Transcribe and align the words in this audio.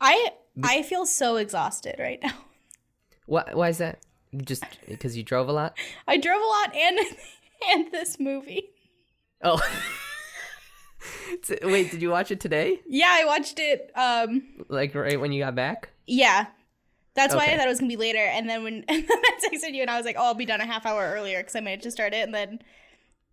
I 0.00 0.30
I 0.62 0.82
feel 0.82 1.06
so 1.06 1.36
exhausted 1.36 1.96
right 1.98 2.20
now. 2.22 2.34
Why, 3.26 3.44
why 3.52 3.68
is 3.68 3.78
that? 3.78 4.00
Just 4.44 4.64
because 4.88 5.16
you 5.16 5.22
drove 5.22 5.48
a 5.48 5.52
lot? 5.52 5.76
I 6.08 6.16
drove 6.16 6.42
a 6.42 6.46
lot 6.46 6.74
and 6.74 6.98
and 7.70 7.92
this 7.92 8.18
movie. 8.18 8.70
Oh. 9.42 9.60
Wait, 11.62 11.90
did 11.90 12.02
you 12.02 12.10
watch 12.10 12.30
it 12.30 12.40
today? 12.40 12.80
Yeah, 12.88 13.08
I 13.10 13.24
watched 13.24 13.58
it. 13.58 13.90
Um, 13.94 14.42
Like 14.68 14.94
right 14.94 15.18
when 15.20 15.32
you 15.32 15.42
got 15.42 15.54
back? 15.54 15.90
yeah, 16.06 16.46
that's 17.14 17.34
why 17.34 17.46
I 17.46 17.56
thought 17.56 17.66
it 17.66 17.68
was 17.68 17.78
gonna 17.80 17.88
be 17.88 17.96
later. 17.96 18.18
And 18.18 18.48
then 18.48 18.62
when 18.64 18.84
and 18.88 19.08
then 19.08 19.18
I 19.24 19.38
texted 19.48 19.74
you 19.74 19.82
and 19.82 19.90
I 19.90 19.96
was 19.96 20.06
like, 20.06 20.16
"Oh, 20.18 20.24
I'll 20.26 20.34
be 20.34 20.46
done 20.46 20.60
a 20.60 20.66
half 20.66 20.86
hour 20.86 21.12
earlier 21.14 21.38
because 21.38 21.56
I 21.56 21.60
managed 21.60 21.84
to 21.84 21.90
start 21.90 22.12
it." 22.14 22.22
And 22.24 22.34
then 22.34 22.60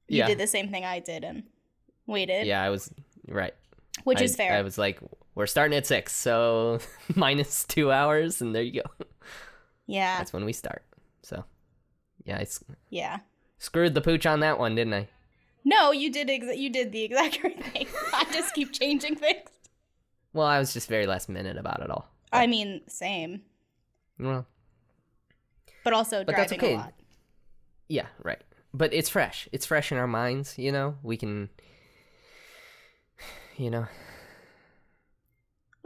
you 0.07 0.19
Yeah. 0.19 0.27
did 0.27 0.37
the 0.37 0.47
same 0.47 0.69
thing 0.69 0.85
I 0.85 0.99
did 0.99 1.23
and 1.23 1.43
waited, 2.05 2.47
Yeah, 2.47 2.61
I 2.61 2.69
was 2.69 2.91
right. 3.27 3.53
which 4.03 4.21
I, 4.21 4.25
is 4.25 4.35
fair. 4.35 4.53
I 4.53 4.61
was 4.61 4.77
like, 4.77 4.99
we're 5.37 5.45
starting 5.47 5.77
at 5.77 5.85
six, 5.85 6.15
so 6.15 6.79
minus 7.15 7.63
two 7.63 7.91
hours, 7.91 8.41
and 8.41 8.55
there 8.55 8.63
you 8.63 8.81
go. 8.81 9.05
yeah, 9.85 10.17
That's 10.17 10.33
when 10.33 10.45
we 10.45 10.51
start. 10.53 10.83
So, 11.21 11.45
yeah, 12.25 12.37
I 12.37 12.41
s- 12.41 12.63
yeah. 12.89 13.19
screwed 13.59 13.93
the 13.93 14.01
pooch 14.01 14.25
on 14.25 14.39
that 14.39 14.57
one, 14.57 14.73
didn't 14.75 14.95
I? 14.95 15.07
No, 15.63 15.91
you 15.91 16.11
did. 16.11 16.29
Ex- 16.29 16.55
you 16.57 16.69
did 16.71 16.91
the 16.91 17.03
exact 17.03 17.43
right 17.43 17.63
thing. 17.65 17.87
I 18.13 18.25
just 18.33 18.53
keep 18.55 18.71
changing 18.73 19.15
things. 19.17 19.49
Well, 20.33 20.47
I 20.47 20.57
was 20.59 20.73
just 20.73 20.87
very 20.89 21.05
last 21.05 21.29
minute 21.29 21.57
about 21.57 21.81
it 21.81 21.89
all. 21.91 22.09
I 22.33 22.47
mean, 22.47 22.81
same, 22.87 23.41
Well, 24.19 24.45
but 25.83 25.93
also 25.93 26.23
But 26.23 26.35
that's 26.35 26.51
okay. 26.53 26.73
a 26.73 26.77
lot. 26.77 26.93
yeah, 27.87 28.07
right. 28.23 28.41
But 28.73 28.91
it's 28.93 29.07
fresh. 29.09 29.47
It's 29.51 29.65
fresh 29.67 29.91
in 29.91 29.97
our 29.99 30.07
minds, 30.07 30.57
you 30.57 30.71
know? 30.71 30.95
We 31.03 31.15
can, 31.17 31.49
you 33.57 33.69
know? 33.69 33.85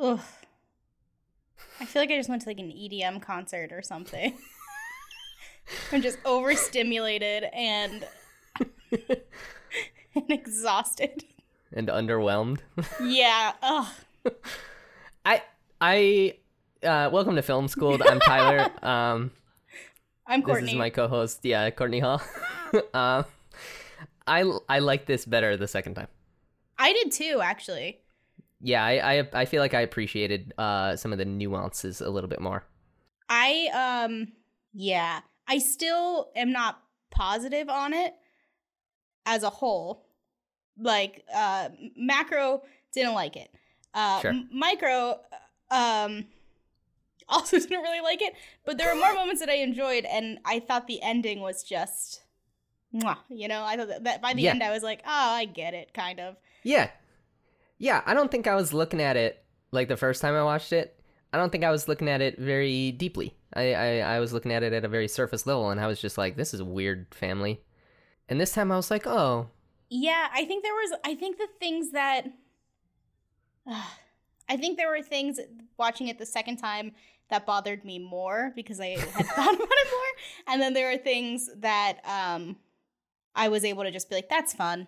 Ugh. 0.02 0.20
I 1.80 1.86
feel 1.86 2.02
like 2.02 2.10
I 2.10 2.18
just 2.18 2.28
went 2.28 2.42
to 2.42 2.50
like 2.50 2.60
an 2.60 2.72
EDM 2.72 3.22
concert 3.22 3.72
or 3.72 3.84
something. 3.84 4.36
I'm 5.92 6.02
just 6.02 6.18
overstimulated 6.26 7.44
and 7.54 8.08
and 8.92 10.30
exhausted. 10.30 11.24
And 11.72 11.88
underwhelmed. 11.88 12.62
Yeah. 13.04 13.54
Ugh. 13.62 13.88
I, 15.24 15.44
I, 15.80 16.36
uh, 16.82 17.12
welcome 17.14 17.36
to 17.36 17.44
film 17.44 17.68
school. 17.68 18.00
I'm 18.04 18.20
Tyler. 18.20 18.72
um, 18.84 19.30
I'm 20.26 20.42
Courtney. 20.42 20.66
this 20.66 20.74
is 20.74 20.80
my 20.80 20.90
co-host. 20.90 21.42
Yeah, 21.44 21.70
Courtney 21.70 22.00
Hall. 22.00 22.24
um, 22.96 23.26
I, 24.26 24.52
I 24.68 24.80
like 24.80 25.06
this 25.06 25.26
better 25.26 25.58
the 25.58 25.68
second 25.68 25.94
time. 25.94 26.08
I 26.80 26.92
did 26.92 27.12
too, 27.12 27.40
actually. 27.44 28.00
Yeah, 28.64 28.84
I, 28.86 29.20
I, 29.20 29.30
I 29.34 29.46
feel 29.46 29.62
like 29.62 29.74
I 29.74 29.82
appreciated 29.82 30.54
uh 30.58 30.96
some 30.96 31.12
of 31.12 31.18
the 31.18 31.26
nuances 31.26 32.02
a 32.02 32.10
little 32.10 32.30
bit 32.30 32.42
more. 32.42 32.64
I 33.30 33.70
um 34.08 34.34
yeah, 34.74 35.22
I 35.48 35.58
still 35.60 36.32
am 36.36 36.52
not 36.52 36.82
positive 37.10 37.70
on 37.70 37.94
it 37.94 38.14
as 39.26 39.44
a 39.44 39.50
whole. 39.50 40.06
Like 40.78 41.24
uh 41.34 41.70
macro 41.98 42.64
didn't 42.94 43.14
like 43.14 43.36
it. 43.36 43.50
Uh 43.94 44.20
Sure. 44.22 44.32
m- 44.32 44.50
micro 44.52 45.20
um 45.70 46.26
also 47.30 47.58
didn't 47.60 47.82
really 47.82 48.02
like 48.02 48.22
it, 48.22 48.34
but 48.66 48.78
there 48.78 48.94
were 48.94 49.00
more 49.00 49.14
moments 49.14 49.40
that 49.42 49.50
I 49.50 49.56
enjoyed 49.56 50.06
and 50.06 50.40
I 50.46 50.60
thought 50.60 50.88
the 50.88 51.02
ending 51.02 51.40
was 51.40 51.64
just 51.64 52.22
mwah, 52.94 53.18
you 53.30 53.48
know, 53.48 53.64
I 53.64 53.78
thought 53.78 53.88
that, 53.88 54.04
that 54.04 54.22
by 54.22 54.34
the 54.34 54.42
Yeah. 54.44 54.52
end 54.52 54.62
I 54.64 54.70
was 54.70 54.84
like, 54.84 55.02
"Oh, 55.06 55.30
I 55.42 55.46
get 55.46 55.74
it," 55.74 55.94
kind 55.94 56.20
of. 56.20 56.36
Yeah. 56.64 56.90
Yeah, 57.82 58.04
I 58.06 58.14
don't 58.14 58.30
think 58.30 58.46
I 58.46 58.54
was 58.54 58.74
looking 58.74 59.02
at 59.02 59.18
it 59.18 59.44
like 59.72 59.88
the 59.88 59.98
first 59.98 60.22
time 60.22 60.36
I 60.36 60.44
watched 60.44 60.72
it. 60.72 61.02
I 61.34 61.38
don't 61.38 61.52
think 61.52 61.64
I 61.64 61.72
was 61.72 61.88
looking 61.88 62.10
at 62.10 62.22
it 62.22 62.38
very 62.38 62.92
deeply. 62.92 63.36
I, 63.56 63.74
I, 63.74 63.98
I 63.98 64.20
was 64.20 64.34
looking 64.34 64.54
at 64.54 64.62
it 64.62 64.72
at 64.72 64.86
a 64.86 64.88
very 64.88 65.08
surface 65.08 65.48
level 65.48 65.72
and 65.72 65.82
I 65.82 65.88
was 65.88 66.00
just 66.00 66.16
like, 66.16 66.36
this 66.36 66.54
is 66.54 66.60
a 66.60 66.66
weird 66.66 67.08
family. 67.16 67.60
And 68.30 68.40
this 68.40 68.54
time 68.54 68.72
I 68.72 68.76
was 68.76 68.92
like, 68.92 69.08
oh, 69.08 69.50
Yeah, 69.90 70.28
I 70.32 70.46
think 70.46 70.64
there 70.64 70.74
was. 70.74 70.94
I 71.04 71.16
think 71.16 71.38
the 71.40 71.48
things 71.60 71.92
that. 71.94 72.28
I 73.68 74.58
think 74.58 74.78
there 74.78 74.90
were 74.90 75.02
things 75.02 75.40
watching 75.78 76.08
it 76.08 76.20
the 76.20 76.26
second 76.26 76.58
time 76.58 76.92
that 77.30 77.48
bothered 77.48 77.84
me 77.84 77.98
more 77.98 78.54
because 78.56 78.80
I 78.80 78.90
had 78.90 79.00
thought 79.26 79.56
about 79.56 79.68
it 79.72 79.88
more, 79.92 80.54
and 80.54 80.62
then 80.62 80.74
there 80.74 80.92
were 80.92 80.98
things 80.98 81.50
that 81.58 82.00
um, 82.06 82.58
I 83.34 83.48
was 83.48 83.66
able 83.66 83.84
to 83.84 83.92
just 83.92 84.10
be 84.10 84.16
like, 84.16 84.30
"That's 84.30 84.54
fun," 84.54 84.88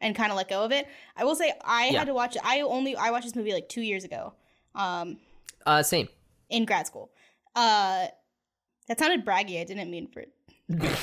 and 0.00 0.14
kind 0.14 0.30
of 0.30 0.36
let 0.36 0.48
go 0.48 0.62
of 0.64 0.72
it. 0.72 0.86
I 1.16 1.24
will 1.24 1.36
say 1.36 1.52
I 1.64 1.88
Yeah. 1.88 1.98
had 2.00 2.06
to 2.08 2.14
watch. 2.14 2.36
It. 2.36 2.42
I 2.44 2.60
only 2.60 2.96
I 2.96 3.10
watched 3.10 3.24
this 3.26 3.34
movie 3.36 3.52
like 3.52 3.68
two 3.68 3.82
years 3.82 4.04
ago, 4.04 4.34
um, 4.74 5.18
uh, 5.64 5.82
same. 5.82 6.08
in 6.48 6.64
grad 6.64 6.86
school. 6.86 7.10
Uh, 7.54 8.06
that 8.88 8.98
sounded 8.98 9.24
braggy. 9.24 9.60
I 9.60 9.64
didn't 9.64 9.90
mean 9.90 10.06
for 10.08 10.20
it. 10.20 10.32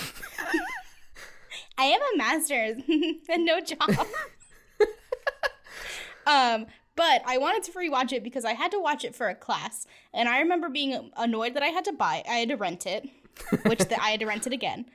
I 1.78 1.86
have 1.86 2.02
a 2.14 2.18
master's 2.18 2.78
and 3.30 3.46
no 3.46 3.60
job. 3.60 3.90
um, 6.28 6.68
but 6.96 7.22
I 7.26 7.38
wanted 7.40 7.64
to 7.64 7.72
rewatch 7.72 8.12
it 8.14 8.24
because 8.24 8.46
I 8.46 8.54
had 8.54 8.72
to 8.72 8.80
watch 8.80 9.04
it 9.04 9.16
for 9.16 9.28
a 9.28 9.36
class, 9.36 9.88
and 10.14 10.30
I 10.30 10.40
remember 10.40 10.70
being 10.70 11.12
annoyed 11.18 11.56
that 11.56 11.64
I 11.64 11.68
had 11.70 11.86
to 11.86 11.92
buy. 11.94 12.24
I 12.30 12.36
had 12.36 12.50
to 12.50 12.56
rent 12.56 12.86
it, 12.86 13.10
which 13.66 13.80
the, 13.80 14.00
I 14.02 14.12
had 14.12 14.20
to 14.20 14.28
rent 14.28 14.46
it 14.46 14.54
again. 14.54 14.86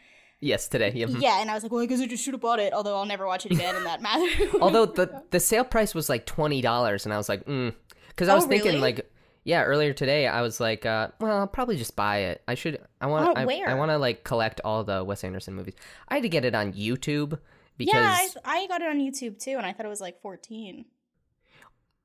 Yes, 0.41 0.69
today. 0.69 0.93
Yeah. 0.94 1.06
Yeah, 1.09 1.41
and 1.41 1.50
I 1.50 1.54
was 1.54 1.62
like, 1.65 1.72
well, 1.72 1.81
I 1.82 1.87
guess 1.87 2.00
I 2.00 2.06
just 2.06 2.22
should 2.25 2.34
have 2.34 2.41
bought 2.41 2.60
it. 2.60 2.72
Although 2.72 2.97
I'll 2.97 3.06
never 3.06 3.26
watch 3.26 3.44
it 3.44 3.53
again, 3.53 3.75
and 3.75 3.84
that 3.87 4.00
matters. 4.00 4.54
Although 4.60 4.87
the 4.87 5.22
the 5.31 5.41
sale 5.41 5.65
price 5.65 5.94
was 5.94 6.09
like 6.09 6.26
twenty 6.26 6.60
dollars, 6.60 7.04
and 7.04 7.12
I 7.12 7.16
was 7.16 7.28
like, 7.28 7.44
mm, 7.47 7.75
because 8.09 8.28
I 8.28 8.34
was 8.34 8.44
Oh, 8.44 8.49
thinking 8.49 8.72
really? 8.75 8.81
like, 8.81 9.10
yeah, 9.44 9.65
earlier 9.65 9.93
today 9.93 10.28
I 10.28 10.43
was 10.43 10.60
like, 10.60 10.87
uh, 10.87 11.09
well, 11.21 11.38
I'll 11.38 11.47
probably 11.49 11.76
just 11.76 11.97
buy 11.97 12.19
it. 12.19 12.43
I 12.47 12.54
should. 12.54 12.81
I 13.00 13.06
want. 13.06 13.28
Oh, 13.28 13.32
I, 13.41 13.47
where? 13.47 13.69
I 13.69 13.75
want 13.75 13.91
to 13.91 13.99
like 13.99 14.22
collect 14.22 14.60
all 14.65 14.84
the 14.84 15.03
Wes 15.03 15.25
Anderson 15.25 15.54
movies. 15.54 15.75
I 16.09 16.15
had 16.15 16.22
to 16.22 16.28
get 16.28 16.44
it 16.44 16.55
on 16.55 16.72
YouTube 16.72 17.38
because 17.76 17.94
yeah, 17.94 18.41
I, 18.44 18.60
I 18.62 18.66
got 18.69 18.81
it 18.81 18.88
on 18.88 18.99
YouTube 18.99 19.41
too, 19.41 19.56
and 19.56 19.66
I 19.66 19.72
thought 19.72 19.87
it 19.87 19.91
was 19.91 20.00
like 20.00 20.20
fourteen. 20.20 20.84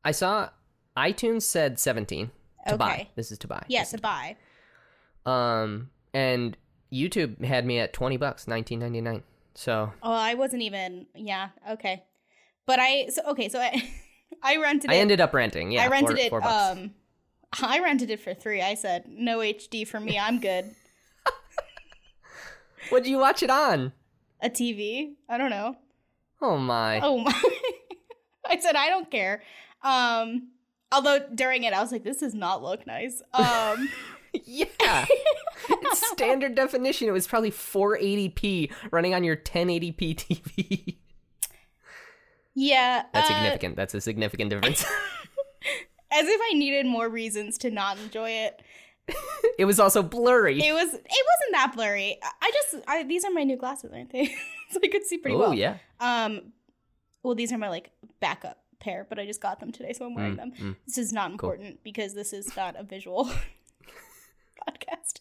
I 0.03 0.11
saw 0.11 0.49
iTunes 0.97 1.43
said 1.43 1.79
17 1.79 2.29
to 2.67 2.77
buy. 2.77 2.91
Okay. 2.93 3.09
This 3.15 3.31
is 3.31 3.37
to 3.39 3.47
buy. 3.47 3.63
Yeah, 3.67 3.83
to 3.85 3.97
buy. 3.99 4.35
Um 5.25 5.89
and 6.13 6.57
YouTube 6.93 7.43
had 7.43 7.65
me 7.65 7.79
at 7.79 7.91
20 7.93 8.17
bucks, 8.17 8.45
19.99. 8.45 9.23
So, 9.55 9.91
Oh, 10.01 10.11
I 10.13 10.33
wasn't 10.35 10.61
even. 10.61 11.07
Yeah, 11.15 11.49
okay. 11.71 12.03
But 12.65 12.79
I 12.79 13.07
so 13.09 13.21
okay, 13.29 13.49
so 13.49 13.59
I 13.59 13.83
I 14.43 14.57
rented 14.57 14.89
I 14.89 14.95
it. 14.95 14.99
ended 14.99 15.19
up 15.21 15.33
renting. 15.33 15.71
Yeah, 15.71 15.83
I 15.83 15.87
rented 15.87 16.17
four, 16.29 16.39
it. 16.39 16.43
four. 16.43 16.47
Um, 16.47 16.91
I 17.61 17.79
rented 17.81 18.09
it 18.09 18.19
for 18.19 18.33
three. 18.33 18.61
I 18.61 18.73
said 18.75 19.05
no 19.07 19.39
HD 19.39 19.87
for 19.87 19.99
me. 19.99 20.17
I'm 20.17 20.39
good. 20.39 20.73
what 22.89 23.03
do 23.03 23.09
you 23.09 23.17
watch 23.17 23.43
it 23.43 23.49
on? 23.49 23.91
A 24.41 24.49
TV. 24.49 25.13
I 25.29 25.37
don't 25.37 25.49
know. 25.49 25.75
Oh 26.41 26.57
my. 26.57 26.99
Oh 27.01 27.17
my! 27.19 27.31
I 28.49 28.59
said 28.59 28.75
I 28.75 28.89
don't 28.89 29.09
care. 29.09 29.41
Um, 29.83 30.49
although 30.91 31.19
during 31.33 31.63
it 31.63 31.73
I 31.73 31.81
was 31.81 31.91
like, 31.91 32.03
this 32.03 32.17
does 32.17 32.33
not 32.33 32.61
look 32.63 32.85
nice. 32.87 33.21
Um, 33.33 33.89
Yeah. 34.45 35.05
it's 35.69 36.07
standard 36.11 36.55
definition. 36.55 37.07
It 37.07 37.11
was 37.11 37.27
probably 37.27 37.51
480p 37.51 38.71
running 38.91 39.13
on 39.13 39.23
your 39.23 39.35
1080p 39.35 40.15
TV. 40.15 40.95
yeah. 42.55 43.03
That's 43.13 43.29
uh, 43.29 43.33
significant. 43.33 43.75
That's 43.75 43.93
a 43.93 44.01
significant 44.01 44.49
difference. 44.49 44.83
As 46.11 46.27
if 46.27 46.39
I 46.51 46.53
needed 46.57 46.85
more 46.85 47.09
reasons 47.09 47.57
to 47.59 47.71
not 47.71 47.97
enjoy 47.97 48.29
it. 48.29 48.61
it 49.59 49.65
was 49.65 49.79
also 49.79 50.01
blurry. 50.03 50.59
It 50.61 50.71
was. 50.73 50.93
It 50.93 51.01
wasn't 51.01 51.51
that 51.53 51.71
blurry. 51.75 52.17
I- 52.41 52.51
just. 52.53 52.83
I, 52.87 53.03
these 53.03 53.25
are 53.25 53.31
my 53.31 53.43
new 53.43 53.57
glasses, 53.57 53.91
aren't 53.93 54.11
they? 54.11 54.27
so 54.69 54.79
I 54.83 54.87
could 54.87 55.03
see 55.03 55.17
pretty 55.17 55.35
oh, 55.35 55.39
well. 55.39 55.53
yeah. 55.53 55.77
Um, 55.99 56.53
well, 57.23 57.35
these 57.35 57.51
are 57.51 57.57
my 57.57 57.69
like 57.69 57.91
backup 58.21 58.59
pair, 58.79 59.05
but 59.09 59.19
I 59.19 59.25
just 59.25 59.41
got 59.41 59.59
them 59.59 59.71
today, 59.71 59.91
so 59.93 60.05
I'm 60.05 60.15
wearing 60.15 60.33
Mm, 60.33 60.37
them. 60.37 60.51
mm. 60.59 60.75
This 60.85 60.97
is 60.97 61.11
not 61.11 61.31
important 61.31 61.83
because 61.83 62.13
this 62.13 62.31
is 62.31 62.55
not 62.55 62.79
a 62.79 62.83
visual 62.83 63.29
podcast. 64.67 65.19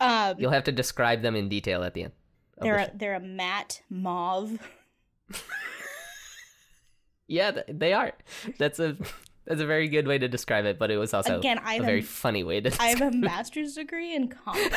Um, 0.00 0.36
You'll 0.40 0.50
have 0.50 0.64
to 0.64 0.72
describe 0.72 1.22
them 1.22 1.36
in 1.36 1.48
detail 1.48 1.82
at 1.84 1.94
the 1.94 2.04
end. 2.04 2.12
they're 2.60 2.76
the 2.86 2.92
a, 2.92 2.96
they're 2.96 3.14
a 3.14 3.20
matte 3.20 3.82
mauve. 3.90 4.58
Yeah, 7.28 7.62
they 7.68 7.92
are. 7.92 8.12
That's 8.58 8.78
a 8.78 8.96
that's 9.46 9.60
a 9.60 9.66
very 9.66 9.88
good 9.88 10.06
way 10.06 10.18
to 10.18 10.28
describe 10.28 10.64
it, 10.66 10.78
but 10.78 10.90
it 10.90 10.98
was 10.98 11.14
also 11.14 11.38
Again, 11.38 11.58
I 11.64 11.74
a 11.76 11.82
very 11.82 12.00
a- 12.00 12.02
funny 12.02 12.44
way 12.44 12.60
to 12.60 12.70
I 12.80 12.88
have 12.88 13.00
a 13.00 13.10
master's 13.10 13.74
degree 13.74 14.14
in 14.14 14.28
comics. 14.28 14.76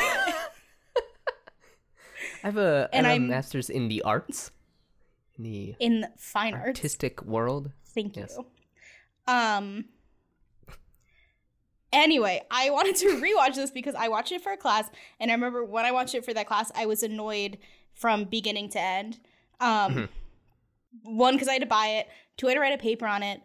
I 2.42 2.46
have 2.48 2.56
a, 2.56 2.88
and 2.92 3.06
have 3.06 3.16
a 3.16 3.20
master's 3.20 3.68
in 3.68 3.88
the 3.88 4.02
arts, 4.02 4.50
in 5.36 5.44
the 5.44 5.74
in 5.80 6.06
fine 6.16 6.54
arts. 6.54 6.66
artistic 6.66 7.22
world. 7.24 7.72
Thank 7.86 8.16
Yes. 8.16 8.36
you. 8.38 8.46
Um. 9.32 9.86
Anyway, 11.96 12.42
I 12.50 12.70
wanted 12.76 12.94
to 12.96 13.06
rewatch 13.20 13.56
this 13.56 13.70
because 13.72 13.94
I 13.96 14.08
watched 14.08 14.30
it 14.30 14.42
for 14.42 14.52
a 14.52 14.56
class, 14.56 14.88
and 15.18 15.30
I 15.30 15.34
remember 15.34 15.64
when 15.64 15.84
I 15.84 15.90
watched 15.92 16.14
it 16.14 16.24
for 16.24 16.32
that 16.34 16.46
class, 16.46 16.70
I 16.76 16.86
was 16.86 17.02
annoyed 17.02 17.58
from 17.94 18.24
beginning 18.24 18.68
to 18.70 18.80
end. 18.80 19.18
Um, 19.58 19.94
Mhm. 19.94 20.08
one 21.02 21.34
because 21.34 21.48
I 21.48 21.54
had 21.54 21.62
to 21.62 21.66
buy 21.66 21.86
it. 21.88 22.08
Two, 22.36 22.46
I 22.46 22.50
had 22.50 22.54
to 22.56 22.60
write 22.60 22.72
a 22.74 22.78
paper 22.78 23.06
on 23.06 23.22
it. 23.22 23.40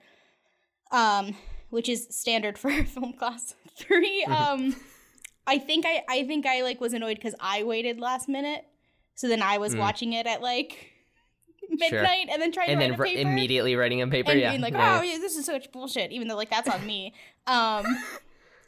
Um, 0.92 1.36
which 1.70 1.88
is 1.88 2.08
standard 2.12 2.58
for 2.62 2.70
a 2.70 2.84
film 2.84 3.14
class. 3.14 3.56
Three, 3.78 4.24
um, 4.26 4.76
I 5.48 5.58
think 5.58 5.86
I 5.88 6.04
I 6.10 6.26
think 6.28 6.46
I 6.46 6.62
like 6.64 6.82
was 6.82 6.94
annoyed 6.94 7.16
because 7.16 7.34
I 7.40 7.64
waited 7.64 8.00
last 8.02 8.28
minute, 8.28 8.66
so 9.16 9.30
then 9.30 9.42
I 9.42 9.58
was 9.58 9.74
Mm. 9.74 9.80
watching 9.80 10.12
it 10.14 10.28
at 10.28 10.42
like 10.42 10.92
midnight 11.70 12.28
and 12.30 12.42
then 12.42 12.52
trying 12.52 12.70
and 12.70 12.82
to 12.82 12.88
then 12.90 13.00
write 13.00 13.14
a 13.14 13.18
paper 13.20 13.30
immediately 13.30 13.76
writing 13.78 14.02
a 14.02 14.08
paper. 14.08 14.32
and 14.32 14.42
yeah. 14.42 14.50
being 14.50 14.62
like, 14.62 14.74
oh, 14.76 15.02
yeah, 15.02 15.18
this 15.18 15.38
is 15.38 15.46
such 15.46 15.72
bullshit, 15.72 16.12
even 16.12 16.28
though 16.28 16.36
like 16.36 16.50
that's 16.50 16.68
on 16.68 16.86
me. 16.86 17.14
Um, 17.48 17.86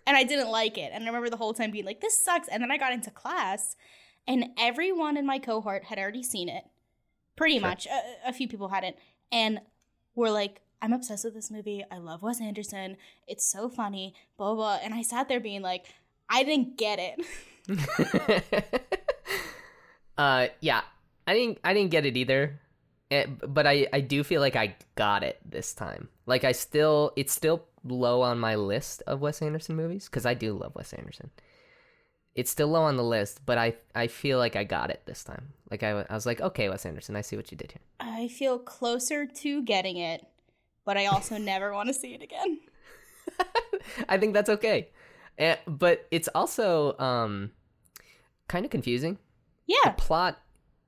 and 0.05 0.15
I 0.17 0.23
didn't 0.23 0.49
like 0.49 0.77
it, 0.77 0.91
and 0.93 1.03
I 1.03 1.07
remember 1.07 1.29
the 1.29 1.37
whole 1.37 1.53
time 1.53 1.71
being 1.71 1.85
like, 1.85 2.01
this 2.01 2.23
sucks. 2.23 2.47
And 2.47 2.61
then 2.61 2.71
I 2.71 2.77
got 2.77 2.93
into 2.93 3.11
class, 3.11 3.75
and 4.27 4.47
everyone 4.57 5.17
in 5.17 5.25
my 5.25 5.39
cohort 5.39 5.85
had 5.85 5.97
already 5.99 6.23
seen 6.23 6.49
it, 6.49 6.63
pretty 7.35 7.59
Sure. 7.59 7.67
much. 7.69 7.87
A, 7.87 8.29
a 8.29 8.33
few 8.33 8.47
people 8.47 8.69
hadn't, 8.69 8.95
and 9.31 9.59
were 10.15 10.31
like, 10.31 10.61
I'm 10.81 10.93
obsessed 10.93 11.23
with 11.23 11.33
this 11.33 11.49
movie. 11.49 11.83
I 11.89 11.97
love 11.97 12.21
Wes 12.21 12.41
Anderson. 12.41 12.97
It's 13.27 13.45
so 13.49 13.69
funny. 13.69 14.13
Blah 14.37 14.53
blah. 14.53 14.77
blah. 14.77 14.79
And 14.83 14.93
I 14.93 15.01
sat 15.01 15.29
there 15.29 15.39
being 15.39 15.61
like, 15.61 15.85
I 16.29 16.43
didn't 16.43 16.77
get 16.77 16.99
it. 16.99 17.19
uh, 20.17 20.47
yeah, 20.59 20.81
I 21.25 21.33
didn't. 21.33 21.59
I 21.63 21.73
didn't 21.73 21.91
get 21.91 22.05
it 22.05 22.17
either, 22.17 22.59
Eh, 23.11 23.25
but 23.27 23.65
I 23.67 23.87
I 23.93 24.01
do 24.01 24.23
feel 24.23 24.41
like 24.41 24.55
I 24.55 24.75
got 24.95 25.23
it 25.23 25.39
this 25.49 25.73
time. 25.73 26.09
Like 26.25 26.43
I 26.43 26.51
still, 26.51 27.11
it's 27.15 27.33
still 27.33 27.63
low 27.83 28.21
on 28.21 28.39
my 28.39 28.55
list 28.55 29.03
of 29.07 29.21
Wes 29.21 29.41
Anderson 29.41 29.75
movies 29.75 30.05
because 30.05 30.25
I 30.25 30.33
do 30.33 30.53
love 30.53 30.73
Wes 30.75 30.93
Anderson. 30.93 31.31
It's 32.35 32.49
still 32.49 32.69
low 32.69 32.81
on 32.83 32.97
the 32.97 33.03
list, 33.03 33.41
but 33.45 33.57
I 33.57 33.75
I 33.93 34.07
feel 34.07 34.37
like 34.39 34.55
I 34.55 34.63
got 34.63 34.89
it 34.89 35.01
this 35.05 35.23
time. 35.23 35.53
Like 35.69 35.83
I, 35.83 36.05
I 36.09 36.13
was 36.13 36.25
like, 36.25 36.41
okay, 36.41 36.69
Wes 36.69 36.85
Anderson, 36.85 37.15
I 37.15 37.21
see 37.21 37.35
what 37.35 37.51
you 37.51 37.57
did 37.57 37.71
here. 37.73 37.81
I 37.99 38.27
feel 38.27 38.57
closer 38.57 39.25
to 39.25 39.61
getting 39.63 39.97
it, 39.97 40.25
but 40.85 40.97
I 40.97 41.05
also 41.07 41.37
never 41.51 41.73
want 41.73 41.89
to 41.89 41.93
see 41.93 42.13
it 42.13 42.23
again. 42.23 42.59
I 44.09 44.17
think 44.17 44.33
that's 44.33 44.49
okay. 44.49 44.89
Eh, 45.37 45.55
but 45.67 46.07
it's 46.11 46.27
also 46.35 46.97
um 46.97 47.51
kind 48.47 48.65
of 48.65 48.71
confusing. 48.71 49.17
Yeah, 49.67 49.91
the 49.91 49.91
plot 49.91 50.39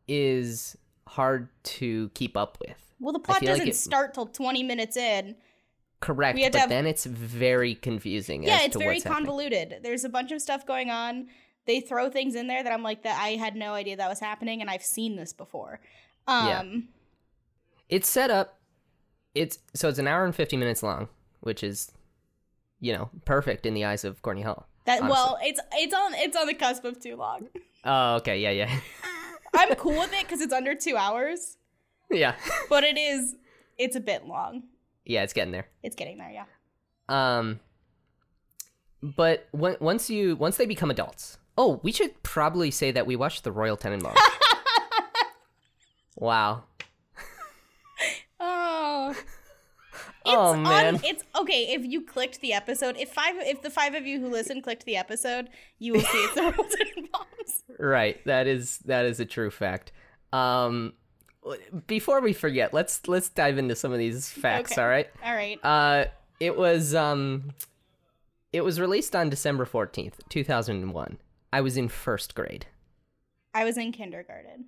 is 0.08 0.78
hard 1.08 1.50
to 1.64 2.10
keep 2.14 2.36
up 2.38 2.58
with. 2.60 2.78
Well, 3.00 3.14
the 3.14 3.20
plot 3.20 3.42
doesn't 3.42 3.68
it- 3.68 3.76
start 3.76 4.14
till 4.14 4.26
20 4.28 4.64
minutes 4.64 4.98
in. 4.98 5.36
Correct, 6.06 6.36
We 6.36 6.44
had 6.44 6.52
to 6.54 6.57
but 6.57 6.62
have- 6.62 6.69
then 6.69 6.86
it's 6.86 7.06
very 7.06 7.74
confusing. 7.75 8.44
Yeah, 8.44 8.62
it's 8.63 8.75
very 8.75 8.96
what's 8.96 9.04
happening. 9.04 9.25
convoluted. 9.25 9.75
There's 9.81 10.04
a 10.04 10.10
bunch 10.10 10.31
of 10.31 10.42
stuff 10.42 10.66
going 10.66 10.90
on. 10.92 11.28
They 11.66 11.80
throw 11.80 12.10
things 12.10 12.36
in 12.36 12.46
there 12.48 12.63
that 12.63 12.72
I'm 12.72 12.84
like 12.84 13.02
that 13.04 13.19
I 13.19 13.30
had 13.30 13.56
no 13.56 13.74
idea 13.74 13.96
that 13.98 14.07
was 14.07 14.19
happening 14.19 14.62
and 14.62 14.69
I've 14.69 14.84
seen 14.84 15.16
this 15.16 15.34
before. 15.34 15.80
Um 16.28 16.48
Yeah. 16.48 16.63
It's 17.90 18.10
set 18.10 18.30
up. 18.31 18.60
It's 19.34 19.60
so 19.74 19.90
it's 19.90 20.00
an 20.00 20.07
hour 20.07 20.25
and 20.25 20.36
fifty 20.36 20.57
minutes 20.57 20.81
long, 20.84 21.10
which 21.42 21.63
is, 21.63 21.92
you 22.80 22.94
know, 22.94 23.10
perfect 23.25 23.66
in 23.66 23.74
the 23.74 23.86
eyes 23.86 24.04
of 24.06 24.22
Courtney 24.22 24.44
Hall. 24.44 24.68
that 24.86 25.01
honestly. 25.01 25.12
well, 25.12 25.40
it's 25.42 25.60
it's 25.74 25.94
on 25.94 26.13
it's 26.16 26.38
on 26.38 26.46
the 26.48 26.54
cusp 26.54 26.86
of 26.86 27.00
too 27.00 27.16
long. 27.16 27.48
Oh, 27.84 28.16
okay, 28.18 28.40
yeah, 28.40 28.51
yeah, 28.51 28.80
I'm 29.56 29.74
cool 29.75 30.00
with 30.00 30.13
it 30.13 30.28
cuz 30.28 30.42
it's 30.42 30.54
under 30.54 30.74
2 30.75 30.96
hours, 30.98 31.58
yeah, 32.12 32.36
but 32.69 32.84
it 32.84 32.98
is 32.98 33.36
it's 33.78 33.96
a 33.96 34.00
bit 34.00 34.25
long. 34.25 34.63
Yeah. 35.06 35.24
It's 35.24 35.34
getting 35.34 35.52
there. 35.52 35.68
It's 35.84 35.96
getting 35.96 36.18
there, 36.18 36.31
yeah. 36.31 36.46
Um, 37.07 37.60
but 39.02 39.48
when, 39.52 39.78
once 39.80 40.10
you 40.10 40.36
once 40.36 40.57
they 40.57 40.66
become 40.66 40.90
adults, 40.90 41.38
oh, 41.57 41.80
we 41.84 41.92
should 41.92 42.22
probably 42.24 42.72
say 42.72 42.92
that 42.92 43.06
we 43.06 43.16
watched 43.16 43.44
the 43.44 43.52
Royal 43.52 43.78
Tenenbaums. 43.78 44.16
wow. 46.16 46.63
Oh. 48.40 49.16
It's 50.28 50.34
Oh, 50.34 50.56
man. 50.56 50.96
On, 50.96 51.02
it's 51.04 51.24
okay 51.40 51.75
if 51.75 51.86
you 51.86 52.01
clicked 52.01 52.42
the 52.42 52.51
episode. 52.51 52.98
If 52.98 53.12
five, 53.13 53.36
if 53.38 53.62
the 53.62 53.69
five 53.69 53.94
of 53.94 54.08
you 54.08 54.19
who 54.19 54.28
listen 54.28 54.60
clicked 54.60 54.84
the 54.86 54.98
episode, 54.98 55.50
you 55.78 55.94
will 55.94 56.01
see 56.01 56.18
it's 56.18 56.34
the 56.34 56.42
Royal 56.42 56.54
Tenenbaums. 56.63 57.62
Right. 57.80 58.25
That 58.25 58.48
is 58.48 58.80
that 58.86 59.06
is 59.06 59.19
a 59.19 59.25
true 59.25 59.51
fact. 59.51 59.92
Um, 60.34 60.94
before 61.88 62.22
we 62.22 62.34
forget, 62.34 62.74
let's 62.74 63.08
let's 63.08 63.30
dive 63.30 63.58
into 63.58 63.76
some 63.76 63.92
of 63.92 64.00
these 64.00 64.30
facts. 64.30 64.72
Okay. 64.74 64.82
All 64.82 64.88
right. 64.88 65.10
All 65.24 65.34
right. 65.36 65.60
Uh, 65.64 66.06
it 66.40 66.58
was 66.58 66.94
um, 66.96 67.52
it 68.52 68.62
was 68.62 68.80
released 68.80 69.16
on 69.16 69.30
December 69.30 69.66
fourteenth, 69.66 70.20
two 70.30 70.44
thousand 70.44 70.78
and 70.78 70.94
one. 70.94 71.18
I 71.54 71.62
was 71.62 71.78
in 71.78 71.88
first 71.88 72.36
grade, 72.36 72.66
I 73.54 73.64
was 73.64 73.78
in 73.78 73.92
kindergarten. 73.92 74.66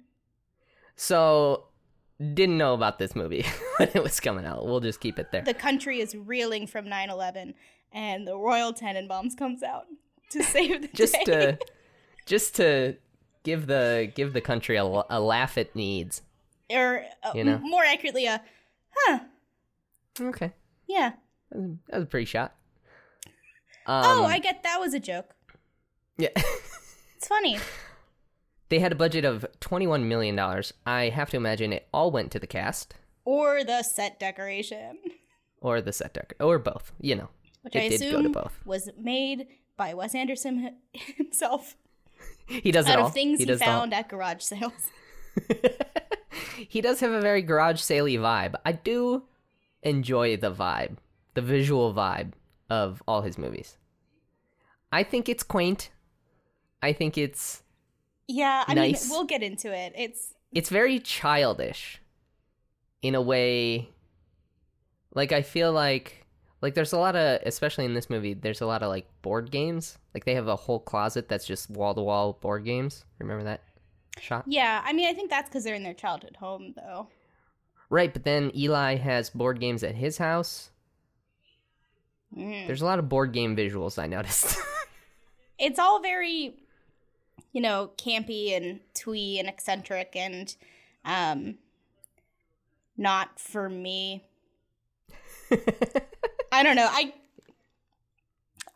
so 0.95 1.65
didn't 2.33 2.57
know 2.57 2.73
about 2.73 2.97
this 2.97 3.15
movie 3.15 3.45
when 3.77 3.89
it 3.93 4.01
was 4.01 4.19
coming 4.19 4.45
out. 4.45 4.65
We'll 4.65 4.79
just 4.79 4.99
keep 4.99 5.19
it 5.19 5.31
there. 5.31 5.41
The 5.43 5.53
country 5.53 5.99
is 5.99 6.15
reeling 6.15 6.65
from 6.67 6.85
9/11, 6.85 7.53
and 7.91 8.27
the 8.27 8.35
Royal 8.37 8.73
Tenenbaums 8.73 9.37
comes 9.37 9.63
out 9.63 9.85
to 10.31 10.43
save 10.43 10.81
the 10.83 10.87
just 10.89 11.13
day. 11.13 11.23
to 11.25 11.59
just 12.25 12.55
to 12.55 12.95
give 13.43 13.67
the 13.67 14.11
give 14.15 14.33
the 14.33 14.41
country 14.41 14.77
a 14.77 14.85
laugh 14.85 15.57
it 15.57 15.75
needs. 15.75 16.21
Or 16.69 17.03
uh, 17.23 17.31
You 17.35 17.43
know. 17.43 17.55
m- 17.55 17.69
more 17.69 17.83
accurately, 17.83 18.25
a 18.25 18.41
huh? 18.95 19.19
Okay, 20.19 20.51
Yeah. 20.87 21.13
that 21.51 21.59
was, 21.59 21.69
that 21.89 21.95
was 21.97 22.03
a 22.03 22.07
pretty 22.07 22.25
shot. 22.25 22.55
Um, 23.85 24.03
oh, 24.05 24.25
I 24.25 24.39
get 24.39 24.63
that 24.63 24.79
was 24.79 24.93
a 24.93 24.99
joke. 24.99 25.35
yeah. 26.17 26.29
It's 27.17 27.27
funny. 27.27 27.57
They 28.69 28.77
had 28.77 28.91
a 28.91 28.95
budget 28.95 29.25
of 29.25 29.43
$21 29.61 30.03
million. 30.03 30.37
I 30.85 31.09
have 31.09 31.31
to 31.31 31.37
imagine 31.37 31.73
it 31.73 31.87
all 31.91 32.11
went 32.11 32.31
to 32.33 32.39
the 32.39 32.45
cast 32.45 32.93
Or 33.25 33.63
the 33.63 33.81
set 33.81 34.19
decoration, 34.19 34.99
or 35.61 35.81
the 35.81 35.91
set 35.93 36.13
deck 36.13 36.35
or 36.39 36.59
both, 36.59 36.91
you 37.01 37.15
know. 37.15 37.29
which 37.63 37.75
It 37.75 37.79
I 37.79 37.87
did 37.89 38.01
go 38.01 38.11
to 38.11 38.17
assume 38.19 38.31
both. 38.33 38.59
was 38.65 38.89
made 38.99 39.47
by 39.77 39.95
Wes 39.95 40.13
Anderson 40.13 40.75
himself 40.93 41.75
He 42.45 42.71
does 42.71 42.87
it 42.87 42.91
out 42.91 42.99
all. 42.99 43.07
of 43.07 43.13
things 43.13 43.39
he, 43.39 43.49
all. 43.51 43.57
found 43.57 43.93
at 43.95 44.09
garage 44.09 44.43
sales. 44.43 44.73
he 46.57 46.81
does 46.81 46.99
have 46.99 47.11
a 47.11 47.21
very 47.21 47.41
garage 47.41 47.79
saley 47.81 48.17
vibe. 48.17 48.55
I 48.65 48.71
do 48.73 49.23
enjoy 49.83 50.37
the 50.37 50.51
vibe, 50.51 50.97
the 51.33 51.41
visual 51.41 51.93
vibe 51.93 52.33
of 52.69 53.01
all 53.07 53.21
his 53.21 53.37
movies. 53.37 53.77
I 54.91 55.03
think 55.03 55.29
it's 55.29 55.43
quaint. 55.43 55.89
I 56.81 56.93
think 56.93 57.17
it's 57.17 57.63
Yeah, 58.27 58.63
I 58.67 58.73
Nice. 58.73 59.09
mean, 59.09 59.17
we'll 59.17 59.25
get 59.25 59.43
into 59.43 59.73
it. 59.73 59.93
It's 59.95 60.33
it's 60.53 60.69
very 60.69 60.99
childish 60.99 62.01
in 63.01 63.13
a 63.15 63.21
way 63.21 63.89
like 65.13 65.31
i 65.31 65.41
feel 65.41 65.71
like 65.71 66.25
like 66.61 66.73
there's 66.73 66.93
a 66.93 66.97
lot 66.97 67.15
of 67.15 67.41
especially 67.45 67.85
in 67.85 67.93
this 67.93 68.09
movie 68.09 68.33
there's 68.33 68.61
a 68.61 68.65
lot 68.65 68.81
of 68.81 68.89
like 68.89 69.07
board 69.21 69.51
games 69.51 69.97
like 70.13 70.25
they 70.25 70.33
have 70.33 70.47
a 70.47 70.55
whole 70.55 70.79
closet 70.79 71.27
that's 71.29 71.45
just 71.45 71.69
wall-to-wall 71.69 72.33
board 72.41 72.63
games 72.65 73.03
remember 73.19 73.43
that 73.43 73.61
shot 74.21 74.43
yeah. 74.47 74.81
I 74.85 74.93
mean, 74.93 75.07
I 75.09 75.13
think 75.13 75.29
that's 75.29 75.49
because 75.49 75.63
they're 75.63 75.75
in 75.75 75.83
their 75.83 75.93
childhood 75.93 76.35
home, 76.39 76.73
though. 76.75 77.07
right 77.89 78.11
but 78.13 78.23
then 78.23 78.51
eli 78.55 78.95
has 78.95 79.29
board 79.29 79.59
games 79.59 79.83
at 79.83 79.95
his 79.95 80.17
house 80.17 80.69
Mm. 82.35 82.67
there's 82.67 82.81
a 82.81 82.85
lot 82.85 82.99
of 82.99 83.07
board 83.07 83.31
game 83.31 83.55
visuals 83.55 83.97
i 83.97 84.05
noticed 84.05 84.57
It's 85.59 85.79
all 85.79 86.01
very, 86.01 86.55
you 87.51 87.61
know, 87.61 87.89
campy 87.97 88.55
and 88.55 88.79
twee 88.93 89.39
and 89.39 89.47
eccentric 89.49 90.13
and, 90.15 90.53
um, 91.03 91.57
not 92.95 93.39
for 93.39 93.67
me. 93.67 94.23
I 96.51 96.61
don't 96.61 96.75
know. 96.75 96.87
I, 96.91 97.11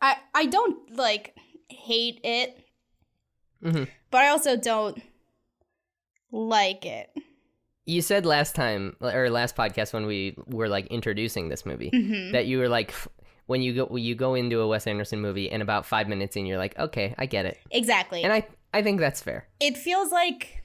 I, 0.00 0.16
I 0.34 0.46
don't 0.46 0.96
like 0.96 1.36
hate 1.68 2.20
it, 2.24 2.58
Mhm. 3.62 3.86
but 4.10 4.22
I 4.22 4.28
also 4.30 4.56
don't 4.56 5.00
like 6.32 6.84
it. 6.86 7.10
you 7.86 8.00
said 8.02 8.24
last 8.26 8.54
time 8.56 8.96
or 9.00 9.28
last 9.30 9.54
podcast 9.56 9.92
when 9.92 10.06
we 10.06 10.34
were 10.46 10.68
like 10.68 10.86
introducing 10.86 11.48
this 11.48 11.64
movie 11.66 11.90
Mhm. 11.92 12.32
that 12.32 12.46
you 12.46 12.58
were 12.58 12.68
like 12.68 12.94
when 13.46 13.60
you 13.60 13.74
go 13.74 13.84
when 13.86 14.02
you 14.02 14.14
go 14.14 14.34
into 14.34 14.60
a 14.60 14.66
Wes 14.66 14.86
Anderson 14.86 15.20
movie 15.20 15.50
and 15.50 15.62
about 15.62 15.84
5 15.84 16.08
minutes 16.08 16.36
in 16.36 16.46
you're 16.46 16.58
like 16.58 16.78
okay 16.78 17.14
I 17.18 17.26
get 17.26 17.44
it 17.44 17.58
Exactly. 17.70 18.22
And 18.24 18.32
I 18.32 18.46
I 18.72 18.82
think 18.82 19.00
that's 19.00 19.20
fair. 19.22 19.46
it 19.60 19.76
feels 19.76 20.10
like 20.12 20.62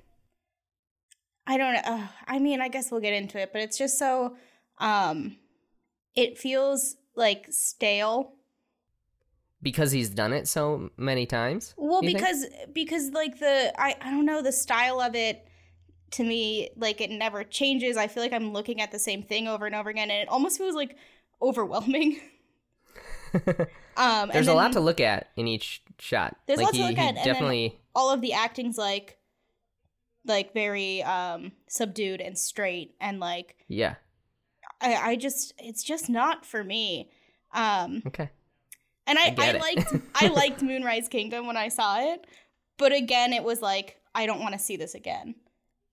I 1.50 1.58
don't 1.58 1.74
know. 1.74 1.82
Uh, 1.86 2.08
I 2.28 2.40
mean, 2.40 2.60
I 2.62 2.68
guess 2.68 2.92
we'll 2.92 3.00
get 3.00 3.14
into 3.14 3.40
it, 3.40 3.52
but 3.54 3.62
it's 3.62 3.78
just 3.78 3.98
so 3.98 4.36
um 4.80 5.38
it 6.16 6.38
feels 6.38 6.98
like 7.16 7.48
stale. 7.50 8.34
Because 9.62 9.92
he's 9.92 10.10
done 10.10 10.34
it 10.34 10.48
so 10.48 10.92
many 10.98 11.26
times. 11.26 11.74
Well, 11.78 12.04
you 12.04 12.10
think? 12.10 12.20
because 12.20 12.46
because 12.74 13.10
like 13.12 13.40
the 13.40 13.74
I 13.82 13.96
I 14.02 14.12
don't 14.12 14.26
know 14.26 14.42
the 14.42 14.52
style 14.52 15.00
of 15.02 15.16
it 15.16 15.47
to 16.12 16.24
me 16.24 16.70
like 16.78 17.02
it 17.02 17.10
never 17.12 17.44
changes. 17.44 17.98
I 17.98 18.08
feel 18.08 18.24
like 18.24 18.34
I'm 18.34 18.54
looking 18.54 18.82
at 18.82 18.92
the 18.92 19.00
same 19.00 19.24
thing 19.24 19.48
over 19.48 19.66
and 19.66 19.76
over 19.76 19.90
again 19.90 20.10
and 20.10 20.22
it 20.22 20.30
almost 20.30 20.58
feels 20.58 20.76
like 20.76 20.96
overwhelming. 21.42 22.20
um 23.34 23.46
and 23.98 24.32
There's 24.32 24.48
a 24.48 24.54
lot 24.54 24.72
to 24.74 24.80
look 24.80 25.00
at 25.02 25.28
in 25.36 25.48
each 25.48 25.82
shot. 26.00 26.38
There's 26.48 26.58
like 26.58 26.66
lots 26.68 26.78
he, 26.78 26.84
to 26.84 26.90
look 26.90 26.98
at, 26.98 27.10
and 27.10 27.18
then- 27.18 27.26
definitely 27.26 27.80
all 27.94 28.10
of 28.12 28.22
the 28.22 28.34
acting's 28.34 28.78
like 28.78 29.18
like 30.26 30.54
very 30.54 31.04
um 31.04 31.52
subdued 31.68 32.22
and 32.22 32.38
straight 32.38 32.96
and 33.00 33.20
like 33.20 33.56
yeah. 33.68 33.96
I, 34.82 34.96
I 35.12 35.16
just 35.16 35.54
it's 35.58 35.84
just 35.84 36.10
not 36.10 36.46
for 36.46 36.64
me 36.64 37.10
Um, 37.54 38.04
Okay. 38.08 38.30
and 39.08 39.18
I, 39.18 39.34
I 39.38 39.50
I, 39.50 39.52
liked 39.58 39.94
I 40.16 40.28
liked 40.28 40.62
Moonrise 40.62 41.08
Kingdom 41.10 41.48
when 41.48 41.58
I 41.58 41.70
saw 41.70 42.00
it, 42.00 42.26
but 42.78 42.94
again, 42.94 43.34
it 43.34 43.44
was 43.44 43.62
like 43.62 44.00
I 44.14 44.26
don't 44.26 44.40
want 44.40 44.54
to 44.54 44.60
see 44.60 44.76
this 44.78 44.94
again. 44.96 45.36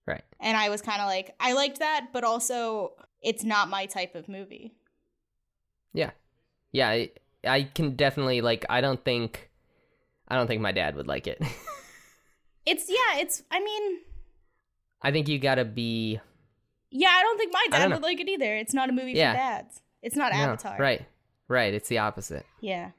Right. 0.07 0.23
And 0.41 0.57
I 0.57 0.69
was 0.69 0.83
kind 0.83 1.01
of 1.01 1.07
like 1.07 1.35
I 1.41 1.53
liked 1.55 1.79
that, 1.79 2.09
but 2.13 2.25
also 2.25 2.93
it's 3.23 3.43
not 3.45 3.69
my 3.71 3.87
type 3.87 4.15
of 4.15 4.29
movie. 4.29 4.75
Yeah. 5.93 6.11
Yeah, 6.73 6.89
I, 6.91 7.11
I 7.47 7.63
can 7.63 7.97
definitely 7.97 8.41
like 8.41 8.67
I 8.69 8.81
don't 8.81 9.03
think 9.05 9.51
I 10.29 10.37
don't 10.37 10.47
think 10.47 10.61
my 10.61 10.73
dad 10.73 10.97
would 10.97 11.07
like 11.09 11.27
it. 11.27 11.43
It's 12.67 12.87
yeah, 12.89 13.19
it's 13.21 13.43
I 13.51 13.61
mean 13.61 13.99
I 15.03 15.11
think 15.13 15.29
you 15.29 15.39
got 15.39 15.57
to 15.57 15.67
be 15.67 16.19
yeah, 16.91 17.11
I 17.11 17.23
don't 17.23 17.37
think 17.37 17.53
my 17.53 17.67
dad 17.71 17.91
would 17.91 18.03
like 18.03 18.21
it 18.21 18.29
either. 18.29 18.57
It's 18.57 18.73
not 18.73 18.89
a 18.89 18.93
movie 18.93 19.13
Yeah. 19.13 19.33
for 19.33 19.37
dads. 19.37 19.83
It's 20.03 20.17
not 20.17 20.33
No, 20.33 20.39
Avatar. 20.39 20.77
right. 20.79 21.05
Right, 21.47 21.75
it's 21.75 21.89
the 21.91 21.99
opposite. 21.99 22.47
Yeah. 22.63 22.93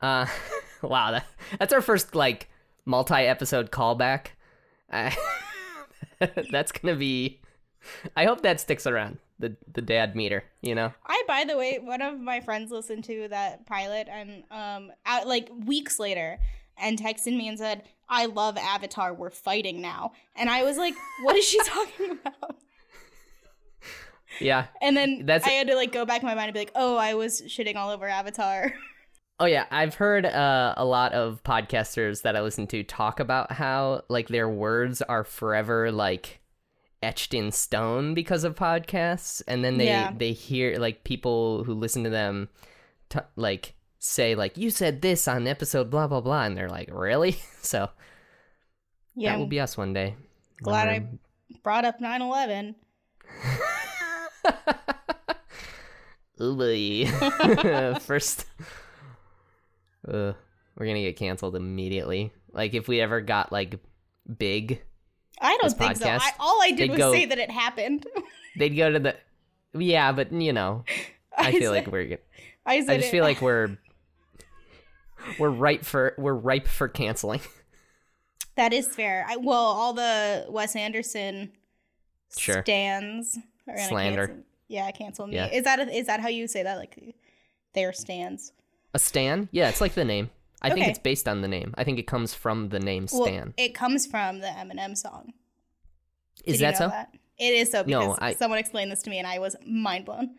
Uh 0.00 0.24
wow, 0.82 1.10
that, 1.10 1.26
that's 1.58 1.72
our 1.74 1.82
first 1.82 2.14
like 2.14 2.48
multi-episode 2.86 3.70
callback. 3.70 4.28
Uh, 4.90 5.10
that's 6.50 6.72
going 6.72 6.94
to 6.94 6.98
be 6.98 7.40
I 8.16 8.24
hope 8.24 8.42
that 8.42 8.60
sticks 8.60 8.86
around. 8.86 9.18
The 9.38 9.56
the 9.72 9.82
dad 9.82 10.14
meter, 10.14 10.44
you 10.62 10.74
know. 10.74 10.92
I, 11.06 11.22
by 11.26 11.44
the 11.44 11.56
way, 11.58 11.78
one 11.82 12.02
of 12.02 12.18
my 12.20 12.40
friends 12.40 12.70
listened 12.70 13.04
to 13.04 13.28
that 13.28 13.66
pilot 13.66 14.08
and 14.10 14.44
um, 14.50 14.92
out 15.04 15.26
like 15.26 15.50
weeks 15.66 15.98
later, 15.98 16.38
and 16.78 16.98
texted 16.98 17.36
me 17.36 17.48
and 17.48 17.58
said, 17.58 17.82
"I 18.08 18.26
love 18.26 18.56
Avatar. 18.56 19.12
We're 19.12 19.30
fighting 19.30 19.80
now." 19.80 20.12
And 20.36 20.48
I 20.48 20.62
was 20.62 20.76
like, 20.76 20.94
"What 21.22 21.34
is 21.36 21.44
she 21.44 21.58
talking 21.64 22.12
about?" 22.12 22.56
Yeah. 24.40 24.66
And 24.80 24.96
then 24.96 25.26
That's- 25.26 25.48
I 25.48 25.52
had 25.54 25.66
to 25.68 25.74
like 25.74 25.92
go 25.92 26.04
back 26.04 26.22
in 26.22 26.26
my 26.26 26.34
mind 26.34 26.46
and 26.48 26.54
be 26.54 26.60
like, 26.60 26.72
"Oh, 26.74 26.96
I 26.96 27.14
was 27.14 27.42
shitting 27.42 27.76
all 27.76 27.90
over 27.90 28.06
Avatar." 28.06 28.72
Oh 29.40 29.46
yeah, 29.46 29.66
I've 29.70 29.96
heard 29.96 30.24
uh, 30.26 30.74
a 30.76 30.84
lot 30.84 31.12
of 31.12 31.42
podcasters 31.42 32.22
that 32.22 32.36
I 32.36 32.40
listen 32.42 32.66
to 32.68 32.84
talk 32.84 33.18
about 33.18 33.50
how 33.52 34.02
like 34.08 34.28
their 34.28 34.48
words 34.48 35.02
are 35.02 35.24
forever 35.24 35.90
like 35.90 36.40
etched 37.02 37.34
in 37.34 37.50
stone 37.50 38.14
because 38.14 38.44
of 38.44 38.54
podcasts, 38.54 39.42
and 39.48 39.64
then 39.64 39.76
they 39.76 39.86
Yeah. 39.86 40.12
they 40.16 40.32
hear 40.32 40.78
like 40.78 41.02
people 41.04 41.64
who 41.64 41.74
listen 41.74 42.04
to 42.04 42.10
them 42.10 42.48
t- 43.10 43.18
like 43.34 43.74
say 43.98 44.34
like 44.36 44.56
you 44.56 44.70
said 44.70 45.02
this 45.02 45.26
on 45.26 45.48
episode 45.48 45.90
blah 45.90 46.06
blah 46.06 46.20
blah, 46.20 46.44
and 46.44 46.56
they're 46.56 46.68
like 46.70 46.88
really 46.92 47.32
so 47.60 47.90
yeah, 49.16 49.32
that 49.32 49.38
will 49.40 49.46
be 49.46 49.58
us 49.60 49.76
one 49.76 49.92
day. 49.92 50.14
glad 50.62 50.86
we're- 50.86 51.08
I 51.54 51.56
brought 51.62 51.84
up 51.84 51.98
9/11. 52.00 52.76
Ooh, 56.40 56.56
boy. 56.56 57.98
First, 58.00 58.46
uh, 60.08 60.32
we're 60.76 60.86
gonna 60.86 61.00
get 61.02 61.16
canceled 61.16 61.56
immediately. 61.56 62.32
Like 62.52 62.74
if 62.74 62.88
we 62.88 63.00
ever 63.00 63.20
got 63.20 63.52
like 63.52 63.78
big, 64.38 64.82
I 65.40 65.56
don't 65.60 65.72
think 65.76 65.96
so. 65.96 66.08
I, 66.08 66.32
all 66.38 66.60
I 66.62 66.70
did 66.72 66.90
was 66.90 66.98
go- 66.98 67.12
say 67.12 67.26
that 67.26 67.38
it 67.38 67.50
happened. 67.50 68.06
they'd 68.58 68.70
go 68.70 68.90
to 68.92 68.98
the. 68.98 69.16
Yeah, 69.76 70.12
but 70.12 70.32
you 70.32 70.52
know, 70.52 70.84
I 71.36 71.52
feel 71.52 71.72
like 71.72 71.86
we're. 71.88 72.18
I, 72.64 72.80
said 72.80 72.90
I 72.90 72.96
just 72.96 73.08
it- 73.08 73.10
feel 73.10 73.24
like 73.24 73.40
we're. 73.40 73.76
We're 75.38 75.48
ripe 75.48 75.86
for 75.86 76.12
we're 76.18 76.34
ripe 76.34 76.66
for 76.66 76.86
canceling. 76.86 77.40
That 78.56 78.74
is 78.74 78.86
fair. 78.88 79.24
I, 79.26 79.36
well, 79.38 79.56
all 79.56 79.94
the 79.94 80.44
Wes 80.50 80.76
Anderson 80.76 81.50
Sure. 82.36 82.62
stands 82.62 83.38
are 83.66 83.78
Slander. 83.78 84.26
Cancel, 84.26 84.44
yeah, 84.68 84.90
cancel 84.90 85.26
me. 85.26 85.34
Yeah. 85.36 85.46
Is 85.46 85.64
that 85.64 85.80
a, 85.80 85.88
is 85.88 86.06
that 86.08 86.20
how 86.20 86.28
you 86.28 86.46
say 86.46 86.62
that? 86.62 86.76
Like 86.76 87.14
their 87.72 87.92
stands? 87.94 88.52
A 88.94 88.98
Stan? 88.98 89.48
Yeah, 89.52 89.68
it's 89.68 89.80
like 89.80 89.94
the 89.94 90.04
name. 90.04 90.30
I 90.62 90.70
think 90.70 90.86
it's 90.88 90.98
based 90.98 91.28
on 91.28 91.42
the 91.42 91.48
name. 91.48 91.74
I 91.76 91.84
think 91.84 91.98
it 91.98 92.06
comes 92.06 92.32
from 92.32 92.70
the 92.70 92.80
name 92.80 93.06
Well, 93.12 93.24
Stan. 93.26 93.52
it 93.58 93.74
comes 93.74 94.06
from 94.06 94.38
the 94.40 94.46
Eminem 94.46 94.96
song. 94.96 95.34
Is 96.44 96.54
Did 96.58 96.60
you 96.60 96.66
that 96.66 96.72
know 96.72 96.78
so? 96.78 96.88
That? 96.88 97.14
It 97.36 97.52
is 97.54 97.70
so 97.70 97.82
No, 97.86 98.00
because 98.00 98.18
I- 98.20 98.34
someone 98.34 98.58
explained 98.58 98.90
this 98.90 99.02
to 99.02 99.10
me 99.10 99.18
and 99.18 99.26
I 99.26 99.38
was 99.40 99.56
mind 99.66 100.04
blown. 100.06 100.36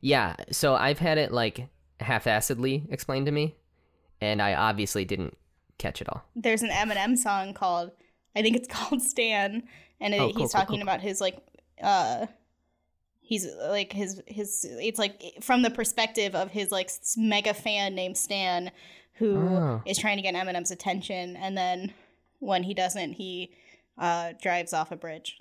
Yeah, 0.00 0.36
so 0.52 0.74
I've 0.74 0.98
had 1.00 1.18
it 1.18 1.32
like 1.32 1.68
half-assedly 2.00 2.90
explained 2.92 3.26
to 3.26 3.32
me, 3.32 3.56
and 4.20 4.40
I 4.40 4.54
obviously 4.54 5.04
didn't 5.04 5.36
catch 5.78 6.00
it 6.00 6.08
all. 6.08 6.22
There's 6.36 6.62
an 6.62 6.70
Eminem 6.70 7.18
song 7.18 7.52
called 7.54 7.90
I 8.36 8.42
think 8.42 8.56
it's 8.56 8.68
called 8.72 9.02
Stan, 9.02 9.64
and 10.00 10.14
it, 10.14 10.18
Oh, 10.20 10.30
cool, 10.32 10.42
he's 10.42 10.52
cool, 10.52 10.60
talking 10.60 10.76
cool. 10.76 10.82
about 10.82 11.00
his 11.00 11.20
like 11.20 11.36
uh 11.82 12.26
he's 13.28 13.46
like 13.68 13.92
his 13.92 14.22
his 14.26 14.64
it's 14.80 14.98
like 14.98 15.22
from 15.42 15.60
the 15.62 15.68
perspective 15.70 16.34
of 16.34 16.50
his 16.50 16.72
like 16.72 16.90
mega 17.16 17.52
fan 17.52 17.94
named 17.94 18.16
Stan 18.16 18.70
who 19.14 19.36
is 19.84 19.98
Oh. 19.98 20.00
trying 20.00 20.16
to 20.16 20.22
get 20.22 20.34
Eminem's 20.34 20.70
attention 20.70 21.36
and 21.36 21.56
then 21.56 21.92
when 22.38 22.62
he 22.62 22.72
doesn't 22.72 23.12
he 23.14 23.50
uh 23.98 24.32
drives 24.40 24.72
off 24.72 24.90
a 24.90 24.96
bridge. 24.96 25.38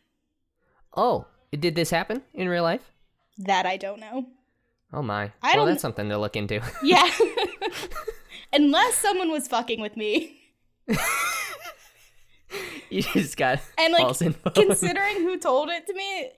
Oh, 0.96 1.26
did 1.58 1.76
this 1.76 1.90
happen 1.92 2.24
in 2.34 2.50
real 2.50 2.64
life? 2.64 2.92
That 3.38 3.66
I 3.66 3.78
don't 3.78 4.00
know. 4.02 4.26
Oh 4.92 5.02
my. 5.02 5.32
I 5.42 5.56
well, 5.56 5.66
that's 5.66 5.82
something 5.82 6.10
to 6.10 6.18
look 6.18 6.36
into. 6.36 6.62
Yeah. 6.84 7.10
Unless 8.54 8.96
someone 8.96 9.32
was 9.32 9.48
fucking 9.48 9.80
with 9.80 9.96
me. 9.96 10.40
you 12.90 13.02
just 13.02 13.36
got 13.38 13.60
And 13.78 13.92
like 13.94 14.04
false 14.04 14.22
info. 14.22 14.50
considering 14.52 15.16
who 15.18 15.38
told 15.38 15.70
it 15.70 15.86
to 15.88 15.94
me, 15.94 16.30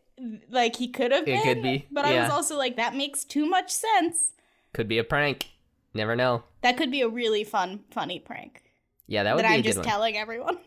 like 0.50 0.76
he 0.76 0.88
could 0.88 1.12
have 1.12 1.22
It 1.24 1.26
been. 1.26 1.44
could 1.44 1.64
be, 1.64 1.88
But 1.92 2.06
I 2.06 2.22
was 2.22 2.30
also 2.32 2.58
like, 2.58 2.76
that 2.76 2.96
makes 2.96 3.24
too 3.24 3.46
much 3.46 3.72
sense. 3.72 4.34
Could 4.74 4.88
be 4.88 4.98
a 4.98 5.04
prank. 5.04 5.50
Never 5.94 6.16
know. 6.16 6.44
That 6.62 6.78
could 6.78 6.92
be 6.92 7.02
a 7.02 7.10
really 7.10 7.44
fun, 7.44 7.82
funny 7.92 8.20
prank 8.20 8.62
Yeah, 9.08 9.24
that 9.24 9.36
would 9.36 9.44
that 9.46 9.50
be 9.50 9.56
I'm 9.56 9.64
just 9.64 9.84
telling 9.84 10.16
everyone. 10.18 10.58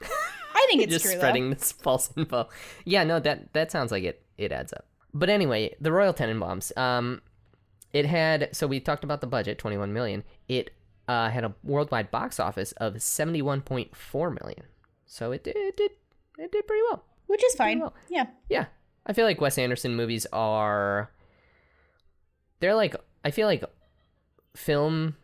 I 0.02 0.66
think 0.68 0.82
it's 0.82 0.92
just 0.92 1.04
true 1.04 1.14
spreading 1.14 1.50
this 1.50 1.72
false 1.82 2.10
info. 2.16 2.48
Yeah, 2.84 3.04
no, 3.04 3.20
that 3.20 3.52
that 3.52 3.70
sounds 3.70 3.92
like 3.92 4.04
it. 4.04 4.22
It 4.38 4.52
adds 4.52 4.72
up. 4.72 4.86
But 5.12 5.28
anyway, 5.30 5.74
the 5.80 5.92
Royal 5.92 6.14
Tenenbaums. 6.14 6.76
Um, 6.76 7.22
it 7.92 8.06
had 8.06 8.48
so 8.54 8.66
we 8.66 8.80
talked 8.80 9.04
about 9.04 9.20
the 9.20 9.26
budget, 9.26 9.58
twenty 9.58 9.76
one 9.76 9.92
million. 9.92 10.24
It 10.48 10.70
uh, 11.06 11.30
had 11.30 11.44
a 11.44 11.54
worldwide 11.62 12.10
box 12.10 12.40
office 12.40 12.72
of 12.72 13.00
seventy 13.02 13.42
one 13.42 13.60
point 13.60 13.94
four 13.94 14.30
million. 14.30 14.64
So 15.06 15.32
it 15.32 15.44
did, 15.44 15.56
it 15.56 15.76
did 15.76 15.92
it 16.38 16.50
did 16.50 16.66
pretty 16.66 16.82
well. 16.90 17.04
Which 17.26 17.44
is 17.44 17.54
fine. 17.54 17.80
well. 17.80 17.94
Yeah, 18.08 18.26
Yeah, 18.48 18.66
I 19.06 19.12
feel 19.12 19.24
like 19.26 19.40
Wes 19.40 19.58
Anderson 19.58 19.94
movies 19.96 20.26
are. 20.32 21.10
They're 22.60 22.74
like 22.74 22.96
I 23.24 23.30
feel 23.30 23.46
like 23.46 23.64
film 24.54 25.16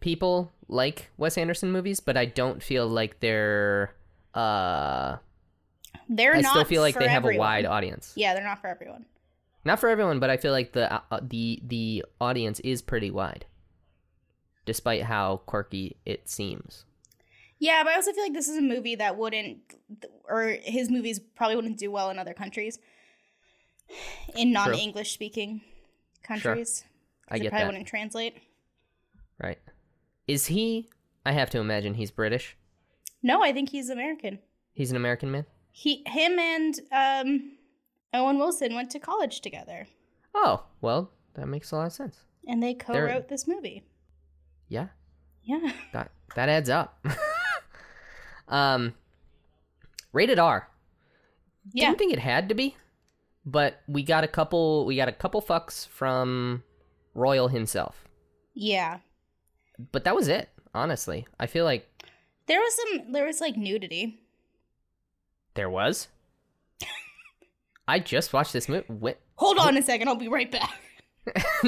people 0.00 0.52
like 0.68 1.10
Wes 1.16 1.36
Anderson 1.38 1.72
movies, 1.72 2.00
but 2.00 2.16
I 2.16 2.24
don't 2.26 2.62
feel 2.62 2.86
like 2.86 3.20
they're. 3.20 3.94
Uh, 4.34 5.16
they're 6.08 6.36
I 6.36 6.40
not. 6.40 6.50
still 6.50 6.64
feel 6.64 6.82
like 6.82 6.98
they 6.98 7.08
have 7.08 7.24
a 7.24 7.36
wide 7.36 7.66
audience. 7.66 8.12
Yeah, 8.16 8.34
they're 8.34 8.44
not 8.44 8.60
for 8.60 8.68
everyone. 8.68 9.04
Not 9.64 9.80
for 9.80 9.88
everyone, 9.88 10.20
but 10.20 10.30
I 10.30 10.36
feel 10.36 10.52
like 10.52 10.72
the 10.72 10.92
uh, 10.92 11.20
the 11.20 11.60
the 11.66 12.04
audience 12.20 12.60
is 12.60 12.80
pretty 12.80 13.10
wide, 13.10 13.44
despite 14.64 15.02
how 15.02 15.38
quirky 15.46 15.96
it 16.06 16.28
seems. 16.28 16.84
Yeah, 17.58 17.82
but 17.82 17.92
I 17.92 17.96
also 17.96 18.12
feel 18.12 18.22
like 18.24 18.32
this 18.34 18.48
is 18.48 18.56
a 18.56 18.62
movie 18.62 18.94
that 18.96 19.16
wouldn't, 19.16 19.58
or 20.24 20.56
his 20.62 20.90
movies 20.90 21.18
probably 21.18 21.56
wouldn't 21.56 21.78
do 21.78 21.90
well 21.90 22.08
in 22.10 22.18
other 22.18 22.34
countries, 22.34 22.78
in 24.34 24.52
non-English 24.52 25.12
speaking 25.12 25.62
countries. 26.22 26.82
'cause 26.82 26.84
I 27.28 27.36
it 27.36 27.40
get 27.40 27.50
probably 27.50 27.62
that. 27.64 27.68
wouldn't 27.68 27.88
translate. 27.88 28.36
Right? 29.42 29.58
Is 30.26 30.46
he? 30.46 30.88
I 31.26 31.32
have 31.32 31.50
to 31.50 31.58
imagine 31.58 31.94
he's 31.94 32.10
British. 32.10 32.56
No, 33.22 33.42
I 33.42 33.52
think 33.52 33.70
he's 33.70 33.88
American. 33.90 34.38
He's 34.72 34.90
an 34.90 34.96
American 34.96 35.30
man. 35.30 35.46
He, 35.72 36.02
him, 36.06 36.38
and 36.38 36.80
um, 36.92 37.52
Owen 38.14 38.38
Wilson 38.38 38.74
went 38.74 38.90
to 38.92 38.98
college 38.98 39.40
together, 39.40 39.86
Oh 40.34 40.64
well, 40.80 41.10
that 41.34 41.46
makes 41.48 41.70
a 41.72 41.76
lot 41.76 41.86
of 41.86 41.92
sense. 41.92 42.20
and 42.46 42.62
they 42.62 42.74
co-wrote 42.74 43.28
this 43.28 43.46
movie. 43.48 43.82
Yeah, 44.68 44.88
Yeah, 45.42 45.72
that 45.92 46.10
that 46.34 46.48
adds 46.48 46.68
up. 46.70 47.04
um, 48.48 48.94
rated 50.12 50.38
R. 50.38 50.68
yeah. 51.72 51.86
Didn't 51.86 51.98
think 51.98 52.12
it 52.12 52.18
had 52.18 52.48
to 52.48 52.54
be, 52.54 52.76
but 53.44 53.80
we 53.86 54.02
got 54.02 54.24
a 54.24 54.28
couple. 54.28 54.84
We 54.86 54.96
got 54.96 55.08
a 55.08 55.12
couple 55.12 55.40
fucks 55.42 55.86
from 55.88 56.62
Royal 57.14 57.48
himself. 57.48 58.04
Yeah. 58.54 58.98
But 59.92 60.04
that 60.04 60.14
was 60.16 60.28
it. 60.28 60.48
Honestly, 60.74 61.26
I 61.40 61.46
feel 61.46 61.64
like 61.64 61.88
There 62.46 62.60
was 62.60 62.74
some 62.76 63.12
there 63.12 63.24
was 63.26 63.40
like 63.40 63.56
nudity. 63.56 64.18
there 65.54 65.70
was. 65.70 66.08
I 67.88 67.98
just 68.00 68.32
watched 68.32 68.52
this 68.52 68.68
movie. 68.68 69.14
Hold 69.36 69.58
on 69.58 69.76
a 69.76 69.82
second, 69.82 70.08
I'll 70.08 70.16
be 70.16 70.28
right 70.28 70.50
back. 70.50 70.78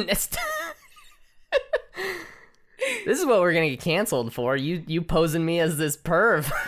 This 3.06 3.18
is 3.18 3.26
what 3.26 3.40
we're 3.40 3.52
gonna 3.52 3.70
get 3.70 3.80
canceled 3.80 4.32
for. 4.34 4.56
You 4.56 4.82
you 4.86 5.02
posing 5.02 5.44
me 5.44 5.60
as 5.60 5.76
this 5.78 5.96
perv. 5.96 6.50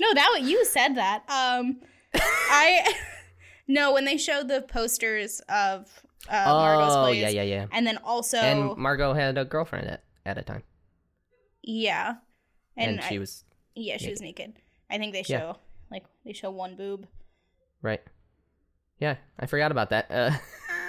No, 0.00 0.14
that 0.14 0.28
wa- 0.38 0.46
you 0.46 0.64
said 0.64 0.94
that. 0.94 1.24
Um 1.28 1.80
I 2.14 2.94
No, 3.68 3.92
when 3.92 4.04
they 4.04 4.16
showed 4.16 4.46
the 4.48 4.62
posters 4.62 5.40
of 5.48 5.90
uh, 6.28 6.44
Margot's 6.46 6.94
oh 6.94 7.08
yeah, 7.08 7.28
yeah, 7.28 7.42
yeah. 7.42 7.66
And 7.72 7.84
then 7.86 7.96
also, 7.98 8.36
And 8.38 8.76
Margot 8.76 9.12
had 9.14 9.36
a 9.38 9.44
girlfriend 9.44 9.88
at 9.88 10.04
at 10.24 10.38
a 10.38 10.42
time, 10.42 10.62
yeah, 11.62 12.14
and, 12.76 13.00
and, 13.00 13.04
she 13.04 13.16
I- 13.16 13.18
was 13.18 13.44
yeah, 13.74 13.96
she 13.96 14.10
was 14.10 14.20
naked. 14.20 14.52
I 14.90 14.98
think 14.98 15.12
they 15.12 15.22
show 15.24 15.32
Yeah. 15.34 15.52
like 15.90 16.04
they 16.24 16.32
show 16.32 16.50
one 16.50 16.76
boob. 16.76 17.06
right. 17.82 18.00
Yeah, 19.00 19.16
I 19.38 19.46
forgot 19.46 19.70
about 19.72 19.90
that. 19.90 20.10
Uh, 20.10 20.30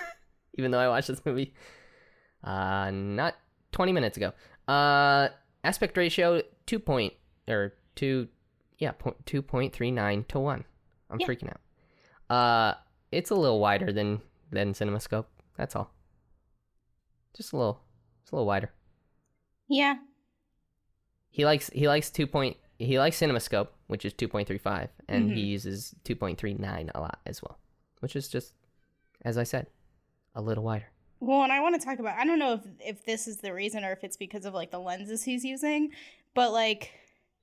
even 0.58 0.72
though 0.72 0.80
I 0.80 0.88
watched 0.88 1.08
this 1.10 1.24
movie, 1.26 1.54
uh, 2.44 2.90
not 2.92 3.36
twenty 3.72 3.92
minutes 3.94 4.18
ago. 4.18 4.34
Uh, 4.68 5.30
aspect 5.64 5.98
ratio 5.98 6.42
two 6.66 6.80
point 6.80 7.14
or 7.48 7.74
two, 7.96 8.28
yeah, 8.78 8.92
point 8.92 9.18
two 9.26 9.42
point 9.42 9.74
three 9.74 9.92
nine 9.92 10.24
to 10.30 10.40
one. 10.40 10.66
I'm 11.10 11.20
Yeah. 11.20 11.28
freaking 11.28 11.50
out. 11.50 11.62
Uh, 12.36 12.78
it's 13.12 13.32
a 13.32 13.36
little 13.36 13.60
wider 13.60 13.92
than 13.92 14.22
than 14.52 14.74
CinemaScope. 14.74 15.26
That's 15.58 15.76
all. 15.76 15.92
Just 17.36 17.54
a 17.54 17.58
little, 17.58 17.82
it's 18.22 18.32
a 18.32 18.36
little 18.36 18.48
wider. 18.48 18.72
Yeah, 19.68 19.96
He 21.30 21.46
likes 21.46 21.70
he 21.70 21.88
likes 21.88 22.10
two 22.10 22.26
point 22.28 22.58
he 22.80 22.98
likes 22.98 23.20
CinemaScope, 23.20 23.68
which 23.88 24.06
is 24.06 24.14
two 24.14 24.28
point 24.28 24.48
three 24.48 24.58
five, 24.58 24.90
and 25.08 25.32
he 25.32 25.44
Mhm. 25.44 25.48
uses 25.50 25.96
two 26.04 26.16
point 26.16 26.40
three 26.40 26.54
nine 26.54 26.90
a 26.96 27.00
lot 27.02 27.20
as 27.26 27.42
well, 27.42 27.60
which 28.00 28.16
is 28.16 28.28
just, 28.30 28.54
as 29.24 29.38
I 29.38 29.44
said, 29.44 29.68
a 30.34 30.42
little 30.42 30.64
wider. 30.64 30.88
Well, 31.20 31.44
and 31.44 31.52
I 31.52 31.60
want 31.60 31.80
to 31.80 31.86
talk 31.86 32.00
about 32.00 32.18
I 32.18 32.26
don't 32.26 32.40
know 32.40 32.54
if 32.54 32.62
if 32.80 33.06
this 33.06 33.28
is 33.28 33.38
the 33.38 33.54
reason 33.54 33.84
or 33.84 33.92
if 33.92 34.04
it's 34.04 34.18
because 34.18 34.46
of 34.46 34.54
like 34.54 34.72
the 34.72 34.80
lenses 34.80 35.24
he's 35.24 35.44
using, 35.44 35.92
but 36.34 36.52
like 36.52 36.92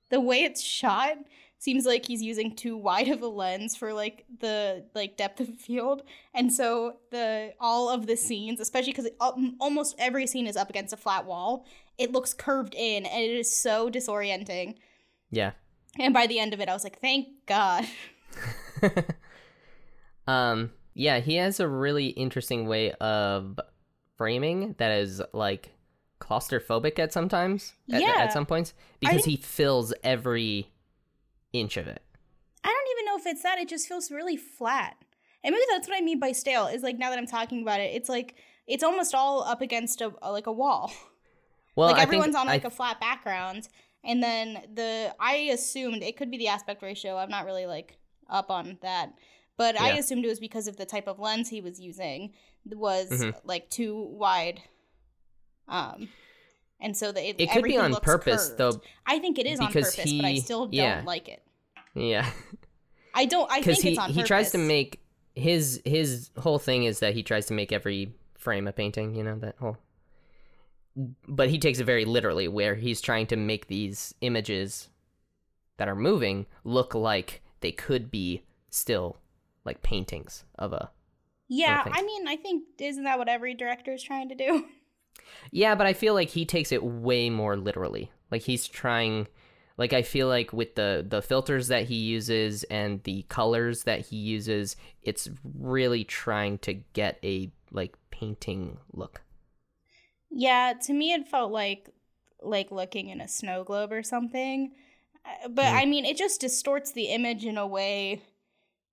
the 0.09 0.19
way 0.19 0.43
it's 0.43 0.61
shot 0.61 1.17
seems 1.59 1.85
like 1.85 2.05
he's 2.05 2.21
using 2.21 2.55
too 2.55 2.77
wide 2.77 3.07
of 3.07 3.21
a 3.21 3.27
lens 3.27 3.75
for 3.75 3.93
like 3.93 4.25
the 4.39 4.85
like 4.95 5.17
depth 5.17 5.39
of 5.39 5.49
field. 5.55 6.03
And 6.33 6.51
so 6.51 6.97
the 7.11 7.53
all 7.59 7.89
of 7.89 8.07
the 8.07 8.15
scenes, 8.15 8.59
especially 8.59 8.93
cuz 8.93 9.07
almost 9.19 9.95
every 9.99 10.25
scene 10.27 10.47
is 10.47 10.57
up 10.57 10.69
against 10.69 10.93
a 10.93 10.97
flat 10.97 11.25
wall, 11.25 11.65
it 11.97 12.11
looks 12.11 12.33
curved 12.33 12.73
in 12.75 13.05
and 13.05 13.23
it 13.23 13.31
is 13.31 13.55
so 13.55 13.89
disorienting. 13.89 14.75
Yeah. 15.29 15.51
And 15.99 16.13
by 16.13 16.27
the 16.27 16.39
end 16.39 16.53
of 16.53 16.61
it 16.61 16.69
I 16.69 16.73
was 16.73 16.83
like, 16.83 16.99
"Thank 16.99 17.27
God." 17.45 17.85
um. 20.27 20.71
Yeah, 20.97 21.19
he 21.19 21.35
has 21.35 21.59
a 21.59 21.67
really 21.67 22.07
interesting 22.07 22.67
way 22.67 22.91
of 22.93 23.59
framing 24.17 24.75
that 24.79 24.91
is 24.91 25.21
like 25.33 25.71
claustrophobic 26.19 26.97
at 26.99 27.13
sometimes. 27.13 27.73
At, 27.91 28.01
Yeah. 28.01 28.15
At 28.17 28.33
some 28.33 28.45
points, 28.45 28.73
because 28.99 29.25
he 29.25 29.37
fills 29.37 29.93
every 30.03 30.71
inch 31.53 31.77
of 31.77 31.87
it. 31.87 32.01
I 32.63 32.69
don't 32.69 32.87
even 32.97 33.05
know 33.05 33.17
if 33.17 33.25
it's 33.27 33.43
that. 33.43 33.59
It 33.59 33.69
just 33.69 33.87
feels 33.87 34.11
really 34.11 34.37
flat. 34.37 34.97
And 35.43 35.53
maybe 35.53 35.63
that's 35.69 35.87
what 35.87 35.97
I 35.97 36.01
mean 36.01 36.19
by 36.19 36.31
stale. 36.31 36.65
Is 36.65 36.81
like 36.81 36.97
now 36.97 37.11
that 37.11 37.19
I'm 37.19 37.27
talking 37.27 37.61
about 37.61 37.79
it, 37.79 37.93
it's 37.95 38.09
like 38.09 38.35
it's 38.65 38.83
almost 38.83 39.13
all 39.13 39.43
up 39.43 39.61
against 39.61 40.01
a, 40.01 40.11
a- 40.21 40.31
like 40.31 40.47
a 40.47 40.51
wall. 40.51 40.91
Well, 41.75 41.89
like 41.89 41.97
I 41.97 42.01
everyone's 42.01 42.35
on 42.35 42.47
like 42.47 42.65
I, 42.65 42.69
a 42.69 42.71
flat 42.71 42.99
background, 42.99 43.69
and 44.03 44.23
then 44.23 44.63
the 44.73 45.13
I 45.19 45.35
assumed 45.53 46.01
it 46.01 46.17
could 46.17 46.31
be 46.31 46.39
the 46.39 46.47
aspect 46.47 46.81
ratio. 46.81 47.17
I'm 47.17 47.29
not 47.29 47.45
really 47.45 47.67
like 47.67 47.97
up 48.27 48.49
on 48.49 48.79
that, 48.81 49.13
but 49.57 49.79
I 49.79 49.97
assumed 49.97 50.23
it 50.23 50.29
was 50.29 50.39
because 50.39 50.67
of 50.67 50.77
the 50.77 50.85
type 50.85 51.07
of 51.07 51.19
lens 51.19 51.49
he 51.49 51.61
was 51.61 51.79
using 51.79 52.33
was 52.65 53.09
Mhm. 53.09 53.35
like 53.43 53.69
too 53.69 53.95
wide. 54.11 54.61
Um, 55.67 56.09
and 56.79 56.95
so 56.95 57.11
that 57.11 57.21
it, 57.27 57.35
it 57.39 57.51
could 57.51 57.63
be 57.63 57.77
on 57.77 57.93
purpose 57.95 58.47
curved. 58.49 58.57
though. 58.57 58.81
I 59.05 59.19
think 59.19 59.37
it 59.39 59.45
is 59.45 59.59
on 59.59 59.67
because 59.67 59.95
purpose, 59.95 60.13
but 60.13 60.25
I 60.25 60.31
he- 60.33 60.39
still 60.41 60.65
don't 60.65 60.73
yeah. 60.73 61.01
like 61.05 61.27
it. 61.27 61.43
Yeah. 61.95 62.29
I 63.13 63.25
don't. 63.25 63.51
I 63.51 63.61
think 63.61 63.79
he 63.81 63.89
it's 63.89 63.99
on 63.99 64.11
he 64.11 64.21
tries 64.23 64.51
to 64.51 64.57
make 64.59 65.01
his 65.33 65.81
his 65.85 66.29
whole 66.37 66.59
thing 66.59 66.83
is 66.83 66.99
that 66.99 67.13
he 67.15 67.23
tries 67.23 67.47
to 67.47 67.53
make 67.53 67.71
every 67.71 68.13
frame 68.35 68.67
a 68.67 68.71
painting 68.71 69.13
you 69.15 69.23
know 69.23 69.37
that 69.39 69.55
whole 69.59 69.77
but 71.27 71.49
he 71.49 71.59
takes 71.59 71.79
it 71.79 71.83
very 71.83 72.05
literally 72.05 72.47
where 72.47 72.73
he's 72.75 73.01
trying 73.01 73.27
to 73.27 73.35
make 73.35 73.67
these 73.67 74.13
images 74.21 74.89
that 75.77 75.87
are 75.87 75.95
moving 75.95 76.45
look 76.63 76.95
like 76.95 77.41
they 77.61 77.71
could 77.71 78.09
be 78.09 78.41
still 78.71 79.17
like 79.67 79.83
paintings 79.83 80.45
of 80.57 80.73
a 80.73 80.91
Yeah. 81.49 81.85
I 81.91 82.01
mean, 82.03 82.27
I 82.27 82.35
think 82.35 82.63
isn't 82.79 83.03
that 83.03 83.17
what 83.17 83.29
every 83.29 83.53
director 83.53 83.93
is 83.93 84.03
trying 84.03 84.29
to 84.29 84.35
do? 84.35 84.65
yeah 85.51 85.75
but 85.75 85.87
i 85.87 85.93
feel 85.93 86.13
like 86.13 86.29
he 86.29 86.45
takes 86.45 86.71
it 86.71 86.83
way 86.83 87.29
more 87.29 87.55
literally 87.55 88.11
like 88.31 88.41
he's 88.41 88.67
trying 88.67 89.27
like 89.77 89.93
i 89.93 90.01
feel 90.01 90.27
like 90.27 90.53
with 90.53 90.75
the 90.75 91.05
the 91.07 91.21
filters 91.21 91.67
that 91.67 91.85
he 91.85 91.95
uses 91.95 92.63
and 92.65 93.03
the 93.03 93.23
colors 93.29 93.83
that 93.83 94.01
he 94.07 94.15
uses 94.15 94.75
it's 95.01 95.29
really 95.43 96.03
trying 96.03 96.57
to 96.59 96.73
get 96.93 97.19
a 97.23 97.51
like 97.71 97.95
painting 98.11 98.77
look 98.93 99.21
Yeah, 100.29 100.73
to 100.83 100.93
me 100.93 101.13
it 101.13 101.27
felt 101.27 101.51
like 101.51 101.89
like 102.41 102.71
looking 102.71 103.09
in 103.09 103.21
a 103.21 103.27
snow 103.27 103.63
globe 103.63 103.91
or 103.91 104.03
something. 104.03 104.71
Uh, 105.25 105.47
But 105.49 105.65
Mhm. 105.65 105.75
I 105.75 105.85
mean, 105.85 106.05
it 106.05 106.17
just 106.17 106.41
distorts 106.41 106.91
the 106.91 107.05
image 107.07 107.45
in 107.45 107.57
a 107.57 107.67
way 107.67 108.21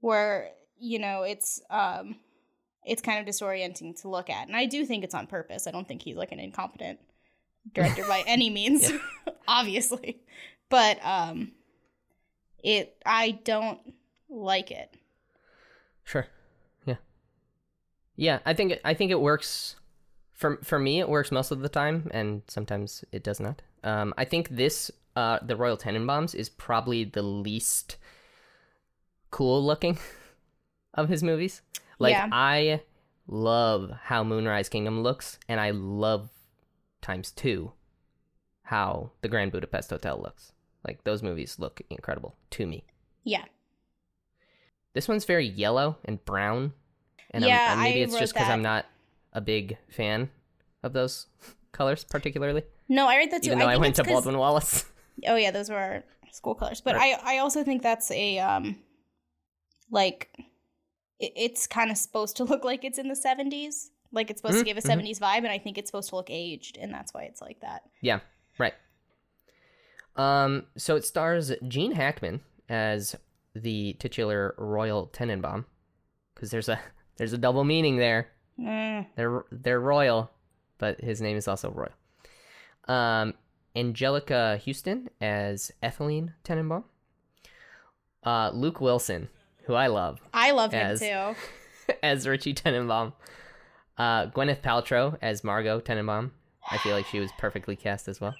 where, 0.00 0.52
you 0.84 0.98
know, 0.98 1.22
it's 1.22 1.60
um 1.70 2.16
it's 2.84 3.00
kind 3.00 3.26
of 3.26 3.34
disorienting 3.34 4.00
to 4.02 4.08
look 4.08 4.28
at. 4.28 4.46
And 4.46 4.56
I 4.56 4.66
do 4.66 4.84
think 4.84 5.02
it's 5.02 5.14
on 5.14 5.26
purpose. 5.26 5.66
I 5.66 5.70
don't 5.70 5.88
think 5.88 6.02
he's 6.02 6.16
like 6.16 6.32
an 6.32 6.38
incompetent 6.38 7.00
director 7.72 8.04
by 8.06 8.22
any 8.26 8.50
means, 8.50 8.92
obviously. 9.48 10.20
But 10.68 10.98
um 11.04 11.52
it 12.62 12.96
I 13.06 13.32
don't 13.44 13.80
like 14.28 14.70
it. 14.70 14.94
Sure. 16.04 16.26
Yeah. 16.84 16.96
Yeah, 18.16 18.38
I 18.44 18.52
think 18.52 18.74
I 18.84 18.94
think 18.94 19.10
it 19.10 19.20
works 19.20 19.76
for 20.32 20.58
for 20.62 20.78
me 20.78 21.00
it 21.00 21.08
works 21.08 21.32
most 21.32 21.50
of 21.50 21.60
the 21.60 21.68
time 21.68 22.10
and 22.12 22.42
sometimes 22.46 23.04
it 23.10 23.24
does 23.24 23.40
not. 23.40 23.62
Um 23.82 24.12
I 24.18 24.26
think 24.26 24.50
this 24.50 24.90
uh 25.16 25.38
the 25.42 25.56
Royal 25.56 25.78
Tenenbaums 25.78 26.34
is 26.34 26.50
probably 26.50 27.04
the 27.04 27.22
least 27.22 27.96
cool 29.30 29.64
looking 29.64 29.98
of 30.94 31.08
his 31.08 31.22
movies. 31.22 31.62
Like 31.98 32.12
Yeah. 32.12 32.28
I 32.32 32.82
love 33.26 33.90
how 34.04 34.22
Moonrise 34.24 34.68
Kingdom 34.68 35.02
looks 35.02 35.38
and 35.48 35.60
I 35.60 35.70
love 35.70 36.30
times 37.02 37.30
2 37.32 37.72
how 38.62 39.10
the 39.20 39.28
Grand 39.28 39.52
Budapest 39.52 39.90
Hotel 39.90 40.18
looks. 40.20 40.52
Like 40.86 41.04
those 41.04 41.22
movies 41.22 41.58
look 41.58 41.80
incredible 41.90 42.34
to 42.50 42.66
me. 42.66 42.84
Yeah. 43.22 43.44
This 44.94 45.08
one's 45.08 45.24
very 45.24 45.46
yellow 45.46 45.98
and 46.04 46.24
brown, 46.24 46.72
and 47.32 47.44
Yeah, 47.44 47.72
I'm, 47.76 47.82
maybe 47.82 48.00
I 48.00 48.04
it's 48.04 48.16
just 48.18 48.32
because 48.32 48.48
I'm 48.48 48.62
not 48.62 48.86
a 49.32 49.40
big 49.40 49.76
fan 49.90 50.30
of 50.82 50.92
those 50.92 51.26
colors 51.72 52.04
particularly. 52.04 52.62
No, 52.88 53.08
I 53.08 53.16
read 53.16 53.30
that 53.32 53.42
too. 53.42 53.48
Even 53.50 53.58
though 53.58 53.66
I, 53.66 53.72
think 53.72 53.80
went 53.82 53.96
to 53.96 54.04
Baldwin 54.04 54.38
Wallace. 54.38 54.84
Oh 55.28 55.36
yeah, 55.36 55.52
those 55.52 55.70
were 55.70 55.76
our 55.76 56.02
school 56.32 56.56
colors. 56.56 56.80
But 56.80 56.96
Right. 56.96 57.16
I 57.22 57.36
I 57.36 57.38
also 57.38 57.62
think 57.62 57.82
that's 57.82 58.10
a 58.10 58.40
um 58.40 58.76
like 59.90 60.28
it's 61.20 61.66
kind 61.66 61.90
of 61.90 61.96
supposed 61.96 62.36
to 62.38 62.44
look 62.44 62.64
like 62.64 62.84
it's 62.84 62.98
in 62.98 63.08
the 63.08 63.14
70s. 63.14 63.90
Like 64.12 64.30
it's 64.30 64.40
supposed 64.40 64.56
Mhm, 64.56 64.60
to 64.60 64.64
give 64.64 64.76
a 64.76 64.80
mhm. 64.80 64.90
70s 65.02 65.18
vibe 65.20 65.38
and 65.38 65.48
I 65.48 65.58
think 65.58 65.76
it's 65.78 65.88
supposed 65.88 66.08
to 66.10 66.16
look 66.16 66.28
aged 66.30 66.76
and 66.76 66.92
that's 66.92 67.12
why 67.14 67.22
it's 67.24 67.40
like 67.40 67.60
that. 67.60 67.82
yeah, 68.00 68.20
right. 68.58 68.74
Um, 70.16 70.66
so 70.76 70.96
it 70.96 71.04
stars 71.04 71.52
Gene 71.66 71.92
Hackman 71.92 72.40
as 72.68 73.16
the 73.54 73.94
titular 73.94 74.54
Royal 74.58 75.08
Tenenbaum, 75.08 75.64
because 76.34 76.50
there's 76.50 76.68
a 76.68 76.78
there's 77.16 77.32
a 77.32 77.38
double 77.38 77.64
meaning 77.64 77.96
there. 77.96 78.28
Mm, 78.58 79.06
They're 79.16 79.44
they're 79.50 79.80
royal, 79.80 80.30
but 80.78 81.00
his 81.00 81.20
name 81.20 81.36
is 81.36 81.48
also 81.48 81.70
royal. 81.72 81.92
Um, 82.86 83.34
Anjelica 83.74 84.64
Huston 84.64 85.10
as 85.20 85.72
Etheline 85.82 86.34
Tenenbaum. 86.44 86.84
Uh, 88.22 88.50
Luke 88.54 88.80
Wilson, 88.80 89.28
who 89.66 89.74
I 89.74 89.86
love, 89.88 90.20
I 90.32 90.50
love 90.52 90.72
him 90.72 90.98
too. 90.98 91.34
as 92.02 92.26
Richie 92.26 92.54
Tenenbaum. 92.54 93.12
Uh, 93.96 94.26
Gwyneth 94.26 94.60
Paltrow 94.62 95.16
as 95.22 95.44
Margot 95.44 95.80
Tenenbaum. 95.80 96.30
I 96.70 96.78
feel 96.78 96.92
like 96.94 97.06
she 97.06 97.20
was 97.20 97.30
perfectly 97.38 97.76
cast 97.76 98.08
as 98.08 98.20
well. 98.20 98.34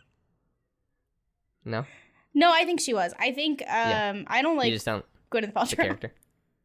No, 1.65 1.87
No, 2.35 2.51
I 2.53 2.65
think 2.65 2.81
she 2.81 2.93
was. 2.95 3.13
I 3.19 3.33
think 3.33 3.63
um 3.63 3.67
Yeah. 3.69 4.23
I 4.27 4.43
don't 4.43 4.57
like. 4.57 4.69
you 4.69 4.75
just 4.77 4.87
don't 4.87 5.05
Gwyneth 5.31 5.53
the 5.55 5.61
Paltrow. 5.61 5.77
character. 5.77 6.13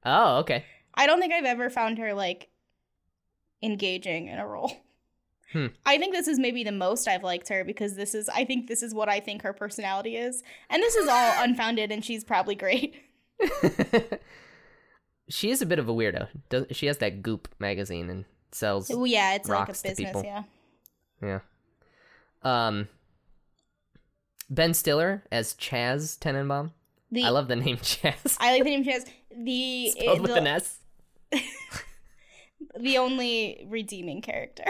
Oh, 0.06 0.38
okay. 0.40 0.66
I 0.96 1.06
don't 1.08 1.20
think 1.20 1.34
I've 1.34 1.46
ever 1.46 1.70
found 1.70 1.98
her 2.00 2.14
like 2.14 2.50
engaging 3.62 4.28
in 4.28 4.40
a 4.40 4.48
role. 4.48 4.72
Hmm. 5.54 5.68
I 5.86 5.98
think 5.98 6.14
this 6.14 6.28
is 6.28 6.38
maybe 6.40 6.64
the 6.64 6.72
most 6.72 7.08
I've 7.08 7.24
liked 7.24 7.50
her 7.50 7.64
because 7.64 7.96
this 7.96 8.14
is 8.14 8.30
I 8.30 8.46
think 8.46 8.68
this 8.68 8.84
is 8.84 8.94
what 8.94 9.10
I 9.10 9.20
think 9.20 9.42
her 9.44 9.54
personality 9.54 10.16
is. 10.16 10.44
And 10.70 10.82
this 10.82 10.96
is 10.96 11.08
all 11.08 11.34
unfounded 11.44 11.92
and 11.92 12.04
she's 12.04 12.24
probably 12.24 12.56
great. 12.56 12.96
she 15.30 15.52
is 15.52 15.62
a 15.62 15.66
bit 15.66 15.80
of 15.80 15.88
a 15.88 15.94
weirdo. 15.94 16.28
Does, 16.50 16.66
she 16.72 16.88
has 16.88 16.98
that 16.98 17.22
Goop 17.22 17.48
magazine 17.60 18.10
and 18.10 18.26
sells 18.52 18.90
Well, 18.90 19.08
yeah, 19.08 19.36
it's 19.36 19.48
like 19.48 19.70
a 19.70 19.72
business, 19.72 20.24
yeah. 20.24 20.44
Yeah. 21.22 21.40
Um. 22.44 22.88
Ben 24.50 24.74
Stiller 24.74 25.24
as 25.32 25.54
Chaz 25.54 26.18
Tenenbaum. 26.18 26.72
The 27.12 27.24
I 27.24 27.30
love 27.30 27.48
the 27.48 27.56
name 27.56 27.78
Chaz. 27.82 28.38
I 28.40 28.52
like 28.54 28.64
the 28.64 28.70
name 28.70 28.84
has. 28.86 29.06
The 29.36 29.90
Spelled 29.98 30.18
it- 30.18 30.22
with 30.22 30.32
the, 30.32 30.38
an 30.38 30.48
S. 30.48 30.78
the 32.80 32.98
only 32.98 33.66
redeeming 33.70 34.22
character. 34.22 34.66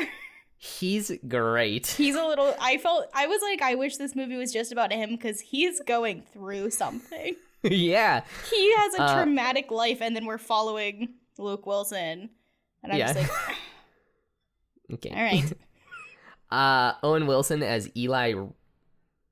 He's 0.57 1.11
great. 1.27 1.87
He's 1.87 2.15
a 2.15 2.25
little. 2.25 2.53
I 2.59 2.77
felt. 2.77 3.05
I 3.13 3.27
was 3.27 3.41
like, 3.41 3.61
I 3.61 3.75
wish 3.75 3.95
this 3.95 4.13
movie 4.15 4.35
was 4.35 4.51
just 4.51 4.73
about 4.73 4.91
him 4.91 5.11
because 5.11 5.39
he's 5.39 5.79
going 5.81 6.23
through 6.33 6.71
something. 6.71 7.35
Yeah. 7.63 8.21
He 8.49 8.73
has 8.75 8.93
a 8.95 9.01
Uh, 9.03 9.13
traumatic 9.15 9.71
life, 9.71 10.01
and 10.01 10.15
then 10.15 10.25
we're 10.25 10.37
following 10.37 11.09
Luke 11.37 11.65
Wilson, 11.65 12.29
and 12.83 12.91
I'm 12.93 12.99
just 12.99 13.15
like, 13.15 13.31
Okay. 14.93 15.09
all 15.11 15.23
right. 15.23 15.53
Uh, 16.51 16.93
Owen 17.03 17.27
Wilson 17.27 17.61
as 17.61 17.91
Eli 17.95 18.33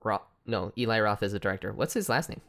Roth. 0.04 0.22
No, 0.46 0.72
Eli 0.78 1.00
Roth 1.00 1.24
is 1.24 1.32
the 1.32 1.40
director. 1.40 1.74
What's 1.74 1.96
his 1.96 2.10
last 2.10 2.30
name? 2.30 2.42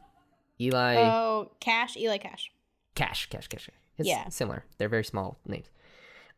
Eli 0.61 0.97
oh, 0.97 1.49
Cash, 1.59 1.97
Eli 1.97 2.19
Cash. 2.19 2.51
Cash. 2.93 3.29
Cash. 3.31 3.47
Cash. 3.47 3.71
It's 3.97 4.07
Yeah. 4.07 4.29
similar. 4.29 4.63
They're 4.77 4.87
very 4.87 5.03
small 5.03 5.39
names. 5.47 5.71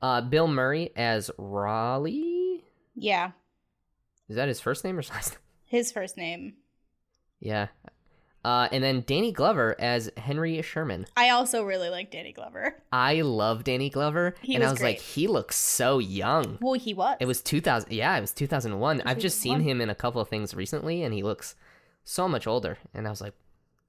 Uh, 0.01 0.21
Bill 0.21 0.47
Murray 0.47 0.91
as 0.95 1.29
Raleigh. 1.37 2.63
Yeah, 2.95 3.31
Is 4.29 4.37
that 4.37 4.47
his 4.47 4.61
first 4.61 4.85
name 4.85 4.95
or 4.97 5.01
his 5.01 5.09
last 5.09 5.31
name? 5.31 5.39
his 5.65 5.91
first 5.91 6.15
name. 6.15 6.53
Yeah. 7.41 7.67
Uh, 8.43 8.67
and 8.71 8.83
then 8.83 9.03
Danny 9.05 9.31
Glover 9.31 9.75
as 9.79 10.09
Henry 10.17 10.59
Sherman. 10.63 11.05
I 11.15 11.29
also 11.29 11.63
really 11.63 11.89
like 11.89 12.09
Danny 12.09 12.33
Glover. 12.33 12.75
I 12.91 13.21
love 13.21 13.63
Danny 13.63 13.89
Glover, 13.91 14.33
He 14.41 14.55
and 14.55 14.63
I 14.63 14.67
was 14.67 14.73
was 14.79 14.81
like, 14.81 14.99
he 14.99 15.27
looks 15.27 15.55
so 15.55 15.99
young. 15.99 16.57
Well, 16.59 16.73
he 16.73 16.93
was. 16.95 17.17
It 17.19 17.27
was 17.27 17.41
2000. 17.43 17.91
Yeah, 17.91 18.17
it 18.17 18.21
was 18.21 18.31
2001. 18.33 19.01
I've 19.05 19.19
just 19.19 19.39
seen 19.39 19.59
him 19.59 19.79
in 19.79 19.91
a 19.91 19.95
couple 19.95 20.19
of 20.21 20.27
things 20.27 20.55
recently, 20.55 21.03
and 21.03 21.13
he 21.13 21.21
looks 21.21 21.55
so 22.03 22.27
much 22.27 22.47
older. 22.47 22.79
And 22.95 23.05
I 23.05 23.11
was 23.11 23.21
like, 23.21 23.33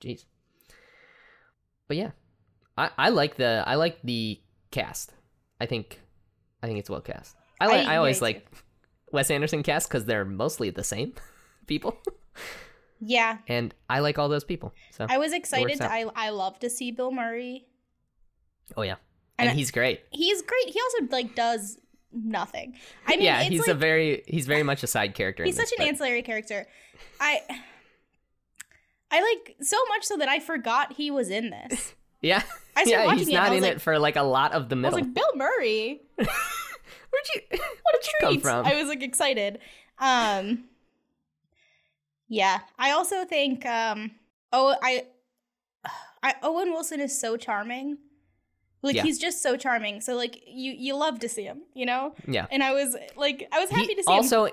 jeez. 0.02 0.26
But 1.88 1.96
yeah, 1.96 2.10
I, 2.76 2.90
I 2.98 3.08
like 3.10 3.36
the 3.36 3.64
I 3.66 3.74
like 3.76 3.98
the 4.04 4.40
cast. 4.70 5.12
I 5.60 5.66
think 5.66 6.00
I 6.62 6.66
think 6.66 6.78
it's 6.78 6.90
well 6.90 7.00
cast. 7.00 7.36
I 7.60 7.66
like 7.68 7.86
I- 7.86 7.94
I, 7.94 7.96
always 7.96 8.20
like 8.22 8.46
Wes 9.12 9.30
Anderson 9.30 9.62
cast 9.62 9.88
because 9.88 10.04
they're 10.04 10.24
mostly 10.24 10.70
the 10.70 10.84
same 10.84 11.14
people, 11.66 11.98
Yeah, 13.04 13.38
and 13.48 13.74
I 13.90 13.98
like 13.98 14.18
all 14.18 14.28
those 14.28 14.44
people. 14.44 14.72
So 14.92 15.06
I 15.08 15.18
was 15.18 15.32
excited. 15.32 15.78
To. 15.78 15.90
I 15.90 16.06
I 16.14 16.30
love 16.30 16.58
to 16.60 16.70
see 16.70 16.92
Bill 16.92 17.10
Murray. 17.10 17.66
oh 18.76 18.82
yeah, 18.82 18.94
And 19.38 19.48
and, 19.48 19.58
he's 19.58 19.70
great. 19.72 20.02
He's 20.10 20.40
great. 20.42 20.68
He 20.68 20.78
also 20.80 21.06
like 21.10 21.34
does 21.34 21.78
nothing. 22.12 22.76
I 23.06 23.12
mean, 23.16 23.22
yeah, 23.22 23.42
he's 23.42 23.60
like, 23.60 23.68
a 23.70 23.74
very 23.74 24.22
he's 24.28 24.46
very 24.46 24.62
much 24.62 24.82
a 24.82 24.86
side 24.86 25.14
character. 25.14 25.42
he's 25.44 25.56
this, 25.56 25.68
such 25.70 25.78
an 25.78 25.84
but- 25.84 25.88
ancillary 25.88 26.22
character. 26.22 26.66
I 27.20 27.40
I 29.10 29.20
like 29.20 29.56
so 29.60 29.76
much 29.88 30.04
so 30.04 30.16
that 30.16 30.28
I 30.28 30.38
forgot 30.38 30.92
he 30.94 31.10
was 31.10 31.30
in 31.30 31.50
this. 31.50 31.94
Yeah, 32.24 32.40
I 32.76 32.84
started 32.84 32.90
yeah, 32.92 33.04
watching 33.06 33.18
he's 33.18 33.28
it 33.30 33.34
and 33.34 33.38
I 33.42 33.48
not 33.48 33.56
in 33.56 33.62
like- 33.64 33.72
it 33.72 33.80
for 33.80 33.98
like 33.98 34.14
a 34.14 34.22
lot 34.22 34.52
of 34.52 34.68
the 34.68 34.76
I 34.76 34.78
was 34.78 34.82
middle. 34.94 34.98
like, 35.00 35.12
Bill 35.12 35.30
Murray, 35.34 36.02
Where'd 36.14 36.28
you 37.34 37.40
what 37.50 37.58
a 37.58 37.58
where'd 37.58 38.04
you 38.06 38.12
come 38.20 38.32
treat! 38.34 38.42
from? 38.42 38.64
I 38.64 38.76
was 38.76 38.86
like 38.86 39.02
excited. 39.02 39.58
Um, 39.98 40.62
yeah, 42.32 42.60
I 42.78 42.90
also 42.92 43.24
think 43.26 43.66
um, 43.66 44.12
oh, 44.52 44.74
I, 44.82 45.06
I 46.22 46.34
Owen 46.42 46.70
Wilson 46.72 47.00
is 47.00 47.18
so 47.18 47.36
charming. 47.36 47.98
Like 48.82 48.96
Yeah. 48.96 49.02
he's 49.02 49.18
just 49.18 49.42
so 49.42 49.56
charming. 49.56 50.00
So 50.00 50.16
like 50.16 50.42
you 50.46 50.72
you 50.72 50.96
love 50.96 51.20
to 51.20 51.28
see 51.28 51.44
him, 51.44 51.60
you 51.74 51.86
know. 51.86 52.14
Yeah. 52.26 52.46
And 52.50 52.62
I 52.64 52.72
was 52.72 52.96
like, 53.16 53.48
I 53.52 53.60
was 53.60 53.70
happy 53.70 53.88
He- 53.88 53.94
to 53.96 54.02
see 54.02 54.12
him. 54.12 54.16
also 54.16 54.48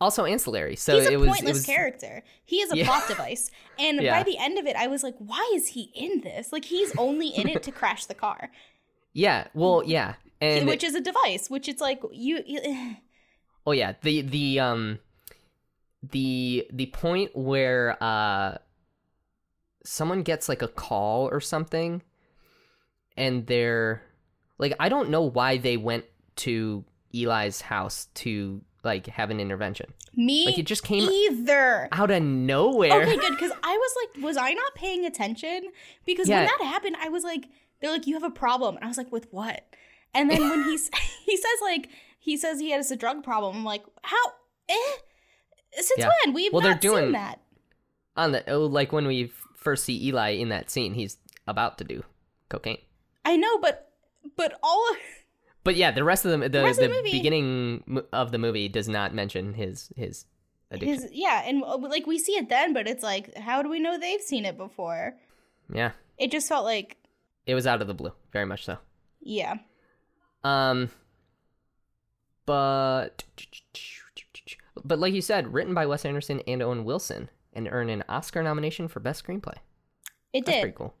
also 0.00 0.24
ancillary. 0.24 0.76
So 0.76 0.94
He's 0.96 1.08
a 1.08 1.12
it 1.12 1.16
was 1.20 1.28
pointless 1.28 1.50
it 1.50 1.52
was 1.60 1.66
character. 1.66 2.22
He 2.44 2.56
is 2.62 2.70
a 2.72 2.76
Yeah. 2.80 2.86
plot 2.86 3.08
device. 3.08 3.50
And 3.78 4.00
Yeah. 4.00 4.16
by 4.16 4.22
the 4.22 4.38
end 4.38 4.56
of 4.58 4.64
it, 4.66 4.76
I 4.76 4.86
was 4.86 5.02
like, 5.02 5.16
why 5.18 5.44
is 5.54 5.68
he 5.68 5.90
in 5.94 6.20
this? 6.20 6.52
Like 6.52 6.64
he's 6.66 6.92
only 6.96 7.28
in 7.28 7.48
it 7.48 7.62
to 7.64 7.72
crash 7.80 8.06
the 8.06 8.14
car, 8.14 8.50
yeah. 9.12 9.48
Well, 9.54 9.82
yeah, 9.84 10.14
and 10.40 10.66
which 10.68 10.84
is 10.84 10.94
a 10.94 11.00
device. 11.00 11.50
Which 11.50 11.68
it's 11.68 11.80
like 11.82 12.00
you. 12.12 12.42
you 12.46 12.60
oh 13.66 13.72
yeah, 13.72 13.94
the 14.02 14.22
the 14.22 14.60
um 14.60 14.98
the 16.02 16.66
the 16.72 16.86
point 16.86 17.34
where 17.34 18.02
uh 18.02 18.58
someone 19.84 20.22
gets 20.22 20.48
like 20.48 20.62
a 20.62 20.68
call 20.68 21.28
or 21.28 21.40
something, 21.40 22.02
and 23.16 23.46
they're 23.46 24.02
like, 24.58 24.74
I 24.78 24.88
don't 24.88 25.10
know 25.10 25.22
why 25.22 25.56
they 25.56 25.76
went 25.76 26.04
to 26.36 26.84
Eli's 27.14 27.62
house 27.62 28.08
to 28.14 28.62
like 28.84 29.06
have 29.06 29.30
an 29.30 29.40
intervention. 29.40 29.92
me 30.14 30.46
Like 30.46 30.58
it 30.58 30.66
just 30.66 30.84
came 30.84 31.08
either. 31.08 31.88
out 31.92 32.10
of 32.10 32.22
nowhere. 32.22 33.02
Okay, 33.02 33.16
good. 33.16 33.32
Because 33.32 33.52
I 33.62 33.76
was 33.76 33.94
like, 34.02 34.24
was 34.24 34.36
I 34.36 34.52
not 34.52 34.74
paying 34.74 35.04
attention? 35.04 35.70
Because 36.06 36.28
when 36.28 36.44
that 36.44 36.60
happened, 36.60 36.96
I 37.00 37.08
was 37.08 37.24
like, 37.24 37.46
they're 37.80 37.90
like, 37.90 38.06
you 38.06 38.14
have 38.14 38.22
a 38.22 38.30
problem, 38.30 38.76
and 38.76 38.84
I 38.84 38.88
was 38.88 38.98
like, 38.98 39.12
with 39.12 39.26
what? 39.32 39.64
And 40.14 40.30
then 40.30 40.48
when 40.48 40.64
he's 40.64 40.90
he 41.26 41.36
says 41.36 41.58
like 41.62 41.88
he 42.18 42.36
says 42.36 42.60
he 42.60 42.70
has 42.70 42.90
a 42.90 42.96
drug 42.96 43.22
problem, 43.24 43.56
I'm 43.56 43.64
like, 43.64 43.84
how? 44.02 44.32
Eh? 44.68 44.96
Since 45.72 45.92
Yeah. 45.98 46.10
when? 46.24 46.34
We've 46.34 46.52
Well, 46.52 46.62
they're 46.62 46.74
doing- 46.74 47.12
that. 47.12 47.40
On 48.16 48.32
the 48.32 48.48
oh, 48.50 48.66
like 48.66 48.90
when 48.92 49.06
we 49.06 49.32
first 49.54 49.84
see 49.84 50.06
Eli 50.08 50.30
in 50.30 50.48
that 50.48 50.70
scene, 50.70 50.94
he's 50.94 51.18
about 51.46 51.78
to 51.78 51.84
do 51.84 52.02
cocaine. 52.48 52.78
I 53.24 53.36
know, 53.36 53.58
but 53.58 53.92
but 54.36 54.58
all 54.62 54.96
But 55.64 55.76
yeah, 55.76 55.90
the 55.92 56.02
rest 56.02 56.24
of 56.24 56.32
the 56.32 56.48
the, 56.48 56.66
of 56.66 56.76
the, 56.76 56.82
the 56.82 56.88
movie- 56.88 57.12
beginning 57.12 58.02
of 58.12 58.32
the 58.32 58.38
movie 58.38 58.68
does 58.68 58.88
not 58.88 59.14
mention 59.14 59.54
his 59.54 59.92
his 59.96 60.24
addiction. 60.70 61.02
his 61.02 61.10
yeah, 61.12 61.42
and 61.46 61.62
uh, 61.62 61.76
like 61.78 62.06
we 62.06 62.18
see 62.18 62.32
it 62.36 62.48
then, 62.48 62.72
but 62.72 62.88
it's 62.88 63.02
like, 63.04 63.36
how 63.36 63.62
do 63.62 63.68
we 63.68 63.78
know 63.78 63.98
they've 63.98 64.20
seen 64.22 64.44
it 64.44 64.56
before? 64.56 65.14
Yeah, 65.72 65.92
It 66.16 66.30
just 66.32 66.48
felt 66.48 66.64
like, 66.64 66.96
it 67.46 67.54
was 67.54 67.66
out 67.66 67.82
of 67.82 67.86
the 67.88 67.94
blue, 67.94 68.12
very 68.32 68.46
much 68.46 68.64
so. 68.64 68.78
yeah, 69.20 69.56
Um, 70.42 70.90
but 72.46 73.24
but 74.84 74.98
like 74.98 75.14
you 75.14 75.22
said, 75.22 75.52
written 75.52 75.74
by 75.74 75.86
Wes 75.86 76.04
Anderson 76.04 76.40
and 76.46 76.62
Owen 76.62 76.84
Wilson, 76.84 77.28
and 77.52 77.68
earned 77.70 77.90
an 77.90 78.04
Oscar 78.08 78.42
nomination 78.42 78.88
for 78.88 79.00
best 79.00 79.24
screenplay. 79.24 79.56
it 80.32 80.44
That's 80.44 80.56
did. 80.56 80.60
pretty 80.62 80.76
cool. 80.76 80.94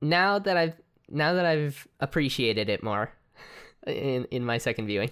Now 0.00 0.38
that 0.38 0.56
I've 0.56 0.74
now 1.08 1.34
that 1.34 1.44
I've 1.44 1.86
appreciated 2.00 2.68
it 2.68 2.82
more 2.82 3.12
in 3.86 4.24
in 4.30 4.44
my 4.44 4.58
second 4.58 4.86
viewing, 4.86 5.10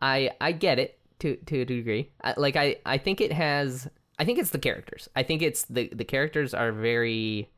I 0.00 0.30
I 0.40 0.52
get 0.52 0.78
it 0.78 0.98
to 1.20 1.36
to 1.36 1.60
a 1.60 1.64
degree. 1.64 2.10
I, 2.22 2.34
like 2.36 2.56
I 2.56 2.76
I 2.86 2.98
think 2.98 3.20
it 3.20 3.32
has. 3.32 3.88
I 4.18 4.24
think 4.24 4.38
it's 4.38 4.50
the 4.50 4.58
characters. 4.58 5.08
I 5.14 5.22
think 5.22 5.42
it's 5.42 5.62
the 5.64 5.88
the 5.92 6.04
characters 6.04 6.52
are 6.52 6.72
very, 6.72 7.48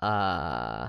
uh, 0.00 0.88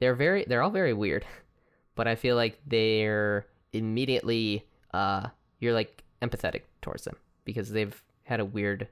they're 0.00 0.16
very 0.16 0.44
they're 0.48 0.62
all 0.62 0.70
very 0.70 0.92
weird, 0.92 1.24
but 1.94 2.08
I 2.08 2.16
feel 2.16 2.36
like 2.36 2.60
they're 2.66 3.46
immediately 3.72 4.64
uh 4.92 5.26
you're 5.58 5.72
like 5.72 6.04
empathetic 6.22 6.62
towards 6.84 7.02
them 7.04 7.16
because 7.44 7.70
they've 7.70 8.00
had 8.24 8.38
a 8.38 8.44
weird 8.44 8.86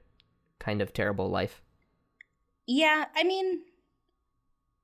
kind 0.59 0.81
of 0.81 0.91
terrible 0.91 1.29
life. 1.29 1.61
Yeah, 2.67 3.05
I 3.15 3.23
mean, 3.23 3.61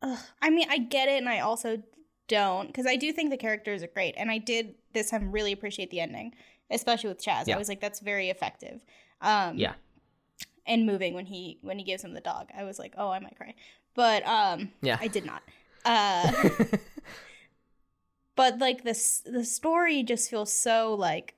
ugh, 0.02 0.20
I 0.42 0.50
mean, 0.50 0.68
I 0.70 0.78
get 0.78 1.10
it, 1.10 1.18
and 1.18 1.28
I 1.28 1.40
also 1.40 1.82
don't 2.28 2.68
because 2.68 2.86
I 2.86 2.96
do 2.96 3.12
think 3.12 3.32
the 3.32 3.38
characters 3.38 3.84
are 3.84 3.88
great, 3.88 4.14
and 4.18 4.30
I 4.32 4.38
did 4.38 4.76
this 4.94 5.10
time 5.10 5.32
really 5.32 5.52
appreciate 5.52 5.90
the 5.92 6.00
ending, 6.00 6.34
especially 6.70 7.10
with 7.10 7.24
Chaz. 7.24 7.48
Yeah. 7.48 7.56
I 7.56 7.58
was 7.58 7.68
like, 7.68 7.82
that's 7.82 8.00
very 8.00 8.30
effective. 8.30 8.84
Um, 9.22 9.58
Yeah. 9.58 9.74
and 10.66 10.86
moving 10.86 11.14
when 11.14 11.26
he 11.26 11.58
when 11.62 11.78
he 11.80 11.84
gives 11.86 12.04
him 12.04 12.14
the 12.14 12.22
dog, 12.22 12.50
I 12.58 12.64
was 12.64 12.80
like, 12.80 12.94
oh, 12.98 13.10
I 13.10 13.20
might 13.20 13.36
cry, 13.36 13.56
but 13.96 14.26
um, 14.28 14.72
Yeah. 14.82 14.98
I 15.02 15.08
did 15.08 15.26
not. 15.26 15.42
Uh, 15.86 16.30
but 18.36 18.60
like 18.60 18.84
this, 18.84 19.22
the 19.26 19.46
story 19.46 20.04
just 20.04 20.30
feels 20.30 20.52
so 20.52 20.94
like, 20.94 21.36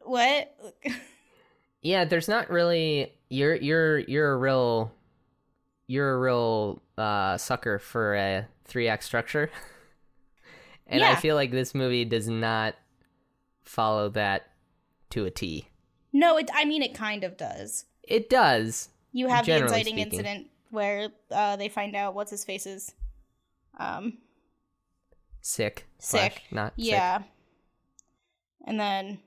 what? 0.00 0.56
Yeah, 1.82 2.04
there's 2.04 2.28
not 2.28 2.50
really 2.50 3.12
you're 3.28 3.54
you're 3.54 3.98
you're 4.00 4.32
a 4.32 4.36
real 4.36 4.92
you're 5.86 6.14
a 6.14 6.18
real 6.18 6.82
uh 6.98 7.36
sucker 7.36 7.78
for 7.78 8.14
a 8.14 8.46
three 8.64 8.88
act 8.88 9.04
structure. 9.04 9.50
and 10.86 11.02
I 11.02 11.14
feel 11.14 11.34
like 11.36 11.50
this 11.50 11.74
movie 11.74 12.04
does 12.04 12.28
not 12.28 12.74
follow 13.62 14.08
that 14.10 14.50
to 15.10 15.24
a 15.26 15.30
T. 15.30 15.68
no, 16.12 16.36
it. 16.38 16.50
I 16.54 16.64
mean, 16.64 16.82
it 16.82 16.94
kind 16.94 17.22
of 17.24 17.36
does. 17.36 17.84
It 18.02 18.28
does. 18.30 18.88
You 19.12 19.28
have 19.28 19.46
the 19.46 19.56
inciting 19.56 19.94
speaking. 19.94 19.98
incident 19.98 20.46
where 20.70 21.08
uh, 21.30 21.56
they 21.56 21.68
find 21.68 21.94
out 21.94 22.14
what's 22.14 22.30
his 22.30 22.44
face's 22.44 22.94
um 23.78 24.18
Sick. 25.42 25.86
Sick. 26.00 26.42
Not 26.50 26.72
sick. 26.76 26.86
yeah. 26.86 27.22
And 28.64 28.80
then 28.80 29.20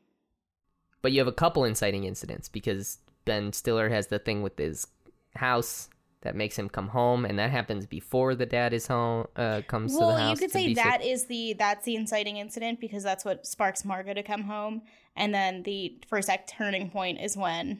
But 1.02 1.12
you 1.12 1.20
have 1.20 1.28
a 1.28 1.32
couple 1.34 1.64
inciting 1.64 2.04
incidents 2.04 2.50
because 2.50 3.00
Ben 3.26 3.54
Stiller 3.54 3.90
has 3.90 4.08
the 4.08 4.20
thing 4.20 4.42
with 4.42 4.58
his 4.58 4.88
house 5.36 5.90
that 6.22 6.36
makes 6.36 6.60
him 6.60 6.68
come 6.68 6.90
home 6.90 7.24
and 7.24 7.40
that 7.40 7.50
happens 7.50 7.86
before 7.86 8.36
the 8.36 8.46
dad 8.46 8.74
is 8.74 8.88
home 8.88 9.26
uh 9.38 9.62
comes 9.68 9.94
to 9.94 10.00
well, 10.00 10.18
the 10.18 10.30
you 10.30 10.36
could 10.36 10.52
say 10.52 10.68
be 10.68 10.76
sick. 10.76 10.84
that 10.84 11.02
is 11.02 11.28
the 11.28 11.54
that's 11.58 11.86
the 11.86 11.96
inciting 11.96 12.36
incident 12.36 12.82
because 12.82 13.04
that's 13.04 13.24
what 13.24 13.48
sparks 13.48 13.86
Margot 13.86 14.14
to 14.16 14.24
come 14.24 14.44
home 14.44 14.82
and 15.16 15.34
then 15.34 15.64
the 15.64 15.98
first 16.10 16.28
act 16.30 16.50
turning 16.50 16.90
point 16.90 17.22
is 17.22 17.38
when 17.38 17.80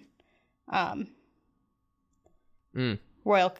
um 0.70 1.08
Mm. 2.76 3.00
Royal 3.26 3.54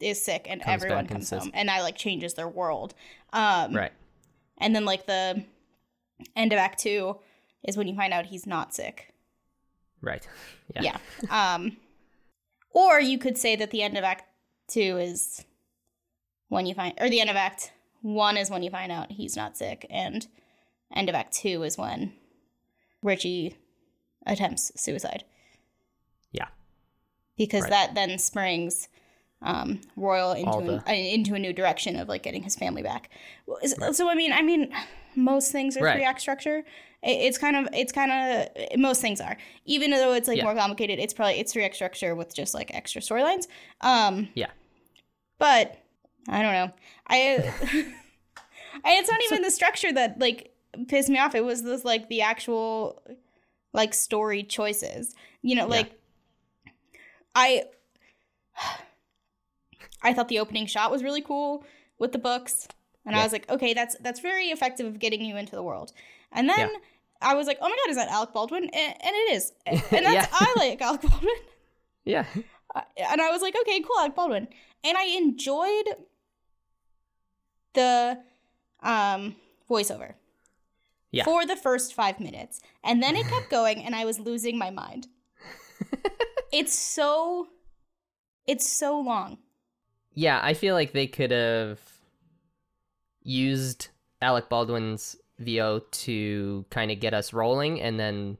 is 0.00 0.22
sick 0.24 0.46
and 0.48 0.62
Comes 0.62 0.82
everyone 0.82 1.06
comes 1.06 1.28
home 1.30 1.50
and 1.52 1.68
that 1.68 1.82
like 1.82 1.96
changes 1.96 2.34
their 2.34 2.48
world. 2.48 2.94
Um 3.32 3.74
Right. 3.74 3.92
and 4.58 4.74
then 4.74 4.84
like 4.84 5.06
the 5.06 5.44
end 6.36 6.52
of 6.52 6.58
Act 6.58 6.78
Two 6.80 7.18
is 7.64 7.76
when 7.76 7.86
you 7.88 7.94
find 7.94 8.12
out 8.12 8.26
he's 8.26 8.46
not 8.46 8.74
sick. 8.74 9.12
Right. 10.00 10.26
Yeah. 10.74 10.96
Yeah. 11.28 11.54
um, 11.54 11.76
or 12.70 12.98
you 12.98 13.18
could 13.18 13.36
say 13.36 13.56
that 13.56 13.70
the 13.72 13.82
end 13.82 13.98
of 13.98 14.04
Act 14.04 14.24
Two 14.68 14.96
is 14.96 15.44
when 16.48 16.64
you 16.64 16.74
find, 16.74 16.94
or 16.98 17.10
the 17.10 17.20
end 17.20 17.28
of 17.28 17.36
Act 17.36 17.72
One 18.00 18.38
is 18.38 18.48
when 18.50 18.62
you 18.62 18.70
find 18.70 18.90
out 18.90 19.12
he's 19.12 19.36
not 19.36 19.56
sick, 19.58 19.84
and 19.90 20.26
end 20.94 21.10
of 21.10 21.14
Act 21.14 21.34
Two 21.34 21.62
is 21.62 21.76
when 21.76 22.14
Richie 23.02 23.56
attempts 24.26 24.72
suicide. 24.80 25.24
Yeah. 26.30 26.46
Because 27.36 27.62
Right. 27.64 27.70
that 27.70 27.94
then 27.94 28.18
springs 28.18 28.88
um, 29.42 29.80
Royal 29.96 30.32
into 30.32 30.50
All 30.50 30.60
an, 30.70 30.82
uh, 30.88 30.92
into 30.92 31.34
a 31.34 31.38
new 31.38 31.52
direction 31.52 31.96
of 31.96 32.08
like 32.08 32.22
getting 32.22 32.44
his 32.44 32.56
family 32.56 32.82
back. 32.82 33.10
Well, 33.46 33.58
is- 33.62 33.74
So 33.92 34.08
I 34.08 34.14
mean, 34.14 34.32
I 34.32 34.40
mean, 34.40 34.72
most 35.16 35.52
things 35.52 35.76
are 35.76 35.82
Right. 35.84 35.94
three 35.96 36.04
act 36.04 36.20
structure. 36.20 36.64
It's 37.02 37.36
kind 37.38 37.56
of 37.56 37.68
it's 37.74 37.92
kind 37.92 38.12
of 38.12 38.78
most 38.78 39.00
things 39.00 39.20
are. 39.20 39.36
Even 39.64 39.90
though 39.90 40.12
it's 40.12 40.28
like 40.28 40.38
Yeah. 40.38 40.44
more 40.44 40.54
complicated, 40.54 40.98
it's 41.00 41.12
probably 41.12 41.38
it's 41.40 41.52
three 41.52 41.64
act 41.64 41.74
structure 41.74 42.14
with 42.14 42.34
just 42.34 42.54
like 42.54 42.72
extra 42.74 43.00
storylines. 43.02 43.48
Um, 43.80 44.28
Yeah. 44.34 44.50
but 45.38 45.78
I 46.28 46.42
don't 46.42 46.52
know. 46.52 46.70
I, 47.08 47.52
I 48.84 48.92
it's 48.94 49.10
not 49.10 49.20
even 49.24 49.42
the 49.42 49.50
structure 49.50 49.92
that 49.92 50.18
like 50.20 50.54
pissed 50.88 51.08
me 51.08 51.18
off. 51.18 51.34
It 51.34 51.44
was 51.44 51.62
this 51.64 51.84
like 51.84 52.08
the 52.08 52.22
actual 52.22 53.02
like 53.72 53.94
story 53.94 54.42
choices. 54.44 55.14
You 55.42 55.56
know, 55.56 55.62
Yeah. 55.64 55.68
like 55.76 55.92
I 57.34 57.64
I 60.02 60.12
thought 60.12 60.28
the 60.28 60.38
opening 60.38 60.66
shot 60.66 60.90
was 60.90 61.02
really 61.02 61.22
cool 61.22 61.64
with 61.98 62.12
the 62.12 62.18
books. 62.18 62.66
And 63.04 63.16
I 63.16 63.22
was 63.24 63.32
like, 63.32 63.48
okay, 63.50 63.74
that's 63.74 63.96
that's 64.00 64.20
very 64.20 64.46
effective 64.46 64.86
of 64.86 64.98
getting 64.98 65.24
you 65.24 65.36
into 65.36 65.56
the 65.56 65.62
world. 65.62 65.92
And 66.32 66.48
then 66.48 66.58
Yeah. 66.70 66.78
I 67.20 67.34
was 67.34 67.46
like, 67.46 67.58
oh 67.60 67.68
my 67.68 67.76
god, 67.84 67.90
is 67.90 67.96
that 67.96 68.08
Alec 68.08 68.32
Baldwin? 68.32 68.64
And, 68.64 68.74
and 68.74 69.14
it 69.14 69.34
is. 69.34 69.52
And 69.66 70.06
that's 70.06 70.14
Yeah. 70.14 70.26
I 70.32 70.54
like 70.56 70.80
Alec 70.80 71.02
Baldwin. 71.02 71.34
Yeah. 72.04 72.24
And 72.96 73.20
I 73.20 73.30
was 73.30 73.42
like, 73.42 73.54
okay, 73.62 73.80
cool, 73.80 73.98
Alec 74.00 74.14
Baldwin. 74.14 74.48
And 74.82 74.96
I 74.96 75.04
enjoyed 75.04 75.88
the 77.74 78.18
um 78.82 79.36
voiceover 79.70 80.14
Yeah. 81.10 81.24
for 81.24 81.46
the 81.46 81.56
first 81.56 81.94
five 81.94 82.18
minutes. 82.20 82.60
And 82.84 83.02
then 83.02 83.16
it 83.16 83.26
kept 83.28 83.50
going 83.58 83.82
and 83.84 83.94
I 83.94 84.04
was 84.04 84.18
losing 84.18 84.58
my 84.58 84.70
mind. 84.70 85.08
it's 86.52 86.74
so 86.74 87.48
it's 88.46 88.68
so 88.68 88.98
long. 89.00 89.38
Yeah, 90.14 90.40
I 90.42 90.54
feel 90.54 90.74
like 90.74 90.92
they 90.92 91.06
could 91.06 91.30
have 91.30 91.78
used 93.22 93.88
Alec 94.20 94.48
Baldwin's 94.48 95.16
VO 95.38 95.80
to 95.90 96.64
kind 96.70 96.90
of 96.90 97.00
get 97.00 97.14
us 97.14 97.32
rolling, 97.32 97.80
and 97.80 97.98
then 97.98 98.38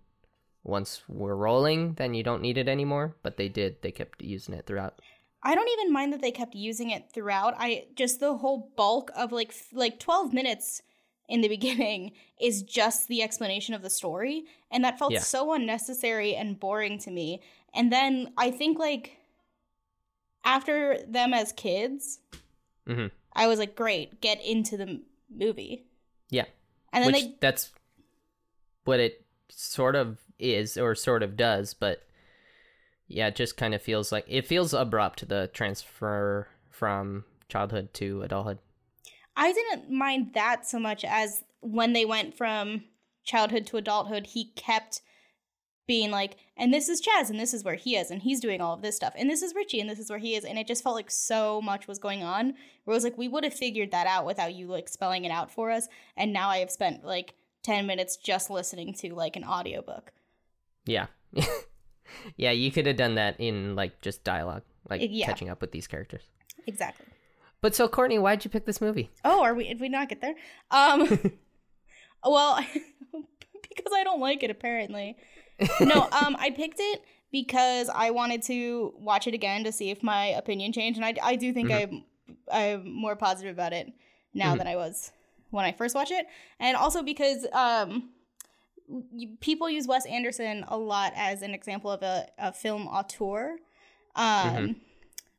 once 0.64 1.02
we're 1.08 1.34
rolling, 1.34 1.94
then 1.94 2.14
you 2.14 2.22
don't 2.22 2.42
need 2.42 2.56
it 2.58 2.68
anymore. 2.68 3.16
But 3.22 3.36
they 3.36 3.48
did; 3.48 3.82
they 3.82 3.90
kept 3.90 4.22
using 4.22 4.54
it 4.54 4.66
throughout. 4.66 5.00
I 5.42 5.54
don't 5.56 5.68
even 5.70 5.92
mind 5.92 6.12
that 6.12 6.20
they 6.22 6.30
kept 6.30 6.54
using 6.54 6.90
it 6.90 7.10
throughout. 7.12 7.54
I 7.58 7.86
just 7.96 8.20
the 8.20 8.36
whole 8.36 8.70
bulk 8.76 9.10
of 9.16 9.32
like 9.32 9.52
like 9.72 9.98
12 9.98 10.32
minutes 10.32 10.82
in 11.28 11.40
the 11.40 11.48
beginning 11.56 12.12
is 12.40 12.62
just 12.62 13.08
the 13.08 13.22
explanation 13.22 13.74
of 13.74 13.82
the 13.82 13.90
story 13.90 14.44
and 14.70 14.84
that 14.84 14.98
felt 14.98 15.12
Yeah. 15.12 15.20
so 15.20 15.52
unnecessary 15.52 16.36
and 16.36 16.60
boring 16.60 16.98
to 17.00 17.10
me. 17.10 17.42
And 17.74 17.90
then 17.92 18.32
I 18.36 18.50
think 18.52 18.78
like 18.78 19.16
after 20.44 20.98
them 21.08 21.32
as 21.34 21.52
kids, 21.52 22.20
hmm 22.86 23.06
I 23.34 23.46
was 23.46 23.58
like 23.58 23.76
great, 23.76 24.20
get 24.20 24.44
into 24.44 24.76
the 24.76 25.00
movie. 25.34 25.86
Yeah, 26.30 26.44
And 26.92 27.04
then 27.04 27.12
which 27.12 27.22
they 27.22 27.34
that's 27.40 27.70
what 28.84 29.00
it 29.00 29.24
sort 29.48 29.96
of 29.96 30.18
is, 30.38 30.76
or 30.76 30.94
sort 30.94 31.22
of 31.22 31.36
does. 31.36 31.74
But 31.74 32.02
yeah, 33.06 33.28
it 33.28 33.36
just 33.36 33.56
kind 33.56 33.74
of 33.74 33.82
feels 33.82 34.12
like 34.12 34.24
it 34.28 34.46
feels 34.46 34.72
abrupt 34.72 35.28
the 35.28 35.48
transfer 35.52 36.48
from 36.70 37.24
childhood 37.48 37.92
to 37.94 38.22
adulthood. 38.22 38.58
I 39.36 39.52
didn't 39.52 39.90
mind 39.90 40.32
that 40.34 40.66
so 40.66 40.78
much 40.78 41.04
as 41.04 41.44
when 41.60 41.92
they 41.92 42.04
went 42.04 42.36
from 42.36 42.84
childhood 43.24 43.66
to 43.68 43.76
adulthood, 43.76 44.28
he 44.28 44.52
kept 44.56 45.00
being 45.86 46.10
like, 46.10 46.36
and 46.56 46.72
this 46.72 46.88
is 46.88 47.02
Chaz, 47.02 47.28
and 47.30 47.38
this 47.40 47.52
is 47.52 47.64
where 47.64 47.74
he 47.74 47.96
is, 47.96 48.10
and 48.10 48.22
he's 48.22 48.40
doing 48.40 48.60
all 48.60 48.74
of 48.74 48.82
this 48.82 48.96
stuff, 48.96 49.14
and 49.16 49.28
this 49.28 49.42
is 49.42 49.54
Richie, 49.54 49.80
and 49.80 49.90
this 49.90 49.98
is 49.98 50.08
where 50.10 50.18
he 50.18 50.34
is, 50.36 50.44
and 50.44 50.58
it 50.58 50.66
just 50.66 50.82
felt 50.82 50.94
like 50.94 51.10
so 51.10 51.60
much 51.60 51.86
was 51.88 51.98
going 51.98 52.22
on. 52.22 52.54
Where 52.84 52.92
it 52.92 52.96
was 52.96 53.04
like, 53.04 53.18
we 53.18 53.28
would 53.28 53.44
have 53.44 53.54
figured 53.54 53.90
that 53.90 54.06
out 54.06 54.24
without 54.26 54.54
you 54.54 54.66
like 54.68 54.88
spelling 54.88 55.24
it 55.24 55.30
out 55.30 55.50
for 55.50 55.70
us, 55.70 55.88
and 56.16 56.32
now 56.32 56.48
I 56.48 56.58
have 56.58 56.70
spent 56.70 57.04
like 57.04 57.34
10 57.64 57.86
minutes 57.86 58.16
just 58.16 58.50
listening 58.50 58.92
to 58.94 59.14
like 59.14 59.36
an 59.36 59.44
audiobook. 59.44 60.12
Yeah. 60.84 61.06
yeah, 62.36 62.50
you 62.50 62.70
could 62.70 62.86
have 62.86 62.96
done 62.96 63.14
that 63.16 63.36
in 63.38 63.74
like 63.76 64.00
just 64.00 64.24
dialogue, 64.24 64.62
like 64.88 65.00
Yeah. 65.04 65.26
catching 65.26 65.48
up 65.48 65.60
with 65.60 65.72
these 65.72 65.86
characters. 65.86 66.22
Exactly. 66.66 67.06
But 67.60 67.74
so 67.74 67.86
Courtney, 67.88 68.18
why'd 68.18 68.44
you 68.44 68.50
pick 68.50 68.66
this 68.66 68.80
movie? 68.80 69.10
Oh, 69.24 69.42
are 69.42 69.54
we? 69.54 69.68
Did 69.68 69.80
we 69.80 69.88
not 69.88 70.08
get 70.08 70.20
there? 70.20 70.34
Um, 70.70 71.02
well, 72.24 72.56
because 73.12 73.92
I 73.94 74.02
don't 74.04 74.20
like 74.20 74.42
it 74.42 74.50
apparently. 74.50 75.16
No, 75.80 76.02
um, 76.12 76.36
I 76.38 76.50
picked 76.50 76.78
it 76.80 77.02
because 77.30 77.88
I 77.88 78.10
wanted 78.10 78.42
to 78.44 78.92
watch 78.98 79.26
it 79.26 79.34
again 79.34 79.64
to 79.64 79.72
see 79.72 79.90
if 79.90 80.02
my 80.02 80.26
opinion 80.26 80.72
changed, 80.72 80.98
and 80.98 81.04
I, 81.04 81.14
I 81.22 81.36
do 81.36 81.52
think 81.52 81.70
I'm 81.70 82.04
I'm 82.52 82.90
more 82.92 83.16
positive 83.16 83.52
about 83.54 83.72
it 83.72 83.92
now 84.34 84.54
Mhm. 84.54 84.58
than 84.58 84.66
I 84.66 84.76
was 84.76 85.12
when 85.50 85.64
I 85.64 85.72
first 85.72 85.94
watched 85.94 86.12
it, 86.12 86.26
and 86.60 86.76
also 86.76 87.02
because 87.02 87.46
um, 87.52 88.10
people 89.40 89.68
use 89.70 89.86
Wes 89.86 90.06
Anderson 90.06 90.64
a 90.68 90.76
lot 90.76 91.12
as 91.16 91.42
an 91.42 91.54
example 91.54 91.90
of 91.90 92.02
a, 92.02 92.26
a 92.38 92.52
film 92.52 92.86
auteur. 92.86 93.56
Um, 94.14 94.76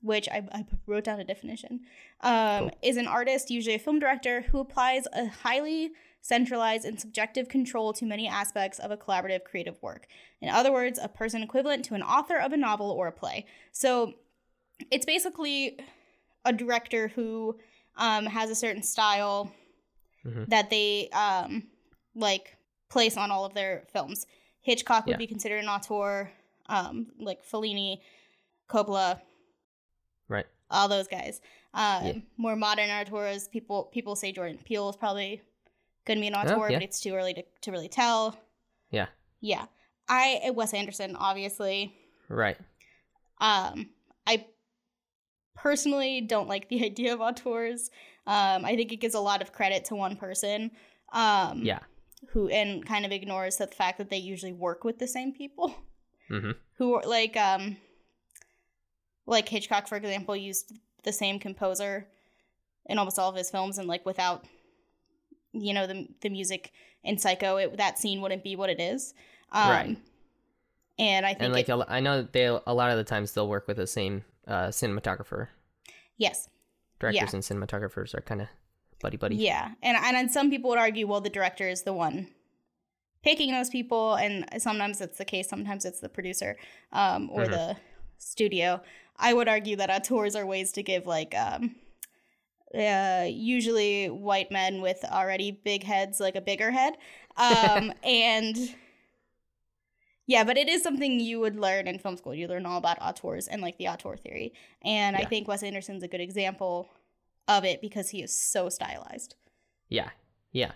which 0.01 0.27
I, 0.27 0.43
I 0.51 0.65
wrote 0.86 1.05
down 1.05 1.21
a 1.21 1.23
definition, 1.23 1.79
um, 2.21 2.59
Cool. 2.59 2.71
is 2.81 2.97
an 2.97 3.07
artist, 3.07 3.49
usually 3.49 3.75
a 3.75 3.79
film 3.79 3.99
director, 3.99 4.41
who 4.41 4.59
applies 4.59 5.07
a 5.13 5.27
highly 5.27 5.91
centralized 6.23 6.86
and 6.86 6.97
subjective 6.99 7.49
control 7.49 7.91
to 7.91 8.05
many 8.05 8.27
aspects 8.29 8.79
of 8.79 8.89
a 8.91 8.97
collaborative 8.97 9.43
creative 9.43 9.79
work. 9.83 10.07
In 10.41 10.47
other 10.49 10.71
words, 10.71 10.97
a 10.97 11.09
person 11.09 11.43
equivalent 11.43 11.83
to 11.86 11.95
an 11.95 12.01
author 12.01 12.38
of 12.39 12.53
a 12.53 12.57
novel 12.57 12.89
or 12.91 13.07
a 13.07 13.12
play. 13.12 13.45
So 13.73 14.13
it's 14.89 15.05
basically 15.05 15.77
a 16.45 16.53
director 16.53 17.09
who 17.09 17.59
um, 17.97 18.25
has 18.25 18.49
a 18.49 18.55
certain 18.55 18.81
style 18.81 19.51
Mhm. 20.25 20.47
that 20.47 20.69
they 20.69 21.09
um, 21.09 21.67
like 22.15 22.55
place 22.89 23.17
on 23.17 23.29
all 23.29 23.43
of 23.45 23.53
their 23.53 23.83
films. 23.91 24.25
Hitchcock 24.62 25.05
would 25.05 25.12
Yeah. 25.15 25.17
be 25.17 25.27
considered 25.27 25.62
an 25.62 25.67
auteur, 25.67 26.31
um, 26.69 27.12
like 27.19 27.43
Fellini, 27.43 27.99
Coppola, 28.69 29.19
Right. 30.29 30.45
all 30.71 30.88
those 30.88 31.07
guys. 31.09 31.41
Uh, 31.73 32.01
Yeah. 32.05 32.13
More 32.38 32.55
modern 32.55 32.89
auteurs, 32.89 33.49
people 33.49 33.83
people 33.91 34.15
say 34.15 34.31
Jordan 34.31 34.57
Peele 34.63 34.89
is 34.89 34.95
probably 34.95 35.41
going 36.05 36.17
to 36.17 36.21
be 36.21 36.27
an 36.27 36.35
auteur, 36.35 36.55
Oh, 36.59 36.67
yeah. 36.67 36.77
but 36.77 36.83
it's 36.83 36.99
too 37.01 37.13
early 37.15 37.33
to, 37.33 37.43
to 37.61 37.71
really 37.71 37.89
tell. 37.89 38.37
Yeah. 38.91 39.07
Yeah, 39.41 39.65
I 40.07 40.51
Wes 40.53 40.73
Anderson, 40.73 41.15
obviously. 41.15 41.93
Right. 42.29 42.57
Um, 43.39 43.89
I 44.25 44.45
personally 45.55 46.21
don't 46.21 46.47
like 46.47 46.69
the 46.69 46.83
idea 46.85 47.13
of 47.13 47.21
auteurs. 47.21 47.89
Um, 48.25 48.63
I 48.65 48.75
think 48.75 48.91
it 48.91 48.97
gives 48.97 49.15
a 49.15 49.19
lot 49.19 49.41
of 49.41 49.51
credit 49.51 49.85
to 49.85 49.95
one 49.95 50.15
person. 50.15 50.71
Um, 51.11 51.59
Yeah. 51.63 51.79
Who 52.29 52.47
and 52.47 52.85
kind 52.85 53.05
of 53.05 53.11
ignores 53.11 53.57
the 53.57 53.67
fact 53.67 53.97
that 53.97 54.09
they 54.09 54.17
usually 54.17 54.53
work 54.53 54.85
with 54.85 54.97
the 54.97 55.07
same 55.07 55.33
people. 55.33 55.75
Mm-hmm. 56.31 56.51
who 56.77 56.95
are 56.95 57.03
like 57.03 57.35
um 57.35 57.75
like 59.25 59.47
Hitchcock 59.49 59.87
for 59.87 59.97
example 59.97 60.35
used 60.35 60.71
the 61.03 61.11
same 61.11 61.37
composer 61.37 62.07
in 62.85 62.97
almost 62.97 63.19
all 63.19 63.29
of 63.29 63.35
his 63.35 63.51
films 63.51 63.77
and 63.77 63.87
like 63.89 64.05
without 64.05 64.45
you 65.53 65.73
know 65.73 65.87
the 65.87 66.07
the 66.21 66.29
music 66.29 66.71
in 67.03 67.17
Psycho 67.17 67.57
it, 67.57 67.77
that 67.77 67.97
scene 67.99 68.21
wouldn't 68.21 68.43
be 68.43 68.55
what 68.55 68.69
it 68.69 68.79
is 68.79 69.13
um 69.51 69.69
Right. 69.69 69.97
and 70.99 71.25
I 71.25 71.29
think 71.29 71.41
And 71.43 71.53
like 71.53 71.69
it- 71.69 71.85
I 71.89 71.99
know 71.99 72.23
they 72.23 72.45
a 72.45 72.73
lot 72.73 72.91
of 72.91 72.97
the 72.97 73.03
times 73.03 73.33
they'll 73.33 73.47
work 73.47 73.67
with 73.67 73.77
the 73.77 73.87
same 73.87 74.25
uh, 74.47 74.67
cinematographer. 74.67 75.47
yes 76.17 76.49
Directors 76.99 77.33
and 77.33 77.43
cinematographers 77.43 78.13
are 78.15 78.21
kind 78.21 78.41
of 78.41 78.47
buddy 79.01 79.17
buddy. 79.17 79.35
yeah 79.35 79.71
and 79.81 79.97
and 79.97 80.15
then 80.15 80.29
some 80.29 80.49
people 80.49 80.69
would 80.69 80.79
argue 80.79 81.05
well 81.07 81.19
the 81.21 81.29
director 81.29 81.67
is 81.67 81.83
the 81.83 81.93
one 81.93 82.27
picking 83.23 83.51
those 83.51 83.69
people 83.69 84.15
and 84.15 84.45
sometimes 84.61 85.01
it's 85.01 85.17
the 85.17 85.25
case 85.25 85.47
sometimes 85.49 85.83
it's 85.85 85.99
the 85.99 86.09
producer 86.09 86.57
um 86.93 87.29
or 87.31 87.43
Mhm. 87.45 87.49
the 87.51 87.77
studio 88.17 88.81
i 89.17 89.33
would 89.33 89.47
argue 89.49 89.75
that 89.75 89.89
auteurs 89.89 90.35
are 90.35 90.45
ways 90.45 90.71
to 90.71 90.83
give 90.83 91.05
like 91.05 91.33
um 91.35 91.75
uh 92.77 93.25
usually 93.29 94.09
white 94.09 94.51
men 94.51 94.81
with 94.81 95.03
already 95.05 95.51
big 95.51 95.83
heads 95.83 96.19
like 96.19 96.36
a 96.36 96.41
bigger 96.41 96.71
head 96.71 96.93
um 97.38 97.93
and 98.03 98.57
yeah 100.25 100.43
but 100.43 100.57
it 100.57 100.67
is 100.69 100.81
something 100.81 101.19
you 101.19 101.39
would 101.39 101.55
learn 101.55 101.88
in 101.88 101.99
film 101.99 102.17
school 102.17 102.33
you 102.33 102.47
learn 102.47 102.65
all 102.65 102.77
about 102.77 102.97
auteurs 103.01 103.47
and 103.47 103.62
like 103.62 103.77
the 103.77 103.88
auteur 103.88 104.15
theory 104.17 104.53
and 104.83 105.15
i 105.15 105.23
think 105.25 105.47
wes 105.47 105.62
anderson's 105.63 106.03
a 106.03 106.07
good 106.07 106.21
example 106.21 106.89
of 107.47 107.63
it 107.65 107.81
because 107.81 108.09
he 108.09 108.21
is 108.23 108.33
so 108.33 108.69
stylized 108.69 109.36
Yeah. 109.89 110.09
Yeah. 110.53 110.71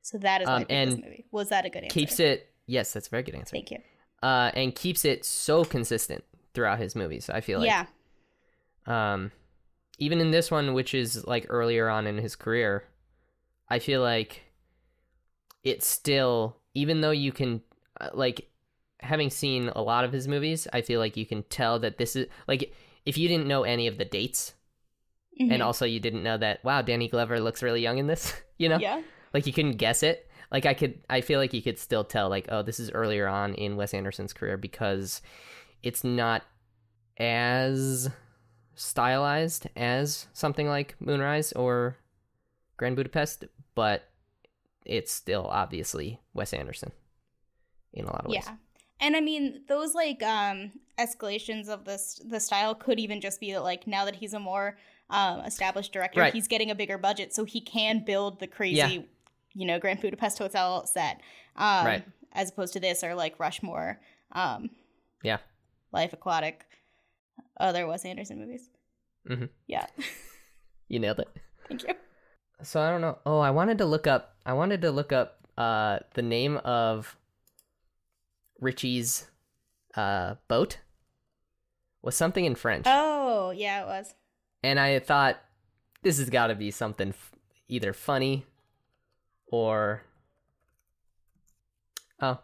So 0.00 0.18
that 0.18 0.40
is 0.42 0.48
why 0.48 0.54
Um, 0.54 0.62
I 0.62 0.64
this 0.64 0.94
and 0.94 1.04
movie. 1.04 1.24
Was 1.30 1.50
that 1.50 1.64
a 1.64 1.70
good 1.70 1.84
answer? 1.84 1.92
Keeps 1.94 2.18
it. 2.18 2.48
Yes, 2.66 2.92
that's 2.92 3.06
a 3.08 3.10
very 3.10 3.22
good 3.22 3.34
answer. 3.34 3.52
Thank 3.52 3.70
you. 3.70 3.78
Uh, 4.22 4.50
and 4.54 4.74
keeps 4.74 5.04
it 5.04 5.24
so 5.24 5.64
consistent 5.64 6.24
throughout 6.54 6.78
his 6.78 6.96
movies. 6.96 7.28
I 7.28 7.40
feel 7.40 7.58
like. 7.60 7.68
yeah. 7.68 7.86
Um, 8.86 9.30
even 9.98 10.20
in 10.20 10.30
this 10.30 10.50
one, 10.50 10.74
which 10.74 10.94
is 10.94 11.26
like 11.26 11.46
earlier 11.48 11.88
on 11.88 12.06
in 12.06 12.18
his 12.18 12.36
career, 12.36 12.84
I 13.68 13.78
feel 13.78 14.02
like 14.02 14.42
it's 15.62 15.86
still, 15.86 16.56
even 16.74 17.00
though 17.00 17.10
you 17.12 17.32
can, 17.32 17.62
uh, 18.00 18.10
like, 18.14 18.48
having 19.00 19.30
seen 19.30 19.68
a 19.74 19.82
lot 19.82 20.04
of 20.04 20.12
his 20.12 20.28
movies, 20.28 20.68
I 20.72 20.80
feel 20.82 21.00
like 21.00 21.16
you 21.16 21.26
can 21.26 21.42
tell 21.44 21.78
that 21.80 21.98
this 21.98 22.14
is 22.14 22.26
like 22.46 22.72
if 23.04 23.18
you 23.18 23.26
didn't 23.28 23.48
know 23.48 23.64
any 23.64 23.86
of 23.88 23.98
the 23.98 24.04
dates, 24.04 24.54
Mhm. 25.40 25.50
and 25.52 25.62
also 25.62 25.84
you 25.86 25.98
didn't 25.98 26.22
know 26.22 26.36
that 26.38 26.62
wow, 26.64 26.82
Danny 26.82 27.08
Glover 27.08 27.40
looks 27.40 27.62
really 27.62 27.80
young 27.82 27.98
in 27.98 28.06
this, 28.06 28.32
you 28.58 28.68
know, 28.68 28.78
yeah. 28.78 29.02
like 29.34 29.46
you 29.46 29.52
couldn't 29.52 29.76
guess 29.78 30.02
it. 30.04 30.28
Like 30.52 30.66
I 30.66 30.74
could, 30.74 31.00
I 31.10 31.20
feel 31.22 31.40
like 31.40 31.52
you 31.54 31.62
could 31.62 31.78
still 31.78 32.04
tell, 32.04 32.28
like, 32.28 32.46
oh, 32.50 32.62
this 32.62 32.78
is 32.78 32.90
earlier 32.90 33.26
on 33.26 33.54
in 33.54 33.74
Wes 33.76 33.94
Anderson's 33.94 34.32
career 34.34 34.56
because 34.56 35.20
it's 35.82 36.04
not 36.04 36.42
as 37.18 38.08
stylized 38.74 39.66
as 39.76 40.26
something 40.32 40.68
like 40.68 40.96
Moonrise 41.00 41.52
or 41.52 41.96
Grand 42.76 42.96
Budapest, 42.96 43.44
but 43.74 44.08
it's 44.84 45.12
still 45.12 45.46
obviously 45.50 46.20
Wes 46.34 46.52
Anderson 46.52 46.92
in 47.92 48.04
a 48.04 48.08
lot 48.10 48.24
of 48.24 48.30
ways. 48.30 48.42
Yeah. 48.46 48.56
And 49.00 49.16
I 49.16 49.20
mean, 49.20 49.62
those 49.68 49.94
like 49.94 50.22
um 50.22 50.72
escalations 50.98 51.68
of 51.68 51.84
this 51.84 52.20
the 52.24 52.38
style 52.40 52.74
could 52.74 52.98
even 53.00 53.20
just 53.20 53.40
be 53.40 53.52
that 53.52 53.62
like 53.62 53.86
now 53.86 54.04
that 54.04 54.16
he's 54.16 54.34
a 54.34 54.38
more 54.40 54.76
um 55.10 55.40
established 55.40 55.92
director, 55.92 56.20
Right. 56.20 56.32
he's 56.32 56.48
getting 56.48 56.70
a 56.70 56.74
bigger 56.74 56.98
budget 56.98 57.34
so 57.34 57.44
he 57.44 57.60
can 57.60 58.04
build 58.04 58.40
the 58.40 58.46
crazy, 58.46 58.76
Yeah. 58.76 58.98
you 59.54 59.66
know, 59.66 59.78
Grand 59.78 60.00
Budapest 60.00 60.38
Hotel 60.38 60.86
set. 60.86 61.20
Um 61.56 61.86
Right. 61.86 62.04
as 62.32 62.50
opposed 62.50 62.72
to 62.74 62.80
this 62.80 63.02
or 63.04 63.14
like 63.14 63.38
Rushmore, 63.38 64.00
um 64.32 64.70
Yeah. 65.22 65.38
Life 65.92 66.12
Aquatic, 66.12 66.64
other 67.62 67.86
Wes 67.86 68.04
Anderson 68.04 68.38
movies. 68.38 68.68
Mhm. 69.28 69.48
Yeah. 69.66 69.86
You 70.88 70.98
nailed 70.98 71.20
it. 71.20 71.28
Thank 71.68 71.84
you. 71.84 71.94
So 72.62 72.78
I 72.78 72.90
don't 72.90 73.00
know. 73.00 73.16
Oh, 73.24 73.38
I 73.38 73.50
wanted 73.50 73.78
to 73.78 73.86
look 73.86 74.06
up. 74.06 74.36
I 74.44 74.52
wanted 74.52 74.82
to 74.82 74.90
look 74.90 75.10
up 75.12 75.38
uh 75.56 76.00
the 76.14 76.20
name 76.22 76.58
of 76.58 77.16
Richie's 78.60 79.30
uh 79.96 80.34
boat 80.48 80.78
was 82.02 82.14
something 82.16 82.44
in 82.44 82.54
French, 82.56 82.84
Oh, 82.88 83.52
yeah, 83.52 83.82
it 83.82 83.86
was. 83.86 84.14
and 84.62 84.78
I 84.80 84.98
thought 84.98 85.38
this 86.02 86.18
has 86.18 86.28
got 86.30 86.48
to 86.48 86.54
be 86.54 86.70
something 86.70 87.10
f- 87.10 87.32
either 87.68 87.92
funny 87.92 88.44
or 89.46 90.02
oh, 92.20 92.38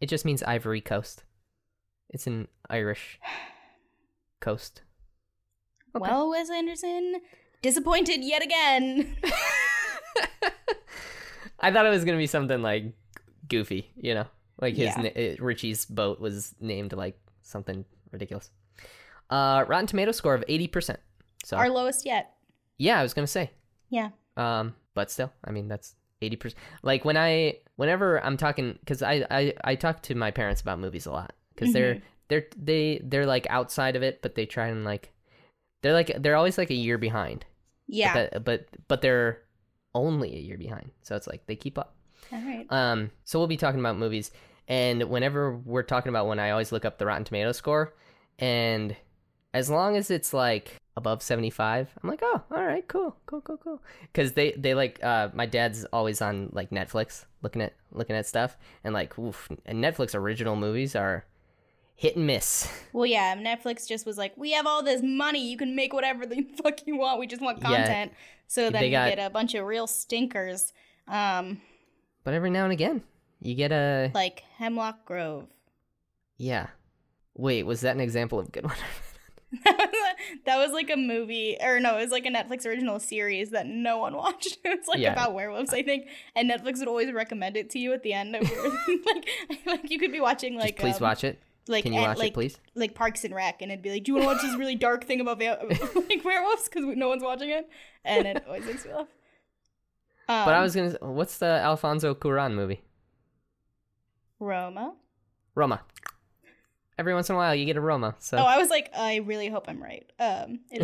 it 0.00 0.08
just 0.08 0.24
means 0.24 0.42
Ivory 0.44 0.80
Coast. 0.80 1.24
It's 2.10 2.26
an 2.26 2.48
Irish 2.70 3.18
coast. 4.42 4.82
Okay. 5.96 6.02
Well, 6.10 6.28
Wes 6.30 6.50
Anderson, 6.50 7.20
disappointed 7.62 8.22
yet 8.22 8.42
again. 8.42 9.16
I 11.60 11.70
thought 11.72 11.86
it 11.86 11.90
was 11.90 12.04
gonna 12.04 12.18
be 12.18 12.26
something 12.26 12.60
like 12.62 12.92
goofy, 13.48 13.90
you 13.96 14.14
know, 14.14 14.26
like 14.60 14.74
his 14.74 14.94
Yeah. 14.96 15.02
na- 15.02 15.36
Richie's 15.44 15.84
boat 15.86 16.20
was 16.20 16.54
named 16.60 16.92
like 16.92 17.18
something 17.42 17.84
ridiculous. 18.10 18.50
Uh, 19.30 19.64
Rotten 19.68 19.86
Tomato 19.86 20.12
score 20.12 20.34
of 20.34 20.44
eighty 20.48 20.66
percent. 20.66 20.98
So 21.44 21.56
Our 21.56 21.68
lowest 21.70 22.04
yet. 22.04 22.34
yeah, 22.78 22.98
I 22.98 23.02
was 23.02 23.14
gonna 23.14 23.26
say, 23.26 23.50
Yeah. 23.90 24.10
um, 24.36 24.74
but 24.94 25.10
still, 25.10 25.32
I 25.44 25.50
mean 25.52 25.68
that's 25.68 25.94
eighty 26.20 26.36
percent. 26.36 26.58
Like 26.82 27.04
when 27.04 27.16
I, 27.16 27.58
whenever 27.76 28.22
I'm 28.24 28.36
talking, 28.36 28.76
because 28.80 29.02
I, 29.02 29.24
I 29.30 29.54
I 29.62 29.74
talk 29.76 30.02
to 30.02 30.14
my 30.16 30.30
parents 30.32 30.60
about 30.60 30.78
movies 30.80 31.06
a 31.06 31.12
lot 31.12 31.32
because 31.54 31.72
they're 31.72 31.94
Mhm. 31.96 32.02
They're 32.28 32.46
they 32.56 33.00
they're 33.04 33.26
like 33.26 33.46
outside 33.50 33.96
of 33.96 34.02
it, 34.02 34.22
but 34.22 34.34
they 34.34 34.46
try 34.46 34.68
and 34.68 34.84
like 34.84 35.12
they're 35.82 35.92
like 35.92 36.12
they're 36.20 36.36
always 36.36 36.58
like 36.58 36.70
a 36.70 36.74
year 36.74 36.98
behind. 36.98 37.44
Yeah. 37.86 38.14
But 38.14 38.30
that, 38.32 38.44
but 38.44 38.66
but 38.88 39.02
they're 39.02 39.42
only 39.94 40.34
a 40.34 40.40
year 40.40 40.56
behind, 40.56 40.90
so 41.02 41.16
it's 41.16 41.26
like 41.26 41.46
they 41.46 41.56
keep 41.56 41.78
up. 41.78 41.94
All 42.32 42.40
right. 42.40 42.66
Um, 42.70 43.10
so 43.24 43.38
we'll 43.38 43.48
be 43.48 43.56
talking 43.56 43.80
about 43.80 43.98
movies, 43.98 44.30
and 44.68 45.04
whenever 45.04 45.56
we're 45.56 45.82
talking 45.82 46.10
about 46.10 46.26
one, 46.26 46.38
I 46.38 46.50
always 46.50 46.72
look 46.72 46.84
up 46.84 46.98
the 46.98 47.06
Rotten 47.06 47.24
Tomato 47.24 47.52
score, 47.52 47.94
and 48.38 48.96
as 49.52 49.68
long 49.68 49.96
as 49.96 50.10
it's 50.10 50.32
like 50.32 50.76
above 50.96 51.22
seventy 51.22 51.50
five, 51.50 51.90
I'm 52.02 52.08
like, 52.08 52.20
oh, 52.22 52.42
all 52.50 52.64
right, 52.64 52.86
cool, 52.88 53.16
cool, 53.26 53.42
cool, 53.42 53.58
cool. 53.58 53.82
Because 54.02 54.32
they 54.32 54.52
they 54.52 54.74
like 54.74 55.02
uh, 55.02 55.28
my 55.34 55.46
dad's 55.46 55.84
always 55.92 56.22
on 56.22 56.48
like 56.52 56.70
Netflix 56.70 57.26
looking 57.42 57.60
at 57.60 57.74
looking 57.90 58.16
at 58.16 58.26
stuff, 58.26 58.56
and 58.84 58.94
like, 58.94 59.18
oof, 59.18 59.48
and 59.66 59.84
Netflix 59.84 60.14
original 60.14 60.56
movies 60.56 60.96
are 60.96 61.26
hit 61.94 62.16
and 62.16 62.26
miss. 62.26 62.70
Well, 62.92 63.06
yeah, 63.06 63.34
Netflix 63.36 63.88
just 63.88 64.04
was 64.04 64.18
like, 64.18 64.36
we 64.36 64.52
have 64.52 64.66
all 64.66 64.82
this 64.82 65.00
money. 65.02 65.48
You 65.50 65.56
can 65.56 65.74
make 65.74 65.94
whatever 65.94 66.26
the 66.26 66.42
fuck 66.62 66.86
you 66.86 66.96
want. 66.98 67.18
We 67.20 67.26
just 67.26 67.40
want 67.40 67.58
Yeah. 67.60 67.64
content. 67.68 68.12
So 68.48 68.68
then 68.68 68.84
you 68.84 68.90
got- 68.90 69.08
get 69.08 69.18
a 69.18 69.30
bunch 69.30 69.54
of 69.54 69.64
real 69.64 69.86
stinkers, 69.86 70.74
um, 71.08 71.62
But 72.24 72.34
every 72.34 72.50
now 72.50 72.64
and 72.64 72.72
again, 72.72 73.02
you 73.40 73.54
get 73.54 73.72
a 73.72 74.10
like 74.14 74.42
Hemlock 74.58 75.06
Grove. 75.06 75.48
yeah. 76.36 76.66
Wait, 77.34 77.62
was 77.64 77.80
that 77.80 77.94
an 77.94 78.00
example 78.02 78.38
of 78.38 78.52
good 78.52 78.64
one? 78.66 78.76
that 79.64 80.56
was 80.58 80.70
like 80.72 80.90
a 80.90 80.96
movie, 80.96 81.56
or 81.62 81.80
no, 81.80 81.96
it 81.96 82.02
was 82.02 82.10
like 82.10 82.26
a 82.26 82.30
Netflix 82.30 82.66
original 82.66 83.00
series 83.00 83.50
that 83.50 83.66
no 83.66 83.96
one 83.98 84.14
watched. 84.14 84.58
It's 84.64 84.86
like 84.88 84.98
Yeah. 85.00 85.12
about 85.12 85.32
werewolves, 85.34 85.72
I 85.72 85.82
think, 85.82 86.08
and 86.36 86.50
Netflix 86.50 86.78
would 86.80 86.88
always 86.88 87.10
recommend 87.12 87.56
it 87.56 87.70
to 87.70 87.78
you 87.78 87.92
at 87.94 88.02
the 88.02 88.12
end. 88.12 88.36
Of 88.36 88.42
like, 89.06 89.28
like 89.66 89.90
you 89.90 89.98
could 89.98 90.12
be 90.12 90.20
watching 90.20 90.56
like 90.56 90.76
Just 90.76 90.78
please 90.78 90.96
um, 90.96 91.02
watch 91.02 91.24
it. 91.24 91.38
Like 91.68 91.84
Can 91.84 91.92
you 91.92 92.00
and, 92.00 92.08
watch 92.08 92.18
like, 92.18 92.28
it, 92.28 92.34
please? 92.34 92.58
like 92.74 92.94
Parks 92.94 93.24
and 93.24 93.34
Rec, 93.34 93.62
and 93.62 93.70
it'd 93.70 93.82
be 93.82 93.90
like, 93.90 94.04
"Do 94.04 94.12
you 94.12 94.14
want 94.16 94.24
to 94.28 94.34
watch 94.34 94.42
this 94.42 94.58
really 94.58 94.74
dark 94.74 95.04
thing 95.04 95.20
about 95.20 95.38
like 95.94 96.24
werewolves?" 96.24 96.68
Because 96.68 96.84
no 96.96 97.08
one's 97.08 97.22
watching 97.22 97.50
it, 97.50 97.68
and 98.04 98.26
it 98.26 98.44
always 98.46 98.64
makes 98.64 98.84
me 98.84 98.92
laugh. 98.92 99.06
Um, 100.28 100.44
But 100.44 100.54
I 100.54 100.60
was 100.60 100.74
gonna. 100.74 100.96
What's 101.00 101.38
the 101.38 101.46
Alfonso 101.46 102.14
Cuarón 102.14 102.54
movie? 102.54 102.82
Roma. 104.40 104.94
Roma. 105.54 105.82
Every 106.98 107.14
once 107.14 107.28
in 107.30 107.34
a 107.34 107.38
while, 107.38 107.54
you 107.54 107.64
get 107.64 107.76
a 107.76 107.80
Roma. 107.80 108.14
So 108.18 108.38
Oh, 108.38 108.44
I 108.44 108.58
was 108.58 108.68
like, 108.70 108.90
I 108.96 109.16
really 109.16 109.48
hope 109.48 109.64
I'm 109.68 109.82
right. 109.82 110.10
Um, 110.20 110.60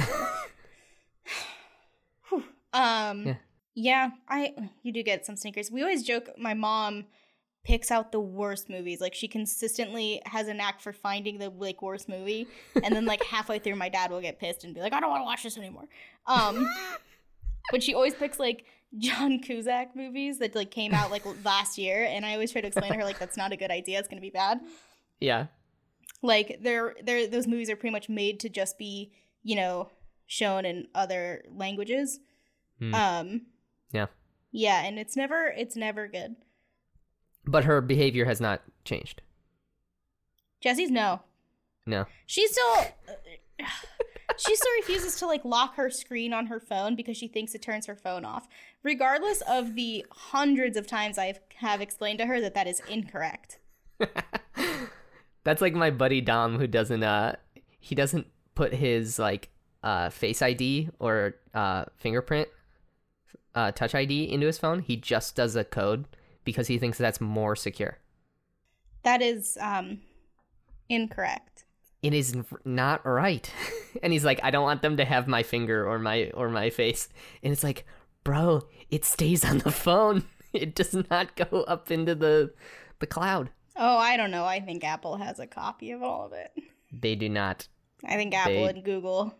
um, 2.72 3.26
Yeah. 3.26 3.34
yeah. 3.74 4.10
I 4.28 4.54
you 4.82 4.92
do 4.92 5.02
get 5.02 5.26
some 5.26 5.36
sneakers. 5.36 5.70
We 5.70 5.82
always 5.82 6.02
joke. 6.02 6.30
My 6.38 6.54
mom 6.54 7.06
picks 7.68 7.90
out 7.90 8.12
the 8.12 8.18
worst 8.20 8.70
movies. 8.70 8.98
Like 8.98 9.14
she 9.14 9.28
consistently 9.28 10.22
has 10.24 10.48
a 10.48 10.54
knack 10.54 10.80
for 10.80 10.90
finding 10.92 11.36
the 11.38 11.50
like 11.50 11.82
worst 11.82 12.08
movie, 12.08 12.48
and 12.82 12.94
then 12.96 13.04
like 13.04 13.22
halfway 13.34 13.58
through, 13.58 13.76
my 13.76 13.90
dad 13.90 14.10
will 14.10 14.22
get 14.22 14.38
pissed 14.40 14.64
and 14.64 14.74
be 14.74 14.80
like, 14.80 14.94
I 14.94 15.00
don't 15.00 15.10
want 15.10 15.20
to 15.20 15.24
watch 15.26 15.42
this 15.42 15.58
anymore. 15.58 15.84
Um, 16.26 16.66
but 17.70 17.82
she 17.82 17.92
always 17.94 18.14
picks 18.14 18.38
like 18.38 18.64
John 18.96 19.38
Cusack 19.40 19.94
movies 19.94 20.38
that 20.38 20.54
like 20.54 20.70
came 20.70 20.94
out 20.94 21.10
like 21.10 21.24
last 21.44 21.76
year, 21.76 22.04
and 22.04 22.24
I 22.24 22.32
always 22.32 22.50
try 22.50 22.62
to 22.62 22.66
explain 22.68 22.90
to 22.90 22.96
her 22.98 23.04
like 23.04 23.18
that's 23.18 23.36
not 23.36 23.52
a 23.52 23.56
good 23.56 23.70
idea. 23.70 23.98
It's 23.98 24.08
gonna 24.08 24.22
be 24.22 24.30
bad. 24.30 24.60
yeah, 25.20 25.46
Like 26.22 26.60
they're 26.62 26.94
they're 27.04 27.26
those 27.28 27.46
movies 27.46 27.68
are 27.68 27.76
pretty 27.76 27.92
much 27.92 28.08
made 28.08 28.40
to 28.40 28.48
just 28.48 28.78
be 28.78 29.12
you 29.42 29.56
know 29.56 29.90
shown 30.26 30.64
in 30.64 30.86
other 30.94 31.44
languages. 31.54 32.18
Hmm. 32.78 32.94
Um, 32.94 33.42
Yeah. 33.92 34.06
yeah, 34.52 34.84
and 34.84 34.98
it's 34.98 35.16
never 35.16 35.52
it's 35.54 35.76
never 35.76 36.08
good. 36.08 36.36
But 37.50 37.64
her 37.64 37.80
behavior 37.80 38.26
has 38.26 38.40
not 38.40 38.62
changed. 38.84 39.22
Jesse's 40.60 40.90
no. 40.90 41.20
No. 41.86 42.04
She 42.26 42.46
still 42.46 42.86
she 44.36 44.54
still 44.54 44.72
refuses 44.80 45.16
to 45.16 45.26
like 45.26 45.44
lock 45.44 45.76
her 45.76 45.90
screen 45.90 46.32
on 46.32 46.46
her 46.46 46.60
phone 46.60 46.94
because 46.94 47.16
she 47.16 47.28
thinks 47.28 47.54
it 47.54 47.62
turns 47.62 47.86
her 47.86 47.96
phone 47.96 48.24
off. 48.24 48.48
Regardless 48.82 49.42
of 49.48 49.74
the 49.74 50.04
hundreds 50.10 50.76
of 50.76 50.86
times 50.86 51.18
I 51.18 51.34
have 51.56 51.80
explained 51.80 52.18
to 52.18 52.26
her 52.26 52.40
that 52.40 52.54
that 52.54 52.66
is 52.66 52.82
incorrect. 52.88 53.58
That's 55.44 55.62
like 55.62 55.74
my 55.74 55.90
buddy 55.90 56.20
Dom, 56.20 56.58
who 56.58 56.66
doesn't. 56.66 57.02
Uh, 57.02 57.36
he 57.80 57.94
doesn't 57.94 58.26
put 58.54 58.74
his 58.74 59.18
like 59.18 59.48
uh 59.82 60.10
face 60.10 60.42
ID 60.42 60.90
or 60.98 61.36
uh 61.54 61.84
fingerprint, 61.96 62.48
uh 63.54 63.72
touch 63.72 63.94
ID 63.94 64.30
into 64.30 64.46
his 64.46 64.58
phone. 64.58 64.80
He 64.80 64.96
just 64.96 65.36
does 65.36 65.56
a 65.56 65.64
code 65.64 66.04
because 66.48 66.66
he 66.66 66.78
thinks 66.78 66.96
that's 66.96 67.20
more 67.20 67.54
secure. 67.54 67.98
That 69.02 69.20
is 69.20 69.58
um 69.60 70.00
incorrect. 70.88 71.66
It 72.02 72.14
is 72.14 72.34
not 72.64 73.04
right. 73.04 73.52
and 74.02 74.14
he's 74.14 74.24
like, 74.24 74.40
I 74.42 74.50
don't 74.50 74.62
want 74.62 74.80
them 74.80 74.96
to 74.96 75.04
have 75.04 75.28
my 75.28 75.42
finger 75.42 75.86
or 75.86 75.98
my 75.98 76.30
or 76.32 76.48
my 76.48 76.70
face. 76.70 77.10
And 77.42 77.52
it's 77.52 77.62
like, 77.62 77.84
bro, 78.24 78.62
it 78.88 79.04
stays 79.04 79.44
on 79.44 79.58
the 79.58 79.70
phone. 79.70 80.24
It 80.54 80.74
does 80.74 80.94
not 81.10 81.36
go 81.36 81.62
up 81.68 81.90
into 81.90 82.14
the 82.14 82.54
the 83.00 83.06
cloud. 83.06 83.50
Oh, 83.76 83.98
I 83.98 84.16
don't 84.16 84.30
know. 84.30 84.46
I 84.46 84.60
think 84.60 84.82
Apple 84.82 85.18
has 85.18 85.38
a 85.38 85.46
copy 85.46 85.90
of 85.90 86.02
all 86.02 86.24
of 86.24 86.32
it. 86.32 86.50
They 86.90 87.14
do 87.14 87.28
not. 87.28 87.68
I 88.02 88.16
think 88.16 88.34
Apple 88.34 88.54
They- 88.54 88.70
and 88.70 88.82
Google. 88.82 89.34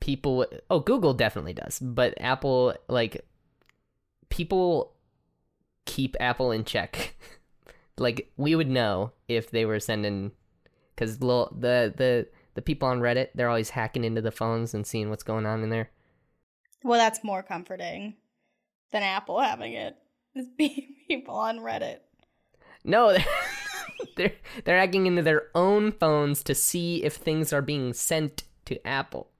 People 0.00 0.44
oh, 0.68 0.80
Google 0.80 1.14
definitely 1.14 1.54
does, 1.54 1.78
but 1.80 2.12
Apple 2.20 2.74
like 2.88 3.24
people 4.28 4.93
keep 5.84 6.16
Apple 6.20 6.50
in 6.50 6.64
check. 6.64 7.16
like 7.98 8.32
we 8.36 8.54
would 8.54 8.68
know 8.68 9.12
if 9.28 9.50
they 9.50 9.64
were 9.64 9.80
sending 9.80 10.32
because 10.94 11.18
the 11.18 11.48
the 11.96 12.26
the 12.54 12.62
people 12.62 12.88
on 12.88 13.00
Reddit 13.00 13.28
they're 13.34 13.48
always 13.48 13.70
hacking 13.70 14.04
into 14.04 14.20
the 14.20 14.30
phones 14.30 14.74
and 14.74 14.86
seeing 14.86 15.10
what's 15.10 15.22
going 15.22 15.46
on 15.46 15.62
in 15.62 15.70
there. 15.70 15.90
Well, 16.82 16.98
that's 16.98 17.24
more 17.24 17.42
comforting 17.42 18.14
than 18.92 19.02
Apple 19.02 19.40
having 19.40 19.72
it. 19.72 19.96
Is 20.34 20.48
being 20.58 20.94
people 21.08 21.36
on 21.36 21.58
Reddit. 21.58 21.98
No, 22.84 23.12
they're, 23.12 23.24
they're 24.16 24.32
they're 24.64 24.78
hacking 24.78 25.06
into 25.06 25.22
their 25.22 25.48
own 25.54 25.92
phones 25.92 26.42
to 26.44 26.54
see 26.54 27.02
if 27.04 27.14
things 27.14 27.52
are 27.52 27.62
being 27.62 27.92
sent 27.92 28.44
to 28.66 28.86
Apple. 28.86 29.30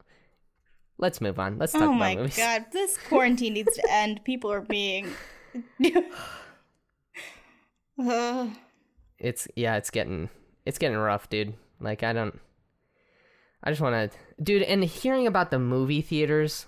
Let's 0.97 1.21
move 1.21 1.39
on. 1.41 1.59
Let's 1.59 1.73
talk 1.73 1.83
oh 1.83 1.97
about 1.97 2.19
my 2.19 2.27
god, 2.29 2.67
this 2.73 2.97
quarantine 2.97 3.55
needs 3.55 3.75
to 3.75 3.87
end. 3.91 4.25
People 4.25 4.53
are 4.53 4.61
being. 4.61 5.11
Uh, 7.99 8.47
It's 9.19 9.49
yeah, 9.55 9.77
it's 9.77 9.91
getting 9.91 10.29
it's 10.67 10.79
getting 10.79 10.97
rough, 10.99 11.31
dude. 11.31 11.55
Like 11.81 12.03
I 12.03 12.13
don't 12.13 12.39
I 13.63 13.71
just 13.71 13.81
want 13.81 14.13
to 14.13 14.43
dude 14.43 14.63
and 14.63 14.85
hearing 14.85 15.27
about 15.27 15.51
the 15.51 15.59
movie 15.59 16.03
theaters 16.03 16.67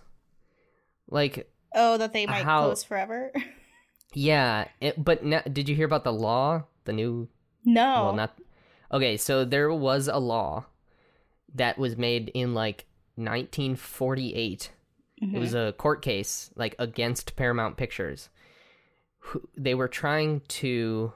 like 1.09 1.51
oh, 1.75 1.99
that 1.99 2.13
they 2.13 2.27
might 2.27 2.45
How- 2.45 2.65
close 2.65 2.85
forever. 2.85 3.33
yeah, 4.15 4.69
it, 4.81 5.03
but 5.03 5.25
na 5.25 5.41
did 5.41 5.69
you 5.69 5.75
hear 5.75 5.87
about 5.87 6.05
the 6.05 6.13
law? 6.13 6.65
The 6.85 6.93
new 6.93 7.29
no. 7.65 8.05
well 8.05 8.13
not 8.15 8.39
Okay, 8.93 9.17
so 9.17 9.45
there 9.45 9.73
was 9.73 10.07
a 10.09 10.19
law 10.19 10.67
that 11.55 11.77
was 11.79 11.97
made 11.97 12.31
in 12.35 12.55
like 12.55 12.85
1948 13.17 14.71
It 15.21 15.39
was 15.39 15.55
a 15.55 15.75
court 15.77 16.03
case 16.03 16.51
like 16.55 16.77
against 16.79 17.35
Paramount 17.37 17.77
Pictures. 17.77 18.29
Who- 19.27 19.49
They 19.57 19.75
were 19.75 19.89
trying 19.89 20.41
to 20.49 21.13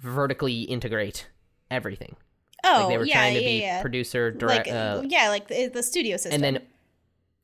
vertically 0.00 0.62
integrate 0.62 1.28
everything. 1.70 2.16
oh, 2.64 2.80
like 2.80 2.88
they 2.88 2.98
were 2.98 3.04
yeah, 3.04 3.14
trying 3.14 3.34
to 3.34 3.40
yeah, 3.40 3.46
be 3.48 3.60
yeah. 3.60 3.80
producer, 3.82 4.30
direct, 4.30 4.66
like 4.68 4.74
uh, 4.74 5.02
yeah, 5.06 5.28
like 5.28 5.48
the, 5.48 5.68
the 5.68 5.82
studio 5.82 6.16
system. 6.16 6.32
and 6.34 6.42
then 6.56 6.62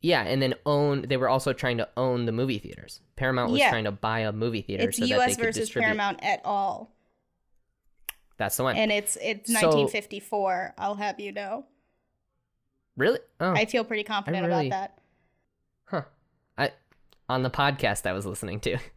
yeah, 0.01 0.23
and 0.23 0.41
then 0.43 0.55
own. 0.67 1.03
They 1.09 1.17
were 1.17 1.29
also 1.31 1.53
trying 1.55 1.79
to 1.79 1.89
own 1.97 2.27
the 2.27 2.33
movie 2.33 2.59
theaters. 2.59 3.01
Paramount 3.17 3.53
was 3.53 3.61
trying 3.63 3.85
to 3.85 3.93
buy 3.93 4.21
a 4.21 4.33
movie 4.33 4.61
theater 4.63 4.89
it's 4.89 4.99
so 4.99 5.05
that 5.05 5.09
they 5.09 5.15
U.S. 5.17 5.37
could 5.37 5.45
versus 5.47 5.61
distribute. 5.63 5.87
Paramount 5.87 6.19
et 6.23 6.43
al. 6.45 6.91
That's 8.37 8.57
the 8.57 8.65
one. 8.65 8.77
And 8.77 8.91
it's 8.93 9.17
it's 9.23 9.49
So- 9.49 9.69
1954. 9.69 10.75
I'll 10.79 10.97
have 10.97 11.21
you 11.21 11.33
know. 11.33 11.65
really? 12.97 13.21
Oh, 13.41 13.53
I 13.53 13.65
feel 13.67 13.85
pretty 13.85 14.03
confident 14.05 14.47
really- 14.47 14.67
about 14.67 14.91
that. 14.91 14.99
huh. 15.87 16.03
I 16.59 16.73
on 17.29 17.43
the 17.43 17.51
podcast 17.51 18.07
I 18.07 18.13
was 18.13 18.27
listening 18.27 18.61
to, 18.61 18.77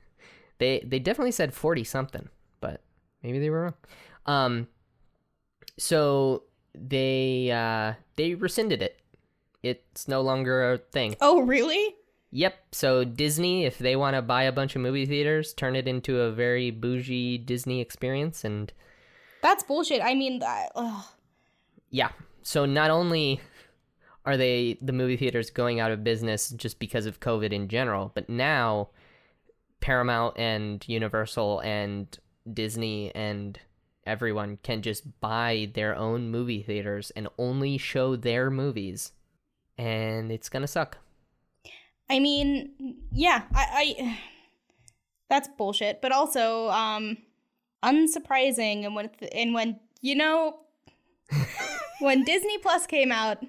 they 0.60 0.84
they 0.86 1.00
definitely 1.00 1.32
said 1.32 1.54
forty 1.54 1.84
something, 1.84 2.30
but 2.62 2.82
maybe 3.24 3.40
they 3.40 3.50
were 3.50 3.64
wrong. 3.64 3.74
Um, 4.26 4.68
so 5.78 6.44
they 6.74 7.52
uh 7.52 7.94
they 8.16 8.36
rescinded 8.36 8.82
it. 8.82 9.00
It's 9.64 10.08
no 10.08 10.22
longer 10.22 10.74
a 10.74 10.78
thing. 10.78 11.16
Oh, 11.20 11.42
really? 11.42 11.96
Yep. 12.32 12.56
So 12.72 13.04
Disney, 13.04 13.66
if 13.66 13.78
they 13.78 13.96
want 13.96 14.16
to 14.16 14.22
buy 14.22 14.44
a 14.44 14.52
bunch 14.52 14.76
of 14.76 14.82
movie 14.82 15.06
theaters, 15.06 15.54
turn 15.54 15.76
it 15.76 15.88
into 15.88 16.22
a 16.22 16.32
very 16.32 16.72
bougie 16.72 17.38
Disney 17.38 17.82
experience, 17.82 18.44
and 18.44 18.72
That's 19.42 19.64
bullshit. 19.64 20.02
I 20.02 20.14
mean, 20.14 20.40
that, 20.40 20.70
ugh. 20.76 21.06
yeah. 21.90 22.10
So 22.44 22.66
not 22.66 22.92
only 22.92 23.42
are 24.26 24.38
they 24.38 24.78
the 24.82 24.94
movie 24.94 25.18
theaters 25.18 25.50
going 25.50 25.80
out 25.80 25.92
of 25.92 26.04
business 26.04 26.50
just 26.50 26.80
because 26.80 27.06
of 27.06 27.20
COVID 27.20 27.52
in 27.52 27.68
general, 27.68 28.12
but 28.14 28.30
now 28.30 28.90
Paramount 29.80 30.38
and 30.38 30.84
Universal 30.88 31.60
and 31.62 32.18
Disney 32.52 33.14
and 33.14 33.60
everyone 34.06 34.58
can 34.64 34.82
just 34.82 35.20
buy 35.20 35.70
their 35.74 35.96
own 35.96 36.30
movie 36.32 36.64
theaters 36.64 37.12
and 37.12 37.28
only 37.38 37.78
show 37.78 38.16
their 38.16 38.50
movies, 38.50 39.12
and 39.78 40.32
it's 40.32 40.50
gonna 40.50 40.68
suck. 40.68 40.98
I 42.10 42.20
mean, 42.20 42.98
yeah, 43.12 43.44
I, 43.54 43.96
I 44.00 44.20
that's 45.30 45.50
bullshit. 45.58 46.02
But 46.02 46.12
also, 46.12 46.70
um, 46.70 47.18
unsurprising. 47.84 48.86
And 48.86 48.96
when 48.96 49.10
and 49.34 49.54
when 49.54 49.80
you 50.02 50.16
know, 50.16 50.60
when 52.00 52.24
Disney 52.24 52.58
Plus 52.60 52.88
came 52.88 53.12
out, 53.12 53.44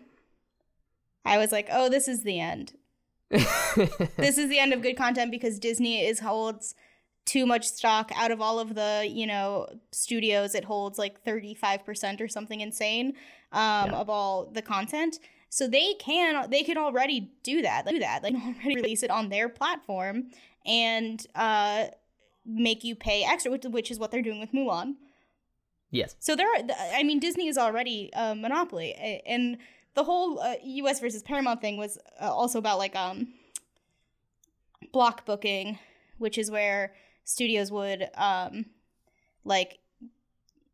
I 1.25 1.39
was 1.39 1.53
like, 1.53 1.69
oh, 1.71 1.89
this 1.89 2.09
is 2.09 2.23
the 2.23 2.41
end. 2.41 2.73
this 4.17 4.39
is 4.39 4.49
the 4.49 4.59
end 4.59 4.73
of 4.73 4.83
good 4.83 4.97
content 4.97 5.31
because 5.31 5.59
Disney 5.59 6.05
is 6.05 6.21
holds 6.21 6.75
too 7.27 7.45
much 7.45 7.67
stock 7.69 8.11
out 8.17 8.31
of 8.31 8.41
all 8.41 8.59
of 8.59 8.75
the 8.75 9.07
you 9.09 9.27
know 9.27 9.67
studios. 9.93 10.55
It 10.55 10.65
holds 10.65 10.99
like 10.99 11.21
thirty 11.21 11.55
five 11.55 11.85
percent 11.85 12.21
or 12.21 12.29
something 12.29 12.61
insane 12.61 13.09
um, 13.53 13.91
Yeah. 13.91 13.97
of 13.97 14.09
all 14.11 14.47
the 14.51 14.63
content. 14.63 15.19
So 15.51 15.67
they 15.69 15.95
can 15.95 16.49
they 16.51 16.63
can 16.63 16.77
already 16.79 17.31
do 17.43 17.63
that. 17.63 17.87
Do 17.87 17.99
that. 17.99 18.23
They 18.23 18.31
can 18.33 18.55
already 18.55 18.77
release 18.77 19.03
it 19.03 19.11
on 19.11 19.29
their 19.29 19.49
platform 19.49 20.31
and 20.67 21.25
uh, 21.35 21.87
make 22.45 22.85
you 22.85 22.95
pay 22.95 23.25
extra, 23.25 23.51
which, 23.51 23.65
which 23.65 23.91
is 23.91 23.99
what 23.99 24.11
they're 24.11 24.23
doing 24.23 24.41
with 24.41 24.53
Mulan. 24.53 24.95
yes. 25.91 26.15
So 26.19 26.37
there, 26.37 26.47
are, 26.49 26.61
I 26.95 27.03
mean, 27.03 27.21
Disney 27.21 27.49
is 27.49 27.57
already 27.57 28.11
a 28.15 28.35
monopoly, 28.35 28.93
and 29.27 29.57
the 29.99 30.05
whole 30.05 30.39
uh, 30.41 30.55
U.S. 30.83 31.01
versus 31.01 31.23
Paramount 31.23 31.61
thing 31.61 31.77
was 31.77 31.99
uh, 32.21 32.33
also 32.41 32.59
about 32.59 32.79
like 32.79 32.95
um 32.97 33.29
block 34.93 35.27
booking, 35.27 35.79
which 36.19 36.39
is 36.39 36.51
where 36.51 36.95
studios 37.25 37.71
would 37.71 38.09
um 38.17 38.67
like 39.45 39.79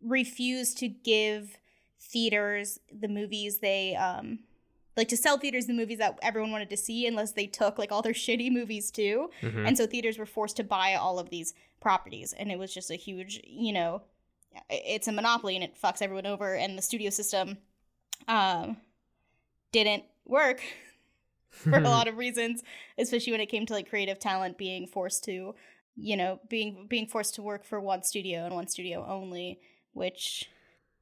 refuse 0.03 0.75
to 0.75 0.89
give 0.89 1.57
theaters 2.01 2.79
the 2.93 3.09
movies 3.09 3.59
they 3.59 3.97
um 3.97 4.39
like 4.97 5.09
to 5.09 5.17
sell 5.17 5.39
theaters 5.39 5.67
the 5.67 5.73
movies 5.73 5.99
that 5.99 6.19
everyone 6.23 6.53
wanted 6.53 6.69
to 6.71 6.77
see 6.77 7.07
unless 7.07 7.33
they 7.33 7.47
took 7.47 7.79
like 7.79 7.91
all 7.91 8.03
their 8.03 8.13
shitty 8.25 8.51
movies 8.53 8.91
too 8.91 9.31
Mhm. 9.43 9.67
and 9.67 9.77
so 9.77 9.87
theaters 9.87 10.19
were 10.19 10.27
forced 10.27 10.57
to 10.59 10.65
buy 10.65 10.95
all 10.95 11.19
of 11.19 11.31
these 11.31 11.55
properties 11.81 12.33
and 12.35 12.53
it 12.53 12.59
was 12.59 12.73
just 12.75 12.91
a 12.91 12.95
huge 12.97 13.41
you 13.45 13.73
know 13.73 14.03
it's 14.71 15.09
a 15.09 15.13
monopoly 15.13 15.55
and 15.57 15.65
it 15.65 15.75
fucks 15.83 16.03
everyone 16.03 16.27
over 16.27 16.55
and 16.55 16.77
the 16.79 16.83
studio 16.83 17.11
system 17.11 17.57
um 18.29 18.77
didn't 19.75 20.05
work 20.25 20.63
for 21.51 21.77
a 21.77 21.81
lot 21.97 22.09
of 22.09 22.17
reasons 22.17 22.63
especially 22.99 23.33
when 23.33 23.41
it 23.41 23.47
came 23.47 23.67
to 23.67 23.73
like 23.73 23.89
creative 23.89 24.19
talent 24.19 24.57
being 24.57 24.87
forced 24.87 25.25
to 25.25 25.55
you 25.97 26.17
know 26.17 26.41
being 26.49 26.87
being 26.89 27.07
forced 27.07 27.35
to 27.35 27.43
work 27.43 27.65
for 27.65 27.81
one 27.81 28.03
studio 28.03 28.45
and 28.47 28.55
one 28.55 28.67
studio 28.67 29.05
only 29.09 29.59
which 29.93 30.49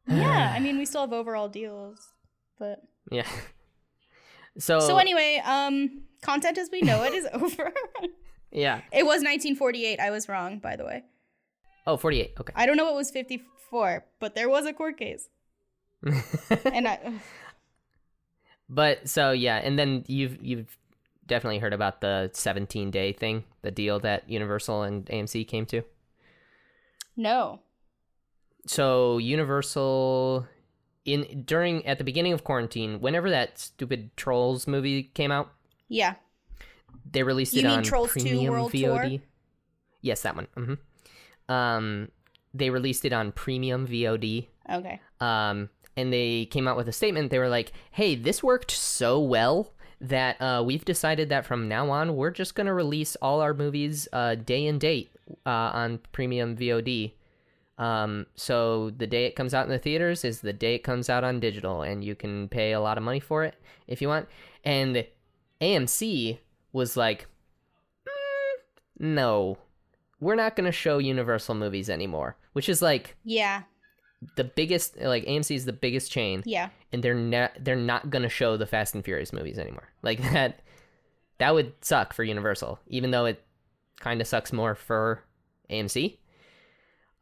yeah 0.07 0.53
i 0.57 0.59
mean 0.59 0.77
we 0.79 0.85
still 0.91 1.03
have 1.03 1.13
overall 1.13 1.49
deals 1.49 2.15
but 2.59 2.83
Yeah. 3.11 3.29
So 4.59 4.81
so 4.81 4.99
anyway 4.99 5.41
um 5.47 6.03
content 6.21 6.59
as 6.59 6.69
we 6.71 6.83
know 6.83 7.05
it 7.05 7.15
is 7.15 7.27
over 7.33 7.73
yeah. 8.51 8.83
it 8.93 9.05
was 9.05 9.23
1948 9.25 9.99
i 9.99 10.11
was 10.11 10.29
wrong 10.29 10.59
by 10.59 10.77
the 10.77 10.85
way 10.85 11.05
Oh, 11.87 11.97
48. 11.97 12.35
Okay. 12.41 12.53
I 12.55 12.67
don't 12.67 12.77
know 12.77 12.85
what 12.85 12.95
was 12.95 13.11
54, 13.11 14.05
but 14.21 14.35
there 14.35 14.49
was 14.49 14.67
a 14.67 14.73
court 14.73 14.97
case. 14.99 15.29
And 16.73 16.87
I, 16.87 16.99
but 18.73 19.07
so 19.09 19.31
yeah, 19.33 19.57
and 19.59 19.79
then 19.79 20.05
you've 20.09 20.43
you've 20.43 20.77
definitely 21.27 21.59
heard 21.61 21.73
about 21.73 22.01
the 22.01 22.31
17 22.33 22.91
day 22.91 23.13
thing, 23.13 23.45
the 23.63 23.71
deal 23.71 24.01
that 24.01 24.29
Universal 24.29 24.83
and 24.83 25.07
AMC 25.07 25.47
came 25.47 25.67
to. 25.67 25.83
no. 27.17 27.61
So 28.67 29.19
Universal 29.19 30.47
in 31.05 31.43
during 31.45 31.85
at 31.85 31.99
the 31.99 32.05
beginning 32.05 32.33
of 32.33 32.45
quarantine, 32.45 33.01
whenever 33.01 33.29
that 33.31 33.59
stupid 33.59 34.17
Trolls 34.17 34.67
movie 34.69 35.03
came 35.03 35.33
out, 35.33 35.51
Yeah. 35.89 36.15
they 37.11 37.25
released 37.25 37.55
You 37.55 37.61
it 37.63 37.65
mean 37.65 37.79
on 37.79 37.83
Trolls 37.83 38.13
2 38.15 38.21
premium 38.21 38.53
World 38.53 38.73
VOD. 38.73 39.09
Tour? 39.19 39.19
Yes, 40.01 40.23
that 40.23 40.37
one. 40.37 40.47
Mm-hmm. 40.57 41.53
Um, 41.53 42.09
they 42.55 42.71
released 42.71 43.05
it 43.05 43.13
on 43.13 43.33
premium 43.33 43.87
VOD. 43.87 44.47
Okay. 44.73 45.01
um, 45.21 45.69
and 45.97 46.13
they 46.13 46.47
came 46.47 46.67
out 46.67 46.77
with 46.77 46.89
a 46.89 46.93
statement. 46.93 47.31
They 47.31 47.39
were 47.39 47.49
like, 47.49 47.73
"Hey, 47.91 48.15
this 48.15 48.43
worked 48.43 48.71
so 48.71 49.21
well 49.21 49.73
that 50.01 50.41
uh, 50.41 50.63
we've 50.67 50.85
decided 50.85 51.29
that 51.29 51.47
from 51.47 51.69
now 51.69 51.91
on, 51.91 52.17
we're 52.17 52.31
just 52.31 52.55
gonna 52.55 52.75
release 52.75 53.17
all 53.17 53.41
our 53.41 53.55
movies 53.55 54.09
uh, 54.13 54.35
day 54.35 54.67
and 54.67 54.81
date 54.81 55.11
uh, 55.47 55.51
on 55.51 56.01
premium 56.13 56.57
VOD. 56.57 57.13
Um, 57.79 58.27
so 58.35 58.91
the 58.91 59.07
day 59.07 59.25
it 59.27 59.37
comes 59.37 59.55
out 59.55 59.65
in 59.67 59.71
the 59.73 59.79
theaters 59.79 60.25
is 60.25 60.41
the 60.41 60.53
day 60.53 60.75
it 60.75 60.85
comes 60.85 61.09
out 61.09 61.25
on 61.25 61.41
digital, 61.41 61.83
and 61.83 62.05
you 62.05 62.15
can 62.15 62.49
pay 62.49 62.73
a 62.73 62.81
lot 62.81 62.99
of 62.99 63.05
money 63.05 63.21
for 63.21 63.45
it 63.45 63.55
if 63.87 64.01
you 64.03 64.09
want." 64.09 64.29
And 64.65 65.07
AMC 65.61 66.39
was 66.73 66.97
like, 66.97 67.27
"Mm, 68.07 68.61
"No, 68.99 69.59
we're 70.21 70.35
not 70.37 70.57
gonna 70.57 70.73
show 70.73 70.99
Universal 70.99 71.55
movies 71.55 71.89
anymore," 71.89 72.37
which 72.53 72.69
is 72.69 72.83
like 72.83 73.17
Yeah. 73.25 73.63
The 74.37 74.45
biggest 74.45 75.01
like 75.01 75.25
AMC 75.25 75.55
is 75.57 75.65
the 75.65 75.73
biggest 75.73 76.11
chain 76.13 76.43
Yeah. 76.47 76.69
and 76.93 77.03
they're 77.03 77.15
not 77.15 77.53
they're 77.61 77.77
not 77.77 78.11
going 78.11 78.23
to 78.23 78.29
show 78.29 78.57
the 78.57 78.67
Fast 78.67 78.95
and 78.95 79.05
Furious 79.05 79.33
movies 79.33 79.59
anymore. 79.59 79.89
Like 80.03 80.21
that 80.33 80.61
that 81.39 81.55
would 81.55 81.73
suck 81.81 82.13
for 82.13 82.23
Universal 82.25 82.79
even 82.87 83.11
though 83.11 83.25
it 83.27 83.43
kind 84.01 84.21
of 84.21 84.27
sucks 84.27 84.53
more 84.53 84.75
for 84.75 85.23
AMC. 85.71 86.19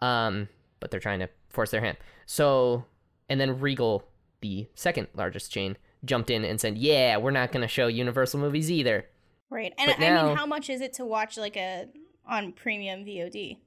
Um, 0.00 0.48
but 0.80 0.90
they're 0.90 1.00
trying 1.00 1.20
to 1.20 1.28
force 1.48 1.70
their 1.70 1.80
hand. 1.80 1.98
So, 2.26 2.84
and 3.28 3.40
then 3.40 3.60
Regal, 3.60 4.04
the 4.40 4.66
second 4.74 5.08
largest 5.14 5.52
chain, 5.52 5.76
jumped 6.04 6.30
in 6.30 6.44
and 6.44 6.60
said, 6.60 6.78
"Yeah, 6.78 7.18
we're 7.18 7.30
not 7.32 7.52
going 7.52 7.60
to 7.62 7.68
show 7.68 7.86
Universal 7.86 8.40
movies 8.40 8.70
either." 8.70 9.06
Right. 9.50 9.74
And 9.78 9.88
But 9.88 9.98
I 10.02 10.08
now- 10.08 10.28
mean, 10.28 10.36
how 10.36 10.46
much 10.46 10.70
is 10.70 10.80
it 10.80 10.94
to 10.94 11.04
watch 11.04 11.36
like 11.36 11.56
a 11.56 11.88
on 12.26 12.52
premium 12.52 13.04
VOD? 13.04 13.58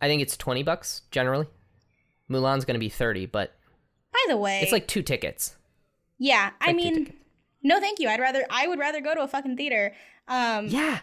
I 0.00 0.08
think 0.08 0.20
it's 0.20 0.36
20 0.36 0.62
bucks 0.64 1.02
generally. 1.12 1.46
Mulan's 2.32 2.64
going 2.64 2.74
to 2.74 2.80
be 2.80 2.88
30, 2.88 3.26
but 3.26 3.54
By 4.12 4.24
the 4.28 4.36
way, 4.36 4.60
it's 4.62 4.72
like 4.72 4.86
two 4.88 5.02
tickets. 5.02 5.56
yeah. 6.18 6.50
I 6.60 6.68
like 6.68 6.76
mean, 6.76 7.14
no, 7.62 7.78
thank 7.80 7.98
you. 8.00 8.08
I'd 8.08 8.20
rather 8.20 8.44
I 8.50 8.66
would 8.66 8.78
rather 8.78 9.00
go 9.00 9.14
to 9.14 9.22
a 9.22 9.28
fucking 9.28 9.56
theater. 9.56 9.92
Um, 10.28 10.66
Yeah. 10.68 11.00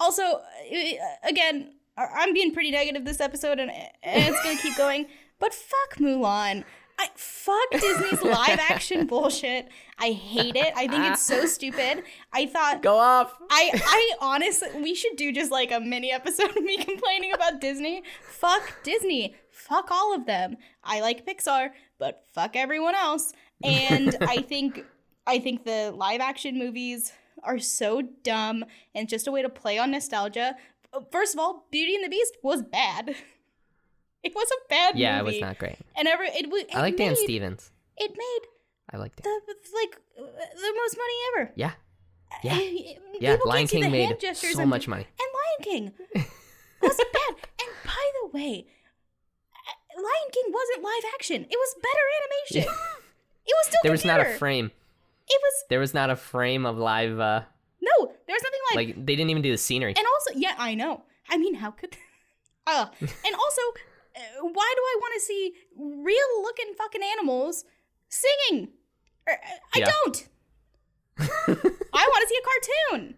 also 0.00 0.22
uh, 0.22 0.92
again 1.24 1.72
I- 1.98 2.06
i'm 2.20 2.32
being 2.32 2.52
pretty 2.54 2.70
negative 2.70 3.04
this 3.04 3.20
episode 3.20 3.58
and, 3.58 3.70
and 3.70 4.34
it's 4.34 4.42
gonna 4.42 4.56
keep 4.58 4.74
going 4.76 5.06
but 5.38 5.52
fuck 5.52 5.98
mulan 5.98 6.64
I 6.98 7.08
fuck 7.14 7.70
Disney's 7.72 8.22
live 8.22 8.58
action 8.58 9.06
bullshit. 9.12 9.68
I 9.98 10.12
hate 10.12 10.56
it. 10.56 10.72
I 10.74 10.88
think 10.88 11.04
it's 11.04 11.20
so 11.20 11.44
stupid. 11.56 12.04
I 12.32 12.46
thought 12.46 12.80
Go 12.82 12.96
off. 12.96 13.34
I 13.50 13.70
I 13.84 14.12
honestly 14.22 14.70
we 14.80 14.94
should 14.94 15.14
do 15.16 15.30
just 15.30 15.50
like 15.52 15.70
a 15.72 15.78
mini 15.78 16.10
episode 16.10 16.56
of 16.56 16.64
me 16.64 16.78
complaining 16.78 17.34
about 17.34 17.60
Disney. 17.60 18.02
Fuck 18.22 18.82
Disney. 18.82 19.34
Fuck 19.68 19.90
all 19.90 20.14
of 20.14 20.26
them. 20.26 20.56
I 20.84 21.00
like 21.00 21.26
Pixar, 21.26 21.70
but 21.98 22.24
fuck 22.32 22.56
everyone 22.56 22.94
else. 22.94 23.32
And 23.64 24.16
I 24.20 24.38
think 24.42 24.84
I 25.26 25.38
think 25.38 25.64
the 25.64 25.92
live 25.94 26.20
action 26.20 26.58
movies 26.58 27.12
are 27.42 27.58
so 27.58 28.02
dumb 28.22 28.64
and 28.94 29.08
just 29.08 29.26
a 29.26 29.32
way 29.32 29.42
to 29.42 29.48
play 29.48 29.78
on 29.78 29.90
nostalgia. 29.90 30.56
First 31.10 31.34
of 31.34 31.40
all, 31.40 31.66
Beauty 31.70 31.94
and 31.96 32.04
the 32.04 32.08
Beast 32.08 32.36
was 32.42 32.62
bad. 32.62 33.14
It 34.22 34.34
was 34.34 34.48
a 34.50 34.68
bad 34.68 34.98
Yeah, 34.98 35.20
it 35.20 35.24
was 35.24 35.40
not 35.40 35.56
great. 35.56 35.76
And 35.96 36.08
ever 36.08 36.24
it, 36.24 36.46
it 36.50 36.74
I 36.74 36.80
like 36.80 36.96
Dan 36.96 37.14
Stevens. 37.14 37.70
It 37.96 38.10
made 38.10 38.48
I 38.90 38.96
like 38.96 39.14
Dan. 39.14 39.32
the 39.46 39.54
like 39.72 40.00
uh, 40.18 40.22
the 40.22 40.74
most 40.82 40.96
money 40.96 41.14
ever. 41.30 41.52
Yeah. 41.54 41.72
Yeah. 42.42 42.58
People 42.58 43.02
Yeah, 43.20 43.36
Lion 43.44 43.68
King 43.68 43.90
made 43.92 44.16
so 44.34 44.66
much 44.66 44.88
money. 44.88 45.06
and 45.20 45.28
Lion 45.38 45.62
King 45.62 45.92
wasn't 46.82 47.12
bad. 47.12 47.34
And 47.60 47.70
by 47.84 48.10
the 48.22 48.36
way, 48.36 48.66
uh, 48.68 48.72
Lion 49.96 50.28
King 50.32 50.44
wasn't 50.52 50.82
live 50.84 51.02
action. 51.14 51.42
It 51.50 51.56
was 51.56 51.74
better 51.82 52.04
animation. 52.62 52.72
it 53.46 53.54
was 53.56 53.66
still 53.66 53.80
There 53.82 53.92
was 53.92 54.04
not 54.04 54.20
a 54.20 54.24
frame. 54.38 54.70
It 55.28 55.40
was 55.42 55.64
There 55.70 55.80
was 55.80 55.94
not 55.94 56.10
a 56.10 56.16
frame 56.16 56.66
of 56.66 56.78
live 56.78 57.18
uh 57.18 57.42
no. 57.80 58.12
There 58.26 58.34
was 58.34 58.42
nothing 58.42 58.60
like. 58.74 58.76
like 58.96 59.06
they 59.06 59.16
didn't 59.16 59.30
even 59.30 59.42
do 59.42 59.52
the 59.52 59.58
scenery. 59.58 59.94
and 59.96 60.06
also, 60.06 60.38
yeah, 60.38 60.54
I 60.58 60.74
know. 60.74 61.02
I 61.28 61.36
mean, 61.38 61.54
how 61.54 61.70
could? 61.70 61.96
Uh, 62.68 62.86
and 63.00 63.34
also, 63.36 63.62
uh, 64.16 64.20
why 64.42 64.74
do 64.76 64.82
I 64.82 64.96
want 65.00 65.14
to 65.14 65.20
see 65.20 65.52
real 65.78 66.42
looking 66.42 66.74
fucking 66.76 67.00
animals 67.12 67.64
singing? 68.08 68.70
Er, 69.28 69.34
uh, 69.34 69.36
I 69.72 69.78
Yeah. 69.78 69.86
don't. 69.86 70.28
I 71.18 72.08
want 72.08 72.22
to 72.22 72.28
see 72.28 72.40
a 72.42 72.90
cartoon. 72.98 73.14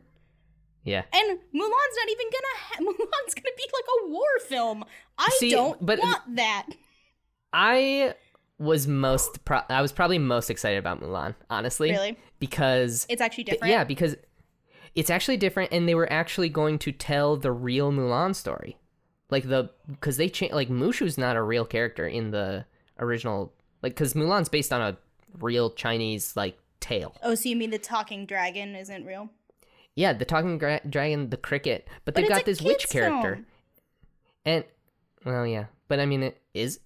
Yeah. 0.89 1.03
And 1.13 1.39
Mulan's 1.55 1.97
not 1.97 2.09
even 2.11 2.27
gonna. 2.33 2.55
Ha- 2.59 2.79
Mulan's 2.81 3.35
gonna 3.35 3.57
be 3.57 3.67
like 3.73 3.85
a 4.05 4.09
war 4.09 4.39
film. 4.49 4.85
I 5.19 5.29
See, 5.39 5.51
don't 5.51 5.85
but- 5.85 5.99
want 6.01 6.37
that. 6.37 6.67
I 7.53 8.15
was 8.59 8.87
most 8.87 9.45
pro- 9.45 9.63
I 9.69 9.81
was 9.83 9.93
probably 9.93 10.19
most 10.19 10.51
excited 10.51 10.79
about 10.79 11.01
Mulan, 11.01 11.35
honestly. 11.49 11.91
Really? 11.91 12.17
Because 12.41 13.07
It's 13.09 13.23
actually 13.23 13.45
th- 13.45 13.55
different. 13.57 13.73
yeah, 13.73 13.85
because 13.85 14.17
it's 14.95 15.11
actually 15.11 15.37
different 15.37 15.73
and 15.73 15.89
they 15.89 15.95
were 15.95 16.11
actually 16.13 16.49
going 16.49 16.79
to 16.81 16.93
tell 16.93 17.37
the 17.37 17.53
real 17.53 17.93
Mulan 17.93 18.35
story. 18.35 18.77
Like 19.31 19.49
the 19.49 19.71
cuz 20.01 20.17
they 20.17 20.29
cha- 20.29 20.55
like 20.55 20.69
Mushu's 20.69 21.17
not 21.19 21.37
a 21.37 21.43
real 21.43 21.65
character 21.65 22.07
in 22.07 22.31
the 22.33 22.65
original 22.99 23.53
like 23.83 23.95
cuz 23.95 24.15
Mulan's 24.15 24.49
based 24.49 24.73
on 24.73 24.81
a 24.81 24.97
real 25.39 25.71
Chinese 25.71 26.35
like 26.37 26.59
tale. 26.81 27.15
Oh, 27.23 27.35
so 27.35 27.49
you 27.49 27.57
mean 27.57 27.71
the 27.71 27.79
talking 27.79 28.27
dragon 28.27 28.75
isn't 28.75 29.05
real? 29.05 29.31
Yeah, 29.99 30.13
the 30.13 30.25
talking 30.25 30.59
gra- 30.59 30.81
dragon, 30.89 31.31
the 31.31 31.37
cricket, 31.37 31.89
but, 32.05 32.15
But 32.15 32.21
they've 32.21 32.29
got 32.29 32.45
this 32.45 32.63
witch 32.63 32.89
character. 32.89 33.35
film. 33.35 33.47
And 34.45 34.65
well, 35.25 35.45
yeah, 35.45 35.65
but 35.89 35.99
I 35.99 36.07
mean, 36.07 36.23
it 36.23 36.41
is 36.55 36.79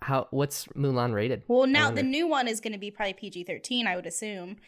how 0.00 0.28
what's 0.30 0.66
Mulan 0.68 1.12
rated? 1.12 1.42
Well, 1.48 1.66
now 1.66 1.90
the 1.90 2.04
new 2.04 2.28
one 2.28 2.46
is 2.46 2.60
going 2.60 2.74
to 2.74 2.78
be 2.78 2.92
probably 2.92 3.14
PG 3.14 3.42
thirteen. 3.42 3.88
I 3.88 3.96
would 3.96 4.06
assume. 4.06 4.58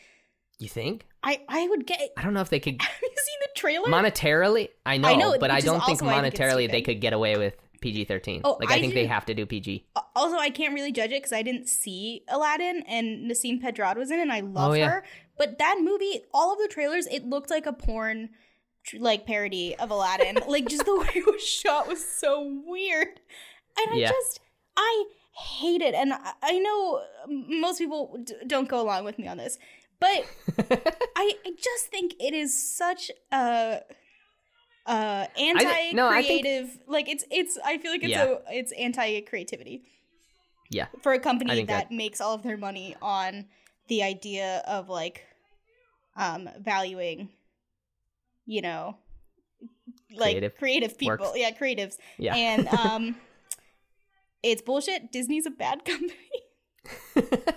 You 0.59 0.69
think? 0.69 1.07
I 1.23 1.43
I 1.49 1.69
would 1.69 1.87
get. 1.87 2.01
I 2.17 2.23
don't 2.23 2.35
know 2.35 2.41
if 2.41 2.51
they 2.51 2.59
could 2.59 2.83
Have 2.83 3.01
you 3.01 3.09
seen 3.15 3.39
the 3.41 3.49
trailer? 3.55 3.89
monetarily. 3.89 4.71
I 4.85 4.97
know, 4.97 5.09
I 5.09 5.15
know, 5.15 5.37
but 5.39 5.53
I 5.53 5.61
don't 5.61 5.79
think 5.79 6.03
also 6.03 6.07
why 6.07 6.19
I 6.19 6.23
think 6.23 6.35
it's 6.35 6.41
monetarily 6.41 6.69
they 6.73 6.83
could 6.83 7.01
get 7.01 7.13
away 7.13 7.37
with 7.39 7.55
PG 7.83 8.05
thirteen. 8.07 8.41
Oh, 8.45 8.57
like 8.61 8.71
I, 8.71 8.77
I 8.77 8.81
think 8.81 8.95
they 8.95 9.07
have 9.07 9.27
to 9.27 9.35
do 9.35 9.45
PG. 9.45 9.87
also, 10.17 10.37
I 10.39 10.49
can't 10.51 10.73
really 10.75 10.93
judge 10.93 11.11
it 11.11 11.21
because 11.23 11.33
I 11.33 11.43
didn't 11.43 11.69
see 11.69 12.25
Aladdin 12.29 12.83
and 12.89 13.31
Nasim 13.31 13.61
Pedrad 13.63 13.97
was 13.97 14.11
in, 14.11 14.19
it 14.19 14.23
and 14.23 14.33
I 14.33 14.41
oh, 14.41 14.45
love 14.47 14.71
Oh, 14.71 14.75
yeah. 14.75 14.89
her. 14.89 15.05
But 15.37 15.59
that 15.59 15.79
movie, 15.83 16.23
all 16.33 16.53
of 16.53 16.59
the 16.59 16.69
trailers, 16.69 17.07
it 17.09 17.25
looked 17.25 17.51
like 17.51 17.67
a 17.67 17.73
porn. 17.73 18.31
Like 18.99 19.27
parody 19.27 19.77
of 19.77 19.93
Aladdin, 19.93 20.39
like 20.49 20.67
just 20.69 20.85
the 20.85 20.97
way 20.99 21.09
it 21.15 21.25
was 21.25 21.41
shot 21.47 21.87
was 21.87 22.05
so 22.05 22.63
weird, 22.67 23.07
and 23.79 23.89
I 23.93 23.97
Yeah. 23.97 24.09
just 24.09 24.41
I 24.77 25.05
hate 25.37 25.83
it. 25.83 25.95
And 25.95 26.13
I, 26.13 26.33
I 26.43 26.59
know 26.59 27.01
most 27.29 27.79
people 27.79 28.19
d- 28.25 28.35
don't 28.49 28.69
go 28.69 28.81
along 28.81 29.05
with 29.05 29.21
me 29.21 29.29
on 29.29 29.37
this, 29.37 29.57
but 30.01 30.27
I, 31.17 31.33
I 31.47 31.53
just 31.57 31.87
think 31.93 32.15
it 32.19 32.35
is 32.35 32.61
such 32.77 33.13
a 33.31 33.83
uh 34.87 35.27
anti 35.39 35.93
no, 35.93 36.11
think- 36.13 36.43
creative 36.43 36.79
like 36.87 37.09
it's 37.09 37.25
it's 37.31 37.59
I 37.65 37.79
feel 37.79 37.93
like 37.93 38.03
it's 38.03 38.11
Yeah. 38.11 38.35
a 38.49 38.59
it's 38.59 38.73
anti 38.73 39.21
creativity 39.23 39.83
yeah, 40.71 40.87
for 41.03 41.13
a 41.13 41.19
company 41.21 41.65
that, 41.65 41.67
that- 41.69 41.91
makes 41.93 42.21
all 42.21 42.35
of 42.35 42.43
their 42.43 42.57
money 42.57 42.97
on 43.03 43.47
the 43.89 44.03
idea 44.03 44.63
of 44.67 44.89
like 44.89 45.25
um 46.17 46.49
valuing 46.61 47.29
you 48.47 48.63
know 48.63 48.97
like 50.15 50.33
Creative 50.33 50.57
creative 50.57 50.99
people. 50.99 51.17
works. 51.27 51.33
yeah 51.39 51.51
creatives. 51.53 51.97
Yeah. 52.19 52.35
and 52.35 52.69
um 52.85 53.17
it's 54.43 54.61
bullshit. 54.63 55.13
Disney's 55.13 55.47
a 55.47 55.51
bad 55.51 55.85
company. 55.85 56.17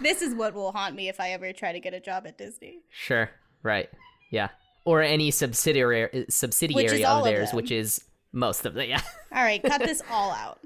This 0.00 0.20
is 0.22 0.34
what 0.34 0.54
will 0.54 0.72
haunt 0.72 0.94
me 0.94 1.08
if 1.08 1.18
i 1.20 1.30
ever 1.30 1.52
try 1.52 1.72
to 1.72 1.80
get 1.80 1.94
a 1.94 2.00
job 2.00 2.26
at 2.26 2.36
disney. 2.38 2.80
Sure, 2.90 3.30
right, 3.62 3.88
yeah, 4.30 4.48
or 4.86 5.02
any 5.02 5.30
subsidiary 5.30 6.24
subsidiary 6.30 7.04
of 7.04 7.18
of 7.18 7.24
theirs, 7.24 7.50
them. 7.50 7.56
which 7.56 7.70
is 7.70 8.02
most 8.32 8.64
of 8.64 8.72
them. 8.74 8.88
Yeah, 8.88 9.02
all 9.32 9.42
right 9.42 9.62
cut 9.62 9.82
this 9.82 10.00
all 10.10 10.30
out 10.30 10.58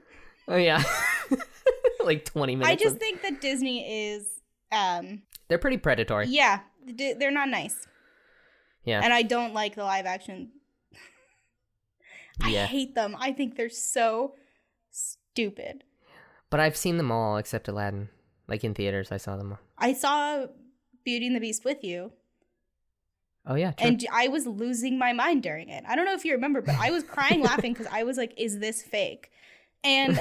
oh 0.48 0.56
yeah, 0.56 0.82
like 2.04 2.24
twenty 2.24 2.54
minutes. 2.56 2.70
i 2.70 2.76
just 2.76 2.94
of- 2.96 3.00
think 3.00 3.22
that 3.22 3.40
disney 3.40 4.08
is 4.10 4.26
um 4.72 5.22
they're 5.48 5.58
pretty 5.58 5.76
predatory. 5.78 6.26
yeah 6.28 6.60
d- 6.94 7.14
they're 7.14 7.30
not 7.32 7.48
nice 7.48 7.86
Yeah, 8.84 9.00
and 9.02 9.12
I 9.12 9.22
don't 9.22 9.52
like 9.54 9.74
the 9.74 9.84
live 9.84 10.06
action. 10.06 10.52
I 12.42 12.50
Yeah. 12.50 12.66
hate 12.66 12.94
them. 12.94 13.14
I 13.18 13.32
think 13.32 13.56
they're 13.56 13.68
so 13.68 14.34
stupid. 14.90 15.84
but 16.48 16.58
I've 16.60 16.76
seen 16.76 16.96
them 16.96 17.12
all 17.12 17.36
except 17.36 17.68
Aladdin. 17.68 18.08
Like 18.48 18.64
in 18.64 18.74
theaters, 18.74 19.12
I 19.12 19.18
saw 19.18 19.36
them 19.36 19.52
all. 19.52 19.58
I 19.78 19.92
saw 19.92 20.46
Beauty 21.04 21.26
and 21.28 21.36
the 21.36 21.40
Beast 21.40 21.64
with 21.64 21.84
you, 21.84 22.12
Oh 23.46 23.54
yeah, 23.54 23.72
true. 23.72 23.88
and 23.88 24.06
I 24.12 24.28
was 24.28 24.46
losing 24.46 24.98
my 24.98 25.12
mind 25.12 25.42
during 25.42 25.68
it. 25.68 25.84
I 25.88 25.96
don't 25.96 26.04
know 26.04 26.14
if 26.14 26.24
you 26.24 26.32
remember, 26.32 26.60
but 26.60 26.74
I 26.76 26.90
was 26.90 27.02
crying 27.02 27.42
laughing 27.42 27.72
because 27.72 27.88
I 27.90 28.04
was 28.04 28.16
like, 28.16 28.34
"Is 28.36 28.58
this 28.58 28.82
fake?" 28.82 29.30
And 29.82 30.18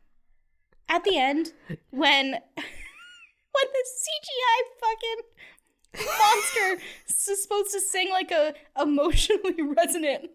at 0.88 1.04
the 1.04 1.16
end, 1.16 1.52
when 1.90 2.30
when 2.30 3.66
the 3.72 3.84
CGI 4.00 4.58
fucking 4.80 6.06
monster 6.18 6.84
is 7.08 7.42
supposed 7.42 7.72
to 7.72 7.80
sing 7.80 8.10
like 8.10 8.30
a 8.30 8.54
emotionally 8.80 9.62
resonant. 9.76 10.30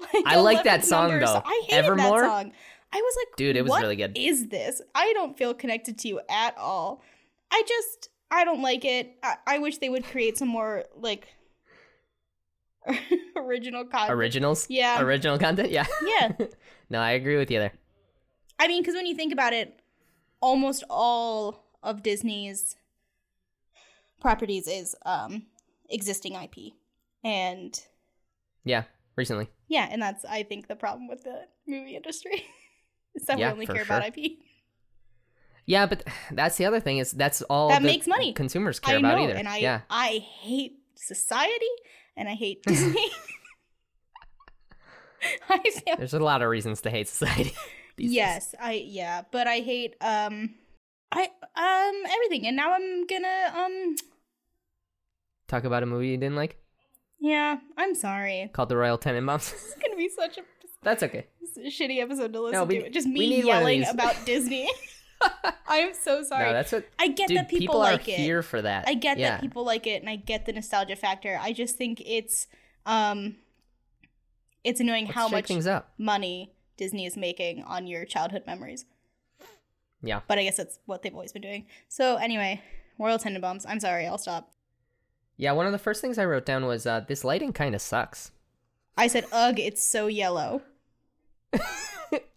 Like 0.00 0.24
I 0.26 0.36
like 0.40 0.64
that 0.64 0.84
song, 0.84 1.10
number 1.10 1.26
though. 1.26 1.42
I 1.44 1.62
hated 1.66 1.84
Evermore? 1.84 2.20
that 2.22 2.28
song. 2.28 2.52
I 2.92 2.96
was 2.98 3.16
like, 3.18 3.36
Dude, 3.36 3.56
it 3.56 3.62
was 3.62 3.70
"What 3.70 3.82
really 3.82 3.96
good." 3.96 4.12
Is 4.16 4.48
this? 4.48 4.80
I 4.94 5.12
don't 5.12 5.36
feel 5.36 5.52
connected 5.52 5.98
to 5.98 6.08
you 6.08 6.20
at 6.30 6.56
all. 6.56 7.02
I 7.50 7.62
just, 7.66 8.08
I 8.30 8.44
don't 8.44 8.62
like 8.62 8.84
it. 8.84 9.16
I, 9.22 9.36
I 9.46 9.58
wish 9.58 9.78
they 9.78 9.88
would 9.88 10.04
create 10.04 10.36
some 10.38 10.48
more 10.48 10.84
like 10.96 11.28
original 13.36 13.84
content. 13.84 14.12
Originals. 14.12 14.66
Yeah. 14.68 15.00
Original 15.00 15.38
content. 15.38 15.70
Yeah. 15.70 15.86
yeah, 16.04 16.32
no, 16.90 17.00
I 17.00 17.12
agree 17.12 17.36
with 17.36 17.50
you 17.50 17.58
there. 17.58 17.72
I 18.58 18.68
mean, 18.68 18.82
because 18.82 18.94
when 18.94 19.06
you 19.06 19.14
think 19.14 19.32
about 19.32 19.52
it, 19.52 19.80
almost 20.40 20.84
all 20.88 21.64
of 21.82 22.02
Disney's 22.02 22.76
properties 24.20 24.66
is 24.66 24.94
um 25.04 25.46
existing 25.90 26.34
IP, 26.34 26.72
and 27.22 27.78
Yeah. 28.64 28.84
Recently. 29.16 29.48
yeah, 29.68 29.88
and 29.90 30.00
that's 30.02 30.24
I 30.26 30.42
think 30.42 30.68
the 30.68 30.76
problem 30.76 31.08
with 31.08 31.24
the 31.24 31.42
movie 31.66 31.96
industry 31.96 32.44
is 33.14 33.24
that 33.26 33.38
Yeah, 33.38 33.48
we 33.48 33.52
only 33.52 33.66
care 33.66 33.82
about. 33.82 34.04
IP. 34.06 34.32
Yeah, 35.66 35.86
but 35.86 36.04
that's 36.32 36.56
the 36.56 36.64
other 36.64 36.80
thing 36.80 36.98
is 36.98 37.12
that's 37.12 37.42
all 37.42 37.68
That 37.68 37.82
makes 37.82 38.06
money. 38.06 38.32
Consumers 38.32 38.78
care 38.80 38.96
I 38.96 38.98
about 38.98 39.18
know, 39.18 39.24
either. 39.24 39.34
and 39.34 39.48
I 39.48 39.58
yeah. 39.58 39.80
I 39.90 40.18
hate 40.40 40.78
society 40.94 41.66
and 42.16 42.28
I 42.28 42.34
hate 42.34 42.62
Disney. 42.62 42.94
I 45.48 45.58
feel 45.58 45.96
There's 45.96 46.14
a 46.14 46.20
lot 46.20 46.42
of 46.42 46.48
reasons 46.48 46.80
to 46.82 46.90
hate 46.90 47.08
society. 47.08 47.52
these 47.96 48.08
days. 48.10 48.14
yes, 48.16 48.54
I 48.60 48.72
yeah, 48.86 49.22
but 49.30 49.46
I 49.46 49.60
hate 49.60 49.96
um 50.00 50.54
I 51.12 51.28
um 51.56 52.02
everything. 52.12 52.46
And 52.46 52.56
now 52.56 52.72
I'm 52.74 53.06
gonna 53.06 53.52
um 53.56 53.96
Talk 55.48 55.64
about 55.64 55.82
a 55.82 55.86
movie 55.86 56.08
you 56.08 56.16
didn't 56.16 56.36
like 56.36 56.58
yeah, 57.18 57.56
I'm 57.78 57.94
sorry. 57.94 58.50
called 58.52 58.68
The 58.68 58.76
Royal 58.76 58.98
Tenenbaums. 58.98 59.50
It's 59.52 59.74
gonna 59.82 59.96
be 59.96 60.08
such 60.10 60.36
a 60.38 60.42
That's 60.82 61.02
okay. 61.02 61.26
shitty 61.66 62.00
episode 62.02 62.32
to 62.34 62.40
listen 62.42 62.68
we- 62.68 62.82
to. 62.82 62.90
Just 62.90 63.06
me 63.08 63.20
need 63.30 63.44
one 63.46 63.56
of 63.56 63.62
yelling 63.62 63.86
about 63.88 64.14
Disney. 64.26 64.68
I 65.68 65.78
am 65.78 65.94
so 65.94 66.22
sorry. 66.22 66.46
No, 66.46 66.52
that's 66.52 66.72
what. 66.72 66.86
I 66.98 67.08
get 67.08 67.28
Dude, 67.28 67.38
that 67.38 67.48
people, 67.48 67.60
people, 67.60 67.80
are 67.82 67.92
like 67.92 68.08
it. 68.08 68.18
here 68.18 68.42
for 68.42 68.62
that. 68.62 68.84
I 68.86 68.94
get 68.94 69.18
yeah. 69.18 69.32
that 69.32 69.40
people 69.40 69.64
like 69.64 69.86
it 69.86 70.02
and 70.02 70.10
I 70.10 70.16
get 70.16 70.46
the 70.46 70.52
nostalgia 70.52 70.96
factor. 70.96 71.38
I 71.40 71.52
just 71.52 71.76
think 71.76 72.02
it's 72.04 72.46
um 72.84 73.36
it's 74.64 74.80
annoying 74.80 75.06
Let's 75.06 75.14
how 75.14 75.28
much 75.28 75.50
money 75.98 76.52
Disney 76.76 77.06
is 77.06 77.16
making 77.16 77.62
on 77.62 77.86
your 77.86 78.04
childhood 78.04 78.44
memories. 78.46 78.84
Yeah. 80.02 80.20
But 80.26 80.38
I 80.38 80.44
guess 80.44 80.56
that's 80.56 80.78
what 80.86 81.02
they've 81.02 81.14
always 81.14 81.32
been 81.32 81.42
doing. 81.42 81.66
So 81.88 82.16
anyway, 82.16 82.62
Royal 82.98 83.18
Tenenbaums. 83.18 83.64
I'm 83.68 83.80
sorry, 83.80 84.06
I'll 84.06 84.18
stop. 84.18 84.52
Yeah, 85.36 85.52
one 85.52 85.66
of 85.66 85.72
the 85.72 85.78
first 85.78 86.00
things 86.00 86.18
I 86.18 86.24
wrote 86.24 86.46
down 86.46 86.64
was 86.64 86.86
uh, 86.86 87.00
this 87.06 87.22
lighting 87.22 87.52
kind 87.52 87.74
of 87.74 87.82
sucks. 87.82 88.30
I 88.96 89.06
said, 89.06 89.26
ugh, 89.32 89.58
it's 89.58 89.82
so 89.82 90.06
yellow. 90.06 90.62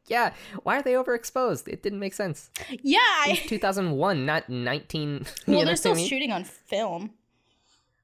yeah, 0.09 0.33
why 0.63 0.77
are 0.77 0.81
they 0.83 0.93
overexposed? 0.93 1.67
It 1.67 1.81
didn't 1.83 1.99
make 1.99 2.13
sense. 2.13 2.49
Yeah, 2.81 2.97
I 2.99 3.41
2001, 3.47 4.25
not 4.25 4.49
19. 4.49 5.25
well, 5.47 5.65
they're 5.65 5.75
still 5.75 5.95
shooting 5.95 6.31
on 6.31 6.43
film. 6.43 7.11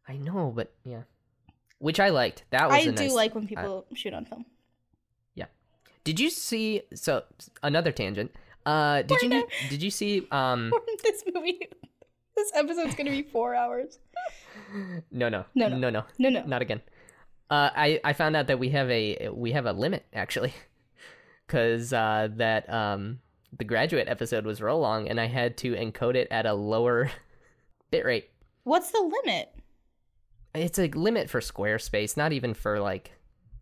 I 0.07 0.17
know, 0.17 0.53
but 0.55 0.71
yeah, 0.85 1.01
which 1.79 1.99
I 1.99 2.09
liked. 2.09 2.43
That 2.51 2.69
was 2.69 2.77
I 2.77 2.85
do 2.85 2.91
nice- 2.91 3.13
like 3.13 3.35
when 3.35 3.47
people 3.47 3.85
shoot 3.93 4.13
on 4.13 4.25
film. 4.25 4.45
Yeah. 5.33 5.45
Did 6.03 6.19
you 6.19 6.29
see? 6.29 6.83
So 6.93 7.23
another 7.63 7.91
tangent. 7.91 8.31
Uh, 8.65 9.01
did 9.01 9.21
you 9.21 9.47
did 9.69 9.81
you 9.83 9.91
see? 9.91 10.27
Um, 10.31 10.71
this 11.03 11.23
movie, 11.33 11.59
this 12.35 12.51
episode's 12.55 12.95
gonna 12.95 13.11
be 13.11 13.23
four 13.23 13.55
hours. 13.55 13.99
no, 15.11 15.29
no, 15.29 15.45
No, 15.55 15.67
no. 15.67 15.77
no, 15.77 15.89
no, 15.89 16.03
No, 16.17 16.29
no. 16.29 16.43
not 16.45 16.61
again. 16.61 16.81
Uh, 17.49 17.69
I 17.75 17.99
I 18.03 18.13
found 18.13 18.35
out 18.35 18.47
that 18.47 18.57
we 18.57 18.69
have 18.69 18.89
a 18.89 19.29
we 19.29 19.51
have 19.51 19.65
a 19.67 19.71
limit 19.73 20.05
actually, 20.13 20.53
because 21.45 21.93
uh, 21.93 22.29
that 22.35 22.71
um 22.71 23.19
the 23.57 23.63
graduate 23.65 24.07
episode 24.07 24.45
was 24.45 24.61
real 24.61 24.79
long, 24.79 25.07
and 25.07 25.19
I 25.19 25.27
had 25.27 25.57
to 25.57 25.73
encode 25.73 26.15
it 26.15 26.27
at 26.31 26.45
a 26.45 26.53
lower 26.53 27.11
bit 27.91 28.05
rate. 28.05 28.29
What's 28.63 28.91
the 28.91 28.99
limit? 29.23 29.53
It's 30.53 30.79
a 30.79 30.87
limit 30.87 31.29
for 31.29 31.41
Squarespace, 31.41 32.15
not 32.15 32.31
even 32.33 32.53
for 32.53 32.79
like 32.79 33.11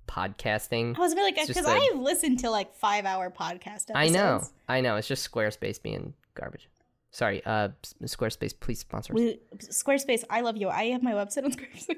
podcasting. 0.07 0.97
I 0.97 0.99
was 0.99 1.15
be 1.15 1.21
like, 1.21 1.35
because 1.35 1.65
I've 1.65 1.97
listened 1.97 2.39
to 2.39 2.49
like 2.49 2.75
five 2.75 3.05
hour 3.05 3.29
podcast 3.31 3.89
episodes. 3.89 3.95
I 3.95 4.09
know, 4.09 4.43
I 4.67 4.81
know. 4.81 4.95
It's 4.97 5.07
just 5.07 5.29
Squarespace 5.29 5.81
being 5.81 6.13
garbage. 6.35 6.69
Sorry, 7.11 7.43
uh, 7.45 7.69
Squarespace, 8.03 8.59
please 8.59 8.79
sponsor. 8.79 9.13
us. 9.13 9.19
We, 9.19 9.39
Squarespace, 9.57 10.23
I 10.29 10.41
love 10.41 10.57
you. 10.57 10.69
I 10.69 10.85
have 10.85 11.03
my 11.03 11.13
website 11.13 11.43
on 11.43 11.51
Squarespace. 11.53 11.97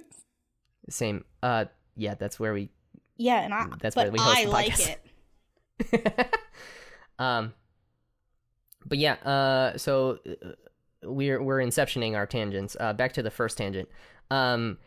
Same. 0.90 1.24
Uh, 1.42 1.66
yeah, 1.96 2.16
that's 2.16 2.40
where 2.40 2.54
we. 2.54 2.70
Yeah, 3.18 3.40
and 3.42 3.54
I, 3.54 3.68
That's 3.80 3.96
where 3.96 4.12
we 4.12 4.20
host 4.20 4.38
I 4.38 4.46
the 4.46 4.52
like 4.52 4.74
podcast. 4.74 4.90
it. 4.90 5.06
um, 7.20 7.54
but 8.86 8.98
yeah. 8.98 9.14
Uh, 9.14 9.78
so 9.78 10.20
uh, 10.28 10.52
we're 11.04 11.42
we're 11.42 11.60
inceptioning 11.60 12.16
our 12.16 12.26
tangents. 12.26 12.76
Uh, 12.80 12.94
back 12.94 13.14
to 13.14 13.24
the 13.24 13.32
first 13.32 13.58
tangent. 13.58 13.90
Um, 14.32 14.78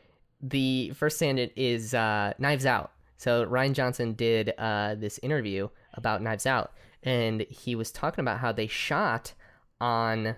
the 0.41 0.91
first 0.91 1.19
tangent 1.19 1.53
is 1.57 1.95
uh, 1.95 2.33
Knives 2.39 2.67
Out. 2.67 2.93
So 3.17 3.45
Rian 3.47 3.73
Johnson 3.73 4.13
did 4.13 4.55
uh 4.59 4.95
this 4.95 5.19
interview 5.23 5.69
about 5.95 6.23
Knives 6.23 6.47
Out, 6.47 6.73
and 7.03 7.43
he 7.43 7.75
was 7.75 7.91
talking 7.91 8.23
about 8.23 8.39
how 8.39 8.53
they 8.53 8.67
shot 8.67 9.35
on 9.81 10.37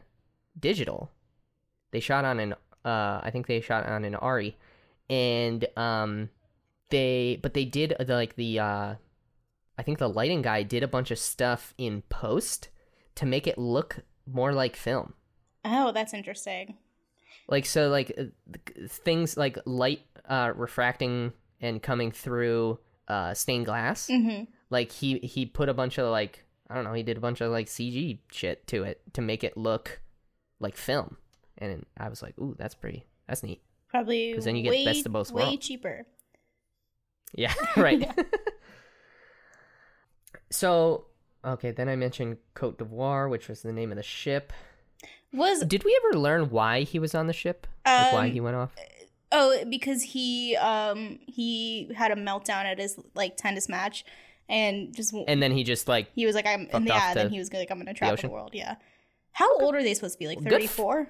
digital. 0.58 1.10
They 1.92 2.00
shot 2.00 2.24
on 2.24 2.40
an 2.40 2.54
uh, 2.84 3.20
I 3.22 3.30
think 3.30 3.46
they 3.46 3.60
shot 3.60 3.86
on 3.86 4.04
an 4.04 4.14
Arri, 4.14 4.54
and 5.08 5.66
um, 5.76 6.30
they 6.90 7.38
but 7.42 7.54
they 7.54 7.64
did 7.64 7.94
uh, 7.98 8.04
the, 8.04 8.14
like 8.14 8.36
the 8.36 8.58
uh, 8.58 8.94
I 9.80 9.82
think 9.82 9.96
the 9.96 10.10
lighting 10.10 10.42
guy 10.42 10.62
did 10.62 10.82
a 10.82 10.88
bunch 10.88 11.10
of 11.10 11.18
stuff 11.18 11.72
in 11.78 12.02
post 12.10 12.68
to 13.14 13.24
make 13.24 13.46
it 13.46 13.56
look 13.56 14.00
more 14.26 14.52
like 14.52 14.76
film. 14.76 15.14
Oh, 15.64 15.90
that's 15.90 16.12
interesting. 16.12 16.76
Like 17.48 17.64
so, 17.64 17.88
like 17.88 18.12
uh, 18.18 18.24
things 18.90 19.38
like 19.38 19.56
light 19.64 20.02
uh, 20.28 20.52
refracting 20.54 21.32
and 21.62 21.82
coming 21.82 22.12
through 22.12 22.78
uh, 23.08 23.32
stained 23.32 23.64
glass. 23.64 24.08
hmm 24.08 24.42
Like 24.68 24.92
he 24.92 25.16
he 25.20 25.46
put 25.46 25.70
a 25.70 25.74
bunch 25.74 25.96
of 25.96 26.10
like 26.10 26.44
I 26.68 26.74
don't 26.74 26.84
know, 26.84 26.92
he 26.92 27.02
did 27.02 27.16
a 27.16 27.20
bunch 27.20 27.40
of 27.40 27.50
like 27.50 27.66
CG 27.66 28.18
shit 28.30 28.66
to 28.66 28.82
it 28.82 29.00
to 29.14 29.22
make 29.22 29.42
it 29.44 29.56
look 29.56 30.02
like 30.58 30.76
film. 30.76 31.16
And 31.56 31.86
I 31.96 32.10
was 32.10 32.22
like, 32.22 32.38
ooh, 32.38 32.54
that's 32.58 32.74
pretty, 32.74 33.06
that's 33.26 33.42
neat. 33.42 33.62
Probably 33.88 34.30
because 34.30 34.44
then 34.44 34.56
you 34.56 34.62
get 34.62 34.72
way, 34.72 34.84
best 34.84 35.06
of 35.06 35.12
both 35.12 35.32
way 35.32 35.44
worlds. 35.44 35.66
cheaper. 35.66 36.04
Yeah, 37.34 37.54
right. 37.78 37.98
Yeah. 37.98 38.12
So, 40.50 41.06
okay, 41.44 41.70
then 41.70 41.88
I 41.88 41.96
mentioned 41.96 42.38
Cote 42.54 42.78
d'Ivoire, 42.78 43.30
which 43.30 43.48
was 43.48 43.62
the 43.62 43.72
name 43.72 43.90
of 43.90 43.96
the 43.96 44.02
ship. 44.02 44.52
Was 45.32 45.64
Did 45.64 45.84
we 45.84 45.98
ever 46.04 46.18
learn 46.18 46.50
why 46.50 46.82
he 46.82 46.98
was 46.98 47.14
on 47.14 47.26
the 47.28 47.32
ship? 47.32 47.66
Like 47.86 48.12
why 48.12 48.26
Um, 48.26 48.32
he 48.32 48.40
went 48.40 48.56
off? 48.56 48.74
oh 49.32 49.64
because 49.70 50.02
he 50.02 50.56
um 50.56 51.20
he 51.26 51.88
had 51.96 52.10
a 52.10 52.16
meltdown 52.16 52.64
at 52.64 52.78
his 52.80 52.98
like 53.14 53.36
tennis 53.36 53.68
match, 53.68 54.04
and 54.48 54.92
just 54.94 55.14
And 55.28 55.40
then 55.40 55.52
he 55.52 55.62
just 55.62 55.86
like 55.86 56.10
he 56.16 56.26
was 56.26 56.34
like 56.34 56.46
I'm 56.46 56.62
fucked 56.64 56.74
and 56.74 56.86
yeah, 56.88 57.08
and 57.10 57.16
then 57.16 57.30
he 57.30 57.38
was 57.38 57.52
like 57.52 57.70
I'm 57.70 57.78
gonna 57.78 57.94
travel 57.94 58.16
the, 58.16 58.20
ocean? 58.20 58.30
world. 58.32 58.50
Yeah. 58.54 58.74
How 59.32 59.56
old 59.60 59.76
are 59.76 59.82
they 59.84 59.94
supposed 59.94 60.14
to 60.14 60.18
be? 60.18 60.26
Like 60.26 60.38
Good 60.38 60.46
f- 60.48 60.52
thirty 60.52 60.66
four. 60.66 61.08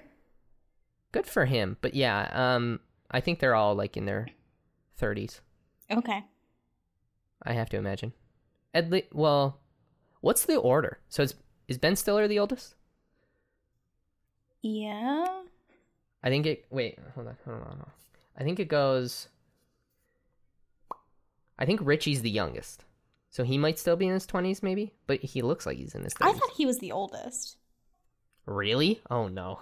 good 1.11 1.25
for 1.25 1.45
him. 1.45 1.77
But 1.81 1.95
yeah, 1.95 2.29
um, 2.31 2.79
I 3.09 3.21
think 3.21 3.39
they're 3.39 3.55
all 3.55 3.73
like 3.73 3.97
in 3.97 4.05
their 4.05 4.27
thirties. 4.97 5.41
Okay. 5.91 6.23
I 7.41 7.53
have 7.53 7.69
to 7.69 7.77
imagine. 7.77 8.13
At 8.73 8.89
le- 8.89 9.01
well, 9.11 9.59
what's 10.21 10.45
the 10.45 10.55
order? 10.55 10.99
So 11.09 11.23
is 11.23 11.35
is 11.67 11.77
Ben 11.77 11.95
Stiller 11.95 12.27
the 12.27 12.39
oldest? 12.39 12.75
Yeah. 14.61 15.25
I 16.23 16.29
think 16.29 16.45
it. 16.45 16.65
Wait, 16.69 16.99
hold 17.15 17.27
on, 17.27 17.37
hold 17.45 17.57
on, 17.57 17.63
hold 17.63 17.79
on. 17.79 17.91
I 18.37 18.43
think 18.43 18.59
it 18.59 18.67
goes. 18.67 19.27
I 21.57 21.65
think 21.65 21.79
Richie's 21.83 22.21
the 22.21 22.29
youngest, 22.29 22.85
so 23.29 23.43
he 23.43 23.57
might 23.57 23.77
still 23.79 23.95
be 23.95 24.07
in 24.07 24.13
his 24.13 24.25
twenties, 24.25 24.63
maybe. 24.63 24.93
But 25.07 25.21
he 25.21 25.41
looks 25.41 25.65
like 25.65 25.77
he's 25.77 25.95
in 25.95 26.03
his 26.03 26.13
I 26.21 26.31
thought 26.31 26.51
he 26.55 26.65
was 26.65 26.79
the 26.79 26.91
oldest. 26.91 27.57
Really? 28.45 29.01
Oh 29.09 29.27
no. 29.27 29.59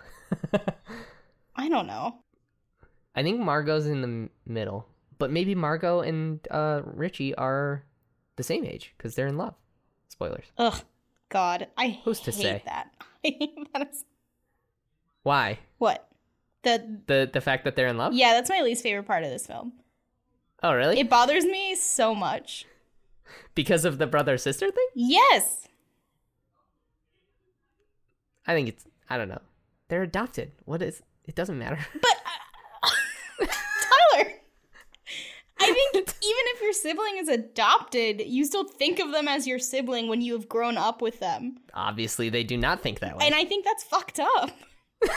I 1.56 1.68
don't 1.70 1.88
know. 1.88 2.16
I 3.16 3.24
think 3.24 3.40
Margot's 3.40 3.86
in 3.86 4.02
the 4.02 4.30
middle, 4.52 4.88
but 5.18 5.32
maybe 5.32 5.56
Margot 5.56 6.02
and 6.02 6.40
uh, 6.50 6.82
Richie 6.86 7.36
are 7.36 7.84
the 8.40 8.44
same 8.44 8.66
age 8.66 8.94
because 8.98 9.14
they're 9.16 9.28
in 9.28 9.38
love. 9.38 9.54
Spoilers. 10.08 10.46
Ugh. 10.58 10.82
God, 11.30 11.68
I 11.78 12.00
Who's 12.06 12.20
to 12.22 12.32
hate 12.32 12.42
say? 12.42 12.64
that. 12.66 12.90
That 13.74 13.90
is 13.92 14.06
Why? 15.24 15.60
what 15.78 16.08
the 16.64 17.00
The 17.06 17.30
the 17.32 17.42
fact 17.42 17.66
that 17.66 17.76
they're 17.76 17.88
in 17.88 17.98
love? 17.98 18.14
yeah. 18.14 18.32
That's 18.34 18.50
my 18.50 18.62
least 18.62 18.82
favorite 18.82 19.04
part 19.06 19.24
of 19.24 19.30
this 19.30 19.46
film. 19.46 19.74
Oh, 20.64 20.74
really? 20.74 21.00
It 21.00 21.10
bothers 21.10 21.46
me 21.46 21.76
so 21.76 22.16
much. 22.16 22.66
because 23.56 23.86
of 23.86 23.98
the 23.98 24.08
brother 24.08 24.38
sister 24.38 24.72
thing? 24.72 24.88
Yes. 24.96 25.68
I 28.48 28.54
think 28.56 28.70
it's. 28.70 28.86
I 29.10 29.18
don't 29.18 29.30
know. 29.30 29.42
They're 29.90 30.04
adopted. 30.04 30.52
What 30.66 30.82
is? 30.82 31.02
It 31.26 31.36
doesn't 31.36 31.58
matter. 31.60 31.78
But 32.02 32.16
uh, 32.26 33.46
Tyler, 33.46 34.32
I 35.60 35.66
think 35.66 35.79
even 35.96 36.14
if 36.22 36.62
your 36.62 36.74
sibling 36.74 37.18
is 37.18 37.28
adopted, 37.28 38.22
you 38.26 38.46
still 38.46 38.64
think 38.64 39.00
of 39.00 39.12
them 39.12 39.28
as 39.28 39.48
your 39.48 39.60
sibling 39.60 40.08
when 40.08 40.22
you 40.22 40.34
have 40.34 40.50
grown 40.50 40.78
up 40.78 41.02
with 41.02 41.20
them. 41.20 41.58
Obviously, 41.74 42.30
they 42.30 42.44
do 42.44 42.58
not 42.58 42.82
think 42.82 43.00
that 43.00 43.18
way. 43.18 43.26
And 43.26 43.36
I 43.36 43.46
think 43.46 43.66
that's 43.66 43.84
fucked 43.84 44.20
up. 44.20 44.52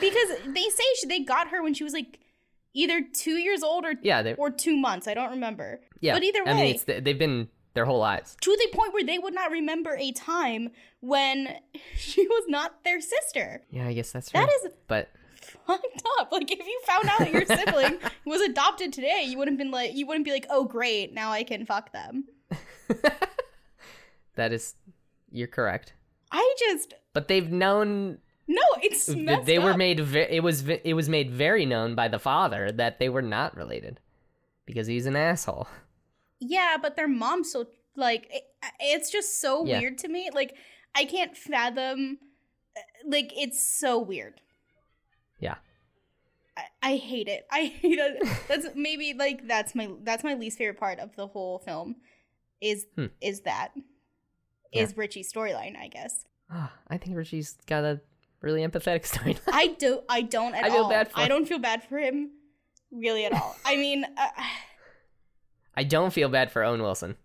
because 0.00 0.28
they 0.46 0.62
say 0.62 0.84
she, 1.00 1.06
they 1.08 1.20
got 1.20 1.48
her 1.48 1.62
when 1.62 1.74
she 1.74 1.84
was 1.84 1.92
like 1.92 2.18
either 2.74 3.00
2 3.00 3.32
years 3.32 3.62
old 3.62 3.84
or 3.84 3.94
yeah, 4.02 4.22
they. 4.22 4.34
or 4.34 4.50
2 4.50 4.76
months, 4.76 5.08
I 5.08 5.14
don't 5.14 5.30
remember. 5.30 5.80
Yeah, 6.00 6.14
But 6.14 6.22
either 6.24 6.44
way, 6.44 6.50
I 6.50 6.54
mean, 6.54 6.74
it's 6.74 6.84
they've 6.84 7.18
been 7.18 7.48
their 7.74 7.84
whole 7.84 7.98
lives. 8.00 8.36
to 8.40 8.56
the 8.58 8.76
point 8.76 8.92
where 8.94 9.04
they 9.04 9.18
would 9.18 9.34
not 9.34 9.50
remember 9.50 9.96
a 9.98 10.12
time 10.12 10.70
when 11.00 11.48
she 11.96 12.26
was 12.26 12.44
not 12.48 12.84
their 12.84 13.00
sister. 13.00 13.62
Yeah, 13.70 13.86
I 13.86 13.92
guess 13.92 14.12
that's 14.12 14.30
true. 14.30 14.40
That 14.40 14.48
is 14.64 14.72
But 14.88 15.10
fucked 15.66 16.02
up. 16.18 16.32
Like 16.32 16.50
if 16.50 16.58
you 16.66 16.80
found 16.86 17.08
out 17.08 17.18
that 17.20 17.32
your 17.32 17.46
sibling 17.46 17.98
was 18.26 18.40
adopted 18.40 18.92
today, 18.92 19.24
you 19.26 19.38
wouldn't 19.38 19.58
been 19.58 19.70
like 19.70 19.94
you 19.94 20.06
wouldn't 20.06 20.24
be 20.24 20.32
like, 20.32 20.46
"Oh 20.50 20.64
great, 20.64 21.12
now 21.14 21.30
I 21.32 21.42
can 21.44 21.64
fuck 21.66 21.92
them." 21.92 22.24
that 24.36 24.52
is, 24.52 24.74
you're 25.30 25.48
correct. 25.48 25.92
I 26.32 26.54
just 26.58 26.94
But 27.12 27.28
they've 27.28 27.50
known 27.50 28.18
no, 28.48 28.62
it's 28.82 29.06
they 29.06 29.58
were 29.58 29.72
up. 29.72 29.76
made 29.76 30.00
ve- 30.00 30.28
it 30.30 30.42
was 30.42 30.68
it 30.68 30.94
was 30.94 31.08
made 31.08 31.30
very 31.30 31.66
known 31.66 31.94
by 31.94 32.08
the 32.08 32.18
father 32.18 32.70
that 32.72 32.98
they 32.98 33.08
were 33.08 33.22
not 33.22 33.56
related 33.56 34.00
because 34.66 34.86
he's 34.86 35.06
an 35.06 35.16
asshole 35.16 35.66
yeah, 36.38 36.76
but 36.80 36.96
their 36.96 37.08
mom 37.08 37.44
so 37.44 37.66
like 37.96 38.26
it, 38.30 38.42
it's 38.78 39.10
just 39.10 39.40
so 39.40 39.64
Yeah. 39.64 39.78
weird 39.80 39.96
to 39.98 40.08
me. 40.08 40.28
Like 40.32 40.54
I 40.94 41.06
can't 41.06 41.34
fathom. 41.36 42.18
uh, 42.76 42.80
Like 43.06 43.32
it's 43.34 43.66
so 43.66 43.98
weird. 43.98 44.40
Yeah. 45.38 45.56
I, 46.56 46.62
I 46.82 46.96
hate 46.96 47.28
it. 47.28 47.46
I 47.52 47.64
hate 47.66 47.98
it. 47.98 48.26
That's 48.48 48.66
maybe 48.74 49.14
like 49.14 49.46
that's 49.46 49.74
my 49.74 49.90
that's 50.02 50.24
my 50.24 50.34
least 50.34 50.58
favorite 50.58 50.78
part 50.78 50.98
of 50.98 51.14
the 51.16 51.26
whole 51.26 51.58
film. 51.58 51.96
Is 52.60 52.86
Hmm. 52.96 53.06
is 53.20 53.40
that 53.42 53.72
Yeah. 54.72 54.82
is 54.82 54.96
Richie's 54.96 55.32
storyline? 55.32 55.76
I 55.76 55.88
guess 55.88 56.24
Ah, 56.50 56.72
I 56.88 56.96
think 56.96 57.16
Richie's 57.16 57.56
got 57.66 57.84
a 57.84 58.00
really 58.40 58.62
empathetic 58.66 59.02
storyline. 59.10 59.38
I 59.52 59.68
do. 59.68 60.00
I 60.08 60.22
don't 60.22 60.54
at 60.54 60.64
I 60.64 60.68
all. 60.78 60.92
I 61.14 61.28
don't 61.28 61.46
feel 61.46 61.58
bad 61.58 61.82
for 61.82 61.98
him, 61.98 62.30
really 62.92 63.24
at 63.26 63.32
all. 63.32 63.56
I 63.66 63.76
mean, 63.76 64.04
uh, 64.16 64.28
I 65.74 65.84
don't 65.84 66.12
feel 66.12 66.28
bad 66.28 66.50
for 66.50 66.62
Owen 66.64 66.80
Wilson. 66.82 67.16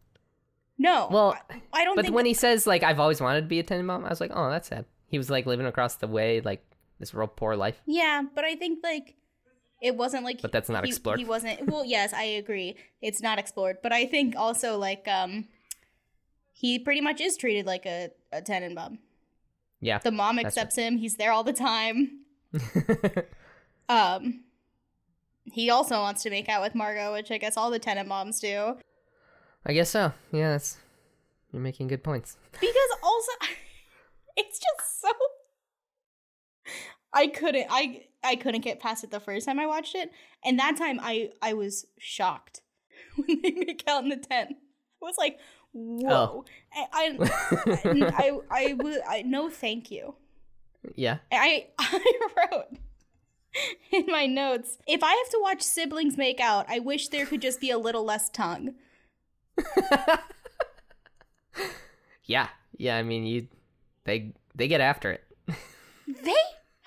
no. 0.78 1.08
Well, 1.12 1.38
I, 1.50 1.62
I 1.72 1.84
don't 1.86 1.96
but 1.96 2.10
when 2.10 2.26
he 2.26 2.34
says 2.34 2.68
like 2.68 2.84
I've 2.84 3.00
always 3.00 3.22
wanted 3.22 3.42
to 3.42 3.48
be 3.48 3.60
a 3.60 3.64
Tenenbaum, 3.64 4.06
I 4.06 4.10
was 4.10 4.20
like, 4.20 4.32
oh, 4.34 4.50
that's 4.50 4.68
sad. 4.68 4.86
He 5.08 5.18
was 5.18 5.30
like 5.30 5.46
living 5.46 5.66
across 5.66 5.96
the 5.96 6.08
way, 6.08 6.42
like 6.42 6.66
this 7.02 7.14
real 7.14 7.28
poor 7.28 7.58
life. 7.58 7.82
Yeah, 7.86 8.22
but 8.34 8.46
I 8.46 8.56
think 8.56 8.80
like 8.82 9.16
it 9.82 9.98
wasn't 9.98 10.24
like 10.24 10.42
But 10.42 10.52
that's 10.54 10.70
not 10.70 10.86
he, 10.86 10.92
explored. 10.92 11.20
He 11.20 11.26
wasn't 11.26 11.68
well, 11.68 11.84
yes, 11.84 12.14
I 12.14 12.24
agree. 12.24 12.78
It's 13.02 13.22
not 13.22 13.40
explored. 13.40 13.78
But 13.84 13.92
I 13.92 14.06
think 14.06 14.36
also 14.38 14.78
like 14.78 15.06
um 15.08 15.50
he 16.54 16.80
pretty 16.80 17.02
much 17.02 17.20
is 17.20 17.36
treated 17.36 17.66
like 17.66 17.86
a, 17.86 18.12
a 18.32 18.42
Tenenbaum. 18.42 19.00
Yeah. 19.82 19.98
The 19.98 20.12
mom 20.12 20.38
accepts 20.40 20.76
him, 20.76 20.98
he's 20.98 21.16
there 21.16 21.32
all 21.32 21.44
the 21.44 21.54
time. 21.54 22.20
Um 23.90 24.46
he 25.52 25.70
also 25.70 26.00
wants 26.00 26.24
to 26.24 26.30
make 26.30 26.48
out 26.48 26.62
with 26.62 26.76
Margot, 26.76 27.12
which 27.12 27.30
I 27.30 27.38
guess 27.38 27.58
all 27.58 27.72
the 27.72 27.80
Tenenbaums 27.80 28.40
do. 28.40 28.78
I 29.66 29.74
guess 29.74 29.90
so. 29.90 30.14
Yeah, 30.32 30.52
that's 30.52 30.78
you're 31.52 31.62
making 31.62 31.88
good 31.88 32.04
points. 32.04 32.38
Because 32.54 32.92
also 33.04 33.32
it's 34.38 34.60
just 34.60 35.02
so 35.02 35.10
I 37.14 37.28
couldn't 37.28 37.68
I 37.70 38.06
I 38.24 38.36
couldn't 38.36 38.62
get 38.62 38.80
past 38.80 39.04
it 39.04 39.12
the 39.12 39.20
first 39.20 39.46
time 39.46 39.60
I 39.60 39.66
watched 39.66 39.96
it. 39.96 40.12
And 40.44 40.60
that 40.60 40.78
time 40.78 41.00
I 41.02 41.32
I 41.42 41.54
was 41.54 41.86
shocked 42.00 42.62
when 43.16 43.42
they 43.42 43.52
make 43.52 43.84
out 43.88 44.04
in 44.04 44.10
the 44.10 44.18
tent. 44.18 44.56
I 45.02 45.06
was 45.06 45.18
like, 45.18 45.40
whoa. 45.74 46.10
Oh. 46.10 46.46
I 46.74 46.88
I 46.94 47.18
I, 47.66 48.12
I, 48.18 48.40
I, 48.52 48.74
wa- 48.74 49.06
I 49.10 49.22
no 49.24 49.50
thank 49.50 49.92
you. 49.92 50.16
Yeah. 50.96 51.18
I 51.32 51.68
I 51.80 52.18
wrote 52.52 52.78
in 53.92 54.06
my 54.08 54.26
notes, 54.28 54.78
if 54.88 55.04
I 55.04 55.12
have 55.12 55.30
to 55.30 55.40
watch 55.42 55.62
siblings 55.62 56.18
make 56.18 56.40
out, 56.40 56.66
I 56.70 56.80
wish 56.80 57.10
there 57.10 57.26
could 57.26 57.42
just 57.42 57.60
be 57.60 57.70
a 57.70 57.78
little 57.78 58.06
less 58.06 58.30
tongue. 58.30 58.76
Yeah. 62.24 62.48
Yeah, 62.78 62.96
I 62.98 63.04
mean 63.04 63.26
you 63.26 63.48
they 64.06 64.34
they 64.56 64.68
get 64.68 64.82
after 64.82 65.12
it. 65.12 65.24
They 66.08 66.34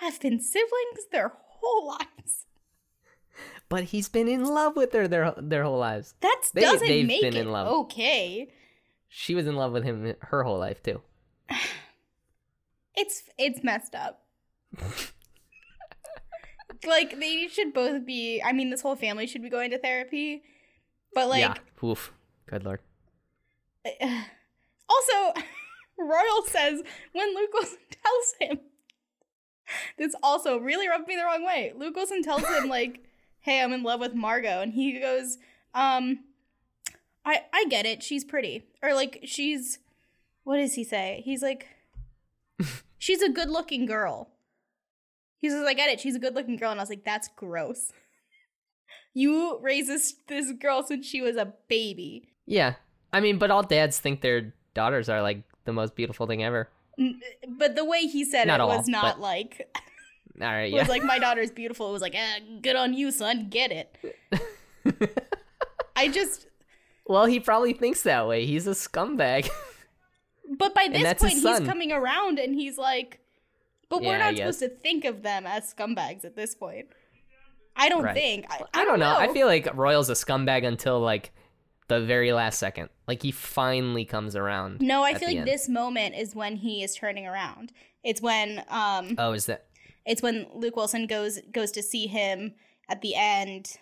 have 0.05 0.21
been 0.21 0.39
siblings 0.41 1.07
their 1.13 1.33
whole 1.61 1.87
lives. 1.89 2.47
But 3.69 3.85
he's 3.85 4.09
been 4.09 4.29
in 4.29 4.45
love 4.45 4.77
with 4.77 4.93
her 4.93 5.09
their 5.09 5.35
their 5.37 5.65
whole 5.65 5.79
lives. 5.79 6.15
That 6.21 6.43
They- 6.55 6.61
doesn't 6.61 6.87
they've 6.87 7.07
make 7.07 7.23
been 7.23 7.35
it 7.35 7.41
in 7.41 7.51
love. 7.53 7.67
okay. 7.85 8.49
She 9.09 9.35
was 9.35 9.47
in 9.47 9.57
love 9.57 9.73
with 9.73 9.85
him 9.85 10.15
her 10.21 10.43
whole 10.45 10.59
life 10.59 10.83
too. 10.83 11.01
It's 12.97 13.25
it's 13.39 13.65
messed 13.65 13.95
up. 13.97 14.23
like 16.87 17.19
they 17.19 17.49
should 17.49 17.73
both 17.75 18.05
be. 18.07 18.41
I 18.45 18.53
mean, 18.53 18.71
this 18.71 18.83
whole 18.83 18.95
family 18.97 19.27
should 19.27 19.43
be 19.43 19.51
going 19.51 19.71
to 19.73 19.79
therapy. 19.79 20.43
But 21.15 21.29
like, 21.29 21.41
yeah. 21.41 21.55
Oof. 21.83 22.13
Good 22.47 22.65
lord. 22.65 22.81
also, 24.01 25.41
Royal 25.99 26.43
says 26.47 26.83
when 27.13 27.35
Luke 27.35 27.51
tells 27.91 28.35
him, 28.41 28.61
this 29.99 30.15
also 30.23 30.59
really 30.59 30.89
rubbed 30.89 31.09
me 31.09 31.17
the 31.17 31.25
wrong 31.25 31.45
way. 31.45 31.73
Luke 31.77 31.97
Wilson 31.97 32.23
tells 32.23 32.45
him 32.45 32.69
like, 32.69 33.05
"Hey, 33.41 33.63
I'm 33.63 33.73
in 33.73 33.83
love 33.83 34.01
with 34.01 34.15
Margot," 34.15 34.61
and 34.61 34.73
he 34.73 34.99
goes, 35.01 35.39
"Um, 35.75 36.21
I 37.25 37.43
I 37.53 37.67
get 37.69 37.87
it. 37.87 38.03
She's 38.03 38.25
pretty, 38.25 38.65
or 38.83 38.95
like 38.95 39.21
she's, 39.25 39.79
what 40.45 40.59
does 40.59 40.75
he 40.75 40.85
say? 40.85 41.23
He's 41.25 41.43
like, 41.43 41.69
she's 42.99 43.23
a 43.23 43.31
good 43.31 43.51
looking 43.51 43.87
girl." 43.87 44.31
He 45.39 45.51
says, 45.51 45.65
"I 45.67 45.75
get 45.75 45.91
it. 45.91 46.01
She's 46.01 46.17
a 46.17 46.21
good 46.21 46.35
looking 46.35 46.57
girl," 46.57 46.71
and 46.71 46.81
I 46.81 46.83
was 46.83 46.91
like, 46.91 47.05
"That's 47.05 47.29
gross." 47.37 47.93
You 49.17 49.61
raised 49.63 49.89
this 49.89 50.17
this 50.27 50.51
girl 50.51 50.83
since 50.83 51.07
she 51.07 51.21
was 51.21 51.37
a 51.37 51.55
baby. 51.69 52.31
Yeah. 52.47 52.75
I 53.13 53.21
mean, 53.21 53.39
but 53.39 53.53
all 53.53 53.63
dads 53.63 54.01
think 54.01 54.21
their 54.21 54.53
daughters 54.75 55.09
are 55.09 55.23
like 55.23 55.45
the 55.65 55.73
most 55.73 55.95
beautiful 55.95 56.27
thing 56.27 56.43
ever. 56.43 56.69
But 57.49 57.75
the 57.77 57.85
way 57.85 58.01
he 58.03 58.25
said 58.25 58.47
Not 58.47 58.55
it 58.55 58.61
all, 58.63 58.69
was 58.77 58.89
not 58.89 59.17
but- 59.17 59.21
like 59.21 59.69
All 60.41 60.47
right, 60.49 60.65
it 60.65 60.73
yeah. 60.75 60.81
was 60.81 60.89
like 60.89 61.03
my 61.05 61.19
daughter's 61.19 61.51
beautiful. 61.51 61.89
It 61.89 61.93
was 61.93 62.03
like, 62.03 62.15
eh, 62.17 62.39
good 62.61 62.75
on 62.77 62.93
you, 62.95 63.11
son. 63.13 63.49
Get 63.51 63.71
it. 63.71 63.97
I 65.97 66.09
just 66.09 66.47
well, 67.07 67.27
he 67.27 67.39
probably 67.41 67.73
thinks 67.73 68.03
that 68.03 68.27
way. 68.27 68.47
He's 68.47 68.67
a 68.67 68.71
scumbag. 68.71 69.49
but 70.59 70.75
by 70.75 70.89
this 70.89 71.15
point 71.15 71.35
he's 71.35 71.61
coming 71.69 71.93
around 71.93 72.39
and 72.39 72.55
he's 72.55 72.79
like 72.79 73.21
but 73.91 74.03
we're 74.03 74.19
not 74.19 74.37
supposed 74.37 74.61
to 74.61 74.69
think 74.69 75.05
of 75.05 75.23
them 75.23 75.47
as 75.47 75.73
scumbags 75.73 76.25
at 76.25 76.35
this 76.37 76.55
point. 76.55 76.87
I 77.77 77.89
don't 77.89 78.03
Right. 78.05 78.15
think. 78.15 78.47
I, 78.51 78.61
I 78.73 78.85
don't 78.85 78.99
know. 79.01 79.15
I 79.17 79.33
feel 79.33 79.47
like 79.47 79.69
Royal's 79.77 80.09
a 80.11 80.15
scumbag 80.15 80.65
until 80.67 81.01
like 81.01 81.33
the 81.89 82.01
very 82.01 82.33
last 82.33 82.59
second. 82.59 82.89
Like 83.07 83.23
he 83.23 83.31
finally 83.31 84.05
comes 84.05 84.35
around. 84.37 84.81
No, 84.81 85.03
I 85.03 85.15
feel 85.15 85.29
like 85.29 85.39
end. 85.39 85.47
this 85.49 85.69
moment 85.69 86.15
is 86.15 86.35
when 86.35 86.57
he 86.57 86.83
is 86.83 86.95
turning 86.95 87.27
around. 87.27 87.73
It's 88.03 88.21
when 88.21 88.65
um 88.69 89.15
Oh, 89.19 89.33
is 89.33 89.47
that? 89.47 89.67
it's 90.07 90.23
when 90.23 90.47
Luke 90.55 90.77
Wilson 90.77 91.07
goes 91.07 91.41
goes 91.53 91.71
to 91.73 91.83
see 91.83 92.07
him 92.07 92.55
at 92.89 93.01
the 93.01 93.15
end 93.15 93.77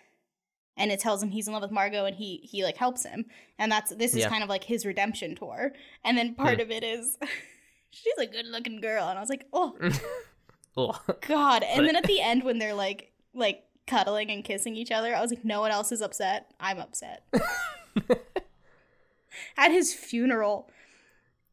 and 0.75 0.91
it 0.91 0.99
tells 0.99 1.21
him 1.21 1.29
he's 1.29 1.47
in 1.47 1.53
love 1.53 1.61
with 1.61 1.71
Margot 1.71 2.05
and 2.05 2.15
he 2.15 2.37
he 2.43 2.63
like 2.63 2.77
helps 2.77 3.05
him. 3.05 3.25
And 3.59 3.71
that's 3.71 3.93
this 3.95 4.11
is 4.13 4.19
Yeah. 4.21 4.29
kind 4.29 4.43
of 4.43 4.49
like 4.49 4.63
his 4.63 4.85
redemption 4.85 5.35
tour. 5.35 5.71
And 6.03 6.17
then 6.17 6.35
part 6.35 6.55
Hmm. 6.55 6.61
of 6.61 6.71
it 6.71 6.83
is 6.83 7.17
she's 7.91 8.13
a 8.19 8.25
good 8.25 8.47
looking 8.47 8.81
girl 8.81 9.07
and 9.07 9.17
I 9.17 9.21
was 9.21 9.29
like, 9.29 9.45
"Oh 9.53 9.77
Oh, 10.75 10.99
god." 11.27 11.63
And 11.63 11.85
then 11.87 11.95
at 11.95 12.05
the 12.05 12.19
end 12.19 12.43
when 12.43 12.57
they're 12.59 12.73
like 12.73 13.11
like 13.35 13.63
cuddling 13.85 14.31
and 14.31 14.43
kissing 14.43 14.75
each 14.75 14.91
other, 14.91 15.15
I 15.15 15.21
was 15.21 15.29
like, 15.31 15.45
"No 15.45 15.61
one 15.61 15.71
else 15.71 15.91
is 15.91 16.01
upset. 16.01 16.51
I'm 16.59 16.79
upset." 16.79 17.23
at 19.57 19.71
his 19.71 19.93
funeral. 19.93 20.69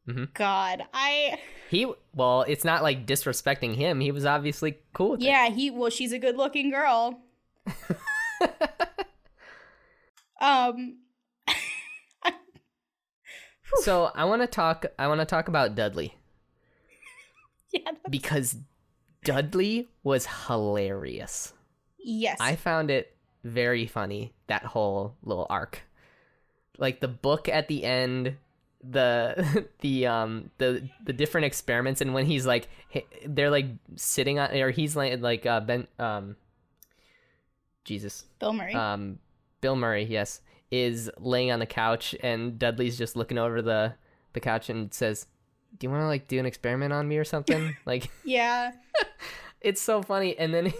Mhm. 0.08 0.32
God, 0.34 0.82
I 0.94 1.38
he. 1.70 1.92
Well, 2.14 2.42
it's 2.48 2.64
not 2.64 2.82
like 2.82 3.06
disrespecting 3.06 3.74
him. 3.76 4.00
He 4.00 4.10
was 4.12 4.24
obviously 4.24 4.78
cool 4.92 5.10
with 5.12 5.20
it. 5.20 5.24
Yeah, 5.24 5.48
he 5.50 5.70
well, 5.70 5.90
she's 5.90 6.12
a 6.12 6.18
good 6.18 6.36
looking 6.36 6.70
girl. 6.70 7.20
um 10.40 10.96
So 13.82 14.10
I 14.14 14.24
want 14.24 14.42
to 14.42 14.48
talk. 14.48 14.86
I 14.98 15.06
want 15.06 15.20
to 15.20 15.24
talk 15.26 15.46
about 15.48 15.74
Dudley 15.76 16.16
yeah, 17.72 17.80
that's- 17.84 18.00
because 18.10 18.56
Dudley 19.24 19.88
was 20.02 20.26
hilarious. 20.48 21.52
yes. 21.98 22.38
I 22.40 22.56
found 22.56 22.90
it 22.90 23.14
very 23.44 23.86
funny 23.86 24.34
that 24.48 24.64
whole 24.64 25.14
little 25.22 25.46
arc. 25.48 25.82
Like 26.80 27.00
the 27.00 27.08
book 27.08 27.48
at 27.48 27.68
the 27.68 27.84
end, 27.84 28.36
the 28.82 29.66
the 29.80 30.06
um 30.06 30.50
the 30.58 30.88
the 31.04 31.12
different 31.12 31.44
experiments 31.44 32.00
and 32.00 32.14
when 32.14 32.26
he's 32.26 32.46
like 32.46 32.68
they're 33.26 33.50
like 33.50 33.66
sitting 33.96 34.38
on 34.38 34.50
or 34.52 34.70
he's 34.70 34.96
like 34.96 35.20
like 35.20 35.46
uh 35.46 35.60
Ben 35.60 35.86
um 35.98 36.36
Jesus. 37.84 38.24
Bill 38.38 38.52
Murray. 38.52 38.74
Um 38.74 39.18
Bill 39.60 39.76
Murray, 39.76 40.04
yes, 40.04 40.40
is 40.70 41.10
laying 41.18 41.50
on 41.50 41.58
the 41.58 41.66
couch 41.66 42.14
and 42.22 42.58
Dudley's 42.58 42.96
just 42.96 43.14
looking 43.14 43.38
over 43.38 43.62
the 43.62 43.94
the 44.32 44.40
couch 44.40 44.70
and 44.70 44.92
says, 44.94 45.26
"Do 45.78 45.86
you 45.86 45.90
want 45.90 46.02
to 46.02 46.06
like 46.06 46.28
do 46.28 46.38
an 46.38 46.46
experiment 46.46 46.92
on 46.92 47.06
me 47.06 47.18
or 47.18 47.24
something?" 47.24 47.76
like 47.86 48.10
yeah. 48.24 48.72
it's 49.60 49.82
so 49.82 50.02
funny 50.02 50.38
and 50.38 50.54
then 50.54 50.72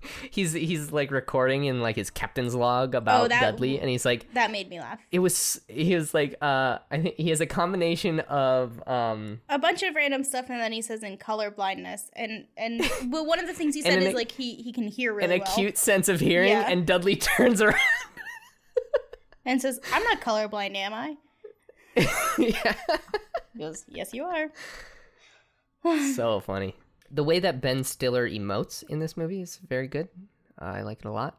he's 0.30 0.52
he's 0.52 0.92
like 0.92 1.10
recording 1.10 1.64
in 1.64 1.80
like 1.80 1.96
his 1.96 2.10
captain's 2.10 2.54
log 2.54 2.94
about 2.94 3.24
Oh, 3.24 3.28
that- 3.28 3.40
dudley 3.40 3.80
and 3.80 3.88
he's 3.88 4.04
like 4.04 4.32
That 4.34 4.50
made 4.50 4.68
me 4.70 4.80
laugh. 4.80 4.98
it 5.10 5.18
was 5.18 5.60
he 5.68 5.94
was 5.94 6.14
like 6.14 6.34
uh 6.40 6.78
i 6.90 7.00
think 7.00 7.14
he 7.16 7.30
has 7.30 7.40
a 7.40 7.46
combination 7.46 8.20
of 8.20 8.80
um 8.88 9.40
A 9.48 9.58
bunch 9.58 9.82
of 9.82 9.94
random 9.94 10.22
stuff 10.24 10.46
and 10.50 10.60
then 10.60 10.72
he 10.72 10.82
says 10.82 11.02
in 11.02 11.16
color 11.16 11.50
blindness 11.50 12.10
and 12.14 12.46
and 12.56 12.80
well 13.10 13.26
one 13.26 13.38
of 13.40 13.46
the 13.46 13.54
things 13.54 13.74
he 13.74 13.82
said 13.82 13.98
is 14.00 14.08
an- 14.08 14.14
like 14.14 14.32
he 14.32 14.54
he 14.56 14.72
can 14.72 14.88
hear 14.88 15.18
an 15.20 15.30
well. 15.30 15.42
acute 15.42 15.76
sense 15.78 16.08
of 16.08 16.20
hearing 16.20 16.50
Yeah. 16.50 16.68
and 16.70 16.86
dudley 16.86 17.16
turns 17.36 17.60
around 17.62 17.76
and 19.44 19.62
says, 19.62 19.80
"I'm 19.94 20.02
not 20.04 20.20
colorblind, 20.20 20.76
am 20.76 20.92
I?" 20.92 21.16
yeah 22.38 22.74
He 23.54 23.58
goes, 23.58 23.84
"Yes, 23.88 24.12
you 24.12 24.24
are." 24.24 24.48
so 26.14 26.40
funny 26.40 26.76
the 27.10 27.24
way 27.24 27.38
that 27.38 27.60
ben 27.60 27.84
stiller 27.84 28.28
emotes 28.28 28.82
in 28.88 28.98
this 28.98 29.16
movie 29.16 29.40
is 29.40 29.56
very 29.68 29.88
good 29.88 30.08
uh, 30.60 30.64
i 30.64 30.82
like 30.82 30.98
it 30.98 31.04
a 31.06 31.10
lot 31.12 31.38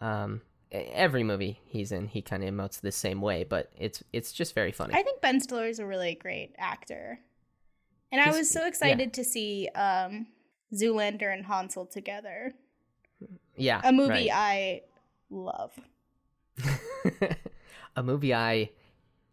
um 0.00 0.40
every 0.70 1.24
movie 1.24 1.60
he's 1.66 1.92
in, 1.92 2.08
he 2.08 2.22
kind 2.22 2.42
of 2.44 2.52
emotes 2.52 2.80
the 2.80 2.92
same 2.92 3.20
way, 3.20 3.44
but 3.44 3.70
it's 3.76 4.02
it's 4.12 4.32
just 4.32 4.54
very 4.54 4.72
funny. 4.72 4.94
I 4.94 5.02
think 5.02 5.20
Ben 5.20 5.40
Stiller 5.40 5.66
is 5.66 5.78
a 5.78 5.86
really 5.86 6.14
great 6.14 6.54
actor, 6.58 7.20
and 8.12 8.20
I 8.20 8.30
was 8.30 8.50
so 8.50 8.66
excited 8.66 9.12
to 9.14 9.24
see 9.24 9.68
um, 9.74 10.26
Zoolander 10.74 11.32
and 11.32 11.46
Hansel 11.46 11.86
together. 11.86 12.52
yeah, 13.56 13.80
A 13.84 13.92
movie 13.92 14.28
right. 14.30 14.30
I 14.32 14.80
love. 15.30 15.72
a 17.96 18.02
movie 18.02 18.34
I 18.34 18.70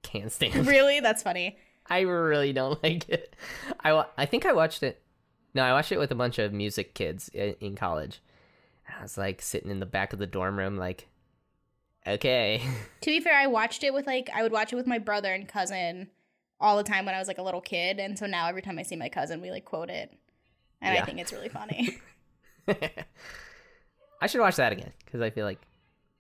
can't 0.04 0.32
stand. 0.32 0.68
really, 0.68 1.00
that's 1.00 1.24
funny. 1.24 1.58
I 1.88 2.02
really 2.02 2.54
don't 2.54 2.82
like 2.84 3.10
it. 3.10 3.36
I 3.84 4.06
I 4.18 4.26
think 4.26 4.46
I 4.46 4.54
watched 4.54 4.84
it. 4.84 5.02
No, 5.56 5.64
I 5.64 5.72
watched 5.74 5.92
it 5.92 5.98
with 5.98 6.12
a 6.12 6.16
bunch 6.16 6.38
of 6.38 6.54
music 6.54 6.94
kids 6.94 7.30
in, 7.30 7.56
in 7.60 7.76
college. 7.76 8.20
I 8.88 9.02
was 9.02 9.18
like 9.18 9.42
sitting 9.42 9.72
in 9.72 9.80
the 9.80 9.86
back 9.88 10.14
of 10.14 10.20
the 10.20 10.28
dorm 10.28 10.58
room, 10.60 10.78
like, 10.78 11.08
okay, 12.06 12.62
To 13.02 13.10
be 13.10 13.20
fair, 13.22 13.36
I 13.38 13.48
watched 13.48 13.84
it 13.84 13.94
with 13.94 14.06
like 14.06 14.30
I 14.34 14.44
would 14.44 14.52
watch 14.52 14.72
it 14.72 14.76
with 14.76 14.86
my 14.86 15.00
brother 15.00 15.34
and 15.34 15.48
cousin 15.48 16.10
all 16.60 16.78
the 16.78 16.84
time 16.84 17.06
when 17.06 17.16
I 17.16 17.20
was 17.20 17.28
like 17.28 17.38
a 17.40 17.42
little 17.44 17.62
kid, 17.62 18.00
and 18.00 18.18
so 18.20 18.26
now 18.28 18.48
every 18.48 18.62
time 18.62 18.78
I 18.78 18.84
see 18.84 18.96
my 18.96 19.10
cousin, 19.10 19.42
we 19.42 19.50
like 19.50 19.66
quote 19.66 19.90
it, 19.90 20.14
and 20.82 20.98
I 20.98 21.02
think 21.04 21.20
it's 21.20 21.32
really 21.34 21.50
funny. 21.60 21.98
I 24.22 24.28
should 24.28 24.42
watch 24.42 24.56
that 24.58 24.72
again 24.72 24.92
because 25.06 25.22
I 25.22 25.30
feel 25.30 25.46
like 25.46 25.62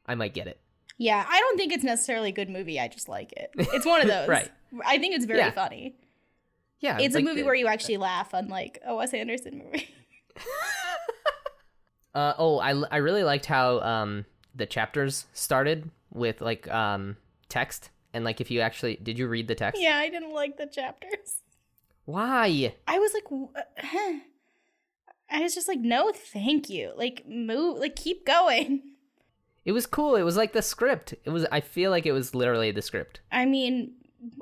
I 0.06 0.16
might 0.16 0.34
get 0.34 0.48
it. 0.48 0.60
yeah, 0.98 1.26
I 1.28 1.40
don't 1.40 1.58
think 1.58 1.74
it's 1.74 1.84
necessarily 1.84 2.30
a 2.30 2.34
good 2.34 2.50
movie. 2.50 2.80
I 2.80 2.88
just 2.88 3.10
like 3.10 3.32
it. 3.34 3.52
It's 3.58 3.86
one 3.86 4.02
of 4.02 4.08
those. 4.08 4.28
Right. 4.28 4.52
I 4.86 4.98
think 4.98 5.16
it's 5.16 5.26
very 5.26 5.40
Yeah. 5.40 5.52
funny. 5.52 5.96
Yeah, 6.82 6.98
It's 7.00 7.16
a 7.16 7.20
like 7.20 7.26
movie 7.26 7.42
the- 7.42 7.46
where 7.46 7.56
you 7.56 7.68
actually 7.68 7.98
laugh, 8.12 8.34
unlike 8.34 8.80
a 8.86 8.96
Wes 8.96 9.14
Anderson 9.14 9.58
movie. 9.60 9.90
Uh, 12.14 12.34
oh, 12.38 12.60
I, 12.60 12.72
I 12.92 12.98
really 12.98 13.24
liked 13.24 13.46
how 13.46 13.82
um, 13.82 14.26
the 14.56 14.66
chapters 14.66 15.26
started 15.34 15.90
with 16.14 16.40
like 16.40 16.66
um, 16.72 17.18
text 17.50 17.90
and 18.14 18.24
like 18.24 18.40
if 18.40 18.50
you 18.50 18.62
actually 18.62 18.96
did 18.96 19.20
you 19.20 19.28
read 19.28 19.50
the 19.50 19.56
text? 19.56 19.82
yeah, 19.82 19.98
I 19.98 20.08
didn't 20.10 20.34
like 20.34 20.56
the 20.58 20.66
chapters. 20.66 21.42
Why? 22.06 22.74
I 22.88 23.00
was 23.00 23.12
like, 23.14 23.64
huh?" 23.80 24.20
I 25.30 25.42
was 25.42 25.54
just 25.56 25.68
like, 25.68 25.80
no, 25.80 26.12
thank 26.14 26.70
you. 26.70 26.94
Like, 26.96 27.24
move, 27.28 27.80
like, 27.80 27.96
keep 27.98 28.26
going. 28.26 28.84
It 29.66 29.72
was 29.72 29.88
cool. 29.88 30.16
It 30.16 30.22
was 30.22 30.38
like 30.38 30.54
the 30.54 30.62
script. 30.62 31.16
It 31.26 31.32
was. 31.32 31.46
I 31.52 31.60
feel 31.60 31.90
like 31.92 32.06
it 32.06 32.12
was 32.14 32.34
literally 32.36 32.70
the 32.72 32.84
script 32.84 33.20
I 33.32 33.46
mean, 33.46 33.92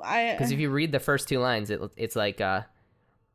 I 0.02 0.32
because 0.32 0.50
if 0.50 0.58
you 0.58 0.70
read 0.70 0.92
the 0.92 1.00
first 1.00 1.28
two 1.28 1.38
lines, 1.38 1.70
it, 1.70 1.80
it's 1.96 2.16
like 2.16 2.40
uh, 2.40 2.62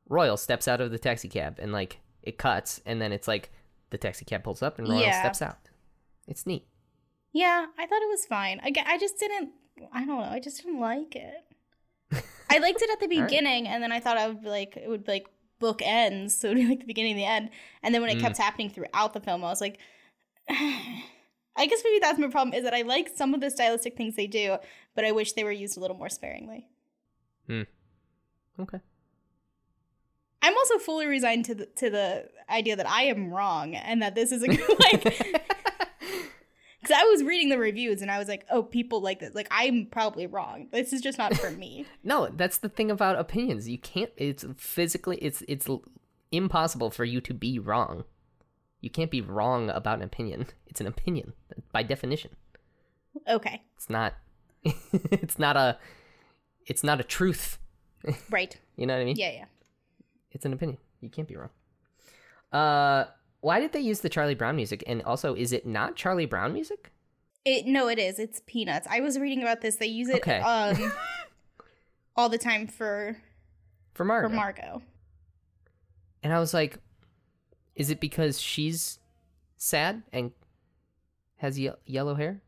Royal 0.08 0.38
steps 0.38 0.68
out 0.68 0.82
of 0.82 0.92
the 0.92 1.00
taxi 1.00 1.30
cab 1.30 1.58
and 1.60 1.72
like 1.72 2.00
it 2.24 2.38
cuts 2.38 2.82
and 2.86 3.02
then 3.02 3.12
it's 3.12 3.28
like 3.28 3.52
the 3.92 3.98
taxi 3.98 4.26
cab 4.26 4.44
pulls 4.44 4.62
up 4.62 4.78
and 4.80 4.88
Royal 4.88 5.02
Yeah. 5.02 5.20
steps 5.20 5.42
out. 5.42 5.58
It's 6.28 6.46
neat. 6.46 6.66
yeah, 7.34 7.66
I 7.78 7.86
thought 7.86 8.02
it 8.02 8.10
was 8.10 8.26
fine. 8.26 8.60
I, 8.64 8.72
I 8.86 8.98
just 8.98 9.18
didn't. 9.20 9.52
I 9.94 10.00
don't 10.06 10.20
know. 10.20 10.24
I 10.30 10.40
just 10.40 10.64
didn't 10.64 10.80
like 10.80 11.16
it. 11.16 11.46
I 12.50 12.58
liked 12.60 12.82
it 12.82 12.90
at 12.92 13.00
the 13.00 13.08
right. 13.08 13.28
beginning, 13.28 13.68
and 13.68 13.82
then 13.84 13.92
I 13.92 14.00
thought 14.00 14.18
I 14.18 14.28
would 14.28 14.42
be 14.44 14.50
like 14.50 14.76
it 14.78 14.90
would 14.90 15.08
like 15.08 15.28
book 15.60 15.82
ends, 15.84 16.36
so 16.40 16.48
it 16.50 16.56
would 16.56 16.58
be 16.64 16.68
like 16.68 16.80
the 16.80 16.86
beginning 16.86 17.12
and 17.14 17.20
the 17.20 17.26
end. 17.26 17.50
And 17.84 17.94
then 17.94 18.02
when 18.02 18.10
it 18.12 18.18
Mm. 18.18 18.22
kept 18.22 18.38
happening 18.38 18.70
throughout 18.70 19.14
the 19.14 19.20
film, 19.22 19.44
I 19.44 19.48
was 19.48 19.62
like, 19.62 19.78
I 21.60 21.66
guess 21.66 21.82
maybe 21.84 22.00
that's 22.00 22.18
my 22.18 22.30
problem 22.30 22.54
is 22.54 22.64
that 22.64 22.74
I 22.74 22.84
like 22.84 23.12
some 23.16 23.34
of 23.34 23.42
the 23.42 23.52
stylistic 23.52 23.98
things 23.98 24.16
they 24.16 24.28
do, 24.28 24.58
but 24.96 25.04
I 25.04 25.12
wish 25.12 25.34
they 25.34 25.44
were 25.44 25.52
used 25.52 25.78
a 25.78 25.82
little 25.82 25.98
more 25.98 26.10
sparingly. 26.10 26.68
Hmm. 27.48 27.64
Okay. 28.60 28.80
I'm 30.42 30.56
also 30.56 30.78
fully 30.78 31.06
resigned 31.06 31.46
to 31.46 31.56
the 31.56 31.66
to 31.66 31.90
the 31.90 32.30
idea 32.50 32.78
that 32.78 32.90
I 32.90 33.04
am 33.04 33.30
wrong 33.30 33.76
and 33.76 34.02
that 34.02 34.16
this 34.16 34.32
is 34.32 34.42
a 34.42 34.48
like 34.80 35.04
because 36.82 36.96
I 36.96 37.04
was 37.04 37.24
reading 37.24 37.50
the 37.50 37.58
reviews 37.58 38.02
and 38.02 38.10
I 38.10 38.20
was 38.20 38.30
like, 38.30 38.46
oh, 38.50 38.64
people 38.64 39.02
like 39.02 39.20
this. 39.20 39.36
Like 39.36 39.50
I'm 39.52 39.86
probably 39.86 40.28
wrong. 40.28 40.68
This 40.72 40.94
is 40.94 41.02
just 41.02 41.18
not 41.18 41.36
for 41.36 41.52
me. 41.52 41.86
No, 42.04 42.30
that's 42.34 42.60
the 42.60 42.70
thing 42.70 42.90
about 42.90 43.20
opinions. 43.20 43.68
You 43.68 43.78
can't. 43.78 44.12
It's 44.16 44.46
physically. 44.56 45.18
It's 45.18 45.44
it's 45.50 45.68
impossible 46.32 46.90
for 46.90 47.04
you 47.04 47.20
to 47.22 47.34
be 47.34 47.60
wrong. 47.60 48.06
You 48.82 48.90
can't 48.90 49.12
be 49.12 49.22
wrong 49.22 49.70
about 49.70 49.98
an 49.98 50.04
opinion. 50.04 50.48
It's 50.68 50.80
an 50.82 50.88
opinion 50.88 51.34
by 51.72 51.84
definition. 51.84 52.32
okay, 53.28 53.62
It's 53.76 53.90
not. 53.90 54.14
it's 54.64 55.40
not 55.40 55.58
a. 55.58 55.78
It's 56.68 56.84
not 56.84 57.00
a 57.00 57.04
truth. 57.04 57.58
right? 58.30 58.56
You 58.78 58.86
know 58.86 58.94
what 58.96 59.02
I 59.02 59.06
mean? 59.06 59.16
Yeah, 59.18 59.32
yeah. 59.32 59.46
It's 60.32 60.46
an 60.46 60.54
opinion. 60.54 60.78
You 61.02 61.10
can't 61.10 61.28
be 61.28 61.36
wrong. 61.36 61.50
Uh, 62.52 63.06
why 63.42 63.60
did 63.60 63.72
they 63.74 63.80
use 63.80 64.02
the 64.02 64.10
Charlie 64.10 64.36
Brown 64.36 64.56
music? 64.56 64.84
And 64.86 65.02
also, 65.04 65.34
is 65.36 65.52
it 65.54 65.66
not 65.66 65.96
Charlie 65.96 66.26
Brown 66.28 66.54
music? 66.54 66.92
It 67.46 67.66
no, 67.66 67.88
it 67.88 67.98
is. 68.00 68.20
It's 68.20 68.42
peanuts. 68.46 68.88
I 68.90 69.00
was 69.00 69.18
reading 69.18 69.42
about 69.42 69.62
this. 69.62 69.78
They 69.78 69.88
use 69.88 70.10
it 70.10 70.18
Okay. 70.18 70.40
um 70.42 70.92
all 72.16 72.30
the 72.30 72.38
time 72.38 72.68
for 72.68 73.18
For 73.94 74.04
Margot. 74.06 74.30
for 74.30 74.36
Margot. 74.36 74.82
And 76.22 76.32
I 76.34 76.40
was 76.40 76.54
like, 76.54 76.78
is 77.80 77.90
it 77.90 78.00
because 78.00 78.40
she's 78.40 79.00
sad 79.58 80.04
and 80.14 80.32
has 81.38 81.58
ye- 81.58 81.72
yellow 81.86 82.14
hair, 82.16 82.42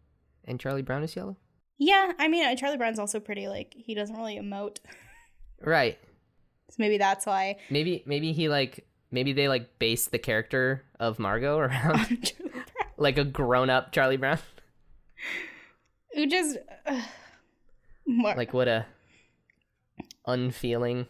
and 0.46 0.60
Charlie 0.60 0.82
Brown 0.84 1.02
is 1.02 1.16
yellow? 1.16 1.38
Yeah, 1.80 2.12
I 2.20 2.28
mean 2.28 2.46
uh, 2.46 2.56
Charlie 2.56 2.78
Brown's 2.78 3.00
also 3.00 3.20
pretty. 3.20 3.48
Like 3.48 3.74
he 3.76 3.96
doesn't 3.96 4.16
really 4.16 4.38
emote, 4.38 4.78
Right. 5.64 5.98
so 6.70 6.76
maybe 6.78 6.98
that's 7.00 7.26
why. 7.26 7.58
Maybe 7.70 8.04
maybe 8.06 8.34
he 8.34 8.50
like 8.50 8.86
maybe 9.10 9.34
they 9.34 9.48
like 9.48 9.80
base 9.80 10.06
the 10.08 10.20
character 10.20 10.84
of 11.00 11.18
Margot 11.18 11.58
around 11.66 12.34
like 12.98 13.18
a 13.18 13.24
grown 13.24 13.70
up 13.72 13.92
Charlie 13.92 14.18
Brown. 14.18 14.38
Who 16.16 16.28
just 16.28 16.58
uh, 16.86 17.02
Mar- 18.06 18.36
Like 18.36 18.54
what 18.54 18.68
a 18.68 18.86
unfeeling 20.28 21.08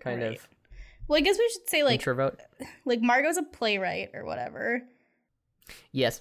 kind 0.00 0.22
Right. 0.22 0.36
of 0.36 0.48
well, 1.08 1.16
I 1.18 1.20
guess 1.20 1.38
we 1.38 1.48
should 1.52 1.68
say 1.68 1.82
like 1.82 1.94
introvert. 2.00 2.40
like 2.84 3.00
Margot's 3.00 3.38
a 3.38 3.42
playwright 3.42 4.10
or 4.14 4.24
whatever. 4.24 4.82
Yes. 5.92 6.20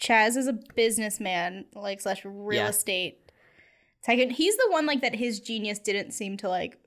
Chaz 0.00 0.36
is 0.36 0.46
a 0.46 0.52
businessman, 0.74 1.64
like 1.74 2.00
slash 2.00 2.24
real 2.24 2.62
Yeah. 2.62 2.68
estate 2.68 3.32
tycoon. 4.04 4.30
He's 4.30 4.56
the 4.56 4.68
one 4.70 4.86
like 4.86 5.00
that 5.02 5.14
his 5.16 5.40
genius 5.40 5.78
didn't 5.78 6.12
seem 6.12 6.36
to 6.38 6.48
like 6.48 6.78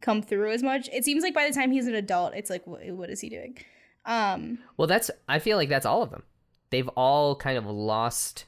come 0.00 0.22
through 0.22 0.50
as 0.52 0.62
much. 0.62 0.88
It 0.92 1.04
seems 1.04 1.22
like 1.22 1.34
by 1.34 1.46
the 1.46 1.54
time 1.54 1.70
he's 1.70 1.86
an 1.86 1.94
adult, 1.94 2.34
it's 2.34 2.50
like 2.50 2.66
what, 2.66 2.84
what 2.90 3.10
is 3.10 3.20
he 3.20 3.28
doing? 3.28 3.56
Um, 4.04 4.58
Well, 4.76 4.88
that's 4.88 5.10
I 5.28 5.38
feel 5.38 5.56
like 5.56 5.68
that's 5.68 5.86
all 5.86 6.02
of 6.02 6.10
them. 6.10 6.22
They've 6.70 6.88
all 6.88 7.36
kind 7.36 7.58
of 7.58 7.66
lost 7.66 8.46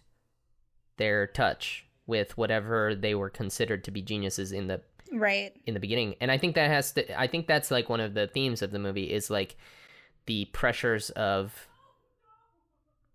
their 0.96 1.26
touch 1.26 1.86
with 2.06 2.36
whatever 2.38 2.94
they 2.94 3.14
were 3.14 3.30
considered 3.30 3.84
to 3.84 3.90
be 3.90 4.00
geniuses 4.02 4.52
in 4.52 4.66
the 4.68 4.80
right. 5.14 5.52
in 5.66 5.74
the 5.74 5.80
beginning 5.80 6.14
and 6.20 6.30
i 6.30 6.38
think 6.38 6.54
that 6.54 6.70
has 6.70 6.92
to 6.92 7.20
i 7.20 7.26
think 7.26 7.46
that's 7.46 7.70
like 7.70 7.88
one 7.88 8.00
of 8.00 8.14
the 8.14 8.26
themes 8.28 8.62
of 8.62 8.70
the 8.70 8.78
movie 8.78 9.12
is 9.12 9.30
like 9.30 9.56
the 10.26 10.46
pressures 10.46 11.10
of 11.10 11.68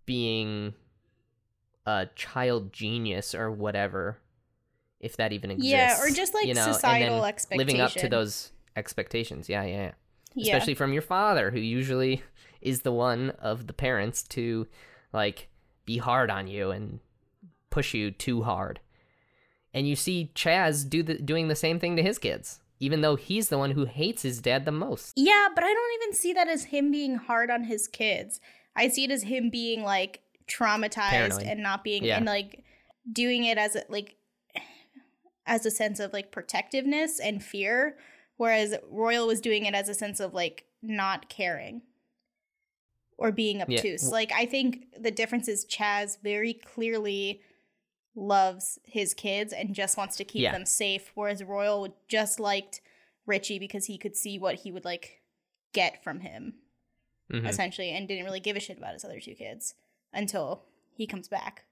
being 0.06 0.74
a 1.86 2.06
child 2.14 2.72
genius 2.72 3.34
or 3.34 3.50
whatever 3.50 4.18
if 5.00 5.16
that 5.16 5.32
even 5.32 5.50
exists 5.50 5.70
Yeah, 5.72 5.98
or 6.00 6.10
just 6.10 6.34
like 6.34 6.46
you 6.46 6.54
know, 6.54 6.72
societal 6.72 7.20
then 7.20 7.28
expectation. 7.28 7.66
living 7.66 7.80
up 7.80 7.92
to 7.92 8.08
those 8.08 8.52
expectations 8.76 9.48
yeah 9.48 9.64
yeah, 9.64 9.76
yeah. 9.76 9.90
Yeah. 10.34 10.54
especially 10.54 10.74
from 10.74 10.92
your 10.92 11.02
father 11.02 11.50
who 11.50 11.58
usually 11.58 12.22
is 12.60 12.82
the 12.82 12.92
one 12.92 13.30
of 13.38 13.66
the 13.66 13.72
parents 13.72 14.22
to 14.24 14.66
like 15.12 15.48
be 15.86 15.98
hard 15.98 16.30
on 16.30 16.46
you 16.46 16.70
and 16.70 17.00
push 17.70 17.94
you 17.94 18.10
too 18.10 18.42
hard 18.42 18.80
and 19.74 19.86
you 19.88 19.94
see 19.96 20.30
chaz 20.34 20.88
do 20.88 21.02
the 21.02 21.14
doing 21.14 21.48
the 21.48 21.56
same 21.56 21.78
thing 21.78 21.96
to 21.96 22.02
his 22.02 22.18
kids 22.18 22.60
even 22.82 23.02
though 23.02 23.14
he's 23.16 23.50
the 23.50 23.58
one 23.58 23.72
who 23.72 23.84
hates 23.84 24.22
his 24.22 24.40
dad 24.40 24.64
the 24.64 24.72
most 24.72 25.12
Yeah, 25.16 25.48
but 25.54 25.62
I 25.64 25.72
don't 25.74 26.02
even 26.02 26.14
see 26.14 26.32
that 26.32 26.48
as 26.48 26.64
him 26.64 26.90
being 26.90 27.16
hard 27.16 27.50
on 27.50 27.64
his 27.64 27.86
kids. 27.86 28.40
I 28.74 28.88
see 28.88 29.04
it 29.04 29.10
as 29.10 29.24
him 29.24 29.50
being 29.50 29.82
like 29.82 30.20
traumatized 30.48 31.10
Paranoid. 31.10 31.42
and 31.42 31.62
not 31.62 31.84
being 31.84 32.02
Yeah. 32.04 32.16
and 32.16 32.24
like 32.24 32.64
doing 33.12 33.44
it 33.44 33.58
as 33.58 33.76
a 33.76 33.84
like 33.90 34.16
as 35.46 35.66
a 35.66 35.70
sense 35.70 36.00
of 36.00 36.14
like 36.14 36.32
protectiveness 36.32 37.20
and 37.20 37.44
fear, 37.44 37.98
whereas 38.38 38.74
Royal 38.88 39.26
was 39.26 39.42
doing 39.42 39.66
it 39.66 39.74
as 39.74 39.90
a 39.90 39.94
sense 39.94 40.18
of 40.18 40.32
like 40.32 40.64
not 40.82 41.28
caring 41.28 41.82
or 43.18 43.30
being 43.30 43.60
obtuse. 43.60 44.00
w- 44.02 44.12
Like 44.12 44.32
I 44.32 44.46
think 44.46 44.86
the 44.98 45.10
difference 45.10 45.48
is 45.48 45.66
Chaz 45.66 46.16
very 46.22 46.54
clearly 46.54 47.42
loves 48.14 48.78
his 48.84 49.14
kids 49.14 49.52
and 49.52 49.74
just 49.74 49.96
wants 49.96 50.16
to 50.16 50.24
keep 50.24 50.42
Yeah. 50.42 50.52
them 50.52 50.66
safe, 50.66 51.10
whereas 51.14 51.42
Royal 51.44 51.94
just 52.08 52.40
liked 52.40 52.80
Richie 53.26 53.58
because 53.58 53.86
he 53.86 53.96
could 53.98 54.16
see 54.16 54.38
what 54.38 54.56
he 54.56 54.72
would 54.72 54.84
like 54.84 55.20
get 55.72 56.02
from 56.02 56.20
him 56.20 56.54
Mhm. 57.30 57.48
essentially 57.48 57.90
and 57.90 58.08
didn't 58.08 58.24
really 58.24 58.40
give 58.40 58.56
a 58.56 58.60
shit 58.60 58.78
about 58.78 58.92
his 58.94 59.04
other 59.04 59.20
two 59.20 59.34
kids 59.36 59.74
until 60.12 60.64
he 60.92 61.06
comes 61.06 61.28
back. 61.28 61.64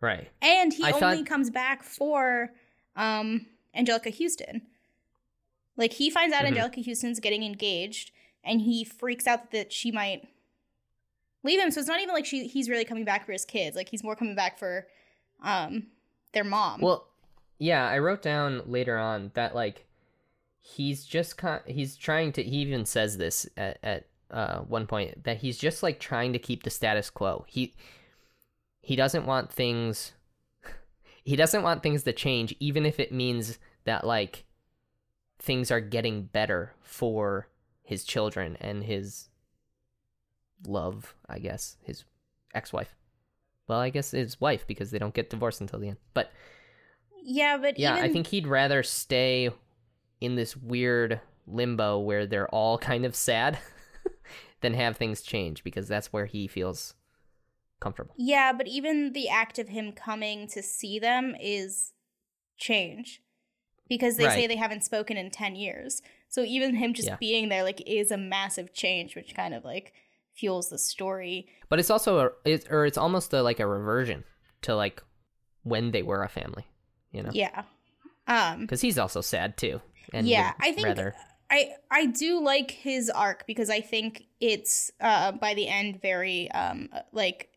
right 0.00 0.30
And 0.42 0.72
he 0.74 0.82
I 0.84 0.90
only 0.90 1.18
thought- 1.18 1.26
comes 1.26 1.50
back 1.50 1.82
for 1.82 2.52
um 2.96 3.46
Anjelica 3.74 4.16
Huston. 4.18 4.66
Like 5.76 5.94
he 5.94 6.10
finds 6.10 6.34
out 6.34 6.44
Mhm. 6.44 6.54
Anjelica 6.56 6.84
Huston's 6.84 7.20
getting 7.20 7.42
engaged 7.42 8.10
and 8.42 8.60
he 8.62 8.84
freaks 8.84 9.26
out 9.26 9.50
that 9.52 9.72
she 9.72 9.90
might 9.90 10.28
leave 11.42 11.58
him. 11.60 11.70
So 11.70 11.80
it's 11.80 11.88
not 11.88 12.00
even 12.00 12.14
like 12.14 12.26
she 12.26 12.46
he's 12.46 12.68
really 12.68 12.84
coming 12.84 13.04
back 13.04 13.24
for 13.26 13.32
his 13.32 13.44
kids. 13.44 13.76
Like 13.76 13.88
he's 13.88 14.02
more 14.04 14.16
coming 14.16 14.34
back 14.34 14.58
for 14.58 14.88
um 15.44 15.86
their 16.32 16.44
mom. 16.44 16.80
Well, 16.80 17.06
yeah, 17.58 17.88
I 17.88 17.98
wrote 17.98 18.22
down 18.22 18.62
later 18.66 18.98
on 18.98 19.30
that 19.34 19.54
like 19.54 19.86
he's 20.60 21.04
just 21.04 21.36
con- 21.36 21.60
he's 21.66 21.96
trying 21.96 22.32
to 22.32 22.42
he 22.42 22.56
even 22.58 22.84
says 22.84 23.18
this 23.18 23.48
at, 23.56 23.78
at 23.82 24.06
uh, 24.30 24.60
one 24.60 24.86
point 24.86 25.24
that 25.24 25.38
he's 25.38 25.58
just 25.58 25.82
like 25.82 26.00
trying 26.00 26.32
to 26.32 26.38
keep 26.38 26.62
the 26.62 26.70
status 26.70 27.10
quo. 27.10 27.44
He 27.48 27.74
he 28.80 28.96
doesn't 28.96 29.26
want 29.26 29.52
things 29.52 30.12
he 31.24 31.36
doesn't 31.36 31.62
want 31.62 31.82
things 31.82 32.02
to 32.02 32.12
change 32.12 32.54
even 32.58 32.84
if 32.84 32.98
it 32.98 33.12
means 33.12 33.58
that 33.84 34.06
like 34.06 34.44
things 35.38 35.70
are 35.70 35.80
getting 35.80 36.22
better 36.24 36.72
for 36.82 37.48
his 37.82 38.04
children 38.04 38.56
and 38.60 38.84
his 38.84 39.28
love, 40.66 41.14
I 41.28 41.38
guess, 41.38 41.76
his 41.82 42.04
ex-wife. 42.54 42.94
Well, 43.68 43.78
I 43.78 43.90
guess 43.90 44.10
his 44.10 44.40
wife 44.40 44.66
because 44.66 44.90
they 44.90 44.98
don't 44.98 45.14
get 45.14 45.30
divorced 45.30 45.60
until 45.60 45.80
the 45.80 45.88
end. 45.88 45.98
But 46.12 46.30
yeah, 47.22 47.56
but 47.56 47.78
yeah, 47.78 47.94
even, 47.94 48.04
I 48.04 48.12
think 48.12 48.26
he'd 48.26 48.46
rather 48.46 48.82
stay 48.82 49.50
in 50.20 50.34
this 50.36 50.56
weird 50.56 51.20
limbo 51.46 51.98
where 51.98 52.26
they're 52.26 52.48
all 52.48 52.78
kind 52.78 53.04
of 53.04 53.14
sad 53.14 53.58
than 54.60 54.74
have 54.74 54.96
things 54.96 55.22
change 55.22 55.64
because 55.64 55.88
that's 55.88 56.12
where 56.12 56.26
he 56.26 56.46
feels 56.46 56.94
comfortable. 57.80 58.14
Yeah, 58.18 58.52
but 58.52 58.66
even 58.66 59.12
the 59.12 59.28
act 59.28 59.58
of 59.58 59.68
him 59.68 59.92
coming 59.92 60.46
to 60.48 60.62
see 60.62 60.98
them 60.98 61.34
is 61.40 61.92
change 62.56 63.22
because 63.88 64.16
they 64.16 64.28
say 64.28 64.46
they 64.46 64.56
haven't 64.56 64.84
spoken 64.84 65.16
in 65.16 65.30
10 65.30 65.56
years. 65.56 66.00
So 66.28 66.42
even 66.42 66.74
him 66.76 66.94
just 66.94 67.08
Yeah. 67.08 67.16
being 67.20 67.48
there 67.48 67.62
like 67.62 67.82
is 67.86 68.10
a 68.10 68.16
massive 68.16 68.72
change 68.72 69.14
which 69.14 69.34
kind 69.34 69.54
of 69.54 69.64
like 69.64 69.92
fuels 70.34 70.68
the 70.68 70.78
story. 70.78 71.48
But 71.68 71.78
it's 71.78 71.90
also 71.90 72.18
a, 72.18 72.30
it's 72.44 72.66
or 72.68 72.86
it's 72.86 72.98
almost 72.98 73.32
a, 73.32 73.42
like 73.42 73.60
a 73.60 73.66
reversion 73.66 74.24
to 74.62 74.74
like 74.74 75.02
when 75.62 75.90
they 75.90 76.02
were 76.02 76.22
a 76.22 76.28
family, 76.28 76.66
you 77.12 77.22
know? 77.22 77.30
Yeah. 77.32 77.62
Um 78.26 78.62
Because 78.62 78.80
he's 78.80 78.98
also 78.98 79.20
sad 79.20 79.56
too. 79.56 79.80
And 80.12 80.26
yeah, 80.26 80.52
I 80.60 80.72
think 80.72 80.86
rather 80.86 81.14
I 81.50 81.74
I 81.90 82.06
do 82.06 82.40
like 82.42 82.70
his 82.70 83.10
arc 83.10 83.46
because 83.46 83.70
I 83.70 83.80
think 83.80 84.24
it's 84.40 84.90
uh 85.00 85.32
by 85.32 85.54
the 85.54 85.68
end 85.68 86.00
very 86.00 86.50
um 86.52 86.88
like 87.12 87.50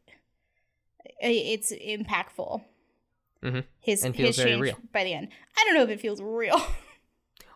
it's 1.19 1.71
impactful. 1.71 2.63
Mhm. 3.43 3.63
His 3.79 4.03
his 4.03 4.35
change 4.35 4.61
real. 4.61 4.75
by 4.91 5.03
the 5.03 5.13
end. 5.13 5.29
I 5.57 5.63
don't 5.65 5.75
know 5.75 5.83
if 5.83 5.89
it 5.89 6.01
feels 6.01 6.21
real. 6.21 6.61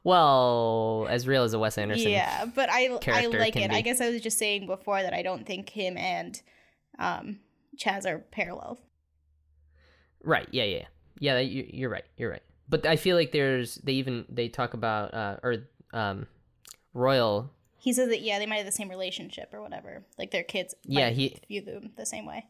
well 0.04 1.08
as 1.10 1.28
real 1.28 1.44
as 1.44 1.54
a 1.54 1.60
Wes 1.60 1.78
Anderson. 1.78 2.12
yeah, 2.12 2.46
but 2.46 2.70
I 2.70 2.88
I 3.08 3.28
like 3.28 3.56
it. 3.56 3.72
I 3.72 3.82
guess 3.82 4.02
I 4.02 4.10
was 4.10 4.22
just 4.22 4.38
saying 4.38 4.66
before 4.68 5.02
that 5.02 5.14
I 5.14 5.22
don't 5.22 5.46
think 5.46 5.70
him 5.70 5.98
and 5.98 6.42
um 7.00 7.40
Chas 7.78 8.06
are 8.06 8.20
parallel. 8.20 8.80
Right. 10.24 10.48
Yeah. 10.52 10.64
Yeah. 10.66 10.86
Yeah. 11.20 11.40
you- 11.40 11.70
You're 11.72 11.90
right. 11.90 12.06
You're 12.18 12.30
right. 12.32 12.44
But 12.70 12.86
I 12.86 12.96
feel 12.96 13.16
like 13.16 13.32
there's 13.32 13.76
they 13.76 13.94
even 13.94 14.26
they 14.30 14.48
talk 14.50 14.74
about 14.74 15.14
uh 15.14 15.38
or 15.44 15.56
um 15.94 16.28
Royal. 16.94 17.52
He 17.80 17.94
says 17.94 18.10
that 18.10 18.22
yeah, 18.22 18.38
they 18.38 18.46
might 18.46 18.58
have 18.58 18.66
the 18.66 18.72
same 18.72 18.90
relationship 18.90 19.50
or 19.54 19.62
whatever. 19.62 20.06
Like 20.18 20.32
their 20.32 20.44
kids 20.44 20.76
Yeah, 20.84 21.08
might 21.08 21.14
he- 21.16 21.38
view 21.48 21.62
them 21.62 21.92
the 21.98 22.06
same 22.06 22.26
way. 22.26 22.46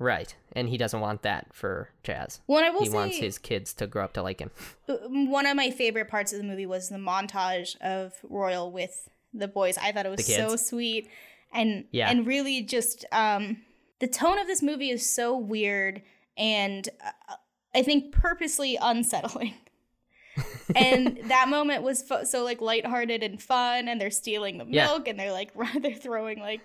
Right. 0.00 0.34
And 0.56 0.68
he 0.68 0.78
doesn't 0.78 1.00
want 1.00 1.20
that 1.22 1.48
for 1.52 1.90
Jazz. 2.02 2.40
Well, 2.46 2.64
I 2.64 2.70
will 2.70 2.80
He 2.80 2.86
say 2.86 2.94
wants 2.96 3.18
his 3.18 3.36
kids 3.38 3.74
to 3.74 3.86
grow 3.86 4.02
up 4.02 4.14
to 4.14 4.22
like 4.22 4.40
him. 4.40 4.50
one 4.88 5.44
of 5.46 5.54
my 5.56 5.70
favorite 5.70 6.08
parts 6.08 6.32
of 6.32 6.38
the 6.38 6.44
movie 6.44 6.64
was 6.66 6.88
the 6.88 6.96
montage 6.96 7.76
of 7.82 8.14
Royal 8.28 8.72
with 8.72 9.10
the 9.34 9.46
boys. 9.46 9.76
I 9.76 9.92
thought 9.92 10.06
it 10.06 10.08
was 10.08 10.26
so 10.26 10.56
sweet 10.56 11.08
and 11.52 11.84
Yeah. 11.92 12.10
and 12.10 12.26
really 12.26 12.62
just 12.62 13.04
um 13.12 13.58
the 13.98 14.08
tone 14.08 14.38
of 14.38 14.46
this 14.46 14.62
movie 14.62 14.88
is 14.90 15.08
so 15.08 15.36
weird 15.36 16.00
and 16.36 16.88
uh, 17.04 17.34
I 17.74 17.82
think 17.82 18.10
purposely 18.12 18.78
unsettling. 18.80 19.52
and 20.74 21.20
that 21.24 21.48
moment 21.48 21.82
was 21.82 22.02
fo- 22.02 22.24
so 22.24 22.42
like 22.44 22.60
lighthearted 22.60 23.22
and 23.22 23.42
fun 23.42 23.86
and 23.88 24.00
they're 24.00 24.10
stealing 24.10 24.58
the 24.58 24.64
Yeah. 24.68 24.86
milk 24.86 25.08
and 25.08 25.18
they're 25.20 25.32
like 25.32 25.50
they're 25.82 25.92
throwing 25.94 26.40
like 26.40 26.62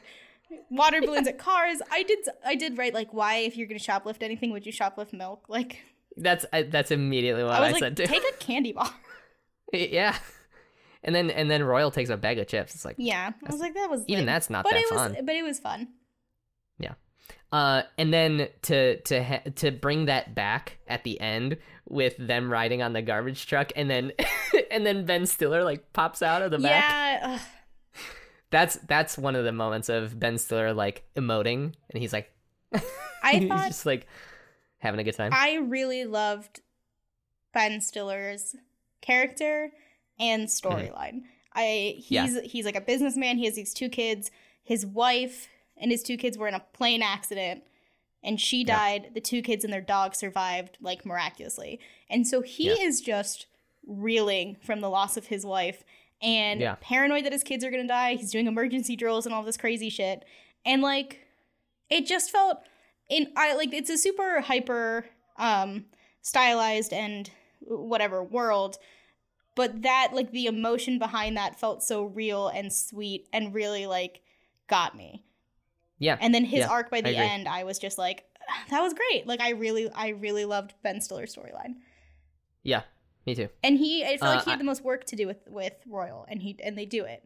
water 0.69 1.01
balloons 1.01 1.27
at 1.27 1.37
cars. 1.37 1.79
I 1.91 2.03
did 2.03 2.19
I 2.45 2.55
did 2.55 2.77
write 2.77 2.93
like 2.93 3.13
why 3.13 3.37
if 3.37 3.55
you're 3.57 3.67
going 3.67 3.79
to 3.79 3.85
shoplift 3.85 4.21
anything 4.23 4.51
would 4.51 4.65
you 4.65 4.71
shoplift 4.73 5.13
milk? 5.13 5.45
Like 5.49 5.79
That's 6.17 6.45
I, 6.53 6.63
that's 6.63 6.91
immediately 6.91 7.43
what 7.43 7.53
I 7.53 7.57
I, 7.57 7.61
was 7.61 7.73
like 7.73 7.79
said 7.79 7.97
too. 7.97 8.05
take 8.05 8.23
a 8.23 8.35
candy 8.37 8.71
bar. 8.73 8.89
yeah. 9.73 10.15
And 11.03 11.13
then 11.15 11.29
and 11.29 11.49
then 11.51 11.63
Royal 11.63 11.91
takes 11.91 12.09
a 12.09 12.17
bag 12.17 12.39
of 12.39 12.47
chips. 12.47 12.73
It's 12.75 12.85
like 12.85 12.95
Yeah, 12.97 13.31
I 13.45 13.51
was 13.51 13.59
like, 13.61 13.73
that 13.75 13.89
was 13.89 14.03
even 14.07 14.25
that's 14.25 14.49
not 14.49 14.63
but 14.63 14.71
that 14.71 14.79
it 14.79 14.91
was, 14.91 14.99
fun. 15.01 15.17
but 15.25 15.35
it 15.35 15.43
was 15.43 15.59
fun. 15.59 15.87
Yeah. 16.79 16.93
Uh, 17.51 17.83
and 17.97 18.13
then 18.13 18.47
to 18.63 18.99
to 19.01 19.23
ha- 19.23 19.41
to 19.55 19.71
bring 19.71 20.05
that 20.05 20.35
back 20.35 20.77
at 20.87 21.03
the 21.03 21.19
end 21.21 21.57
with 21.87 22.15
them 22.17 22.51
riding 22.51 22.81
on 22.81 22.93
the 22.93 23.01
garbage 23.01 23.45
truck, 23.45 23.71
and 23.75 23.89
then 23.89 24.11
and 24.71 24.85
then 24.85 25.05
Ben 25.05 25.25
Stiller 25.25 25.63
like 25.63 25.93
pops 25.93 26.21
out 26.21 26.41
of 26.41 26.51
the 26.51 26.57
back. 26.59 27.21
Yeah. 27.21 27.39
That's 28.51 28.75
that's 28.87 29.17
one 29.17 29.35
of 29.35 29.43
the 29.43 29.51
moments 29.51 29.89
of 29.89 30.19
Ben 30.19 30.37
Stiller 30.37 30.73
like 30.73 31.03
emoting, 31.15 31.73
and 31.89 32.01
he's 32.01 32.13
like, 32.13 32.31
I 32.73 32.81
he's 33.33 33.49
thought 33.49 33.67
just 33.67 33.85
like 33.85 34.07
having 34.79 34.99
a 34.99 35.03
good 35.03 35.15
time. 35.15 35.31
I 35.33 35.55
really 35.55 36.05
loved 36.05 36.61
Ben 37.53 37.81
Stiller's 37.81 38.55
character 39.01 39.71
and 40.19 40.47
storyline. 40.47 41.21
I 41.53 41.95
he's 41.97 42.05
Mm-hmm. 42.19 42.35
Yeah. 42.35 42.41
he's 42.43 42.65
like 42.65 42.75
a 42.75 42.81
businessman. 42.81 43.37
He 43.37 43.45
has 43.45 43.55
these 43.55 43.73
two 43.73 43.89
kids. 43.89 44.31
His 44.63 44.85
wife 44.85 45.47
and 45.77 45.91
his 45.91 46.03
two 46.03 46.17
kids 46.17 46.37
were 46.37 46.47
in 46.47 46.53
a 46.53 46.59
plane 46.73 47.01
accident, 47.01 47.63
and 48.23 48.39
she 48.39 48.59
Yeah. 48.59 48.75
died. 48.75 49.11
The 49.13 49.21
two 49.21 49.41
kids 49.41 49.63
and 49.63 49.73
their 49.73 49.81
dog 49.81 50.15
survived 50.15 50.77
like 50.81 51.05
miraculously, 51.05 51.79
and 52.09 52.27
so 52.27 52.41
he 52.41 52.67
Yeah. 52.67 52.85
is 52.87 53.01
just 53.01 53.47
reeling 53.87 54.55
from 54.63 54.81
the 54.81 54.89
loss 54.89 55.15
of 55.17 55.27
his 55.27 55.45
wife 55.45 55.83
and 56.25 56.59
Yeah. 56.59 56.75
paranoid 56.81 57.23
that 57.25 57.31
his 57.31 57.43
kids 57.43 57.63
are 57.63 57.71
gonna 57.71 57.87
die. 57.87 58.15
He's 58.15 58.31
doing 58.31 58.47
emergency 58.47 58.95
drills 58.97 59.25
and 59.25 59.33
all 59.33 59.43
this 59.43 59.55
crazy 59.57 59.89
shit, 59.89 60.25
and 60.65 60.81
like 60.81 61.19
it 61.89 62.05
just 62.05 62.31
felt 62.31 62.57
in 63.09 63.31
I 63.37 63.53
like 63.53 63.71
it's 63.73 63.89
a 63.89 63.97
super 63.97 64.41
hyper 64.41 65.05
um 65.37 65.85
stylized 66.21 66.91
and 66.91 67.29
whatever 67.61 68.23
world 68.23 68.77
but 69.55 69.83
that 69.83 70.09
like 70.13 70.31
the 70.31 70.47
emotion 70.47 70.97
behind 70.99 71.37
that 71.37 71.57
felt 71.59 71.81
so 71.83 72.03
real 72.03 72.47
and 72.49 72.73
sweet 72.73 73.27
and 73.31 73.53
really 73.53 73.85
like 73.87 74.21
got 74.67 74.97
me. 74.97 75.23
Yeah, 75.99 76.17
and 76.19 76.33
then 76.33 76.43
his 76.45 76.59
Yeah, 76.61 76.69
arc 76.69 76.89
by 76.91 76.99
the 77.01 77.09
agree. 77.11 77.23
end 77.23 77.47
i 77.47 77.63
was 77.63 77.77
just 77.79 77.97
like 77.97 78.25
that 78.69 78.81
was 78.81 78.93
great. 78.93 79.25
Like 79.27 79.39
i 79.41 79.51
really 79.51 79.89
i 79.91 80.09
really 80.09 80.45
loved 80.45 80.73
ben 80.83 80.99
stiller's 81.01 81.35
storyline. 81.35 81.75
Yeah, 82.63 82.81
me 83.25 83.35
too. 83.35 83.49
and 83.63 83.77
he 83.77 84.03
i 84.05 84.17
felt 84.17 84.23
Uh, 84.31 84.35
like 84.35 84.43
he 84.45 84.49
I- 84.51 84.53
had 84.53 84.59
the 84.59 84.63
most 84.65 84.83
work 84.83 85.03
to 85.05 85.15
do 85.15 85.25
with 85.27 85.37
with 85.47 85.73
royal 85.87 86.25
and 86.29 86.41
he 86.41 86.57
and 86.63 86.77
they 86.77 86.85
do 86.85 87.03
it 87.05 87.23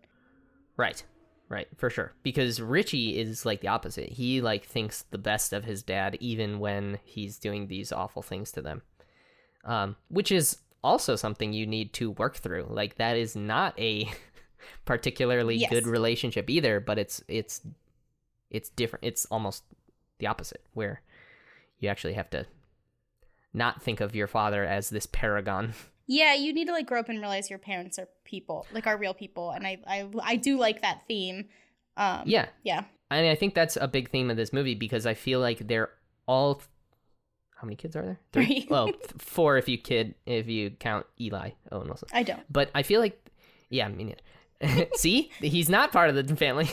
Right. 0.78 1.04
Right, 1.50 1.68
for 1.78 1.90
sure. 1.90 2.14
Because 2.24 2.62
Richie 2.62 3.20
is 3.20 3.44
like 3.46 3.60
the 3.60 3.68
opposite. 3.70 4.10
He 4.10 4.40
like 4.40 4.64
thinks 4.66 5.02
the 5.10 5.18
best 5.18 5.52
of 5.52 5.66
his 5.66 5.82
dad 5.84 6.16
even 6.22 6.60
when 6.60 7.00
he's 7.04 7.38
doing 7.40 7.68
these 7.68 7.92
awful 7.92 8.22
things 8.22 8.52
to 8.54 8.62
them. 8.62 8.84
Um, 9.66 9.96
which 10.10 10.32
is 10.32 10.60
also 10.84 11.16
something 11.18 11.52
you 11.52 11.66
need 11.68 11.92
to 11.94 12.12
work 12.12 12.36
through. 12.38 12.68
Like 12.70 12.96
that 12.98 13.18
is 13.18 13.36
not 13.36 13.78
a 13.80 14.08
particularly 14.86 15.56
Yes. 15.56 15.70
good 15.72 15.88
relationship 15.88 16.50
either, 16.50 16.80
but 16.80 16.98
it's 17.00 17.22
it's 17.28 17.62
it's 18.50 18.70
different. 18.70 19.04
It's 19.06 19.26
almost 19.26 19.64
the 20.20 20.28
opposite 20.28 20.64
where 20.74 21.02
you 21.80 21.90
actually 21.90 22.14
have 22.14 22.30
to 22.30 22.46
not 23.54 23.82
think 23.82 24.00
of 24.02 24.16
your 24.16 24.28
father 24.28 24.64
as 24.64 24.90
this 24.90 25.06
paragon. 25.06 25.74
yeah 26.08 26.34
you 26.34 26.54
need 26.54 26.66
to 26.66 26.72
like 26.72 26.88
grow 26.88 27.00
up 27.00 27.10
and 27.10 27.20
realize 27.20 27.50
your 27.50 27.60
parents 27.60 28.00
are 28.00 28.08
people 28.26 28.66
like 28.74 28.88
are 28.88 28.98
real 28.98 29.14
people 29.14 29.52
and 29.52 29.68
i 29.68 29.78
i, 29.86 30.08
I 30.24 30.36
do 30.38 30.58
like 30.58 30.82
that 30.82 31.02
theme 31.08 31.50
um 31.98 32.24
yeah, 32.26 32.48
yeah 32.64 32.86
I 33.12 33.22
mean, 33.22 33.32
I 33.32 33.36
think 33.36 33.56
that's 33.56 33.76
a 33.76 33.88
big 33.88 34.12
theme 34.12 34.30
of 34.30 34.38
this 34.38 34.54
movie 34.54 34.76
because 34.76 35.06
I 35.06 35.16
feel 35.16 35.40
like 35.40 35.68
they're 35.68 35.90
all. 36.28 36.62
How 37.56 37.66
many 37.66 37.76
kids 37.76 37.96
are 37.96 38.04
there? 38.04 38.20
Three. 38.32 38.68
well, 38.70 38.86
th- 38.92 39.00
four 39.18 39.58
if 39.58 39.68
you 39.68 39.78
kid 39.78 40.14
if 40.26 40.48
you 40.48 40.70
count 40.70 41.06
Eli 41.20 41.52
Owen 41.72 41.88
Wilson. 41.88 42.08
i 42.14 42.24
don't 42.24 42.42
But 42.52 42.70
I 42.76 42.84
feel 42.84 43.02
like, 43.02 43.20
yeah, 43.70 43.88
I 43.88 43.90
mean, 43.90 44.16
see, 44.94 45.32
he's 45.40 45.70
not 45.70 45.92
part 45.92 46.10
of 46.12 46.28
the 46.28 46.36
family. 46.36 46.70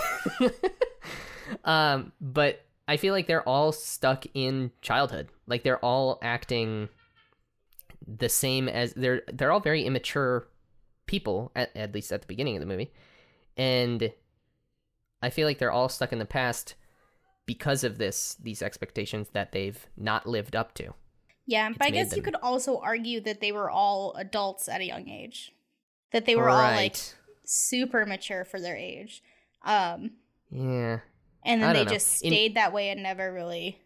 um, 1.65 2.13
but 2.21 2.66
I 2.89 2.97
feel 2.97 3.13
like 3.13 3.27
they're 3.27 3.49
all 3.49 3.73
stuck 3.73 4.27
in 4.35 4.71
childhood. 4.81 5.29
Like 5.47 5.63
they're 5.63 5.85
all 5.85 6.19
acting 6.23 6.89
the 8.07 8.29
same 8.29 8.69
as 8.69 8.93
they're 8.95 9.23
they're 9.33 9.51
all 9.51 9.61
very 9.61 9.85
immature 9.85 10.49
people 11.07 11.51
at 11.57 11.75
at 11.77 11.95
least 11.95 12.13
at 12.13 12.21
the 12.21 12.27
beginning 12.27 12.57
of 12.57 12.61
the 12.61 12.67
movie, 12.67 12.93
and 13.57 14.13
I 15.23 15.31
feel 15.31 15.47
like 15.47 15.59
they're 15.59 15.73
all 15.73 15.89
stuck 15.89 16.13
in 16.13 16.19
the 16.19 16.25
past 16.25 16.75
because 17.47 17.85
of 17.85 17.99
this 17.99 18.37
these 18.43 18.63
expectations 18.63 19.29
that 19.33 19.53
they've 19.53 19.87
not 19.97 20.27
lived 20.27 20.55
up 20.55 20.75
to. 20.75 20.95
Yeah, 21.47 21.71
but 21.71 21.87
I 21.87 21.91
guess 21.91 22.15
you 22.17 22.23
could 22.23 22.37
also 22.43 22.79
argue 22.81 23.21
that 23.21 23.41
they 23.41 23.53
were 23.53 23.71
all 23.71 24.15
adults 24.15 24.69
at 24.69 24.81
a 24.81 24.85
young 24.85 25.09
age. 25.09 25.53
That 26.13 26.27
they 26.27 26.35
were 26.37 26.51
all 26.51 26.57
like 26.57 26.97
super 27.45 28.05
mature 28.05 28.45
for 28.45 28.61
their 28.61 28.77
age. 28.77 29.23
Um 29.65 30.13
Yeah. 30.51 31.01
And 31.47 31.63
then 31.63 31.73
they 31.75 31.85
know. 31.85 31.91
just 31.91 32.23
In- 32.23 32.31
stayed 32.33 32.55
that 32.57 32.73
way 32.73 32.91
and 32.91 33.03
never 33.03 33.33
really 33.33 33.81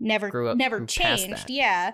never 0.00 0.28
Grew 0.30 0.48
up- 0.48 0.56
never 0.56 0.84
changed 0.86 1.48
yeah 1.50 1.92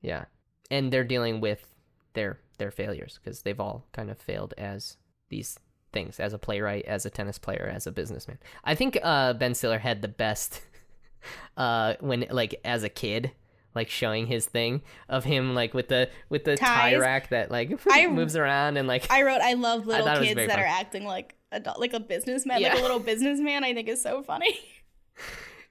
Yeah, 0.00 0.24
and 0.70 0.92
they're 0.92 1.04
dealing 1.04 1.40
with 1.40 1.66
their 2.14 2.38
their 2.58 2.70
failures 2.70 3.18
because 3.22 3.42
they've 3.42 3.58
all 3.60 3.86
kind 3.92 4.10
of 4.10 4.18
failed 4.18 4.54
as 4.56 4.96
these 5.28 5.58
things 5.92 6.20
as 6.20 6.32
a 6.32 6.38
playwright, 6.38 6.84
as 6.86 7.04
a 7.06 7.10
tennis 7.10 7.38
player, 7.38 7.70
as 7.74 7.86
a 7.86 7.92
businessman. 7.92 8.38
I 8.64 8.74
think 8.74 8.98
uh, 9.02 9.32
Ben 9.32 9.54
Stiller 9.54 9.78
had 9.78 10.02
the 10.02 10.08
best 10.08 10.60
uh, 11.56 11.94
when 12.00 12.26
like 12.30 12.60
as 12.64 12.82
a 12.82 12.88
kid. 12.88 13.32
Like 13.76 13.90
showing 13.90 14.28
his 14.28 14.46
thing 14.46 14.82
of 15.08 15.24
him 15.24 15.52
like 15.52 15.74
with 15.74 15.88
the 15.88 16.08
with 16.28 16.44
the 16.44 16.56
tie 16.56 16.94
rack 16.94 17.30
that 17.30 17.50
like 17.50 17.72
I- 17.90 18.06
moves 18.06 18.36
around 18.36 18.76
and 18.76 18.86
like 18.86 19.10
i 19.10 19.22
wrote 19.22 19.40
i 19.40 19.54
love 19.54 19.84
little 19.84 20.06
was 20.06 20.20
kids 20.20 20.36
that 20.36 20.48
fun. 20.50 20.60
are 20.60 20.64
acting 20.64 21.04
like 21.04 21.34
a 21.54 21.74
like 21.78 21.92
a 21.92 22.00
businessman 22.00 22.62
like 22.62 22.72
a 22.78 22.82
little 22.82 22.98
businessman 22.98 23.64
i 23.64 23.72
think 23.74 23.88
is 23.88 24.02
so 24.02 24.22
funny. 24.22 24.58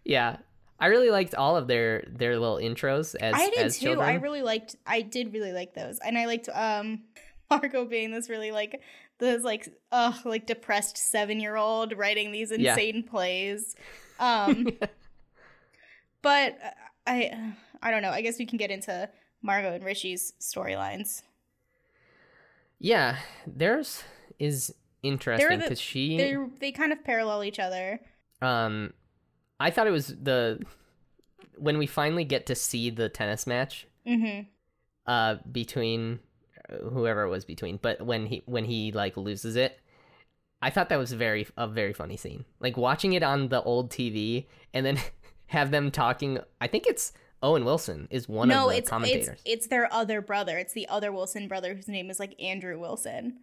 Yeah. 0.05 0.37
I 0.79 0.87
really 0.87 1.09
liked 1.11 1.33
all 1.33 1.55
of 1.55 1.67
their 1.67 2.03
their 2.09 2.37
little 2.37 2.57
intros 2.57 3.15
as 3.15 3.33
i 3.35 3.49
did 3.49 3.59
as 3.59 3.77
too. 3.79 3.85
Children. 3.87 4.09
i 4.09 4.13
really 4.15 4.41
liked 4.41 4.75
i 4.85 5.01
did 5.01 5.33
really 5.33 5.53
like 5.53 5.73
those. 5.73 5.97
And 6.05 6.17
i 6.17 6.25
liked 6.25 6.49
um 6.53 7.03
margot 7.49 7.85
being 7.85 8.11
this 8.11 8.29
really 8.29 8.51
like 8.51 8.81
this 9.19 9.43
like 9.43 9.69
ugh 9.93 10.25
like 10.25 10.45
depressed 10.45 10.97
seven 10.97 11.39
year 11.39 11.55
old 11.55 11.97
writing 11.97 12.31
these 12.31 12.51
Yeah. 12.51 12.71
insane 12.71 13.03
plays. 13.03 13.75
Um 14.19 14.67
but 16.21 16.57
uh, 16.63 16.69
i 17.07 17.53
i 17.81 17.91
don't 17.91 18.01
know. 18.01 18.11
I 18.11 18.21
guess 18.21 18.37
we 18.39 18.45
can 18.45 18.57
get 18.57 18.71
into 18.71 19.09
margot 19.41 19.73
and 19.73 19.83
richie's 19.83 20.33
storylines. 20.41 21.21
Yeah, 22.79 23.17
theirs 23.47 24.03
is 24.39 24.73
interesting 25.03 25.49
the- 25.59 25.65
because 25.65 25.79
she 25.79 26.17
they 26.17 26.35
they 26.59 26.71
kind 26.71 26.91
of 26.91 27.03
parallel 27.03 27.43
each 27.43 27.59
other 27.59 27.99
Um, 28.41 28.93
I 29.59 29.69
thought 29.69 29.87
it 29.87 29.91
was 29.91 30.07
the 30.07 30.59
when 31.57 31.77
we 31.77 31.85
finally 31.85 32.23
get 32.25 32.45
to 32.47 32.55
see 32.55 32.89
the 32.89 33.09
tennis 33.09 33.45
match 33.45 33.87
mm-hmm 34.07 34.41
uh 35.05 35.35
between 35.51 36.19
uh, 36.69 36.77
whoever 36.89 37.23
it 37.23 37.29
was 37.29 37.43
between, 37.45 37.77
but 37.81 38.01
when 38.01 38.25
he 38.25 38.41
when 38.45 38.63
he 38.65 38.91
like 38.93 39.17
loses 39.17 39.55
it, 39.57 39.79
I 40.61 40.69
thought 40.69 40.87
that 40.89 40.97
was 40.97 41.11
very 41.11 41.45
a 41.57 41.67
very 41.67 41.91
funny 41.91 42.15
scene. 42.15 42.45
Like 42.61 42.77
watching 42.77 43.11
it 43.13 43.21
on 43.21 43.49
the 43.49 43.61
old 43.63 43.91
TV 43.91 44.47
and 44.73 44.85
then 44.85 44.97
have 45.47 45.71
them 45.71 45.91
talking. 45.91 46.39
I 46.61 46.67
think 46.67 46.87
it's 46.87 47.11
Owen 47.41 47.65
Wilson 47.65 48.07
is 48.11 48.29
one 48.29 48.47
no 48.47 48.67
of 48.67 48.71
the 48.71 48.77
it's 48.77 48.89
commentators. 48.89 49.27
it's 49.27 49.41
it's 49.45 49.67
their 49.67 49.91
other 49.93 50.21
brother 50.21 50.57
it's 50.57 50.71
the 50.71 50.87
other 50.87 51.11
wilson 51.11 51.49
brother 51.49 51.75
whose 51.75 51.89
name 51.89 52.09
is 52.09 52.17
like 52.17 52.33
andrew 52.41 52.79
wilson 52.79 53.39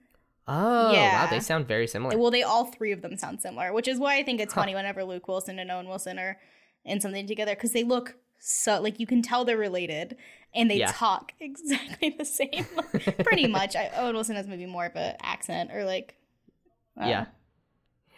oh 0.48 0.92
Yeah. 0.92 1.24
wow, 1.24 1.30
they 1.30 1.40
sound 1.40 1.66
very 1.68 1.86
similar. 1.86 2.16
Well, 2.18 2.30
they 2.30 2.42
all 2.42 2.64
three 2.66 2.92
of 2.92 3.02
them 3.02 3.16
sound 3.16 3.40
similar, 3.40 3.72
which 3.72 3.88
is 3.88 3.98
why 3.98 4.16
I 4.16 4.22
think 4.22 4.40
it's 4.40 4.54
Huh. 4.54 4.62
funny 4.62 4.74
whenever 4.74 5.04
Luke 5.04 5.26
Wilson 5.28 5.58
and 5.58 5.70
Owen 5.70 5.88
Wilson 5.88 6.18
are 6.18 6.38
in 6.84 7.00
something 7.00 7.26
together 7.26 7.54
because 7.54 7.72
they 7.72 7.84
look 7.84 8.16
so 8.38 8.80
like 8.80 8.98
you 8.98 9.06
can 9.06 9.20
tell 9.22 9.44
they're 9.44 9.56
related 9.58 10.16
and 10.54 10.70
they 10.70 10.76
Yeah. 10.78 10.92
talk 10.92 11.32
exactly 11.40 12.14
the 12.18 12.24
same, 12.24 12.66
like, 12.74 13.22
pretty 13.24 13.46
much. 13.58 13.76
I, 13.76 13.90
Owen 13.96 14.14
Wilson 14.14 14.36
has 14.36 14.46
maybe 14.46 14.66
more 14.66 14.86
of 14.86 14.96
an 14.96 15.16
accent 15.22 15.70
or 15.72 15.84
like, 15.84 16.16
uh, 17.00 17.06
Yeah. 17.06 17.26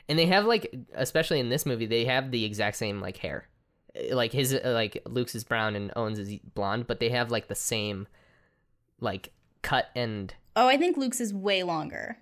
and 0.09 0.19
they 0.19 0.27
have 0.27 0.45
like 0.47 0.75
especially 0.95 1.41
in 1.41 1.49
this 1.49 1.67
movie 1.67 1.87
they 1.87 2.05
have 2.05 2.31
the 2.31 2.45
exact 2.45 2.77
same 2.77 3.01
like 3.01 3.17
hair 3.19 3.49
Uh, 3.95 4.15
like 4.17 4.33
his 4.33 4.55
uh, 4.55 4.61
like 4.73 5.03
luke's 5.07 5.35
is 5.35 5.45
brown 5.45 5.77
and 5.77 5.93
owen's 5.97 6.19
is 6.19 6.37
blonde 6.55 6.87
but 6.87 6.99
they 7.01 7.11
have 7.11 7.31
like 7.31 7.49
the 7.49 7.55
same 7.55 8.07
like 9.01 9.31
cut 9.63 9.87
and 9.95 10.35
Oh, 10.57 10.69
I 10.69 10.77
think 10.77 10.97
Luke's 10.97 11.21
is 11.21 11.33
way 11.33 11.63
longer. 11.63 12.19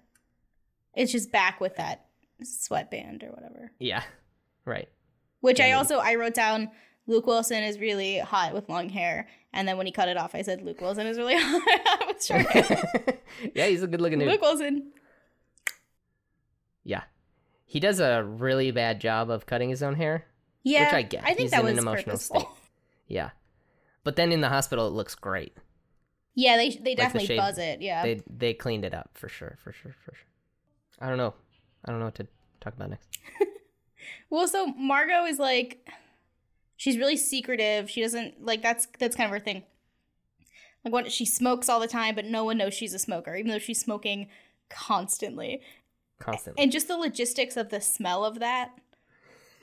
It's 0.94 1.12
just 1.12 1.32
back 1.32 1.60
with 1.60 1.76
that 1.76 2.06
sweatband 2.42 3.22
or 3.24 3.28
whatever. 3.32 3.70
yeah 3.78 4.02
right 4.64 4.88
Which 5.40 5.58
Yeah, 5.58 5.66
I 5.66 5.72
also 5.72 5.98
I 5.98 6.14
wrote 6.14 6.34
down. 6.34 6.70
Luke 7.06 7.26
Wilson 7.26 7.62
is 7.64 7.78
really 7.80 8.18
hot 8.18 8.54
with 8.54 8.68
long 8.68 8.88
hair, 8.88 9.26
and 9.52 9.66
then 9.66 9.76
when 9.76 9.86
he 9.86 9.90
cut 9.92 10.08
it 10.08 10.16
off, 10.16 10.34
I 10.34 10.42
said 10.42 10.62
Luke 10.62 10.80
Wilson 10.80 11.06
is 11.08 11.18
really 11.18 11.34
hot 11.38 12.06
with 12.06 12.24
short 12.24 12.46
hair. 12.46 13.18
yeah 13.54 13.66
he's 13.66 13.82
a 13.82 13.86
good 13.88 14.00
looking 14.00 14.18
dude 14.20 14.28
Luke 14.28 14.40
Wilson. 14.42 14.92
yeah 16.84 17.02
he 17.64 17.78
does 17.80 18.00
a 18.00 18.22
really 18.24 18.70
bad 18.70 19.00
job 19.00 19.30
of 19.30 19.46
cutting 19.46 19.70
his 19.70 19.82
own 19.82 19.94
hair 19.94 20.26
Yeah, 20.62 20.84
which 20.86 20.94
i 20.94 21.02
get 21.02 21.22
I 21.24 21.28
think 21.28 21.40
he's 21.40 21.50
that 21.52 21.60
in 21.60 21.64
was 21.66 21.72
an 21.72 21.78
emotional 21.78 22.12
purposeful. 22.16 22.40
state 22.40 22.48
yeah 23.08 23.30
but 24.04 24.16
then 24.16 24.32
in 24.32 24.40
the 24.40 24.48
hospital 24.48 24.86
it 24.88 24.92
looks 24.92 25.14
great 25.14 25.56
Yeah, 26.34 26.56
they 26.56 26.70
they 26.70 26.94
the 26.94 27.02
definitely 27.02 27.26
shade- 27.26 27.36
buzz 27.38 27.58
it. 27.58 27.80
Yeah, 27.82 28.02
they 28.02 28.22
they 28.28 28.54
cleaned 28.54 28.84
it 28.84 28.94
up 28.94 29.10
for 29.14 29.28
sure 29.28 29.58
for 29.62 29.72
sure 29.72 29.94
for 30.04 30.14
sure 30.14 30.26
i 31.02 31.08
don't 31.08 31.16
know 31.18 31.34
i 31.84 31.90
don't 31.90 31.98
know 31.98 32.04
what 32.06 32.14
to 32.14 32.26
talk 32.60 32.74
about 32.74 32.90
next 32.90 33.08
well, 34.30 34.46
so 34.46 34.66
Margot 34.66 35.24
is 35.24 35.38
like, 35.38 35.88
she's 36.76 36.96
really 36.98 37.16
secretive. 37.16 37.88
She 37.90 38.00
doesn't 38.02 38.44
like 38.44 38.62
that's 38.62 38.86
that's 38.98 39.16
kind 39.16 39.26
of 39.26 39.32
her 39.32 39.42
thing. 39.44 39.64
Like 40.84 40.92
what 40.92 41.10
she 41.12 41.24
smokes 41.26 41.68
all 41.68 41.80
the 41.80 41.88
time, 41.88 42.14
but 42.14 42.24
no 42.26 42.44
one 42.44 42.56
knows 42.58 42.74
she's 42.74 42.94
a 42.94 42.98
smoker, 42.98 43.34
even 43.34 43.50
though 43.50 43.58
she's 43.58 43.80
smoking 43.80 44.28
constantly. 44.68 45.60
constantly 46.18 46.62
And 46.62 46.70
just 46.72 46.86
the 46.88 46.96
logistics 46.96 47.56
of 47.56 47.68
the 47.70 47.80
smell 47.80 48.24
of 48.24 48.38
that, 48.40 48.70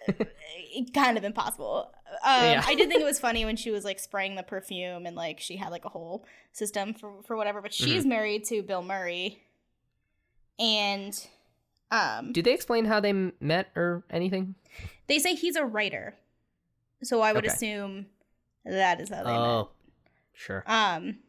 it- 0.08 0.36
eh, 0.76 0.84
kind 0.94 1.18
of 1.18 1.24
impossible. 1.24 1.92
Um, 2.24 2.44
Yeah. 2.44 2.64
I 2.66 2.76
did 2.76 2.90
think 2.90 3.02
it 3.02 3.06
was 3.06 3.20
funny 3.28 3.46
when 3.46 3.56
she 3.56 3.72
was 3.72 3.84
like 3.86 4.00
spraying 4.00 4.36
the 4.36 4.44
perfume 4.44 5.06
and 5.06 5.16
like 5.16 5.40
she 5.40 5.58
had 5.58 5.70
like 5.70 5.86
a 5.86 5.90
whole 5.90 6.26
system 6.52 6.94
for 6.94 7.22
for 7.24 7.36
whatever. 7.38 7.62
But 7.62 7.74
she's 7.74 8.02
Mm-hmm. 8.02 8.10
married 8.10 8.44
to 8.46 8.62
Bill 8.62 8.82
Murray, 8.84 9.42
and 10.60 11.28
um, 11.92 12.32
do 12.34 12.42
they 12.42 12.54
explain 12.54 12.86
how 12.86 13.00
they 13.00 13.14
met 13.14 13.68
or 13.76 14.04
anything 14.10 14.56
they 15.08 15.20
say 15.20 15.36
he's 15.36 15.56
a 15.56 15.64
writer, 15.66 16.16
so 17.02 17.22
I 17.22 17.32
would 17.34 17.46
Okay. 17.46 17.54
assume 17.54 18.08
that 18.66 19.00
is 19.00 19.10
how 19.10 19.24
they 19.24 19.32
met. 19.32 19.40
oh 19.40 19.70
sure 20.34 20.64
Um, 20.68 21.20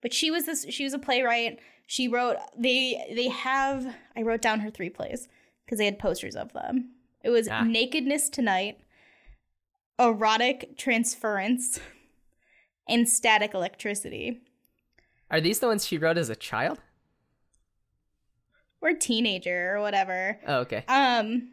but 0.00 0.12
she 0.14 0.30
was 0.30 0.46
this. 0.46 0.66
She 0.70 0.84
was 0.84 0.92
a 0.94 0.98
playwright. 0.98 1.58
She 1.86 2.08
wrote. 2.08 2.36
They 2.56 3.12
they 3.14 3.28
have. 3.28 3.94
I 4.16 4.22
wrote 4.22 4.40
down 4.42 4.60
her 4.60 4.70
three 4.70 4.88
plays 4.90 5.28
because 5.64 5.78
they 5.78 5.84
had 5.84 5.98
posters 5.98 6.34
of 6.36 6.52
them. 6.54 6.90
It 7.22 7.30
was 7.30 7.48
Ah. 7.50 7.64
Nakedness 7.64 8.28
Tonight, 8.30 8.78
Erotic 9.98 10.76
Transference, 10.76 11.80
and 12.88 13.08
Static 13.08 13.54
Electricity. 13.54 14.40
Are 15.30 15.40
these 15.40 15.58
the 15.58 15.66
ones 15.66 15.86
she 15.86 15.98
wrote 15.98 16.18
as 16.18 16.28
a 16.28 16.36
child? 16.36 16.80
Or 18.80 18.92
teenager 18.92 19.74
or 19.74 19.80
whatever. 19.80 20.38
Oh, 20.46 20.58
okay. 20.58 20.84
Um, 20.88 21.52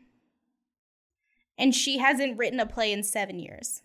and 1.58 1.74
she 1.74 1.98
hasn't 2.00 2.38
written 2.38 2.60
a 2.60 2.66
play 2.66 2.92
in 2.92 3.04
seven 3.04 3.40
years. 3.40 3.82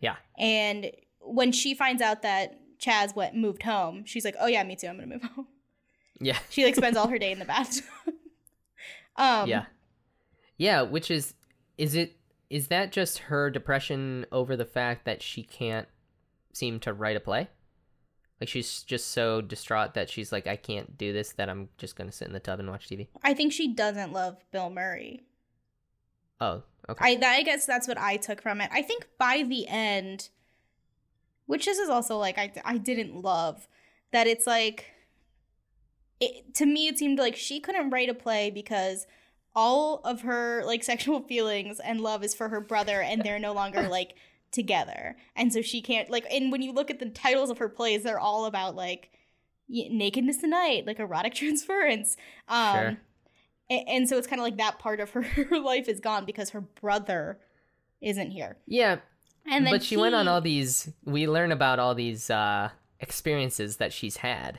Yeah. 0.00 0.16
And 0.38 0.90
when 1.20 1.52
she 1.52 1.74
finds 1.74 2.00
out 2.00 2.22
that 2.22 2.58
Chas 2.78 3.14
went 3.14 3.36
moved 3.36 3.62
home, 3.62 4.04
she's 4.06 4.24
like, 4.24 4.34
"Oh 4.40 4.46
yeah, 4.46 4.64
me 4.64 4.74
too. 4.74 4.86
I'm 4.88 4.96
gonna 4.96 5.06
move 5.06 5.22
home." 5.22 5.46
Yeah. 6.18 6.38
She 6.50 6.64
like 6.64 6.74
spends 6.74 6.96
all 6.96 7.08
her 7.08 7.18
day 7.20 7.32
in 7.32 7.38
the 7.38 7.44
bathtub. 7.44 7.84
um, 9.16 9.48
yeah. 9.48 9.66
Yeah, 10.56 10.82
which 10.82 11.10
is 11.10 11.34
is 11.76 11.94
it 11.94 12.16
is 12.52 12.66
that 12.68 12.92
just 12.92 13.18
her 13.18 13.48
depression 13.50 14.26
over 14.30 14.56
the 14.56 14.66
fact 14.66 15.06
that 15.06 15.22
she 15.22 15.42
can't 15.42 15.88
seem 16.52 16.78
to 16.80 16.92
write 16.92 17.16
a 17.16 17.20
play? 17.20 17.48
Like 18.38 18.48
she's 18.50 18.82
just 18.82 19.08
so 19.10 19.40
distraught 19.40 19.94
that 19.94 20.10
she's 20.10 20.32
like 20.32 20.46
I 20.46 20.56
can't 20.56 20.98
do 20.98 21.14
this 21.14 21.32
that 21.32 21.48
I'm 21.48 21.70
just 21.78 21.96
going 21.96 22.10
to 22.10 22.14
sit 22.14 22.28
in 22.28 22.34
the 22.34 22.40
tub 22.40 22.60
and 22.60 22.68
watch 22.68 22.88
TV. 22.90 23.08
I 23.24 23.32
think 23.32 23.54
she 23.54 23.72
doesn't 23.72 24.12
love 24.12 24.36
Bill 24.50 24.68
Murray. 24.68 25.22
Oh, 26.42 26.62
okay. 26.90 27.12
I 27.12 27.16
that, 27.16 27.36
I 27.38 27.42
guess 27.42 27.64
that's 27.64 27.88
what 27.88 27.98
I 27.98 28.18
took 28.18 28.42
from 28.42 28.60
it. 28.60 28.68
I 28.70 28.82
think 28.82 29.08
by 29.18 29.44
the 29.48 29.66
end, 29.66 30.28
which 31.46 31.64
this 31.64 31.78
is 31.78 31.88
also 31.88 32.18
like 32.18 32.36
I 32.36 32.52
I 32.66 32.76
didn't 32.76 33.22
love 33.22 33.66
that 34.10 34.26
it's 34.26 34.46
like 34.46 34.92
it 36.20 36.54
to 36.56 36.66
me 36.66 36.88
it 36.88 36.98
seemed 36.98 37.18
like 37.18 37.36
she 37.36 37.60
couldn't 37.60 37.88
write 37.88 38.10
a 38.10 38.14
play 38.14 38.50
because 38.50 39.06
all 39.54 40.00
of 40.04 40.22
her 40.22 40.62
like 40.64 40.82
sexual 40.92 41.20
feelings 41.20 41.80
and 41.80 42.00
love 42.00 42.22
is 42.24 42.34
for 42.34 42.48
her 42.48 42.60
brother 42.60 43.00
and 43.02 43.22
they're 43.22 43.38
no 43.38 43.52
longer 43.52 43.82
like 43.88 44.14
together 44.50 45.16
and 45.34 45.52
so 45.52 45.62
she 45.62 45.80
can't 45.80 46.10
like 46.10 46.26
and 46.30 46.52
when 46.52 46.60
you 46.62 46.72
look 46.72 46.90
at 46.90 46.98
the 46.98 47.08
titles 47.08 47.48
of 47.50 47.58
her 47.58 47.68
plays 47.70 48.02
they're 48.02 48.18
all 48.20 48.44
about 48.44 48.76
like 48.76 49.10
y- 49.68 49.88
nakedness 49.90 50.36
tonight 50.36 50.86
like 50.86 50.98
erotic 50.98 51.32
transference 51.42 52.16
um 52.48 52.74
Sure. 52.76 52.96
a- 53.70 53.84
and 53.88 54.08
so 54.08 54.18
it's 54.18 54.26
kind 54.26 54.40
of 54.40 54.44
like 54.44 54.58
that 54.58 54.78
part 54.78 55.00
of 55.00 55.10
her 55.10 55.24
life 55.58 55.88
is 55.88 56.00
gone 56.00 56.26
because 56.26 56.50
her 56.50 56.60
brother 56.60 57.38
isn't 58.02 58.30
here 58.30 58.58
yeah, 58.66 58.96
and 59.50 59.64
but 59.64 59.82
she 59.82 59.96
went 59.96 60.14
on 60.14 60.28
all 60.28 60.40
these 60.42 60.90
we 61.04 61.26
learn 61.26 61.50
about 61.50 61.78
all 61.78 61.94
these 61.94 62.28
uh 62.28 62.68
experiences 63.00 63.78
that 63.78 63.92
she's 63.92 64.18
had 64.18 64.58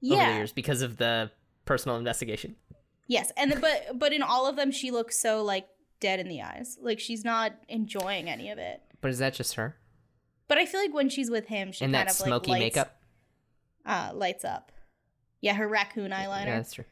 the 0.00 0.16
yeah 0.16 0.36
years 0.36 0.52
because 0.52 0.82
of 0.82 0.96
the 0.96 1.30
personal 1.66 1.96
investigation. 1.96 2.56
Yes 3.06 3.32
and 3.36 3.52
the, 3.52 3.56
but 3.60 3.98
but 3.98 4.12
in 4.12 4.22
all 4.22 4.46
of 4.46 4.56
them 4.56 4.70
she 4.70 4.90
looks 4.90 5.18
so 5.18 5.42
like 5.42 5.66
dead 6.00 6.20
in 6.20 6.28
the 6.28 6.42
eyes 6.42 6.78
like 6.82 6.98
she's 7.00 7.24
not 7.24 7.52
enjoying 7.68 8.28
any 8.28 8.50
of 8.50 8.58
it 8.58 8.80
But 9.00 9.10
is 9.10 9.18
that 9.18 9.34
just 9.34 9.54
her? 9.54 9.76
but 10.48 10.58
i 10.58 10.66
feel 10.66 10.80
like 10.80 10.92
when 10.94 11.08
she's 11.08 11.30
with 11.30 11.46
him 11.46 11.72
she 11.72 11.84
and 11.84 11.94
kind 11.94 12.06
that 12.08 12.14
of 12.14 12.20
like 12.20 12.26
smoky 12.28 12.50
lights, 12.50 12.60
makeup? 12.76 12.96
uh 13.86 14.10
lights 14.14 14.44
up 14.44 14.72
yeah 15.40 15.54
her 15.54 15.68
raccoon 15.68 16.10
Yeah, 16.10 16.24
eyeliner 16.26 16.44
that's 16.56 16.72
true. 16.74 16.84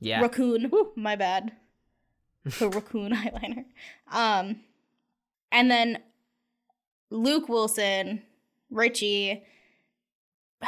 Yeah. 0.00 0.20
raccoon 0.20 0.70
my 0.96 1.16
bad 1.16 1.52
the 2.58 2.68
raccoon 2.68 3.12
eyeliner. 3.14 3.64
Um, 4.10 4.62
and 5.52 5.70
then 5.70 6.02
Luke 7.10 7.48
Wilson, 7.48 8.22
Richie. 8.68 9.44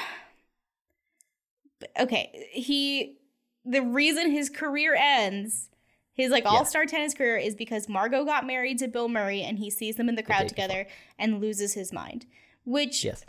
Okay, 2.00 2.48
he 2.52 3.18
the 3.64 3.82
reason 3.82 4.30
his 4.30 4.50
career 4.50 4.94
ends, 4.98 5.70
his 6.12 6.30
like 6.30 6.44
all 6.46 6.64
star 6.64 6.86
tennis 6.86 7.14
career, 7.14 7.36
is 7.36 7.54
because 7.54 7.88
Margot 7.88 8.24
got 8.24 8.46
married 8.46 8.78
to 8.78 8.88
Bill 8.88 9.08
Murray 9.08 9.42
and 9.42 9.58
he 9.58 9.70
sees 9.70 9.96
them 9.96 10.08
in 10.08 10.14
the 10.14 10.22
crowd 10.22 10.40
day 10.40 10.44
before. 10.44 10.66
together 10.66 10.86
and 11.18 11.40
loses 11.40 11.74
his 11.74 11.92
mind. 11.92 12.26
Which 12.64 13.04
Yes. 13.04 13.24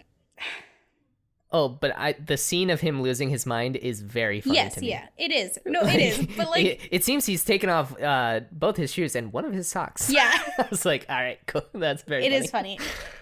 Oh, 1.52 1.70
but 1.70 1.96
I 1.98 2.14
the 2.14 2.36
scene 2.36 2.70
of 2.70 2.82
him 2.82 3.02
losing 3.02 3.30
his 3.30 3.46
mind 3.46 3.78
is 3.78 4.02
very 4.02 4.42
funny 4.42 4.56
yes, 4.58 4.76
to 4.76 4.82
me. 4.82 4.90
yeah, 4.90 5.08
it 5.18 5.32
is. 5.32 5.58
No, 5.66 5.82
it 5.86 6.02
is. 6.02 6.28
But 6.36 6.50
like, 6.50 6.66
it, 6.66 6.82
it 6.92 7.04
seems 7.06 7.26
he's 7.26 7.46
taken 7.46 7.70
off 7.70 7.98
uh, 8.02 8.42
both 8.52 8.76
his 8.76 8.92
shoes 8.92 9.16
and 9.16 9.32
one 9.32 9.46
of 9.46 9.54
his 9.54 9.70
socks. 9.70 10.10
yeah. 10.12 10.38
I 10.58 10.68
was 10.70 10.86
like, 10.86 11.06
all 11.08 11.16
right, 11.16 11.40
cool. 11.48 11.64
That's 11.74 12.04
very. 12.04 12.26
It 12.26 12.32
funny. 12.32 12.44
is 12.44 12.52
funny. 12.52 12.80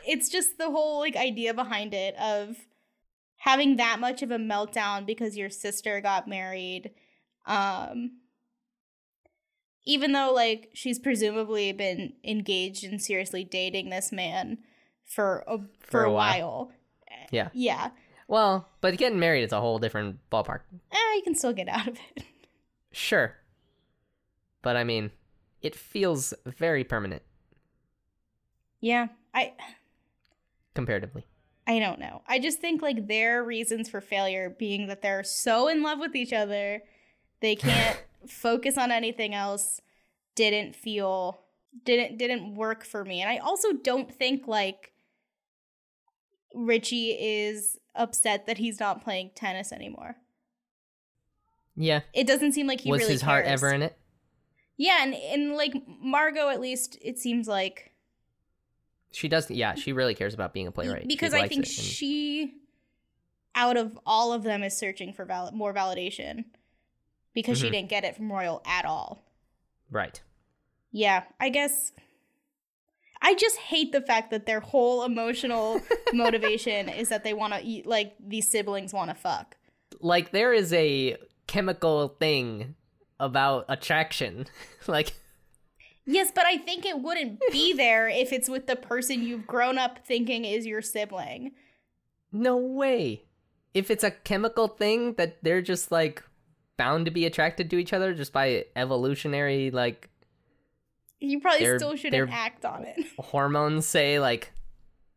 It's 0.07 0.30
just 0.30 0.57
the 0.57 0.72
whole 0.72 0.99
like 0.99 1.15
idea 1.15 1.53
behind 1.53 1.94
it 1.94 2.15
of 2.15 2.56
having 3.38 3.76
that 3.76 3.99
much 3.99 4.23
of 4.23 4.31
a 4.31 4.38
meltdown 4.38 5.06
because 5.06 5.38
your 5.38 5.52
sister 5.52 6.02
got 6.02 6.27
married. 6.27 6.90
Um 7.45 8.20
even 9.86 10.14
though 10.14 10.32
like 10.34 10.70
she's 10.74 10.98
presumably 10.99 11.72
been 11.74 12.14
engaged 12.24 12.84
and 12.86 13.02
seriously 13.02 13.44
dating 13.44 13.90
this 13.90 14.11
man 14.11 14.57
for 15.06 15.44
a, 15.48 15.57
for, 15.82 16.06
a 16.06 16.10
a 16.10 16.14
while. 16.14 16.40
while. 16.40 16.72
Yeah. 17.32 17.49
Yeah. 17.53 17.90
Well, 18.28 18.70
but 18.80 18.98
getting 18.98 19.20
married 19.20 19.44
is 19.44 19.52
a 19.52 19.60
whole 19.60 19.80
different 19.80 20.18
ballpark. 20.32 20.61
Eh, 20.91 21.15
you 21.15 21.22
can 21.24 21.36
still 21.36 21.52
get 21.53 21.68
out 21.68 21.88
of 21.88 21.98
it. 22.15 22.24
Sure. 22.91 23.36
But 24.61 24.78
I 24.78 24.84
mean, 24.86 25.11
it 25.61 25.76
feels 25.76 26.34
very 26.45 26.84
permanent 26.84 27.22
Yeah. 28.80 29.07
I 29.34 29.53
comparatively. 30.76 31.26
I 31.68 31.80
don't 31.80 31.99
know. 31.99 32.22
I 32.28 32.40
just 32.40 32.60
think 32.60 32.82
like 32.82 33.07
their 33.07 33.44
reasons 33.44 33.90
for 33.90 33.99
failure 34.02 34.56
being 34.57 34.88
that 34.88 35.02
they're 35.02 35.24
so 35.24 35.68
in 35.68 35.82
love 35.82 35.99
with 35.99 36.15
each 36.15 36.34
other, 36.34 36.84
they 37.44 37.56
can't 37.57 38.02
focus 38.26 38.78
on 38.78 38.90
anything 38.91 39.36
else, 39.36 39.82
didn't 40.34 40.76
feel 40.76 41.41
didn't 41.86 42.18
didn't 42.18 42.56
work 42.56 42.84
for 42.84 43.06
me. 43.06 43.22
And 43.22 43.30
I 43.30 43.38
also 43.38 43.74
don't 43.74 44.11
think 44.11 44.48
like 44.48 44.94
Richie 46.56 47.11
is 47.11 47.78
upset 47.94 48.48
that 48.48 48.57
he's 48.57 48.80
not 48.80 49.03
playing 49.03 49.32
tennis 49.36 49.72
anymore. 49.72 50.15
Yeah. 51.76 52.02
It 52.14 52.26
doesn't 52.28 52.53
seem 52.53 52.65
like 52.68 52.82
he 52.82 52.91
Was 52.91 53.02
really 53.02 53.14
his 53.14 53.22
heart 53.22 53.45
cares. 53.45 53.61
ever 53.64 53.74
in 53.74 53.82
it? 53.84 53.98
Yeah, 54.78 55.03
and 55.03 55.14
and 55.14 55.53
like 55.56 55.74
Margot 55.88 56.49
at 56.49 56.61
least 56.61 56.98
it 57.02 57.20
seems 57.20 57.48
like 57.48 57.91
She 59.11 59.28
does. 59.28 59.52
Yeah, 59.52 59.76
she 59.76 59.91
really 59.91 60.15
cares 60.15 60.34
about 60.34 60.53
being 60.53 60.68
a 60.68 60.72
playwright. 60.72 61.07
Because 61.07 61.34
I 61.34 61.48
think 61.48 61.65
and- 61.65 61.68
she, 61.68 62.53
out 63.53 63.78
of 63.78 63.99
all 64.06 64.34
of 64.34 64.44
them, 64.44 64.64
is 64.64 64.76
searching 64.78 65.14
for 65.14 65.26
val- 65.26 65.52
more 65.52 65.74
validation 65.74 66.45
because 67.34 67.57
she 67.60 67.68
Mhm. 67.68 67.72
didn't 67.72 67.89
get 67.89 68.03
it 68.03 68.15
from 68.15 68.31
Royal 68.31 68.61
at 68.65 68.85
all. 68.85 69.23
right. 69.89 70.22
Yeah, 70.91 71.23
I 71.39 71.49
guess. 71.49 71.91
I 73.22 73.35
just 73.35 73.57
hate 73.57 73.91
the 73.91 74.01
fact 74.01 74.31
that 74.31 74.45
their 74.45 74.60
whole 74.60 75.03
emotional 75.03 75.81
motivation 76.14 76.89
is 76.89 77.10
that 77.10 77.23
they 77.23 77.34
want 77.34 77.53
to 77.53 77.61
eat, 77.61 77.85
like 77.88 78.15
these 78.19 78.49
siblings 78.49 78.93
want 78.93 79.10
to 79.10 79.15
fuck. 79.15 79.55
Like 80.01 80.31
there 80.31 80.51
is 80.53 80.73
a 80.73 81.18
chemical 81.47 82.10
thing 82.19 82.76
about 83.19 83.65
attraction. 83.69 84.45
like 84.88 85.14
Yes, 86.05 86.31
but 86.35 86.45
I 86.45 86.57
think 86.57 86.85
it 86.85 86.99
wouldn't 86.99 87.39
be 87.51 87.72
there 87.77 88.10
if 88.10 88.34
it's 88.34 88.49
with 88.49 88.68
the 88.68 88.76
person 88.76 89.23
you've 89.23 89.47
grown 89.47 89.77
up 89.77 90.05
thinking 90.05 90.43
is 90.45 90.65
your 90.65 90.81
sibling. 90.81 91.51
no 92.31 92.57
way. 92.57 93.23
If 93.73 93.89
it's 93.89 94.03
a 94.03 94.11
chemical 94.11 94.68
thing 94.68 95.14
that 95.14 95.43
they're 95.43 95.61
just 95.61 95.91
like 95.91 96.22
bound 96.84 97.05
to 97.05 97.11
be 97.11 97.26
attracted 97.26 97.69
to 97.69 97.77
each 97.77 97.93
other 97.93 98.14
just 98.14 98.34
by 98.34 98.65
evolutionary 98.76 99.72
like 99.72 100.10
You 101.19 101.39
probably 101.39 101.65
They're- 101.65 101.80
still 101.80 101.95
shouldn't 101.95 102.30
act 102.31 102.65
on 102.65 102.84
it. 102.84 102.97
hormones 103.19 103.85
say 103.88 104.19
like 104.19 104.51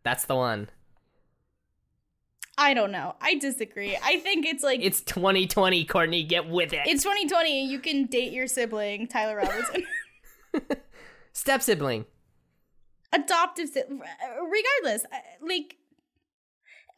that's 0.05 0.25
the 0.27 0.37
one. 0.37 0.69
I 2.59 2.73
don't 2.73 2.91
know. 2.93 3.17
I 3.21 3.35
disagree. 3.35 3.99
I 4.03 4.19
think 4.21 4.47
it's 4.47 4.63
like 4.63 4.81
It's 4.83 5.01
2020, 5.03 5.85
Courtney. 5.87 6.23
Get 6.23 6.49
with 6.49 6.73
it. 6.73 6.87
It's 6.87 7.03
2020. 7.03 7.67
You 7.67 7.79
can 7.81 8.07
date 8.07 8.33
your 8.33 8.47
sibling, 8.47 9.09
Tyler 9.09 9.37
Robertson. 9.37 9.85
Step 11.33 11.61
sibling. 11.63 12.07
Adoptive, 13.13 13.69
si- 13.69 13.83
regardless. 13.91 15.05
uh, 15.13 15.19
Like, 15.43 15.77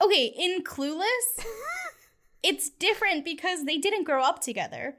okay, 0.05 0.27
in 0.39 0.63
Clueless, 0.63 1.27
it's 2.43 2.71
different 2.71 3.25
because 3.25 3.65
they 3.65 3.79
didn't 3.79 4.05
grow 4.05 4.23
up 4.23 4.41
together. 4.41 4.97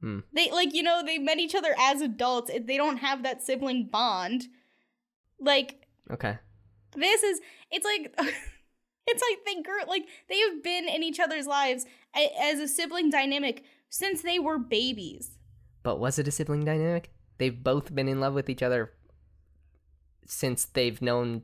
Hmm. 0.00 0.20
They 0.32 0.50
like 0.50 0.74
you 0.74 0.82
know 0.82 1.02
they 1.04 1.18
met 1.18 1.38
each 1.38 1.54
other 1.54 1.74
as 1.78 2.00
adults. 2.00 2.50
They 2.64 2.76
don't 2.76 2.98
have 2.98 3.22
that 3.22 3.42
sibling 3.42 3.88
bond. 3.90 4.44
Like 5.40 5.86
Okay. 6.10 6.38
this 6.96 7.22
is 7.22 7.40
it's 7.70 7.84
like 7.84 8.14
it's 9.06 9.22
like 9.22 9.44
they 9.46 9.62
grew 9.62 9.84
like 9.88 10.06
they 10.28 10.38
have 10.40 10.62
been 10.62 10.88
in 10.88 11.02
each 11.02 11.20
other's 11.20 11.46
lives 11.46 11.86
a- 12.16 12.32
as 12.40 12.60
a 12.60 12.68
sibling 12.68 13.10
dynamic 13.10 13.64
since 13.88 14.22
they 14.22 14.38
were 14.38 14.58
babies. 14.58 15.38
But 15.82 15.98
was 15.98 16.18
it 16.18 16.28
a 16.28 16.30
sibling 16.30 16.64
dynamic? 16.64 17.10
They've 17.38 17.62
both 17.64 17.94
been 17.94 18.08
in 18.08 18.20
love 18.20 18.34
with 18.34 18.48
each 18.48 18.62
other 18.62 18.92
since 20.26 20.64
they've 20.64 21.00
known 21.02 21.42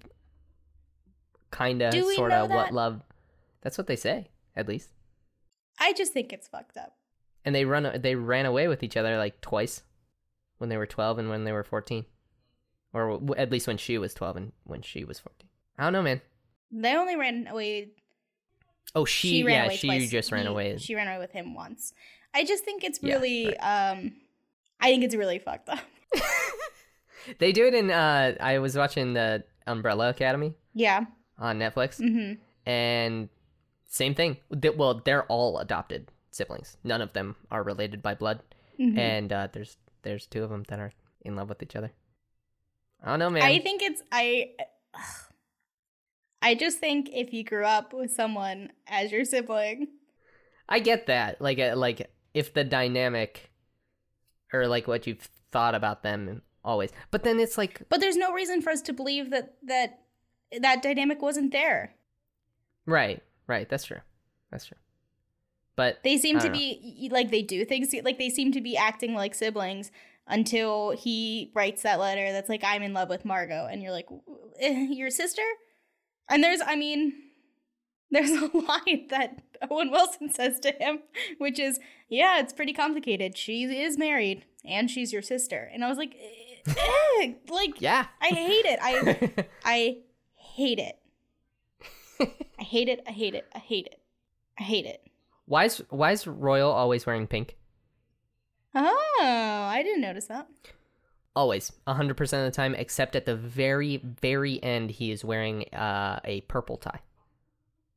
kinda 1.52 1.90
sorta 2.14 2.46
what 2.48 2.72
love 2.72 3.02
that's 3.62 3.76
what 3.76 3.86
they 3.86 3.96
say, 3.96 4.28
at 4.56 4.68
least. 4.68 4.90
I 5.80 5.92
just 5.94 6.12
think 6.12 6.32
it's 6.32 6.46
fucked 6.48 6.76
up. 6.76 6.94
And 7.44 7.54
they 7.54 7.64
run 7.64 7.90
they 8.02 8.14
ran 8.14 8.46
away 8.46 8.68
with 8.68 8.82
each 8.82 8.96
other 8.96 9.16
like 9.16 9.40
twice 9.40 9.82
when 10.58 10.68
they 10.68 10.76
were 10.76 10.86
12 10.86 11.18
and 11.18 11.30
when 11.30 11.44
they 11.44 11.52
were 11.52 11.64
14. 11.64 12.04
Or 12.92 13.12
w- 13.12 13.34
at 13.36 13.50
least 13.50 13.66
when 13.66 13.78
she 13.78 13.96
was 13.98 14.12
12 14.14 14.36
and 14.36 14.52
when 14.64 14.82
she 14.82 15.04
was 15.04 15.18
14. 15.20 15.48
I 15.78 15.84
don't 15.84 15.92
know, 15.94 16.02
man. 16.02 16.20
They 16.70 16.94
only 16.94 17.16
ran 17.16 17.46
away. 17.46 17.92
Oh, 18.94 19.04
she, 19.04 19.42
ran 19.44 19.70
yeah, 19.70 19.76
she 19.76 19.86
twice. 19.86 20.10
just 20.10 20.32
ran 20.32 20.42
He- 20.42 20.48
away. 20.48 20.76
She 20.78 20.94
ran 20.94 21.06
away 21.08 21.18
with 21.18 21.30
him 21.32 21.54
once. 21.54 21.94
I 22.34 22.44
just 22.44 22.64
think 22.64 22.84
it's 22.84 22.98
Yeah, 23.02 23.14
really. 23.14 23.56
um 23.58 24.12
I 24.80 24.86
think 24.90 25.04
it's 25.04 25.14
really 25.14 25.38
fucked 25.38 25.68
up. 25.68 25.80
They 27.38 27.52
do 27.52 27.66
it 27.66 27.74
in 27.74 27.90
uh 27.90 28.34
I 28.40 28.58
was 28.58 28.76
watching 28.76 29.12
the 29.14 29.44
Umbrella 29.66 30.08
Academy 30.08 30.54
Yeah. 30.74 31.04
on 31.38 31.58
Netflix 31.58 31.96
hmm 31.98 32.34
and 32.66 33.28
same 33.90 34.14
thing. 34.14 34.38
They- 34.50 34.70
Well, 34.70 34.94
they're 35.04 35.24
all 35.26 35.58
adopted 35.58 36.10
siblings. 36.30 36.76
None 36.84 37.02
of 37.02 37.12
them 37.12 37.34
are 37.50 37.62
related 37.62 38.00
by 38.02 38.14
blood, 38.14 38.40
hmm 38.78 38.96
and 38.98 39.32
uh, 39.32 39.48
there's 39.52 39.76
there's 40.02 40.26
two 40.26 40.42
of 40.42 40.48
them 40.50 40.64
that 40.68 40.78
are 40.80 40.92
in 41.22 41.36
love 41.36 41.48
with 41.50 41.62
each 41.62 41.76
other. 41.76 41.92
I 43.02 43.10
don't 43.10 43.18
know, 43.18 43.30
man. 43.30 43.42
I 43.42 43.58
think 43.58 43.82
it's 43.82 44.02
I. 44.10 44.52
I 46.42 46.54
just 46.54 46.78
think 46.78 47.10
if 47.12 47.34
you 47.34 47.44
grew 47.44 47.64
up 47.66 47.92
with 47.92 48.12
someone 48.12 48.72
as 48.86 49.12
your 49.12 49.24
sibling, 49.26 49.88
I 50.68 50.78
get 50.78 51.06
that. 51.06 51.40
Like, 51.40 51.58
uh, 51.58 51.74
like 51.76 52.10
if 52.32 52.54
the 52.54 52.64
dynamic, 52.64 53.50
or 54.52 54.66
like 54.66 54.88
what 54.88 55.06
you've 55.06 55.28
thought 55.52 55.74
about 55.74 56.02
them 56.02 56.40
always, 56.64 56.90
but 57.10 57.24
then 57.24 57.38
it's 57.40 57.58
like, 57.58 57.82
but 57.90 58.00
there's 58.00 58.16
no 58.16 58.32
reason 58.32 58.62
for 58.62 58.70
us 58.70 58.80
to 58.82 58.94
believe 58.94 59.30
that 59.30 59.54
that 59.64 59.98
that 60.62 60.82
dynamic 60.82 61.20
wasn't 61.20 61.52
there. 61.52 61.94
right, 62.86 63.22
right. 63.50 63.68
That's 63.68 63.84
true. 63.84 64.00
That's 64.50 64.64
true. 64.66 64.78
But 65.76 65.98
They 66.04 66.18
seem 66.18 66.38
to 66.40 66.48
know. 66.48 66.52
be 66.52 67.08
like 67.10 67.30
they 67.30 67.42
do 67.42 67.64
things 67.64 67.94
like 68.04 68.18
they 68.18 68.28
seem 68.30 68.52
to 68.52 68.60
be 68.60 68.76
acting 68.76 69.14
like 69.14 69.34
siblings 69.34 69.90
until 70.26 70.90
he 70.90 71.50
writes 71.54 71.82
that 71.82 71.98
letter 71.98 72.32
that's 72.32 72.48
like 72.48 72.62
I'm 72.64 72.82
in 72.82 72.92
love 72.92 73.08
with 73.08 73.24
Margot 73.24 73.66
and 73.70 73.82
you're 73.82 73.92
like 73.92 74.06
eh, 74.60 74.86
your 74.90 75.10
sister? 75.10 75.42
And 76.28 76.44
there's 76.44 76.60
I 76.66 76.76
mean 76.76 77.14
there's 78.10 78.30
a 78.30 78.50
line 78.56 79.06
that 79.08 79.42
Owen 79.70 79.90
Wilson 79.90 80.30
says 80.32 80.60
to 80.60 80.72
him 80.72 81.00
which 81.38 81.58
is 81.58 81.78
yeah, 82.08 82.40
it's 82.40 82.52
pretty 82.52 82.72
complicated. 82.74 83.38
She 83.38 83.64
is 83.64 83.96
married 83.96 84.44
and 84.64 84.90
she's 84.90 85.12
your 85.12 85.22
sister. 85.22 85.70
And 85.72 85.82
I 85.84 85.88
was 85.88 85.96
like 85.98 86.14
eh, 86.20 86.74
eh, 87.22 87.32
like 87.48 87.80
yeah. 87.80 88.06
I 88.20 88.28
hate 88.28 88.66
it. 88.66 88.78
I 88.82 89.46
I 89.64 89.98
hate 90.34 90.78
it. 90.78 90.98
I 92.20 92.62
hate 92.62 92.88
it. 92.88 93.02
I 93.06 93.12
hate 93.12 93.34
it. 93.34 93.46
I 93.54 93.58
hate 93.58 93.86
it. 93.86 94.00
I 94.58 94.62
hate 94.62 94.86
it. 94.86 95.06
why 95.46 95.64
is 95.64 95.82
why 95.90 96.12
is 96.12 96.26
Royal 96.26 96.70
always 96.70 97.06
wearing 97.06 97.26
pink? 97.26 97.56
Oh, 98.74 99.68
I 99.68 99.82
didn't 99.82 100.02
notice 100.02 100.26
that. 100.26 100.46
Always, 101.34 101.72
hundred 101.86 102.16
percent 102.16 102.46
of 102.46 102.52
the 102.52 102.56
time, 102.56 102.74
except 102.74 103.16
at 103.16 103.24
the 103.24 103.36
very, 103.36 103.98
very 103.98 104.62
end, 104.62 104.90
he 104.90 105.10
is 105.10 105.24
wearing 105.24 105.64
uh, 105.72 106.20
a 106.24 106.42
purple 106.42 106.76
tie, 106.76 107.00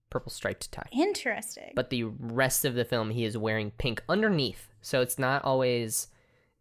purple 0.10 0.32
striped 0.32 0.72
tie. 0.72 0.88
Interesting. 0.92 1.74
But 1.76 1.90
the 1.90 2.04
rest 2.04 2.64
of 2.64 2.76
the 2.76 2.86
film, 2.86 3.10
he 3.10 3.26
is 3.26 3.38
wearing 3.38 3.72
pink 3.72 4.04
underneath, 4.08 4.70
so 4.82 5.02
it's 5.02 5.20
not 5.20 5.44
always 5.44 6.08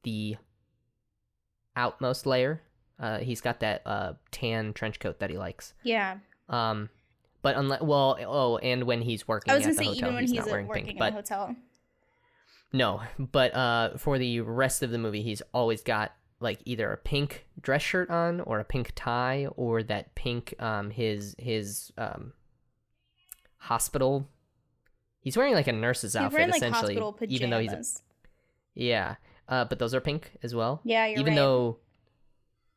the 0.02 0.36
outmost 1.76 2.26
layer. 2.26 2.62
Uh, 2.98 3.18
he's 3.18 3.40
got 3.40 3.60
that 3.60 3.82
uh, 3.86 4.14
tan 4.30 4.72
trench 4.72 4.98
coat 4.98 5.20
that 5.20 5.30
he 5.30 5.36
likes. 5.38 5.74
Yeah. 5.82 6.18
Um, 6.48 6.88
but 7.42 7.56
unless 7.56 7.80
well, 7.82 8.16
oh, 8.26 8.56
and 8.58 8.84
when 8.84 9.02
he's 9.02 9.26
working, 9.28 9.52
I 9.52 9.56
was 9.56 9.64
gonna 9.64 9.74
the 9.74 9.78
say 9.78 9.84
hotel, 9.86 9.98
even 9.98 10.14
when 10.14 10.22
he's, 10.24 10.30
he's, 10.30 10.38
not 10.40 10.48
wearing 10.50 10.66
working 10.66 10.84
pink. 10.84 10.96
in 10.96 10.98
But 10.98 11.10
the 11.10 11.16
hotel. 11.16 11.56
no, 12.72 13.02
but 13.18 13.54
uh, 13.54 13.96
for 13.98 14.18
the 14.18 14.40
rest 14.40 14.82
of 14.82 14.90
the 14.90 14.98
movie, 14.98 15.22
he's 15.22 15.42
always 15.52 15.82
got 15.82 16.12
like 16.40 16.60
either 16.64 16.92
a 16.92 16.96
pink 16.96 17.46
dress 17.60 17.82
shirt 17.82 18.10
on, 18.10 18.40
or 18.40 18.58
a 18.60 18.64
pink 18.64 18.92
tie, 18.94 19.46
or 19.56 19.82
that 19.82 20.14
pink 20.14 20.54
um 20.58 20.90
his 20.90 21.34
his 21.38 21.92
um 21.98 22.32
hospital. 23.58 24.28
He's 25.20 25.36
wearing 25.36 25.54
like 25.54 25.68
a 25.68 25.72
nurse's 25.72 26.14
He's 26.14 26.16
outfit 26.16 26.32
wearing 26.38 26.50
like 26.50 26.56
essentially, 26.56 26.94
hospital 26.94 27.12
pajamas. 27.12 27.34
even 27.34 27.50
though 27.50 27.60
he's 27.60 27.72
a, 27.72 27.82
yeah. 28.74 29.14
Uh, 29.48 29.64
but 29.64 29.78
those 29.78 29.94
are 29.94 30.00
pink 30.00 30.32
as 30.42 30.54
well. 30.54 30.80
yeah, 30.84 31.06
you're 31.06 31.20
even 31.20 31.34
right. 31.34 31.36
though 31.36 31.78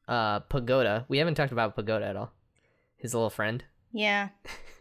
uh 0.08 0.40
Pagoda, 0.42 1.06
we 1.08 1.18
haven't 1.18 1.36
talked 1.36 1.52
about 1.52 1.76
Pagoda 1.76 2.06
at 2.06 2.16
all. 2.16 2.32
His 2.98 3.14
little 3.14 3.30
friend, 3.30 3.64
yeah, 3.96 4.30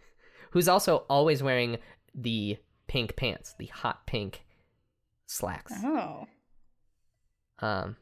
who's 0.50 0.68
also 0.68 1.04
always 1.08 1.42
wearing 1.42 1.78
the 2.14 2.58
pink 2.88 3.16
pants, 3.16 3.54
the 3.58 3.66
hot 3.66 4.06
pink 4.06 4.44
slacks. 5.26 5.72
oh, 5.84 6.26
Um, 7.60 7.96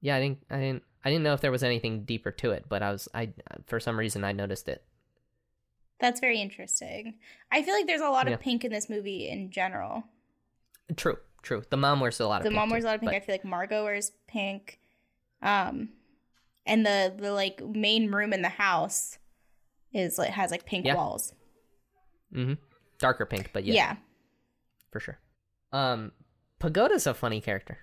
yeah, 0.00 0.16
I 0.16 0.20
didn't, 0.20 0.38
I 0.50 0.56
didn't, 0.58 0.82
I 1.04 1.10
didn't 1.10 1.22
know 1.24 1.34
if 1.34 1.40
there 1.40 1.50
was 1.52 1.62
anything 1.62 2.04
deeper 2.04 2.30
to 2.32 2.50
it, 2.50 2.64
but 2.68 2.82
I 2.82 2.90
was, 2.92 3.08
I, 3.14 3.30
for 3.66 3.80
some 3.80 3.98
reason, 3.98 4.24
I 4.24 4.32
noticed 4.32 4.68
it. 4.68 4.82
that's 6.00 6.20
very 6.20 6.40
interesting. 6.40 7.14
I 7.52 7.62
feel 7.62 7.74
like 7.74 7.86
there's 7.86 8.00
a 8.00 8.08
lot 8.10 8.26
Yeah. 8.26 8.34
of 8.34 8.40
pink 8.40 8.64
in 8.64 8.72
this 8.72 8.88
movie 8.90 9.28
in 9.28 9.50
general. 9.50 10.04
True, 10.96 11.18
true. 11.42 11.62
The 11.70 11.76
mom 11.76 12.00
wears 12.00 12.20
a 12.20 12.26
lot 12.26 12.38
of. 12.38 12.42
the 12.44 12.50
pink 12.50 12.56
mom 12.56 12.68
too, 12.68 12.72
wears 12.72 12.84
a 12.84 12.86
lot 12.88 12.94
of 12.96 13.00
pink. 13.00 13.12
but- 13.12 13.16
I 13.16 13.20
feel 13.20 13.34
like 13.34 13.44
Margot 13.44 13.84
wears 13.84 14.12
pink. 14.26 14.78
Um, 15.42 15.90
and 16.66 16.84
the 16.84 17.14
the 17.16 17.32
like 17.32 17.62
main 17.66 18.10
room 18.10 18.32
in 18.34 18.42
the 18.42 18.48
house 18.50 19.16
is 19.92 20.18
like 20.18 20.30
has 20.30 20.50
like 20.50 20.64
pink 20.66 20.86
Yeah. 20.86 20.94
walls. 20.94 21.34
Mhm. 22.34 22.58
darker 22.98 23.26
pink, 23.26 23.50
but 23.52 23.64
yeah, 23.64 23.74
Yeah, 23.74 23.96
for 24.92 25.00
sure. 25.00 25.18
Um, 25.72 26.12
Pagoda's 26.58 27.06
a 27.06 27.14
funny 27.14 27.40
character. 27.40 27.78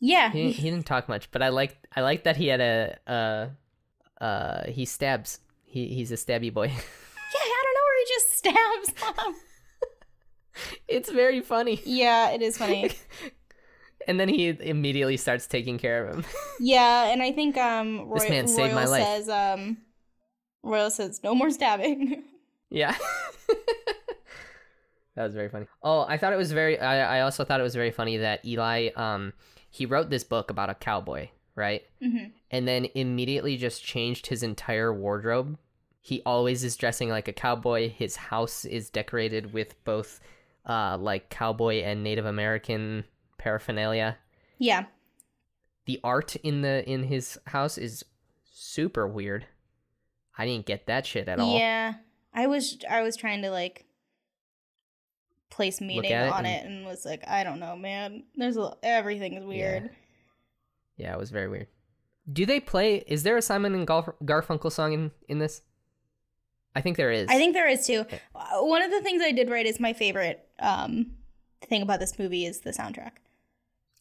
yeah, 0.00 0.30
He, 0.30 0.52
he 0.52 0.70
didn't 0.70 0.86
talk 0.86 1.08
much, 1.08 1.30
but 1.30 1.42
I 1.42 1.48
like, 1.48 1.76
I 1.94 2.00
like 2.02 2.24
that 2.24 2.36
he 2.36 2.46
had 2.46 2.60
a, 2.60 2.98
uh, 3.06 4.24
uh, 4.24 4.70
he 4.70 4.84
stabs. 4.84 5.40
He, 5.64 5.88
he's 5.88 6.12
a 6.12 6.16
stabby 6.16 6.52
boy. 6.52 6.66
Yeah, 7.34 7.40
I 7.42 7.62
don't 7.64 7.74
know 7.74 7.86
where 7.86 7.98
he 7.98 8.06
just 8.14 8.38
stabs 8.38 9.56
it's 10.88 11.10
very 11.10 11.40
funny. 11.42 11.80
yeah, 11.84 12.30
it 12.30 12.42
is 12.42 12.56
funny. 12.58 12.90
And 14.08 14.20
then 14.20 14.28
he 14.28 14.48
immediately 14.60 15.16
starts 15.16 15.48
taking 15.48 15.78
care 15.78 16.06
of 16.06 16.14
him. 16.14 16.24
Yeah, 16.60 17.06
and 17.10 17.20
I 17.20 17.32
think 17.32 17.56
um 17.56 18.08
Roy- 18.08 18.20
This 18.20 18.30
man 18.30 18.46
saved 18.46 18.72
Royal 18.72 18.74
my 18.76 18.84
life. 18.84 19.02
says 19.04 19.28
um 19.28 19.78
Royal 20.66 20.90
says 20.90 21.20
no 21.22 21.34
more 21.34 21.50
stabbing. 21.50 22.22
Yeah. 22.68 22.96
that 25.14 25.24
was 25.24 25.34
very 25.34 25.48
funny. 25.48 25.66
Oh, 25.82 26.00
I 26.08 26.18
thought 26.18 26.32
it 26.32 26.36
was 26.36 26.50
very 26.52 26.78
I, 26.78 27.18
I 27.18 27.20
also 27.22 27.44
thought 27.44 27.60
it 27.60 27.62
was 27.62 27.74
very 27.76 27.90
funny 27.92 28.16
that 28.18 28.44
Eli 28.44 28.88
um 28.96 29.32
he 29.70 29.86
wrote 29.86 30.10
this 30.10 30.24
book 30.24 30.50
about 30.50 30.68
a 30.68 30.74
cowboy, 30.74 31.28
right? 31.54 31.82
Mhm. 32.02 32.32
And 32.50 32.66
then 32.66 32.86
immediately 32.94 33.56
just 33.56 33.84
changed 33.84 34.26
his 34.26 34.42
entire 34.42 34.92
wardrobe. 34.92 35.58
He 36.00 36.22
always 36.26 36.64
is 36.64 36.76
dressing 36.76 37.08
like 37.08 37.28
a 37.28 37.32
cowboy. 37.32 37.88
His 37.90 38.16
house 38.16 38.64
is 38.64 38.90
decorated 38.90 39.52
with 39.52 39.82
both 39.84 40.20
uh 40.68 40.98
like 40.98 41.30
cowboy 41.30 41.82
and 41.82 42.02
Native 42.02 42.26
American 42.26 43.04
paraphernalia. 43.38 44.18
yeah. 44.58 44.86
The 45.86 46.00
art 46.02 46.34
in 46.36 46.62
the 46.62 46.84
in 46.90 47.04
his 47.04 47.38
house 47.46 47.78
is 47.78 48.04
super 48.52 49.06
weird. 49.06 49.46
I 50.38 50.44
didn't 50.46 50.66
get 50.66 50.86
that 50.86 51.06
shit 51.06 51.28
at 51.28 51.38
all. 51.40 51.58
Yeah. 51.58 51.94
I 52.34 52.46
was 52.46 52.78
I 52.88 53.02
was 53.02 53.16
trying 53.16 53.42
to 53.42 53.50
like 53.50 53.86
place 55.50 55.80
meaning 55.80 56.10
it 56.10 56.32
on 56.32 56.44
and- 56.44 56.46
it 56.46 56.66
and 56.70 56.84
was 56.86 57.04
like, 57.04 57.26
I 57.26 57.44
don't 57.44 57.60
know, 57.60 57.76
man. 57.76 58.24
There's 58.34 58.56
a, 58.56 58.72
everything 58.82 59.34
is 59.34 59.44
weird. 59.44 59.90
Yeah, 60.96 61.12
it 61.14 61.18
was 61.18 61.30
very 61.30 61.48
weird. 61.48 61.68
Do 62.30 62.44
they 62.44 62.58
play? 62.60 63.04
Is 63.06 63.22
there 63.22 63.36
a 63.36 63.42
Simon 63.42 63.74
and 63.74 63.86
Garf- 63.86 64.14
Garfunkel 64.24 64.72
song 64.72 64.92
in 64.92 65.10
in 65.28 65.38
this? 65.38 65.62
I 66.74 66.80
think 66.80 66.96
there 66.96 67.10
is. 67.10 67.28
I 67.30 67.36
think 67.36 67.54
there 67.54 67.68
is 67.68 67.86
too. 67.86 68.04
Uh, 68.34 68.58
One 68.62 68.82
of 68.82 68.90
the 68.90 69.00
things 69.00 69.22
I 69.22 69.32
did 69.32 69.48
write 69.48 69.66
is 69.66 69.78
my 69.80 69.92
favorite 69.92 70.46
um 70.58 71.12
thing 71.62 71.82
about 71.82 72.00
this 72.00 72.18
movie 72.18 72.44
is 72.44 72.60
the 72.60 72.70
soundtrack. 72.70 73.12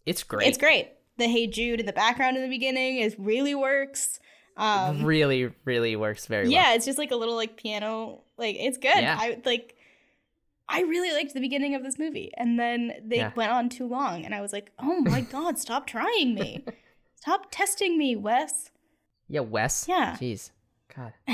it's 0.06 0.24
great. 0.24 0.48
It's 0.48 0.57
great. 0.57 0.90
The 1.18 1.28
Hey 1.28 1.48
Jude 1.48 1.80
in 1.80 1.86
the 1.86 1.94
background 1.94 2.36
in 2.36 2.44
the 2.44 2.49
beginning 2.49 2.98
is 2.98 3.16
really 3.18 3.56
works. 3.56 4.20
Um 4.57 5.03
really, 5.03 5.52
really 5.65 5.95
works 5.95 6.27
very 6.27 6.49
yeah, 6.49 6.61
well. 6.61 6.69
Yeah, 6.72 6.76
it's 6.76 6.86
just 6.86 6.98
like 6.98 7.11
a 7.11 7.15
little 7.15 7.36
like 7.36 7.57
piano. 7.57 8.22
Like 8.38 8.56
it's 8.57 8.77
good. 8.77 8.95
Yeah. 8.95 9.18
I 9.19 9.41
like. 9.45 9.76
I 10.68 10.82
really 10.82 11.11
liked 11.14 11.34
the 11.36 11.41
beginning 11.41 11.76
of 11.76 11.84
this 11.84 11.99
movie, 11.99 12.32
and 12.38 12.60
then 12.60 12.94
they 13.06 13.18
Yeah. 13.18 13.32
went 13.36 13.52
on 13.52 13.69
too 13.69 13.88
long, 13.88 14.26
and 14.26 14.34
I 14.34 14.41
was 14.41 14.52
like, 14.52 14.72
"Oh 14.80 14.99
my 15.02 15.22
god, 15.32 15.60
stop 15.60 15.86
trying 15.86 16.34
me! 16.34 16.65
Stop 17.15 17.48
testing 17.52 17.98
me, 17.98 18.15
Wes." 18.15 18.72
Yeah, 19.27 19.41
Wes. 19.41 19.86
Yeah. 19.88 20.15
Jeez. 20.19 20.49
God. 20.95 21.14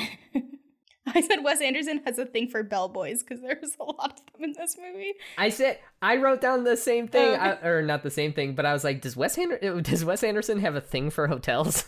I 1.13 1.21
said 1.21 1.43
Wes 1.43 1.61
Anderson 1.61 2.01
has 2.05 2.17
a 2.19 2.25
thing 2.25 2.47
for 2.47 2.63
bellboys 2.63 3.21
because 3.23 3.41
there's 3.41 3.75
a 3.79 3.83
lot 3.83 4.19
of 4.19 4.33
them 4.33 4.43
in 4.45 4.53
this 4.53 4.77
movie. 4.77 5.13
I 5.37 5.49
said 5.49 5.79
I 6.01 6.17
wrote 6.17 6.41
down 6.41 6.63
the 6.63 6.77
same 6.77 7.07
thing, 7.07 7.31
Oh, 7.31 7.35
I, 7.35 7.67
or 7.67 7.81
not 7.81 8.03
the 8.03 8.09
same 8.11 8.33
thing, 8.33 8.53
but 8.55 8.65
I 8.65 8.73
was 8.73 8.83
like, 8.83 9.01
does 9.01 9.15
Wes 9.17 9.37
Ander- 9.37 9.81
does 9.81 10.05
Wes 10.05 10.23
Anderson 10.23 10.59
have 10.59 10.75
a 10.75 10.81
thing 10.81 11.09
for 11.09 11.27
hotels? 11.27 11.85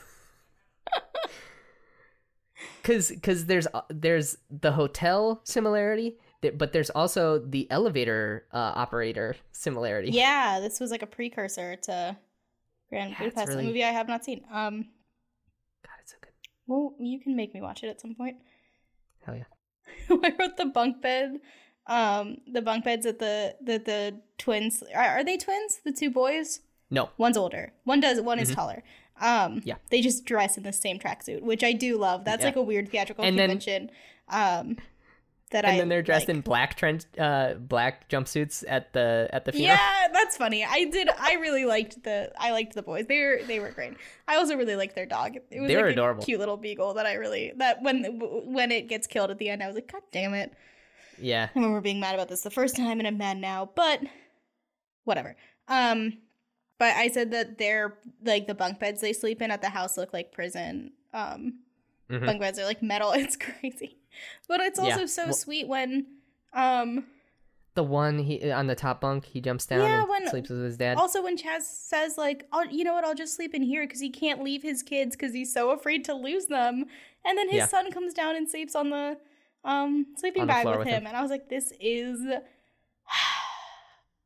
Because 2.82 3.10
because 3.10 3.46
there's 3.46 3.68
uh, 3.74 3.82
there's 3.90 4.38
the 4.50 4.72
hotel 4.74 5.42
similarity, 5.46 6.18
but 6.42 6.74
there's 6.74 6.90
also 6.90 7.40
the 7.40 7.70
elevator 7.72 8.46
uh, 8.54 8.74
operator 8.76 9.36
similarity. 9.54 10.10
Yeah, 10.12 10.60
this 10.60 10.80
was 10.80 10.92
like 10.92 11.02
a 11.02 11.08
precursor 11.08 11.78
to 11.84 12.18
Grand 12.90 13.12
Yeah, 13.12 13.20
Budapest, 13.20 13.48
really- 13.50 13.64
a 13.64 13.68
movie 13.68 13.84
I 13.84 13.92
have 13.92 14.08
not 14.08 14.26
seen. 14.26 14.44
Um, 14.52 14.82
God, 15.84 15.94
it's 16.02 16.12
so 16.12 16.18
good. 16.22 16.32
well, 16.68 16.94
you 17.00 17.20
can 17.22 17.36
make 17.36 17.54
me 17.54 17.62
watch 17.62 17.84
it 17.84 17.88
at 17.88 18.02
some 18.02 18.16
point. 18.16 18.38
Hell 19.26 19.36
yeah. 19.36 19.44
I 20.24 20.34
wrote 20.38 20.58
the 20.58 20.66
bunk 20.66 21.02
bed. 21.02 21.40
Um, 21.88 22.38
the 22.52 22.62
bunk 22.62 22.84
beds 22.86 23.06
that 23.06 23.20
the 23.20 23.56
that 23.62 23.86
the 23.86 24.20
twins 24.38 24.84
are, 24.94 25.04
are 25.20 25.24
they 25.24 25.38
twins? 25.38 25.80
The 25.86 25.92
two 25.94 26.10
boys. 26.12 26.60
No. 26.90 27.10
One's 27.18 27.38
older. 27.38 27.74
One 27.86 28.00
does. 28.02 28.20
One 28.22 28.40
is 28.40 28.54
taller. 28.54 28.84
Um. 29.24 29.62
Yeah. 29.64 29.76
They 29.90 30.02
just 30.02 30.26
dress 30.26 30.58
in 30.58 30.64
the 30.64 30.74
same 30.74 31.00
tracksuit, 31.00 31.42
which 31.42 31.64
I 31.64 31.72
do 31.72 31.98
love. 31.98 32.26
That's 32.26 32.42
Yeah. 32.42 32.48
like 32.50 32.56
a 32.58 32.62
weird 32.62 32.90
theatrical 32.90 33.24
And 33.24 33.40
then- 33.40 33.50
convention. 33.50 33.90
um, 34.30 34.78
that 35.52 35.66
I, 35.66 35.70
and 35.70 35.76
I 35.76 35.80
then 35.82 35.90
they're 35.90 36.02
dressed 36.02 36.28
like. 36.28 36.36
in 36.38 36.42
black 36.42 36.76
trench 36.76 37.04
uh 37.20 37.54
black 37.54 38.10
jumpsuits 38.10 38.64
at 38.68 38.92
the 38.94 39.30
at 39.32 39.46
the 39.46 39.52
funeral. 39.52 39.78
Yeah, 39.78 40.08
that's 40.12 40.36
funny. 40.36 40.66
I 40.66 40.86
did. 40.86 41.10
I 41.20 41.36
really 41.36 41.66
liked 41.66 42.04
the. 42.04 42.32
I 42.40 42.50
liked 42.52 42.74
the 42.74 42.82
boys. 42.82 43.06
They 43.06 43.20
were 43.24 43.40
they 43.46 43.60
were 43.60 43.70
great. 43.70 43.94
I 44.28 44.38
also 44.38 44.58
really 44.58 44.76
liked 44.76 44.96
their 44.96 45.06
dog. 45.06 45.36
It 45.52 45.60
was 45.62 45.68
They 45.68 45.76
were 45.76 45.84
like 45.84 45.90
a 45.92 45.94
adorable. 45.94 46.24
cute 46.26 46.40
little 46.40 46.58
beagle 46.58 46.96
that 46.96 47.06
I 47.06 47.14
really 47.14 47.54
that 47.58 47.84
when 47.84 48.04
when 48.52 48.72
it 48.72 48.90
gets 48.90 49.06
killed 49.06 49.30
at 49.30 49.38
the 49.38 49.48
end, 49.50 49.62
I 49.62 49.68
was 49.68 49.76
like, 49.76 49.92
God 49.92 50.02
damn 50.12 50.34
it! 50.34 50.54
Yeah. 51.20 51.50
I 51.54 51.60
remember 51.60 51.82
being 51.82 52.00
mad 52.00 52.16
about 52.16 52.30
this 52.30 52.42
the 52.42 52.50
first 52.50 52.76
time, 52.76 52.98
and 53.00 53.08
I'm 53.08 53.20
mad 53.20 53.38
now. 53.38 53.70
But 53.76 54.02
whatever. 55.04 55.36
Um, 55.68 56.18
but 56.84 56.96
I 57.04 57.08
said 57.08 57.32
that 57.32 57.58
they're 57.58 57.90
like 58.26 58.48
the 58.48 58.56
bunk 58.56 58.80
beds 58.80 59.00
they 59.02 59.14
sleep 59.14 59.42
in 59.42 59.50
at 59.52 59.62
the 59.62 59.70
house 59.70 59.98
look 59.98 60.12
like 60.14 60.32
prison. 60.32 60.92
Um, 61.14 61.60
Mhm. 62.10 62.26
bunk 62.26 62.40
beds 62.42 62.60
are 62.60 62.66
like 62.66 62.82
metal. 62.84 63.12
It's 63.24 63.38
crazy, 63.38 63.92
but 64.50 64.60
it's 64.68 64.80
also 64.80 65.02
Yeah. 65.02 65.06
so 65.20 65.24
Well- 65.26 65.34
sweet 65.34 65.68
when 65.68 65.92
um 66.54 67.06
The 67.76 67.84
one 67.84 68.20
he 68.20 68.52
on 68.52 68.68
the 68.68 68.76
top 68.76 69.02
bunk, 69.02 69.26
he 69.26 69.40
jumps 69.42 69.66
down 69.66 69.80
Yeah, 69.82 70.02
and 70.02 70.10
when- 70.10 70.28
sleeps 70.28 70.50
with 70.50 70.64
his 70.64 70.78
dad. 70.78 70.98
Also, 70.98 71.24
when 71.24 71.36
Chas 71.38 71.66
says 71.68 72.18
like, 72.26 72.40
"Oh, 72.52 72.64
you 72.70 72.84
know 72.84 72.94
what? 72.94 73.04
I'll 73.06 73.16
just 73.16 73.34
sleep 73.36 73.56
in 73.56 73.64
here" 73.64 73.84
because 73.88 74.00
he 74.08 74.12
can't 74.12 74.44
leave 74.44 74.62
his 74.62 74.84
kids 74.84 75.16
because 75.16 75.34
he's 75.34 75.52
so 75.54 75.72
afraid 75.72 76.04
to 76.06 76.14
lose 76.14 76.46
them, 76.58 76.86
and 77.26 77.34
then 77.38 77.48
his 77.50 77.58
Yeah. 77.64 77.68
son 77.76 77.92
comes 77.92 78.14
down 78.14 78.36
and 78.36 78.48
sleeps 78.54 78.76
on 78.76 78.90
the 78.92 79.18
um 79.72 79.92
sleeping 80.18 80.42
On 80.44 80.48
bag 80.54 80.66
with 80.68 80.80
with 80.80 80.88
him. 80.88 80.94
him. 81.02 81.08
and 81.08 81.16
I 81.18 81.22
was 81.22 81.32
like, 81.32 81.48
"This 81.50 81.68
is 81.80 82.20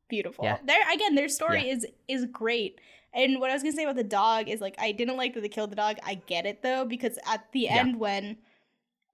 beautiful." 0.08 0.44
Yeah. 0.44 0.58
There 0.64 0.80
again, 0.92 1.14
their 1.14 1.28
story 1.28 1.66
Yeah. 1.66 1.74
is 1.74 1.86
is 2.08 2.24
great. 2.26 2.80
And 3.14 3.40
what 3.40 3.50
I 3.50 3.54
was 3.54 3.62
gonna 3.62 3.74
say 3.74 3.84
about 3.84 3.96
the 3.96 4.04
dog 4.04 4.48
is 4.48 4.60
like, 4.60 4.74
I 4.78 4.92
didn't 4.92 5.16
like 5.16 5.34
that 5.34 5.40
they 5.40 5.48
killed 5.48 5.70
the 5.70 5.76
dog. 5.76 5.96
I 6.04 6.14
get 6.26 6.44
it 6.46 6.62
though 6.62 6.84
because 6.84 7.18
at 7.26 7.50
the 7.52 7.60
Yeah. 7.60 7.76
end 7.78 7.98
when 7.98 8.38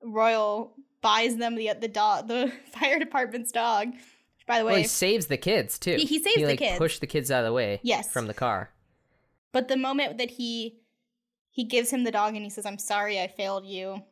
Royal 0.02 0.74
buys 1.00 1.36
them 1.36 1.54
the 1.56 1.72
the 1.80 1.88
dog, 1.88 2.28
the 2.28 2.52
fire 2.72 2.98
department's 2.98 3.52
dog. 3.52 3.88
Which, 3.92 4.46
by 4.46 4.58
the 4.58 4.64
way, 4.64 4.72
well, 4.72 4.80
he 4.82 4.86
saves 4.88 5.26
the 5.26 5.36
kids 5.36 5.78
too. 5.78 5.96
He- 5.96 6.04
he 6.06 6.18
saves 6.22 6.36
he, 6.36 6.42
the 6.42 6.48
like, 6.48 6.58
kids. 6.58 6.78
Push 6.78 6.98
the 6.98 7.06
kids 7.06 7.30
out 7.30 7.40
of 7.40 7.46
the 7.46 7.52
way. 7.52 7.80
Yes. 7.82 8.10
From 8.12 8.26
the 8.26 8.34
car. 8.34 8.70
But 9.52 9.68
the 9.68 9.76
moment 9.76 10.18
that 10.18 10.32
he 10.32 10.80
he 11.50 11.62
gives 11.62 11.90
him 11.90 12.02
the 12.02 12.10
dog 12.10 12.34
and 12.34 12.42
he 12.44 12.50
says, 12.50 12.66
"I'm 12.66 12.78
sorry, 12.78 13.20
I 13.20 13.28
failed 13.28 13.64
you. 13.64 14.02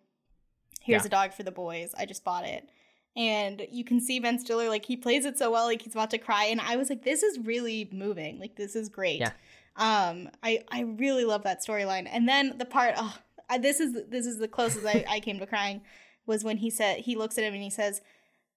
Here's 0.81 1.03
Yeah. 1.03 1.07
a 1.07 1.11
dog 1.11 1.33
for 1.33 1.43
the 1.43 1.51
boys. 1.51 1.93
I 1.99 2.07
just 2.07 2.23
bought 2.25 2.45
it." 2.47 2.69
And 3.17 3.67
you 3.71 3.85
can 3.85 4.01
see 4.01 4.19
Ben 4.21 4.39
Stiller 4.39 4.69
like 4.69 4.85
he 4.87 4.97
plays 4.97 5.25
it 5.25 5.39
so 5.39 5.51
well, 5.51 5.67
like 5.67 5.83
he's 5.83 5.95
about 5.95 6.11
to 6.11 6.19
cry, 6.19 6.45
and 6.47 6.61
I 6.61 6.77
was 6.77 6.89
like, 6.91 7.05
this 7.05 7.23
is 7.23 7.39
really 7.39 7.89
moving. 7.93 8.39
Like 8.41 8.57
this 8.57 8.75
is 8.77 8.89
great. 8.89 9.21
Yeah. 9.21 9.33
Um, 9.77 10.29
I 10.43 10.65
I 10.71 10.81
really 10.83 11.25
love 11.25 11.43
that 11.45 11.65
storyline, 11.65 12.09
and 12.11 12.29
then 12.29 12.59
the 12.59 12.65
part. 12.67 12.95
Oh, 12.97 13.17
I- 13.51 13.59
this 13.59 13.81
is 13.81 13.93
this 14.09 14.27
is 14.27 14.39
the 14.39 14.49
closest 14.49 14.87
I, 14.87 15.05
I 15.09 15.21
came 15.21 15.39
to 15.39 15.47
crying 15.47 15.83
was 16.27 16.43
when 16.45 16.57
he 16.59 16.71
said 16.71 16.99
he 17.01 17.17
looks 17.17 17.37
at 17.39 17.45
him 17.45 17.53
and 17.55 17.63
he 17.63 17.71
says, 17.71 18.01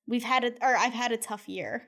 "We've 0.07 0.23
had 0.23 0.43
a 0.43 0.51
or 0.61 0.75
I've 0.77 0.93
had 0.93 1.11
a 1.11 1.17
tough 1.17 1.49
year," 1.49 1.87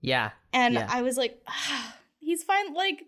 Yeah. 0.00 0.30
and 0.52 0.74
Yeah. 0.74 0.88
I 0.90 1.02
was 1.02 1.16
like, 1.16 1.40
ah, 1.46 1.96
he's 2.18 2.42
fine. 2.42 2.72
Like, 2.74 3.04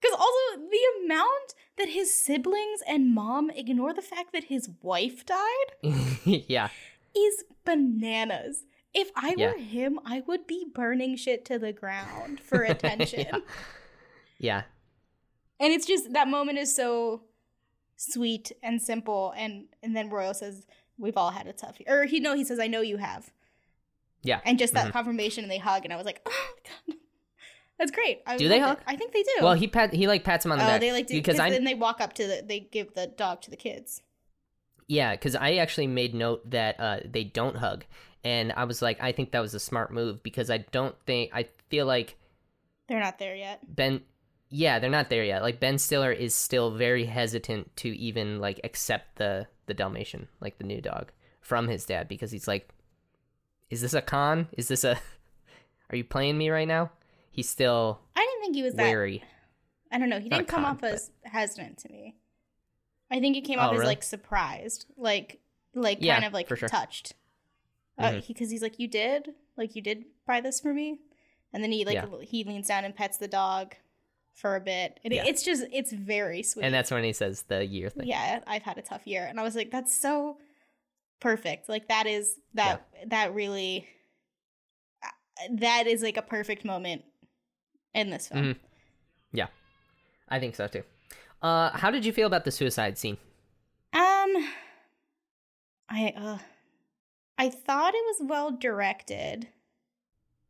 because 0.00 0.16
also 0.18 0.62
the 0.70 1.04
amount 1.04 1.54
that 1.76 1.88
his 1.90 2.14
siblings 2.24 2.80
and 2.88 3.14
mom 3.14 3.50
ignore 3.50 3.92
the 3.92 4.02
fact 4.02 4.32
that 4.32 4.44
his 4.44 4.70
wife 4.82 5.26
died 5.26 5.72
yeah. 6.24 6.68
Is 7.16 7.44
bananas. 7.64 8.64
If 8.92 9.10
I 9.14 9.34
Yeah. 9.36 9.52
were 9.52 9.58
him, 9.58 10.00
I 10.04 10.20
would 10.26 10.46
be 10.46 10.66
burning 10.72 11.16
shit 11.16 11.44
to 11.46 11.58
the 11.58 11.72
ground 11.72 12.40
for 12.40 12.62
attention. 12.64 13.20
yeah. 13.30 13.38
Yeah. 14.38 14.62
And 15.60 15.72
it's 15.72 15.86
just 15.86 16.12
that 16.12 16.26
moment 16.28 16.58
is 16.58 16.74
so 16.74 17.22
sweet 17.96 18.50
and 18.62 18.80
simple 18.80 19.34
and 19.36 19.66
and 19.82 19.94
then 19.94 20.08
Royal 20.08 20.32
says 20.34 20.66
we've 20.98 21.16
all 21.18 21.30
had 21.30 21.46
a 21.46 21.52
tough 21.52 21.78
year. 21.80 22.00
Or 22.02 22.04
he 22.06 22.18
no, 22.20 22.34
he 22.34 22.44
says 22.44 22.58
I 22.58 22.66
know 22.66 22.80
you 22.80 22.96
have. 22.96 23.30
Yeah. 24.22 24.40
And 24.44 24.58
just 24.58 24.72
that 24.74 24.88
Mhm. 24.88 24.92
confirmation 24.92 25.44
and 25.44 25.50
they 25.50 25.58
hug 25.58 25.84
and 25.84 25.92
I 25.92 25.96
was 25.96 26.06
like, 26.06 26.20
"Oh 26.26 26.30
my 26.56 26.70
god." 26.94 26.96
That's 27.78 27.90
great. 27.90 28.20
I 28.26 28.36
Do 28.36 28.48
they 28.48 28.60
loved 28.60 28.80
it. 28.80 28.84
hug? 28.84 28.94
I 28.94 28.96
think 28.96 29.12
they 29.12 29.22
do. 29.22 29.30
Well, 29.40 29.54
he 29.54 29.66
pat 29.68 29.92
he 29.94 30.06
like 30.06 30.24
pats 30.24 30.44
him 30.44 30.52
on 30.52 30.58
the 30.58 30.64
oh, 30.64 30.68
back 30.68 30.80
they 30.80 30.92
like 30.92 31.06
do 31.06 31.14
because 31.14 31.36
then 31.36 31.64
they 31.64 31.74
walk 31.74 32.00
up 32.00 32.12
to 32.14 32.26
the 32.26 32.42
they 32.46 32.60
give 32.60 32.92
the 32.94 33.06
dog 33.06 33.40
to 33.42 33.50
the 33.50 33.56
kids. 33.56 34.02
Yeah 34.90 35.12
because 35.12 35.36
I 35.36 35.54
actually 35.54 35.86
made 35.86 36.14
note 36.14 36.50
that 36.50 36.80
uh, 36.80 36.98
they 37.04 37.22
don't 37.24 37.56
hug, 37.56 37.84
and 38.24 38.52
I 38.52 38.64
was 38.64 38.82
like 38.82 39.00
I 39.00 39.12
think 39.12 39.30
that 39.30 39.40
was 39.40 39.54
a 39.54 39.60
smart 39.60 39.92
move 39.92 40.22
because 40.22 40.50
I 40.50 40.58
don't 40.58 40.96
think 41.06 41.30
I 41.32 41.46
feel 41.68 41.86
like 41.86 42.16
They're 42.88 43.00
not 43.00 43.18
there 43.18 43.36
yet. 43.36 43.60
Ben 43.74 44.02
yeah, 44.50 44.80
they're 44.80 44.90
not 44.90 45.08
there 45.10 45.24
yet. 45.24 45.42
Like 45.42 45.60
Ben 45.60 45.78
Stiller 45.78 46.10
is 46.10 46.34
still 46.34 46.72
very 46.72 47.04
hesitant 47.04 47.76
to 47.76 47.96
even 47.96 48.40
like 48.40 48.60
accept 48.64 49.16
the 49.16 49.46
the 49.66 49.74
Dalmatian, 49.74 50.26
like 50.40 50.58
the 50.58 50.64
new 50.64 50.80
dog, 50.80 51.12
from 51.40 51.68
his 51.68 51.86
dad 51.86 52.08
because 52.08 52.32
he's 52.32 52.48
like 52.48 52.68
is 53.70 53.80
this 53.80 53.94
a 53.94 54.02
con? 54.02 54.48
Is 54.58 54.66
this 54.66 54.82
a 54.82 54.98
Are 55.90 55.96
you 55.96 56.04
playing 56.04 56.36
me 56.36 56.50
right 56.50 56.66
now? 56.68 56.90
He's 57.30 57.48
still 57.48 58.00
I 58.16 58.20
didn't 58.26 58.40
think 58.42 58.56
he 58.56 58.62
was 58.64 58.74
that 58.74 58.82
wary. 58.82 59.22
I 59.92 59.98
don't 59.98 60.08
know. 60.08 60.18
He 60.18 60.28
Not 60.28 60.38
didn't 60.38 60.48
come 60.48 60.64
con, 60.64 60.76
off 60.76 60.82
as 60.82 61.10
hesitant 61.24 61.78
to 61.78 61.88
me. 61.92 62.16
I 63.10 63.20
think 63.20 63.34
he 63.34 63.40
came 63.42 63.58
Oh, 63.58 63.62
off 63.62 63.74
as 63.74 63.82
like 63.84 64.02
surprised, 64.02 64.86
like 64.96 65.40
like 65.74 65.98
Yeah, 66.00 66.14
kind 66.14 66.26
of 66.26 66.32
like 66.32 66.48
sure. 66.48 66.68
touched. 66.68 67.14
Because 67.96 68.14
Mhm. 68.16 68.24
he, 68.24 68.34
'cause 68.34 68.50
he's 68.50 68.62
like, 68.62 68.78
"You 68.78 68.88
did, 68.88 69.34
like 69.56 69.76
you 69.76 69.82
did 69.82 70.04
buy 70.26 70.40
this 70.40 70.60
for 70.60 70.72
me," 70.72 70.98
and 71.52 71.62
then 71.62 71.70
he 71.72 71.84
like 71.84 71.94
Yeah. 71.94 72.20
he 72.22 72.44
leans 72.44 72.68
down 72.68 72.84
and 72.84 72.94
pets 72.94 73.18
the 73.18 73.28
dog 73.28 73.74
for 74.34 74.56
a 74.56 74.60
bit. 74.60 74.98
And 75.04 75.12
it- 75.12 75.16
Yeah. 75.16 75.26
it's 75.26 75.42
just 75.42 75.64
it's 75.72 75.92
very 75.92 76.42
sweet. 76.42 76.64
And 76.64 76.72
that's 76.74 76.90
when 76.90 77.04
he 77.04 77.12
says 77.12 77.42
the 77.42 77.64
year 77.66 77.90
thing. 77.90 78.06
yeah, 78.06 78.42
I've 78.46 78.62
had 78.62 78.78
a 78.78 78.82
tough 78.82 79.06
year, 79.06 79.26
and 79.26 79.38
I 79.38 79.42
was 79.42 79.54
like, 79.54 79.70
"That's 79.70 79.94
so 79.94 80.38
perfect." 81.20 81.68
Like 81.68 81.88
that 81.88 82.06
is 82.06 82.38
that 82.54 82.86
that 83.06 83.34
really 83.34 83.86
uh, 85.02 85.08
that 85.50 85.86
is 85.86 86.02
like 86.02 86.16
a 86.16 86.22
perfect 86.22 86.64
moment 86.64 87.04
in 87.94 88.10
this 88.10 88.28
film. 88.28 88.54
Mhm. 88.54 88.58
Yeah. 89.32 89.48
I 90.28 90.38
think 90.38 90.54
so 90.54 90.66
too. 90.68 90.84
Uh 91.42 91.70
how 91.76 91.90
did 91.90 92.04
you 92.04 92.12
feel 92.12 92.26
about 92.26 92.44
the 92.44 92.50
suicide 92.50 92.98
scene? 92.98 93.16
Um, 93.92 94.36
I 95.88 96.12
uh, 96.16 96.38
I 97.38 97.50
thought 97.50 97.94
it 97.94 98.04
was 98.06 98.28
well 98.28 98.50
directed. 98.52 99.48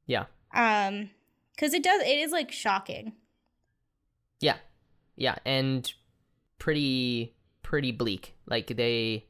Yeah. 0.06 0.24
Um, 0.52 1.10
because 1.54 1.72
it 1.74 1.82
does 1.82 2.02
it 2.02 2.18
is 2.18 2.32
like 2.32 2.50
shocking. 2.50 3.12
Yeah. 4.40 4.56
Yeah, 5.16 5.36
and 5.44 5.90
pretty 6.58 7.34
pretty 7.62 7.92
bleak. 7.92 8.34
Like 8.46 8.66
they 8.76 9.26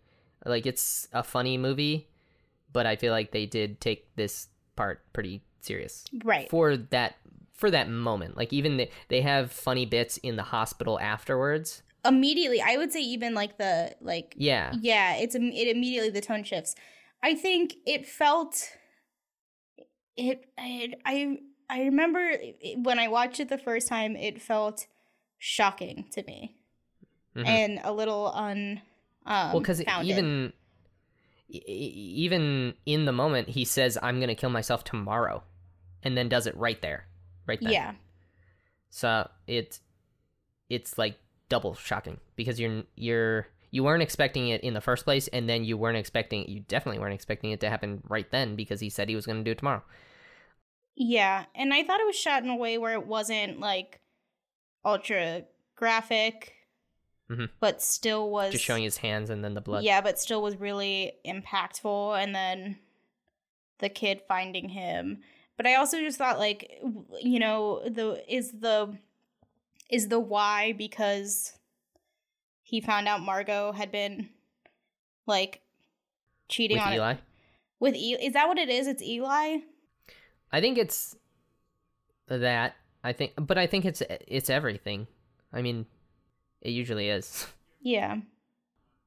like 0.46 0.64
it's 0.66 1.08
a 1.12 1.22
funny 1.22 1.58
movie, 1.58 2.08
but 2.72 2.86
I 2.86 2.96
feel 2.96 3.12
like 3.12 3.32
they 3.32 3.46
did 3.46 3.80
take 3.80 4.14
this 4.16 4.48
part 4.76 5.02
pretty 5.12 5.42
serious 5.60 6.04
Right. 6.24 6.48
for 6.48 6.76
that 6.78 7.16
for 7.60 7.70
that 7.70 7.88
moment. 7.88 8.36
Like 8.36 8.52
even 8.52 8.78
they, 8.78 8.90
they 9.08 9.20
have 9.20 9.52
funny 9.52 9.86
bits 9.86 10.16
in 10.16 10.36
the 10.36 10.42
hospital 10.42 10.98
afterwards. 10.98 11.82
Immediately, 12.04 12.62
I 12.62 12.78
would 12.78 12.90
say 12.92 13.00
even 13.00 13.34
like 13.34 13.58
the 13.58 13.94
like 14.00 14.34
Yeah. 14.36 14.72
yeah, 14.80 15.16
it's 15.16 15.34
it 15.34 15.68
immediately 15.68 16.10
the 16.10 16.22
tone 16.22 16.42
shifts. 16.42 16.74
I 17.22 17.34
think 17.34 17.74
it 17.86 18.06
felt 18.06 18.70
it. 20.16 20.46
it 20.58 20.98
I 21.04 21.38
I 21.68 21.82
remember 21.82 22.32
when 22.78 22.98
I 22.98 23.08
watched 23.08 23.38
it 23.38 23.48
the 23.50 23.58
first 23.58 23.86
time, 23.86 24.16
it 24.16 24.40
felt 24.42 24.86
shocking 25.38 26.06
to 26.12 26.22
me 26.24 26.56
Mhm. 27.36 27.46
and 27.46 27.80
a 27.84 27.92
little 27.92 28.32
un. 28.34 28.80
Um, 29.26 29.52
well, 29.52 29.60
because 29.60 29.82
even 30.02 30.52
e- 31.50 31.62
even 31.66 32.74
in 32.86 33.04
the 33.04 33.12
moment, 33.12 33.50
he 33.50 33.64
says, 33.66 33.98
"I'm 34.02 34.18
gonna 34.20 34.34
kill 34.34 34.50
myself 34.50 34.82
tomorrow," 34.84 35.44
and 36.02 36.16
then 36.16 36.28
does 36.30 36.46
it 36.46 36.56
right 36.56 36.80
there, 36.80 37.06
right 37.50 37.60
then. 37.60 37.72
yeah, 37.72 37.92
So 38.90 39.28
it's 39.46 39.80
it's 40.68 40.96
like 40.96 41.18
double 41.48 41.74
shocking 41.74 42.18
because 42.36 42.58
you're 42.60 42.84
you're 42.96 43.46
you 43.72 43.84
weren't 43.84 44.02
expecting 44.02 44.48
it 44.48 44.62
in 44.62 44.74
the 44.74 44.80
first 44.80 45.04
place, 45.04 45.28
and 45.28 45.48
then 45.48 45.64
you 45.64 45.76
weren't 45.76 45.96
expecting 45.98 46.48
you 46.48 46.60
definitely 46.60 46.98
weren't 47.00 47.14
expecting 47.14 47.50
it 47.50 47.60
to 47.60 47.68
happen 47.70 48.02
right 48.08 48.30
then 48.30 48.56
because 48.56 48.80
he 48.80 48.88
said 48.88 49.08
he 49.08 49.14
was 49.16 49.26
going 49.26 49.38
to 49.38 49.44
do 49.44 49.50
it 49.52 49.58
tomorrow. 49.58 49.82
Yeah, 50.96 51.44
and 51.54 51.72
I 51.72 51.82
thought 51.84 52.00
it 52.00 52.06
was 52.06 52.16
shot 52.16 52.42
in 52.42 52.50
a 52.50 52.56
way 52.56 52.76
where 52.78 52.92
it 52.94 53.06
wasn't 53.06 53.60
like 53.60 54.00
ultra 54.84 55.44
graphic, 55.76 56.52
Mhm. 57.30 57.48
but 57.60 57.80
still 57.80 58.28
was 58.30 58.52
Just 58.52 58.64
showing 58.64 58.82
his 58.82 58.98
hands 58.98 59.30
and 59.30 59.42
then 59.44 59.54
the 59.54 59.60
blood. 59.60 59.84
Yeah, 59.84 60.00
but 60.00 60.18
still 60.18 60.42
was 60.42 60.56
really 60.56 61.12
impactful. 61.24 62.20
And 62.22 62.34
then 62.34 62.78
the 63.78 63.88
kid 63.88 64.22
finding 64.28 64.68
him. 64.70 65.22
But 65.60 65.66
I 65.66 65.74
also 65.74 65.98
just 65.98 66.16
thought, 66.16 66.38
like, 66.38 66.80
you 67.20 67.38
know, 67.38 67.82
the 67.86 68.24
is 68.26 68.50
the 68.50 68.96
is 69.90 70.08
the 70.08 70.18
why 70.18 70.72
because 70.72 71.52
he 72.62 72.80
found 72.80 73.06
out 73.06 73.20
Margot 73.20 73.72
had 73.72 73.92
been 73.92 74.30
like 75.26 75.60
cheating 76.48 76.78
with 76.78 76.86
on 76.86 76.94
Eli. 76.94 77.12
it 77.12 77.18
with 77.78 77.94
Eli. 77.94 78.22
Is 78.22 78.32
that 78.32 78.48
what 78.48 78.56
it 78.56 78.70
is? 78.70 78.86
It's 78.86 79.02
Eli. 79.02 79.58
I 80.50 80.62
think 80.62 80.78
it's 80.78 81.14
that. 82.28 82.74
I 83.04 83.12
think, 83.12 83.32
but 83.36 83.58
I 83.58 83.66
think 83.66 83.84
it's 83.84 84.02
it's 84.08 84.48
everything. 84.48 85.08
I 85.52 85.60
mean, 85.60 85.84
it 86.62 86.70
usually 86.70 87.10
is. 87.10 87.46
Yeah. 87.82 88.16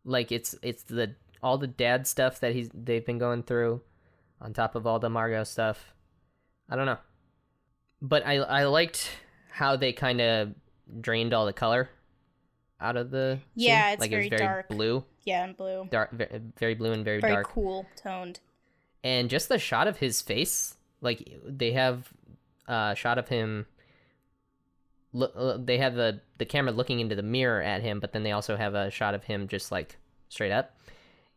like 0.05 0.31
it's 0.31 0.53
it's 0.61 0.83
the 0.83 1.15
all 1.41 1.57
the 1.57 1.65
dad 1.65 2.05
stuff 2.05 2.39
that 2.41 2.53
he's 2.53 2.69
they've 2.75 3.03
been 3.03 3.17
going 3.17 3.41
through 3.41 3.81
on 4.39 4.53
top 4.53 4.75
of 4.75 4.85
all 4.85 4.99
the 4.99 5.09
Margot 5.09 5.45
stuff. 5.45 5.95
I 6.69 6.75
don't 6.75 6.85
know. 6.85 6.97
But 8.01 8.25
I 8.25 8.37
I 8.37 8.65
liked 8.65 9.09
how 9.51 9.75
they 9.75 9.93
kind 9.93 10.19
of 10.21 10.53
drained 11.01 11.33
all 11.33 11.45
the 11.45 11.53
color 11.53 11.89
out 12.81 12.97
of 12.97 13.11
the 13.11 13.39
scene. 13.55 13.67
Yeah, 13.69 13.91
it's 13.91 14.01
like 14.01 14.09
very 14.09 14.27
it 14.27 14.31
was 14.31 14.39
very 14.39 14.47
dark. 14.49 14.67
blue, 14.69 15.03
Yeah, 15.23 15.43
and 15.45 15.55
blue. 15.55 15.87
dark 15.89 16.11
very, 16.11 16.41
very 16.57 16.73
blue 16.75 16.91
and 16.91 17.05
very, 17.05 17.21
Very 17.21 17.33
dark. 17.33 17.47
cool 17.47 17.85
toned. 17.95 18.39
And 19.03 19.29
just 19.29 19.49
the 19.49 19.57
shot 19.59 19.87
of 19.87 19.97
his 19.97 20.21
face, 20.21 20.75
like 21.01 21.39
they 21.45 21.71
have 21.73 22.11
a 22.67 22.93
shot 22.95 23.17
of 23.17 23.27
him 23.29 23.65
look 25.13 25.33
uh, 25.35 25.57
they 25.63 25.77
have 25.77 25.93
the 25.95 26.19
the 26.39 26.45
camera 26.45 26.71
looking 26.73 26.99
into 26.99 27.15
the 27.15 27.23
mirror 27.23 27.61
at 27.61 27.81
him, 27.81 27.99
but 27.99 28.11
then 28.13 28.23
they 28.23 28.31
also 28.31 28.57
have 28.57 28.73
a 28.73 28.89
shot 28.91 29.13
of 29.13 29.23
him 29.23 29.47
just 29.47 29.71
like 29.71 29.97
straight 30.29 30.51
up. 30.51 30.75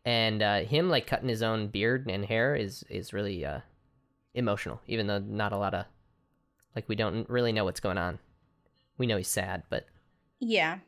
And 0.03 0.41
uh, 0.41 0.61
him 0.61 0.89
like 0.89 1.05
cutting 1.07 1.29
his 1.29 1.43
own 1.43 1.67
beard 1.67 2.07
and 2.09 2.25
hair 2.25 2.55
is 2.55 2.83
is 2.89 3.13
really 3.13 3.45
uh, 3.45 3.59
emotional, 4.37 4.81
even 4.87 5.07
though 5.07 5.19
not 5.19 5.51
a 5.51 5.57
lot 5.57 5.73
of 5.73 5.85
like 6.75 6.87
we 6.87 6.95
don't 6.95 7.29
really 7.29 7.51
know 7.51 7.65
what's 7.65 7.79
going 7.79 7.97
on. 7.97 8.19
We 8.97 9.07
know 9.07 9.17
he's 9.17 9.27
sad, 9.27 9.63
but 9.69 9.85
Yeah. 10.39 10.79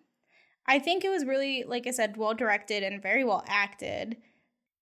I 0.66 0.78
think 0.80 1.04
it 1.04 1.10
was 1.10 1.26
really, 1.26 1.64
like 1.68 1.88
I 1.88 1.92
said, 1.92 2.16
well 2.16 2.36
directed 2.36 2.84
and 2.84 3.02
very 3.02 3.24
well 3.24 3.44
acted. 3.48 4.18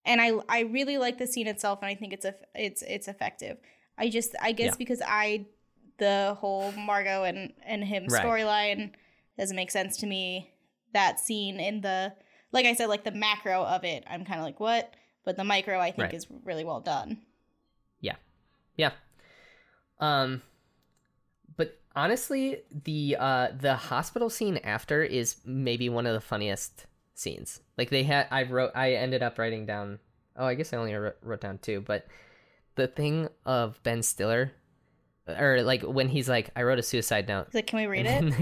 And 0.05 0.21
I 0.21 0.33
I 0.49 0.61
really 0.61 0.97
like 0.97 1.17
the 1.17 1.27
scene 1.27 1.47
itself 1.47 1.79
and 1.81 1.89
I 1.89 1.95
think 1.95 2.13
it's 2.13 2.25
a 2.25 2.35
it's 2.55 2.81
it's 2.81 3.07
effective. 3.07 3.57
I 3.97 4.09
just 4.09 4.35
I 4.41 4.51
guess 4.51 4.71
Yeah. 4.73 4.77
because 4.77 5.01
I 5.05 5.45
the 5.97 6.35
whole 6.39 6.71
Margot 6.73 7.23
and 7.23 7.53
and 7.65 7.83
him 7.83 8.05
Right. 8.07 8.23
storyline 8.23 8.91
doesn't 9.37 9.55
make 9.55 9.71
sense 9.71 9.97
to 9.97 10.05
me. 10.07 10.51
That 10.93 11.19
scene 11.19 11.59
in 11.59 11.81
the 11.81 12.13
like 12.51 12.65
I 12.65 12.73
said, 12.73 12.87
like 12.87 13.03
the 13.03 13.11
macro 13.11 13.63
of 13.63 13.83
it, 13.83 14.03
I'm 14.09 14.23
kind 14.25 14.39
of 14.39 14.45
like 14.45 14.59
what, 14.59 14.93
but 15.25 15.35
the 15.37 15.43
micro 15.43 15.79
I 15.79 15.91
think 15.91 16.03
Right. 16.07 16.13
is 16.13 16.27
really 16.43 16.63
well 16.65 16.79
done. 16.81 17.21
Yeah. 18.77 18.91
Um 19.99 20.41
but 21.55 21.77
honestly, 21.95 22.61
the 22.83 23.17
uh 23.19 23.47
the 23.59 23.75
hospital 23.75 24.29
scene 24.29 24.57
after 24.63 25.03
is 25.03 25.37
maybe 25.45 25.89
one 25.89 26.05
of 26.05 26.13
the 26.13 26.21
funniest 26.21 26.85
scenes. 27.15 27.61
Like 27.77 27.89
they 27.89 28.03
had 28.03 28.27
I 28.31 28.43
wrote 28.43 28.71
I 28.75 28.93
ended 28.93 29.23
up 29.23 29.37
writing 29.39 29.65
down 29.65 29.99
Oh, 30.39 30.45
I 30.45 30.53
guess 30.53 30.71
I 30.71 30.77
only 30.77 30.93
wrote, 30.93 31.17
wrote 31.23 31.41
down 31.41 31.57
two, 31.57 31.81
but 31.81 32.05
the 32.75 32.87
thing 32.87 33.27
of 33.43 33.81
Ben 33.81 34.03
Stiller, 34.03 34.51
or 35.27 35.63
like 35.63 35.81
when 35.81 36.07
he's 36.09 36.29
like, 36.29 36.51
I 36.55 36.61
wrote 36.61 36.77
a 36.77 36.83
suicide 36.83 37.27
note. 37.27 37.47
He's 37.47 37.55
like, 37.55 37.65
can 37.65 37.79
we 37.79 37.87
read 37.87 38.05
and 38.05 38.29
it? 38.29 38.37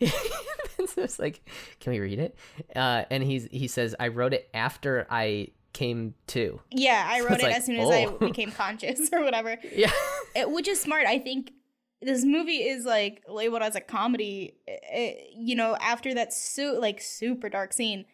then- 0.00 0.10
Ben 0.76 0.88
Stiller's 0.88 1.20
like, 1.20 1.48
can 1.78 1.92
we 1.92 2.00
read 2.00 2.18
it? 2.18 2.36
Uh, 2.74 3.04
and 3.12 3.22
he's 3.22 3.46
he 3.52 3.68
says, 3.68 3.94
I 4.00 4.08
wrote 4.08 4.34
it 4.34 4.48
after 4.52 5.06
I 5.08 5.50
came 5.74 6.14
to. 6.28 6.60
Yeah, 6.70 7.04
I 7.06 7.20
wrote 7.20 7.32
it's 7.32 7.42
it 7.42 7.46
like, 7.46 7.56
as 7.56 7.66
soon 7.66 7.76
as 7.76 7.88
oh. 7.88 7.92
I 7.92 8.06
became 8.26 8.50
conscious 8.52 9.10
or 9.12 9.22
whatever. 9.22 9.58
Yeah. 9.74 9.90
It, 10.34 10.50
which 10.50 10.66
is 10.68 10.80
smart. 10.80 11.04
I 11.06 11.18
think 11.18 11.52
this 12.00 12.24
movie 12.24 12.62
is 12.62 12.84
like 12.86 13.22
labeled 13.28 13.60
as 13.62 13.76
a 13.76 13.80
comedy. 13.82 14.56
eh, 14.66 15.14
you 15.36 15.54
know, 15.54 15.76
after 15.80 16.14
that 16.14 16.32
su- 16.32 16.78
like 16.80 17.00
super 17.02 17.48
dark 17.50 17.72
scene, 17.74 18.06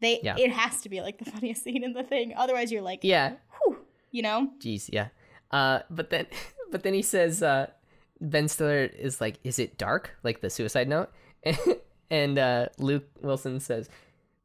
they 0.00 0.20
Yeah. 0.22 0.36
it 0.38 0.50
has 0.52 0.80
to 0.82 0.88
be 0.88 1.00
like 1.02 1.18
the 1.18 1.30
funniest 1.30 1.62
scene 1.64 1.84
in 1.84 1.92
the 1.92 2.02
thing. 2.04 2.32
Otherwise, 2.36 2.72
you're 2.72 2.82
like, 2.82 3.00
yeah. 3.02 3.34
whew, 3.62 3.78
you 4.10 4.22
know? 4.22 4.48
Jeez, 4.60 4.88
yeah. 4.92 5.08
Uh, 5.50 5.80
but 5.90 6.10
then, 6.10 6.26
but 6.70 6.82
then 6.82 6.94
he 6.94 7.02
says, 7.02 7.42
uh, 7.42 7.66
Ben 8.20 8.48
Stiller 8.48 8.84
is 8.84 9.20
like, 9.20 9.38
"Is 9.44 9.60
it 9.60 9.78
dark?" 9.78 10.10
Like 10.24 10.40
the 10.40 10.50
suicide 10.50 10.88
note, 10.88 11.08
and 12.10 12.36
uh, 12.36 12.66
Luke 12.78 13.04
Wilson 13.22 13.60
says, 13.60 13.88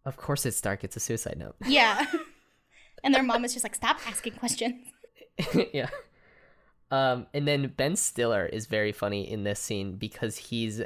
"Of 0.05 0.15
course 0.15 0.45
it's 0.45 0.61
dark. 0.61 0.83
It's 0.83 0.95
a 0.95 0.99
suicide 0.99 1.37
note." 1.39 1.55
Yeah. 1.65 2.05
And 3.03 3.13
their 3.13 3.23
mom 3.23 3.43
is 3.45 3.53
just 3.53 3.63
like, 3.63 3.75
stop 3.75 3.97
asking 4.07 4.33
questions. 4.33 4.85
yeah. 5.73 5.89
Um, 6.91 7.25
and 7.33 7.47
then 7.47 7.73
Ben 7.75 7.95
Stiller 7.95 8.45
is 8.45 8.67
very 8.67 8.91
funny 8.91 9.29
in 9.29 9.43
this 9.43 9.59
scene 9.59 9.95
because 9.95 10.37
he's 10.37 10.81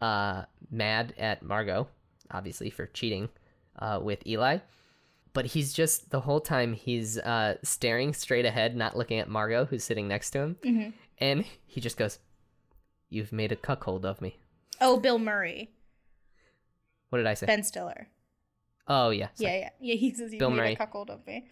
uh 0.00 0.42
mad 0.70 1.14
at 1.18 1.42
Margot, 1.42 1.88
obviously 2.30 2.68
for 2.70 2.86
cheating 2.86 3.28
uh 3.78 4.00
with 4.02 4.26
Eli. 4.26 4.58
But 5.32 5.46
he's 5.46 5.72
just 5.72 6.10
the 6.10 6.20
whole 6.20 6.40
time 6.40 6.72
he's 6.72 7.18
uh 7.18 7.56
staring 7.62 8.12
straight 8.12 8.44
ahead, 8.44 8.74
not 8.76 8.96
looking 8.96 9.18
at 9.20 9.28
Margot 9.28 9.66
who's 9.66 9.84
sitting 9.84 10.08
next 10.08 10.30
to 10.30 10.40
him. 10.40 10.56
Mhm. 10.64 10.92
And 11.18 11.44
he 11.66 11.80
just 11.80 11.96
goes, 11.96 12.18
You've 13.08 13.32
made 13.32 13.52
a 13.52 13.56
cuckold 13.56 14.04
of 14.04 14.20
me. 14.20 14.36
Oh, 14.80 14.98
Bill 14.98 15.18
Murray, 15.18 15.70
What 17.10 17.18
did 17.18 17.26
I 17.26 17.34
say? 17.34 17.46
Ben 17.46 17.62
Stiller. 17.62 18.08
Oh 18.88 19.10
yeah. 19.10 19.28
sorry. 19.34 19.50
Yeah, 19.52 19.58
yeah, 19.58 19.70
yeah. 19.80 19.94
He 19.96 20.14
says 20.14 20.32
you 20.32 20.38
Bill 20.38 20.50
made 20.50 20.56
Murray. 20.56 20.72
a 20.72 20.76
cuckold 20.76 21.10
of 21.10 21.26
me. 21.26 21.46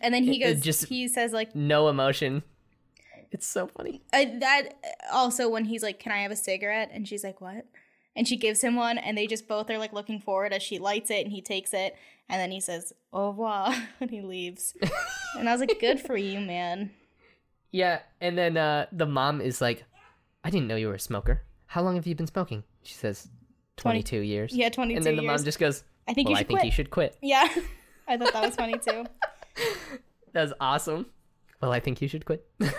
And 0.00 0.12
then 0.14 0.24
he 0.24 0.42
It- 0.42 0.46
it 0.48 0.54
goes, 0.54 0.62
just- 0.64 0.88
he 0.88 1.06
says 1.08 1.32
like 1.32 1.54
No 1.54 1.88
emotion. 1.88 2.42
It's 3.30 3.46
so 3.46 3.66
funny. 3.66 4.02
uh, 4.12 4.26
that. 4.40 4.74
Also, 5.10 5.48
when 5.48 5.64
he's 5.64 5.82
like, 5.82 5.98
"Can 5.98 6.12
I 6.12 6.18
have 6.18 6.30
a 6.30 6.36
cigarette?" 6.36 6.90
and 6.92 7.08
she's 7.08 7.24
like, 7.24 7.40
"What?" 7.40 7.64
and 8.14 8.28
she 8.28 8.36
gives 8.36 8.60
him 8.62 8.76
one, 8.76 8.98
and 8.98 9.16
they 9.16 9.26
just 9.26 9.48
both 9.48 9.70
are 9.70 9.78
like 9.78 9.94
looking 9.94 10.20
forward 10.20 10.52
as 10.52 10.62
she 10.62 10.78
lights 10.78 11.10
it, 11.10 11.24
and 11.24 11.32
he 11.32 11.40
takes 11.40 11.72
it, 11.72 11.96
and 12.28 12.38
then 12.38 12.50
he 12.50 12.60
says, 12.60 12.92
"Au 13.10 13.28
revoir," 13.30 13.74
and 14.00 14.10
he 14.10 14.20
leaves. 14.20 14.74
and 15.38 15.48
I 15.48 15.52
was 15.52 15.60
like, 15.60 15.80
"Good 15.80 15.98
for 15.98 16.14
you, 16.14 16.40
man." 16.40 16.90
Yeah, 17.70 18.00
and 18.20 18.36
then 18.36 18.58
uh, 18.58 18.84
the 18.92 19.06
mom 19.06 19.40
is 19.40 19.62
like, 19.62 19.84
"I 20.44 20.50
didn't 20.50 20.68
know 20.68 20.76
you 20.76 20.88
were 20.88 20.94
a 20.94 21.00
smoker. 21.00 21.42
How 21.68 21.80
long 21.80 21.94
have 21.94 22.06
you 22.06 22.14
been 22.14 22.26
smoking?" 22.26 22.64
She 22.82 22.92
says, 22.94 23.28
20 23.78 24.02
22 24.02 24.18
years." 24.20 24.52
Yeah, 24.54 24.68
twenty-two 24.68 24.98
and 24.98 25.06
then 25.06 25.16
the 25.16 25.22
years. 25.22 25.38
mom 25.38 25.44
just 25.46 25.58
goes, 25.58 25.84
I 26.08 26.14
think 26.14 26.28
"Well, 26.28 26.32
you 26.32 26.36
I 26.36 26.40
should 26.40 26.46
think 26.48 26.58
quit. 26.60 26.64
you 26.66 26.72
should 26.72 26.90
quit." 26.90 27.16
Yeah, 27.22 27.48
I 28.08 28.16
thought 28.16 28.32
that 28.32 28.42
was 28.44 28.56
funny 28.56 28.78
too. 28.78 29.06
That's 30.32 30.52
awesome. 30.60 31.06
Well, 31.60 31.72
I 31.72 31.80
think 31.80 32.00
you 32.02 32.08
should 32.08 32.24
quit. 32.24 32.46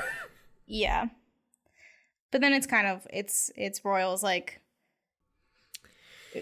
Yeah. 0.66 1.08
But 2.32 2.42
then 2.42 2.54
it's 2.54 2.66
kind 2.66 2.88
of 2.88 3.06
it's 3.12 3.52
it's 3.56 3.84
Royal's 3.86 4.24
like 4.24 4.62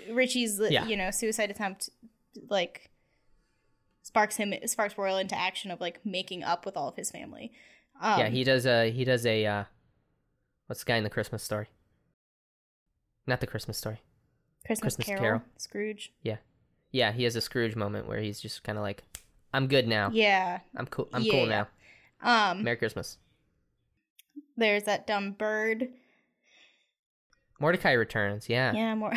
Richie's 0.10 0.62
Yeah. 0.70 0.86
you 0.86 0.96
know 0.96 1.12
suicide 1.12 1.50
attempt 1.52 1.90
like 2.50 2.92
sparks 4.04 4.38
him 4.38 4.54
sparks 4.68 4.98
Royal 4.98 5.18
into 5.18 5.38
action 5.38 5.70
of 5.72 5.82
like 5.82 6.06
making 6.06 6.44
up 6.44 6.66
with 6.66 6.78
all 6.78 6.88
of 6.88 6.96
his 6.96 7.12
family. 7.12 7.52
Um, 8.00 8.20
yeah, 8.20 8.30
he 8.30 8.44
does 8.44 8.66
a 8.66 8.90
he 8.92 9.04
does 9.04 9.26
a 9.26 9.46
uh, 9.46 9.64
what's 10.68 10.82
the 10.84 10.88
guy 10.88 10.96
in 10.98 11.04
the 11.04 11.10
Christmas 11.10 11.44
story? 11.44 11.68
Not 13.28 13.42
the 13.42 13.48
Christmas 13.48 13.78
story. 13.78 14.00
Christmas, 14.66 14.96
Christmas 14.96 15.08
Carol, 15.08 15.22
Carol. 15.22 15.42
Scrooge. 15.58 16.14
Yeah, 16.24 16.38
he 16.92 17.24
has 17.24 17.36
a 17.36 17.42
Scrooge 17.42 17.76
moment 17.76 18.08
where 18.08 18.20
he's 18.20 18.40
just 18.40 18.64
kind 18.64 18.78
of 18.78 18.84
like, 18.84 19.04
"I'm 19.54 19.68
good 19.68 19.88
now. 19.88 20.10
Yeah. 20.14 20.60
I'm 20.76 20.88
cool. 20.88 21.08
I'm 21.14 21.24
Yeah, 21.24 21.32
cool 21.32 21.48
yeah. 21.48 21.66
now. 22.22 22.50
Um 22.52 22.64
Merry 22.64 22.78
Christmas." 22.78 23.18
there's 24.58 24.84
that 24.84 25.08
dumb 25.08 25.32
bird. 25.32 25.88
Mordecai 27.60 27.92
returns. 27.94 28.50
Yeah, 28.50 28.74
Yeah, 28.74 28.96
more 28.96 29.14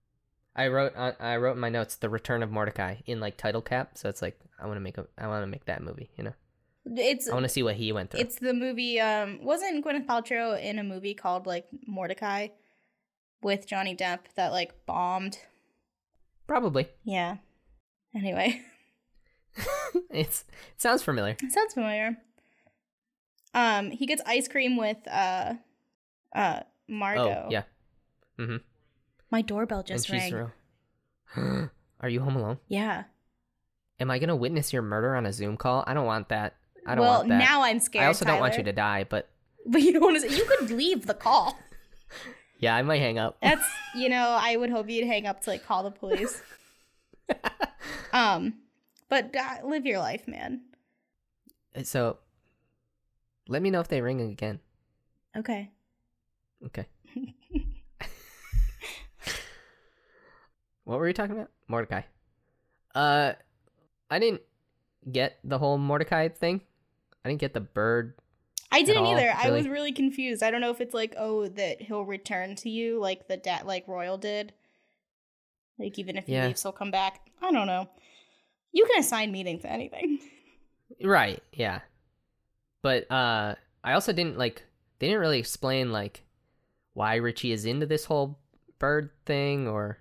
I 0.56 0.68
wrote 0.68 0.92
uh, 0.96 1.12
I 1.20 1.36
wrote 1.36 1.52
in 1.54 1.60
my 1.60 1.68
notes 1.68 1.96
the 1.96 2.08
return 2.08 2.42
of 2.42 2.50
Mordecai 2.50 2.96
in 3.06 3.20
like 3.20 3.36
title 3.36 3.62
cap. 3.62 3.92
So 3.94 4.08
it's 4.08 4.22
like 4.22 4.38
I 4.60 4.66
want 4.66 4.76
to 4.76 4.80
make 4.80 4.98
a 4.98 5.06
I 5.16 5.26
want 5.28 5.42
to 5.42 5.46
make 5.46 5.66
that 5.66 5.82
movie. 5.82 6.10
You 6.16 6.24
know, 6.24 6.32
it's 6.96 7.28
I 7.28 7.34
want 7.34 7.44
to 7.44 7.48
see 7.48 7.62
what 7.62 7.76
he 7.76 7.92
went 7.92 8.10
through. 8.10 8.20
it's 8.20 8.36
the 8.38 8.54
movie 8.54 9.00
um 9.00 9.44
wasn't 9.44 9.84
Gwyneth 9.84 10.06
Paltrow 10.06 10.60
in 10.60 10.78
a 10.78 10.84
movie 10.84 11.14
called 11.14 11.46
like 11.46 11.66
Mortdecai 11.88 12.50
with 13.42 13.66
Johnny 13.66 13.94
Depp 13.94 14.20
that 14.36 14.50
like 14.52 14.74
bombed. 14.86 15.38
Probably. 16.48 16.88
Yeah. 17.04 17.36
Anyway, 18.14 18.62
it's 20.10 20.44
it 20.74 20.80
sounds 20.80 21.02
familiar. 21.02 21.36
it 21.42 21.52
sounds 21.52 21.74
familiar. 21.74 22.16
Um, 23.54 23.90
he 23.90 24.06
gets 24.06 24.22
ice 24.26 24.48
cream 24.48 24.76
with 24.76 24.96
uh, 25.06 25.54
uh, 26.34 26.60
Margot. 26.88 27.44
Oh 27.46 27.48
yeah. 27.50 27.62
Mm-hmm. 28.38 28.56
My 29.30 29.42
doorbell 29.42 29.82
just 29.82 30.08
and 30.08 30.20
rang. 30.20 30.50
real. 31.36 31.70
Are 32.00 32.08
you 32.08 32.20
home 32.20 32.36
alone? 32.36 32.58
Yeah. 32.66 33.04
Am 34.00 34.10
I 34.10 34.18
gonna 34.18 34.36
witness 34.36 34.72
your 34.72 34.82
murder 34.82 35.14
on 35.14 35.26
a 35.26 35.32
Zoom 35.32 35.56
call? 35.58 35.84
I 35.86 35.92
don't 35.92 36.06
want 36.06 36.30
that. 36.30 36.56
I 36.86 36.94
don't 36.94 37.02
well, 37.02 37.18
want 37.18 37.28
that. 37.28 37.38
Well, 37.38 37.46
now 37.46 37.62
I'm 37.62 37.78
scared. 37.78 38.04
I 38.04 38.08
also 38.08 38.24
don't 38.24 38.40
want 38.40 38.56
you 38.56 38.64
to 38.64 38.72
die, 38.72 39.04
but 39.08 39.28
But 39.66 39.82
you 39.82 39.92
don't 39.92 40.02
want 40.02 40.22
to. 40.22 40.34
You 40.34 40.44
could 40.46 40.70
leave 40.70 41.06
the 41.06 41.14
call. 41.14 41.58
yeah, 42.58 42.74
I 42.74 42.82
might 42.82 43.00
hang 43.00 43.18
up. 43.18 43.38
That's 43.42 43.64
you 43.94 44.08
know. 44.08 44.36
I 44.40 44.56
would 44.56 44.70
hope 44.70 44.88
you'd 44.88 45.06
hang 45.06 45.26
up 45.26 45.42
to 45.42 45.50
like 45.50 45.64
call 45.66 45.82
the 45.84 45.90
police. 45.90 46.42
um, 48.12 48.54
but 49.08 49.34
uh, 49.34 49.66
live 49.66 49.86
your 49.86 49.98
life, 49.98 50.26
man. 50.26 50.62
so, 51.84 52.18
let 53.48 53.62
me 53.62 53.70
know 53.70 53.80
if 53.80 53.88
they 53.88 54.00
ring 54.00 54.20
again. 54.20 54.60
Okay. 55.36 55.70
Okay. 56.66 56.86
what 60.84 60.98
were 60.98 61.04
we 61.04 61.12
talking 61.12 61.36
about? 61.36 61.50
Mordecai. 61.68 62.02
Uh, 62.94 63.34
I 64.10 64.18
didn't 64.18 64.40
get 65.10 65.38
the 65.44 65.58
whole 65.58 65.78
Mordecai 65.78 66.28
thing. 66.28 66.60
I 67.24 67.28
didn't 67.28 67.40
get 67.40 67.54
the 67.54 67.60
bird. 67.60 68.14
I 68.70 68.82
didn't 68.82 69.04
all, 69.04 69.16
either. 69.16 69.32
I 69.34 69.50
was 69.50 69.64
really. 69.64 69.70
really 69.70 69.92
confused. 69.92 70.42
I 70.42 70.50
don't 70.50 70.60
know 70.60 70.70
if 70.70 70.80
it's 70.80 70.94
like, 70.94 71.14
oh, 71.18 71.48
that 71.48 71.80
he'll 71.80 72.04
return 72.04 72.54
to 72.56 72.68
you 72.70 73.00
like 73.00 73.26
the 73.28 73.36
dad, 73.36 73.64
like 73.66 73.88
Royal 73.88 74.18
did. 74.18 74.52
Like 75.78 75.98
even 75.98 76.16
if 76.16 76.26
he 76.26 76.32
Yeah. 76.32 76.46
leaves, 76.48 76.62
he'll 76.62 76.72
come 76.72 76.90
back. 76.90 77.20
I 77.40 77.50
don't 77.50 77.66
know. 77.66 77.88
You 78.72 78.84
can 78.86 79.00
assign 79.00 79.32
meaning 79.32 79.58
to 79.60 79.70
anything. 79.70 80.18
Right. 81.02 81.42
Yeah. 81.52 81.80
But 82.82 83.10
uh, 83.10 83.54
I 83.84 83.92
also 83.92 84.12
didn't 84.12 84.38
like. 84.38 84.62
They 84.98 85.06
didn't 85.06 85.20
really 85.20 85.38
explain 85.38 85.92
like 85.92 86.24
why 86.94 87.16
Richie 87.16 87.52
is 87.52 87.64
into 87.64 87.86
this 87.86 88.04
whole 88.04 88.38
bird 88.78 89.10
thing, 89.26 89.68
or 89.68 89.98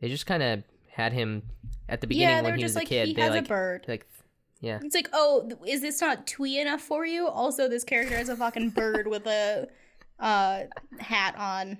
they 0.00 0.08
just 0.08 0.24
kind 0.26 0.42
of 0.42 0.62
had 0.90 1.12
him 1.12 1.42
at 1.88 2.00
the 2.00 2.06
beginning 2.06 2.28
yeah, 2.36 2.42
when 2.42 2.54
he 2.54 2.60
just 2.62 2.74
was 2.74 2.76
like 2.76 2.86
a 2.86 2.88
kid. 2.88 3.08
he 3.08 3.14
they 3.14 3.22
has 3.22 3.32
a 3.32 3.38
like 3.38 3.48
bird. 3.48 3.84
like 3.88 4.06
yeah. 4.64 4.80
It's 4.82 4.94
like, 4.94 5.10
oh, 5.12 5.50
is 5.66 5.82
this 5.82 6.00
not 6.00 6.26
twee 6.26 6.58
enough 6.58 6.80
for 6.80 7.04
you? 7.04 7.26
Also, 7.26 7.68
this 7.68 7.84
character 7.84 8.16
is 8.16 8.30
a 8.30 8.36
fucking 8.36 8.70
bird 8.70 9.06
with 9.06 9.26
a 9.26 9.68
uh 10.18 10.62
hat 10.98 11.34
on. 11.36 11.78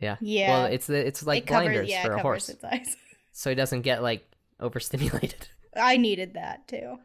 Yeah. 0.00 0.16
Yeah. 0.20 0.50
Well, 0.50 0.64
it's 0.66 0.86
the 0.86 1.06
it's 1.06 1.26
like 1.26 1.42
it 1.42 1.46
covers, 1.46 1.66
blinders 1.66 1.90
yeah, 1.90 2.04
for 2.04 2.12
a 2.12 2.22
horse, 2.22 2.54
so 3.32 3.50
he 3.50 3.56
doesn't 3.56 3.82
get 3.82 4.02
like 4.02 4.24
overstimulated. 4.60 5.48
I 5.76 5.96
needed 5.96 6.34
that 6.34 6.68
too. 6.68 6.98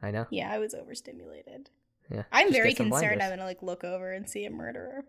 I 0.00 0.12
know. 0.12 0.26
Yeah, 0.30 0.52
I 0.52 0.58
was 0.58 0.74
overstimulated. 0.74 1.70
Yeah. 2.08 2.22
I'm 2.30 2.48
just 2.48 2.56
very 2.56 2.74
concerned. 2.74 3.20
I'm 3.20 3.30
gonna 3.30 3.44
like 3.44 3.62
look 3.62 3.82
over 3.82 4.12
and 4.12 4.28
see 4.28 4.44
a 4.44 4.50
murderer. 4.50 5.04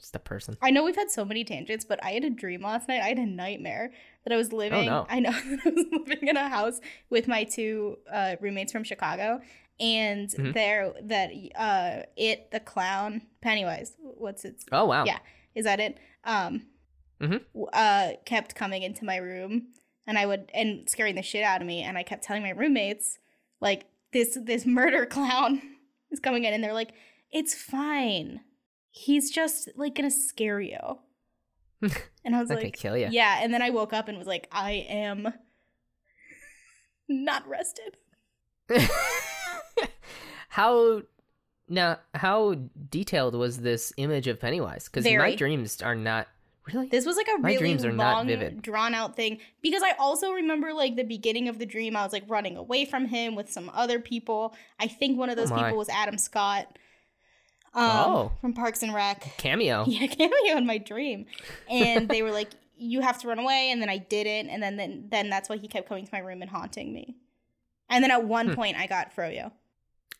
Just 0.00 0.14
a 0.14 0.18
person. 0.20 0.56
I 0.62 0.70
know 0.70 0.84
we've 0.84 0.94
had 0.96 1.10
so 1.10 1.24
many 1.24 1.42
tangents, 1.44 1.84
but 1.84 2.02
I 2.04 2.10
had 2.12 2.24
a 2.24 2.30
dream 2.30 2.62
last 2.62 2.86
night. 2.88 3.00
I 3.02 3.08
had 3.08 3.18
a 3.18 3.26
nightmare 3.26 3.92
that 4.24 4.32
I 4.32 4.36
was 4.36 4.52
living. 4.52 4.86
no. 4.86 5.06
I 5.10 5.18
know 5.20 5.30
I 5.30 5.58
was 5.68 5.86
living 6.06 6.28
in 6.28 6.36
a 6.36 6.48
house 6.48 6.80
with 7.10 7.26
my 7.26 7.44
two 7.44 7.98
uh, 8.12 8.36
roommates 8.40 8.70
from 8.72 8.84
Chicago, 8.84 9.40
and 9.80 10.28
Mhm. 10.30 10.54
there 10.54 10.92
that 11.02 11.30
uh, 11.56 12.02
it 12.16 12.50
the 12.52 12.60
clown 12.60 13.22
Pennywise. 13.40 13.96
What's 13.98 14.44
its 14.44 14.64
Oh 14.70 14.84
wow. 14.84 15.04
Yeah. 15.04 15.18
is 15.54 15.64
that 15.64 15.80
it? 15.80 15.98
Um, 16.24 16.66
Mhm. 17.20 17.44
uh, 17.72 18.12
kept 18.24 18.54
coming 18.54 18.82
into 18.84 19.04
my 19.04 19.16
room, 19.16 19.72
and 20.06 20.16
I 20.16 20.26
would 20.26 20.50
and 20.54 20.88
scaring 20.88 21.16
the 21.16 21.22
shit 21.22 21.42
out 21.42 21.60
of 21.60 21.66
me, 21.66 21.82
and 21.82 21.98
I 21.98 22.04
kept 22.04 22.22
telling 22.22 22.42
my 22.42 22.50
roommates 22.50 23.18
like 23.60 23.86
this 24.12 24.38
this 24.40 24.64
murder 24.64 25.06
clown 25.16 25.60
is 26.12 26.20
coming 26.20 26.44
in, 26.44 26.54
and 26.54 26.62
they're 26.62 26.72
like, 26.72 26.92
"It's 27.32 27.54
fine. 27.54 28.42
He's 29.04 29.30
just 29.30 29.68
like 29.76 29.94
gonna 29.94 30.10
scare 30.10 30.60
you." 30.60 30.78
and 32.24 32.34
I 32.34 32.40
was 32.40 32.50
like, 32.50 32.76
kill 32.76 32.96
you. 32.96 33.08
"Yeah," 33.10 33.38
and 33.42 33.52
then 33.54 33.62
I 33.62 33.70
woke 33.70 33.92
up 33.92 34.08
and 34.08 34.18
was 34.18 34.26
like, 34.26 34.48
"I 34.52 34.86
am." 34.88 35.32
not 37.10 37.46
rested. 37.48 37.96
how 40.48 41.02
now? 41.68 41.98
How 42.14 42.54
detailed 42.90 43.34
was 43.34 43.58
this 43.60 43.92
image 43.96 44.26
of 44.26 44.40
Pennywise? 44.40 44.84
Because 44.86 45.04
my 45.04 45.10
Very. 45.10 45.36
dreams 45.36 45.80
are 45.82 45.94
not 45.94 46.28
really. 46.72 46.88
This 46.88 47.06
was 47.06 47.16
like 47.16 47.28
a 47.34 47.38
My 47.38 47.50
really 47.50 47.58
dreams 47.58 47.84
are 47.84 47.92
not 47.92 48.16
long, 48.16 48.26
vivid. 48.26 48.62
drawn 48.62 48.94
out 48.94 49.16
thing 49.16 49.38
because 49.62 49.82
I 49.82 49.92
also 49.98 50.32
remember 50.32 50.72
like 50.72 50.96
the 50.96 51.04
beginning 51.04 51.48
of 51.48 51.58
the 51.58 51.66
dream. 51.66 51.96
I 51.96 52.02
was 52.04 52.12
like 52.12 52.24
running 52.28 52.56
away 52.56 52.84
from 52.84 53.06
him 53.06 53.34
with 53.34 53.50
some 53.50 53.70
other 53.74 54.00
people. 54.00 54.54
I 54.78 54.86
think 54.86 55.18
one 55.18 55.30
of 55.30 55.36
those 55.36 55.50
Oh, 55.50 55.56
my. 55.56 55.64
people 55.64 55.78
was 55.78 55.88
Adam 55.88 56.18
Scott, 56.18 56.78
um, 57.78 57.90
Oh. 58.14 58.32
from 58.40 58.52
Parks 58.54 58.82
and 58.82 58.94
Rec. 58.94 59.20
cameo. 59.38 59.84
Yeah, 59.88 60.06
cameo 60.06 60.56
in 60.56 60.66
my 60.66 60.78
dream, 60.78 61.26
and 61.68 62.08
they 62.08 62.22
were 62.22 62.30
like, 62.32 62.50
"You 62.76 63.00
have 63.00 63.18
to 63.20 63.28
run 63.28 63.38
away," 63.38 63.70
and 63.72 63.80
then 63.82 63.88
I 63.88 63.98
didn't, 63.98 64.50
and 64.50 64.62
then 64.62 64.76
then 64.76 65.06
then 65.10 65.30
that's 65.30 65.48
why 65.48 65.56
he 65.56 65.68
kept 65.68 65.88
coming 65.88 66.04
to 66.04 66.10
my 66.12 66.18
room 66.20 66.42
and 66.42 66.50
haunting 66.50 66.92
me. 66.92 67.16
And 67.90 68.02
then 68.04 68.10
at 68.10 68.24
one 68.24 68.48
Hmm. 68.48 68.54
point, 68.54 68.76
I 68.76 68.86
got 68.86 69.14
Froyo. 69.14 69.52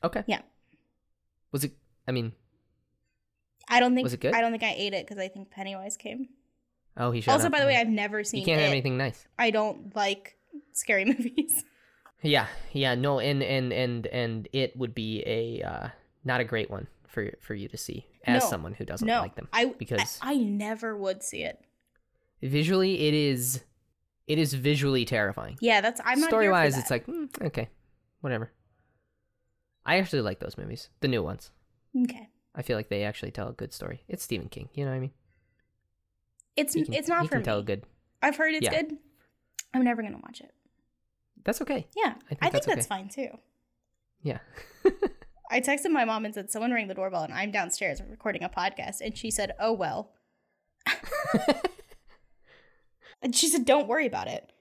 Okay. 0.03 0.23
Yeah. 0.27 0.41
Was 1.53 1.65
it? 1.65 1.73
I 2.07 2.13
mean, 2.13 2.33
I 3.69 3.81
don't 3.81 3.95
think 3.95 4.05
Was 4.05 4.15
it 4.15 4.21
good? 4.21 4.35
I 4.35 4.41
don't 4.41 4.51
think 4.51 4.63
I 4.63 4.75
ate 4.77 4.95
it 4.95 5.07
because 5.07 5.19
I 5.23 5.29
think 5.29 5.51
Pennywise 5.51 5.97
came. 5.97 6.29
oh, 6.97 7.11
he 7.11 7.23
also, 7.31 7.47
up. 7.47 7.53
by 7.53 7.61
the 7.61 7.67
way, 7.67 7.77
I've 7.77 7.89
never 7.89 8.25
seen 8.25 8.41
you 8.41 8.47
can't 8.47 8.61
it. 8.61 8.65
have 8.65 8.73
anything 8.73 8.97
nice. 8.97 9.27
I 9.39 9.51
don't 9.51 9.95
like 9.95 10.37
scary 10.73 11.05
movies. 11.13 11.65
Yeah, 12.23 12.47
yeah, 12.73 12.95
no, 12.95 13.21
and 13.21 13.43
and 13.43 13.73
and 13.73 14.07
and 14.09 14.49
it 14.53 14.77
would 14.77 14.95
be 14.95 15.23
a 15.27 15.63
uh, 15.63 15.89
not 16.25 16.41
a 16.41 16.45
great 16.45 16.71
one 16.71 16.87
for 17.19 17.31
for 17.41 17.55
you 17.55 17.69
to 17.69 17.77
see 17.77 18.07
as 18.25 18.43
No. 18.43 18.49
someone 18.51 18.75
who 18.75 18.85
doesn't 18.85 19.07
no, 19.07 19.21
like 19.21 19.35
them 19.35 19.49
I 19.53 19.67
because 19.79 20.19
I, 20.23 20.33
I 20.33 20.37
never 20.37 20.97
would 20.97 21.23
see 21.23 21.43
it. 21.43 21.65
visually 22.43 23.09
it 23.09 23.15
is 23.15 23.63
it 24.27 24.39
is 24.39 24.53
visually 24.55 25.05
terrifying. 25.05 25.57
Yeah, 25.61 25.81
that's 25.81 26.01
I'm 26.05 26.21
not 26.21 26.29
Story 26.29 26.49
wise, 26.49 26.77
it's 26.79 26.91
like 26.91 27.07
mm, 27.07 27.29
okay, 27.47 27.69
whatever. 28.21 28.53
I 29.85 29.99
actually 29.99 30.23
like 30.23 30.39
those 30.39 30.59
movies, 30.59 30.91
the 31.01 31.09
new 31.09 31.23
ones. 31.23 31.51
okay. 32.05 32.29
I 32.55 32.63
feel 32.63 32.77
like 32.77 32.89
they 32.89 33.05
actually 33.05 33.31
tell 33.31 33.49
a 33.49 33.53
good 33.53 33.73
story. 33.73 34.03
It's 34.09 34.23
Stephen 34.25 34.49
King, 34.49 34.69
you 34.75 34.85
know 34.85 34.91
what 34.91 34.97
I 34.97 35.01
mean? 35.01 35.13
It's 36.57 36.75
can, 36.75 36.93
it's 36.93 37.09
not 37.09 37.25
for 37.25 37.31
can 37.31 37.39
me. 37.39 37.45
tell 37.45 37.59
a 37.61 37.63
good. 37.63 37.85
I've 38.23 38.37
heard 38.37 38.53
it's 38.55 38.65
Yeah. 38.65 38.83
good. 38.83 38.97
I'm 39.75 39.85
never 39.85 40.03
gonna 40.03 40.19
watch 40.23 40.41
it. 40.41 40.53
That's 41.45 41.63
okay. 41.63 41.87
Yeah, 41.97 42.15
I 42.31 42.35
think 42.35 42.39
I 42.43 42.51
think 42.51 42.53
that's 42.53 42.67
that's, 42.67 42.79
okay. 42.81 42.89
fine 42.89 43.09
too. 43.09 43.29
Yeah. 44.23 44.39
I 45.51 45.61
texted 45.61 45.91
my 45.91 46.05
mom 46.05 46.25
and 46.25 46.35
said 46.35 46.51
someone 46.51 46.73
rang 46.73 46.89
the 46.89 46.95
doorbell 46.95 47.23
and 47.23 47.33
I'm 47.33 47.51
downstairs 47.51 48.03
recording 48.09 48.43
a 48.43 48.49
podcast 48.49 49.01
and 49.01 49.17
she 49.17 49.31
said, 49.31 49.55
"Oh 49.59 49.73
well." 49.73 50.13
and 53.23 53.35
she 53.35 53.49
said, 53.49 53.65
"Don't 53.65 53.89
worry 53.89 54.07
about 54.07 54.29
it. 54.29 54.53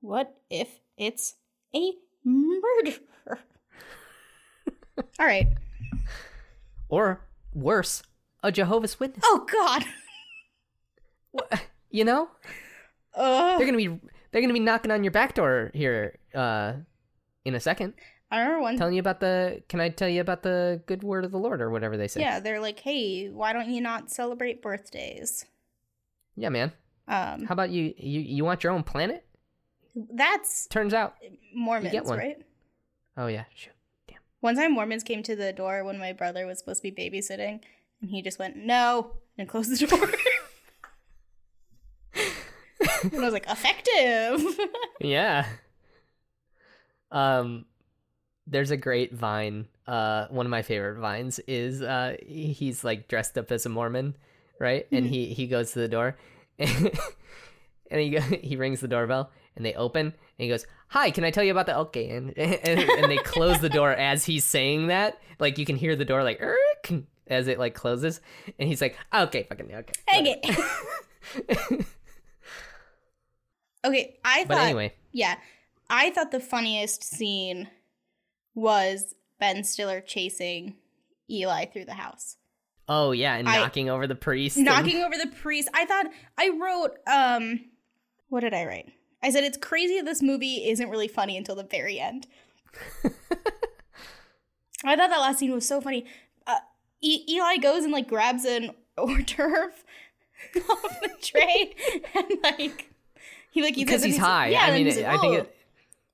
What 0.00 0.34
if 0.50 0.68
it's 0.96 1.34
a 1.74 1.92
murderer?" 2.24 3.40
All 5.18 5.26
right. 5.26 5.48
or 6.88 7.20
worse, 7.54 8.02
a 8.42 8.50
Jehovah's 8.52 8.98
Witness. 9.00 9.24
Oh 9.26 9.46
God. 9.52 9.84
You 11.90 12.04
know, 12.04 12.28
Ugh. 13.14 13.58
they're 13.58 13.66
gonna 13.66 13.76
be 13.78 14.00
they're 14.30 14.40
gonna 14.42 14.52
be 14.54 14.60
knocking 14.60 14.90
on 14.90 15.04
your 15.04 15.10
back 15.10 15.34
door 15.34 15.70
here 15.74 16.18
uh, 16.34 16.74
in 17.44 17.54
a 17.54 17.60
second. 17.60 17.94
I 18.30 18.40
remember 18.40 18.62
one. 18.62 18.76
telling 18.76 18.94
you 18.94 19.00
about 19.00 19.20
the 19.20 19.62
can 19.68 19.80
i 19.80 19.88
tell 19.88 20.08
you 20.08 20.20
about 20.20 20.42
the 20.42 20.82
good 20.86 21.02
word 21.04 21.24
of 21.24 21.30
the 21.30 21.38
lord 21.38 21.60
or 21.60 21.70
whatever 21.70 21.96
they 21.96 22.08
say 22.08 22.20
Yeah, 22.20 22.40
they're 22.40 22.60
like, 22.60 22.80
"Hey, 22.80 23.28
why 23.28 23.52
don't 23.52 23.70
you 23.70 23.80
not 23.80 24.10
celebrate 24.10 24.62
birthdays?" 24.62 25.44
yeah 26.34 26.48
man 26.48 26.72
Um, 27.08 27.44
how 27.46 27.52
about 27.52 27.70
you 27.70 27.94
you 27.96 28.20
you 28.20 28.44
want 28.44 28.64
your 28.64 28.72
own 28.72 28.82
planet 28.82 29.24
that's 30.12 30.66
turns 30.66 30.92
out 30.92 31.14
Mormons, 31.54 31.92
get 31.92 32.04
one. 32.04 32.18
right? 32.18 32.36
oh 33.16 33.28
yeah 33.28 33.44
shoot 33.54 33.72
damn. 34.08 34.18
One 34.40 34.56
time, 34.56 34.72
Mormons 34.74 35.02
came 35.02 35.22
to 35.22 35.34
the 35.36 35.52
door 35.52 35.82
when 35.84 35.98
my 35.98 36.12
brother 36.12 36.46
was 36.46 36.58
supposed 36.58 36.82
to 36.82 36.90
be 36.90 37.10
babysitting, 37.10 37.60
and 38.02 38.10
he 38.10 38.20
just 38.22 38.38
went, 38.38 38.54
no, 38.56 39.12
and 39.38 39.48
closed 39.48 39.70
the 39.70 39.86
door. 39.86 40.08
and 43.02 43.14
I 43.14 43.24
was 43.24 43.32
like, 43.32 43.48
effective. 43.48 44.58
yeah 45.00 45.46
um 47.10 47.64
there's 48.46 48.70
a 48.70 48.76
great 48.76 49.12
vine 49.12 49.66
uh 49.86 50.26
one 50.28 50.46
of 50.46 50.50
my 50.50 50.62
favorite 50.62 50.98
vines 51.00 51.38
is 51.46 51.82
uh 51.82 52.16
he's 52.26 52.84
like 52.84 53.08
dressed 53.08 53.36
up 53.38 53.50
as 53.50 53.66
a 53.66 53.68
mormon 53.68 54.14
right? 54.58 54.86
And 54.90 55.06
he 55.06 55.26
he 55.26 55.46
goes 55.46 55.72
to 55.72 55.80
the 55.80 55.88
door 55.88 56.16
and, 56.58 56.90
he 57.90 58.18
he 58.18 58.56
rings 58.56 58.80
the 58.80 58.88
doorbell 58.88 59.30
and 59.54 59.64
they 59.64 59.74
open 59.74 60.06
and 60.06 60.14
he 60.38 60.48
goes 60.48 60.66
hi 60.88 61.10
can 61.10 61.24
i 61.24 61.30
tell 61.30 61.44
you 61.44 61.50
about 61.50 61.66
the 61.66 61.76
okay 61.76 62.10
and 62.10 62.30
and, 62.38 62.80
and 62.80 63.10
they 63.10 63.18
close 63.18 63.60
the 63.60 63.68
door 63.68 63.92
as 63.92 64.24
he's 64.24 64.44
saying 64.44 64.88
that. 64.88 65.20
Like 65.38 65.58
you 65.58 65.66
can 65.66 65.76
hear 65.76 65.96
the 65.96 66.04
door 66.04 66.24
like 66.24 66.40
"Erk," 66.40 67.04
as 67.26 67.46
it 67.48 67.58
like 67.58 67.74
closes. 67.74 68.20
And 68.58 68.68
he's 68.68 68.80
like 68.80 68.96
okay 69.12 69.42
fucking 69.42 69.74
okay. 69.74 69.92
Hang 70.06 70.24
whatever." 70.24 70.64
it. 71.48 71.86
okay, 73.84 74.18
I 74.24 74.38
thought, 74.38 74.48
but 74.48 74.58
anyway. 74.58 74.94
Yeah, 75.12 75.36
I 75.90 76.10
thought 76.10 76.30
the 76.30 76.40
funniest 76.40 77.04
scene 77.04 77.68
was 78.56 79.14
Ben 79.38 79.62
Stiller 79.62 80.00
chasing 80.00 80.74
Eli 81.30 81.66
through 81.66 81.84
the 81.84 81.94
house. 81.94 82.36
oh 82.88 83.12
yeah 83.12 83.34
and 83.36 83.48
I- 83.48 83.58
knocking 83.58 83.88
over 83.90 84.06
the 84.08 84.14
priest 84.16 84.56
and- 84.56 84.64
knocking 84.66 85.02
over 85.02 85.14
the 85.16 85.28
priest. 85.28 85.68
I 85.74 85.84
thought 85.84 86.06
I 86.36 86.48
wrote 86.60 86.98
um 87.06 87.60
what 88.28 88.40
did 88.40 88.54
I 88.54 88.64
write? 88.64 88.92
I 89.22 89.30
said 89.30 89.44
it's 89.44 89.56
crazy 89.58 90.00
this 90.00 90.22
movie 90.22 90.68
isn't 90.68 90.90
really 90.90 91.08
funny 91.08 91.36
until 91.36 91.54
the 91.54 91.64
very 91.64 92.00
end. 92.00 92.26
I 94.84 94.94
thought 94.94 95.08
that 95.10 95.20
last 95.20 95.38
scene 95.38 95.52
was 95.52 95.66
so 95.66 95.80
funny. 95.80 96.04
Uh, 96.46 96.58
e- 97.00 97.24
Eli 97.28 97.56
goes 97.56 97.84
and 97.84 97.92
like 97.92 98.08
grabs 98.08 98.44
an 98.44 98.70
hors 98.98 99.22
d'oeuvre 99.24 99.72
off 100.70 101.00
the 101.02 101.10
tray 101.22 101.74
and 102.14 102.26
like 102.42 102.92
he 103.50 103.62
like 103.62 103.74
because 103.74 104.02
and 104.02 104.12
he's 104.12 104.20
high 104.20 104.48
Yeah, 104.48 104.64
i 104.64 104.70
mean 104.72 104.86
he's 104.86 104.98
i 104.98 105.16
think 105.18 105.34
it 105.38 105.55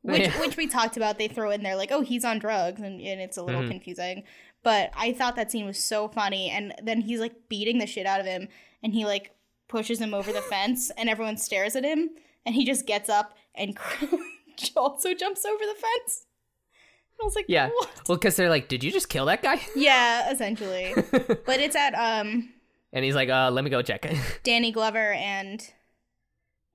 which 0.02 0.22
Yeah. 0.22 0.40
which 0.40 0.56
we 0.56 0.66
talked 0.66 0.96
about. 0.96 1.18
They 1.18 1.28
throw 1.28 1.50
in 1.50 1.62
there 1.62 1.76
like, 1.76 1.90
oh, 1.92 2.02
he's 2.02 2.24
on 2.24 2.38
drugs, 2.38 2.80
and, 2.80 3.00
and 3.00 3.20
it's 3.20 3.36
a 3.36 3.42
little 3.42 3.62
Mhm. 3.62 3.70
confusing. 3.70 4.24
But 4.62 4.90
I 4.96 5.12
thought 5.12 5.34
that 5.36 5.50
scene 5.50 5.66
was 5.66 5.82
so 5.82 6.06
funny, 6.08 6.48
and 6.50 6.74
then 6.82 7.00
he's 7.00 7.20
like 7.20 7.48
beating 7.48 7.78
the 7.78 7.86
shit 7.86 8.06
out 8.06 8.20
of 8.20 8.26
him, 8.26 8.48
and 8.82 8.92
he 8.92 9.04
like 9.04 9.32
pushes 9.68 9.98
him 10.00 10.14
over 10.14 10.32
the 10.32 10.42
fence, 10.52 10.90
and 10.96 11.08
everyone 11.08 11.36
stares 11.36 11.74
at 11.76 11.84
him, 11.84 12.10
and 12.46 12.54
he 12.54 12.64
just 12.64 12.86
gets 12.86 13.08
up 13.08 13.36
and 13.54 13.76
also 14.76 15.14
jumps 15.14 15.44
over 15.44 15.64
the 15.64 15.74
fence. 15.80 16.26
I 17.20 17.24
was 17.24 17.36
like, 17.36 17.44
Yeah. 17.48 17.68
what? 17.68 17.90
Well, 18.08 18.18
because 18.18 18.34
they're 18.36 18.50
like, 18.50 18.66
did 18.68 18.82
you 18.82 18.90
just 18.90 19.08
kill 19.08 19.26
that 19.26 19.42
guy? 19.42 19.60
Yeah, 19.76 20.30
essentially. 20.32 20.92
but 21.46 21.60
it's 21.60 21.76
at 21.76 21.94
um 21.94 22.52
and 22.92 23.04
he's 23.04 23.14
like, 23.14 23.28
uh, 23.30 23.50
let 23.50 23.64
me 23.64 23.70
go 23.70 23.80
check. 23.82 24.04
It. 24.04 24.18
Danny 24.42 24.70
Glover 24.72 25.12
and 25.12 25.66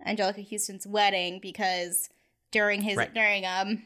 Anjelica 0.05 0.47
Huston's 0.49 0.87
wedding 0.87 1.39
because 1.41 2.09
during 2.51 2.81
his 2.81 2.97
Right. 2.97 3.13
during 3.13 3.45
um 3.45 3.83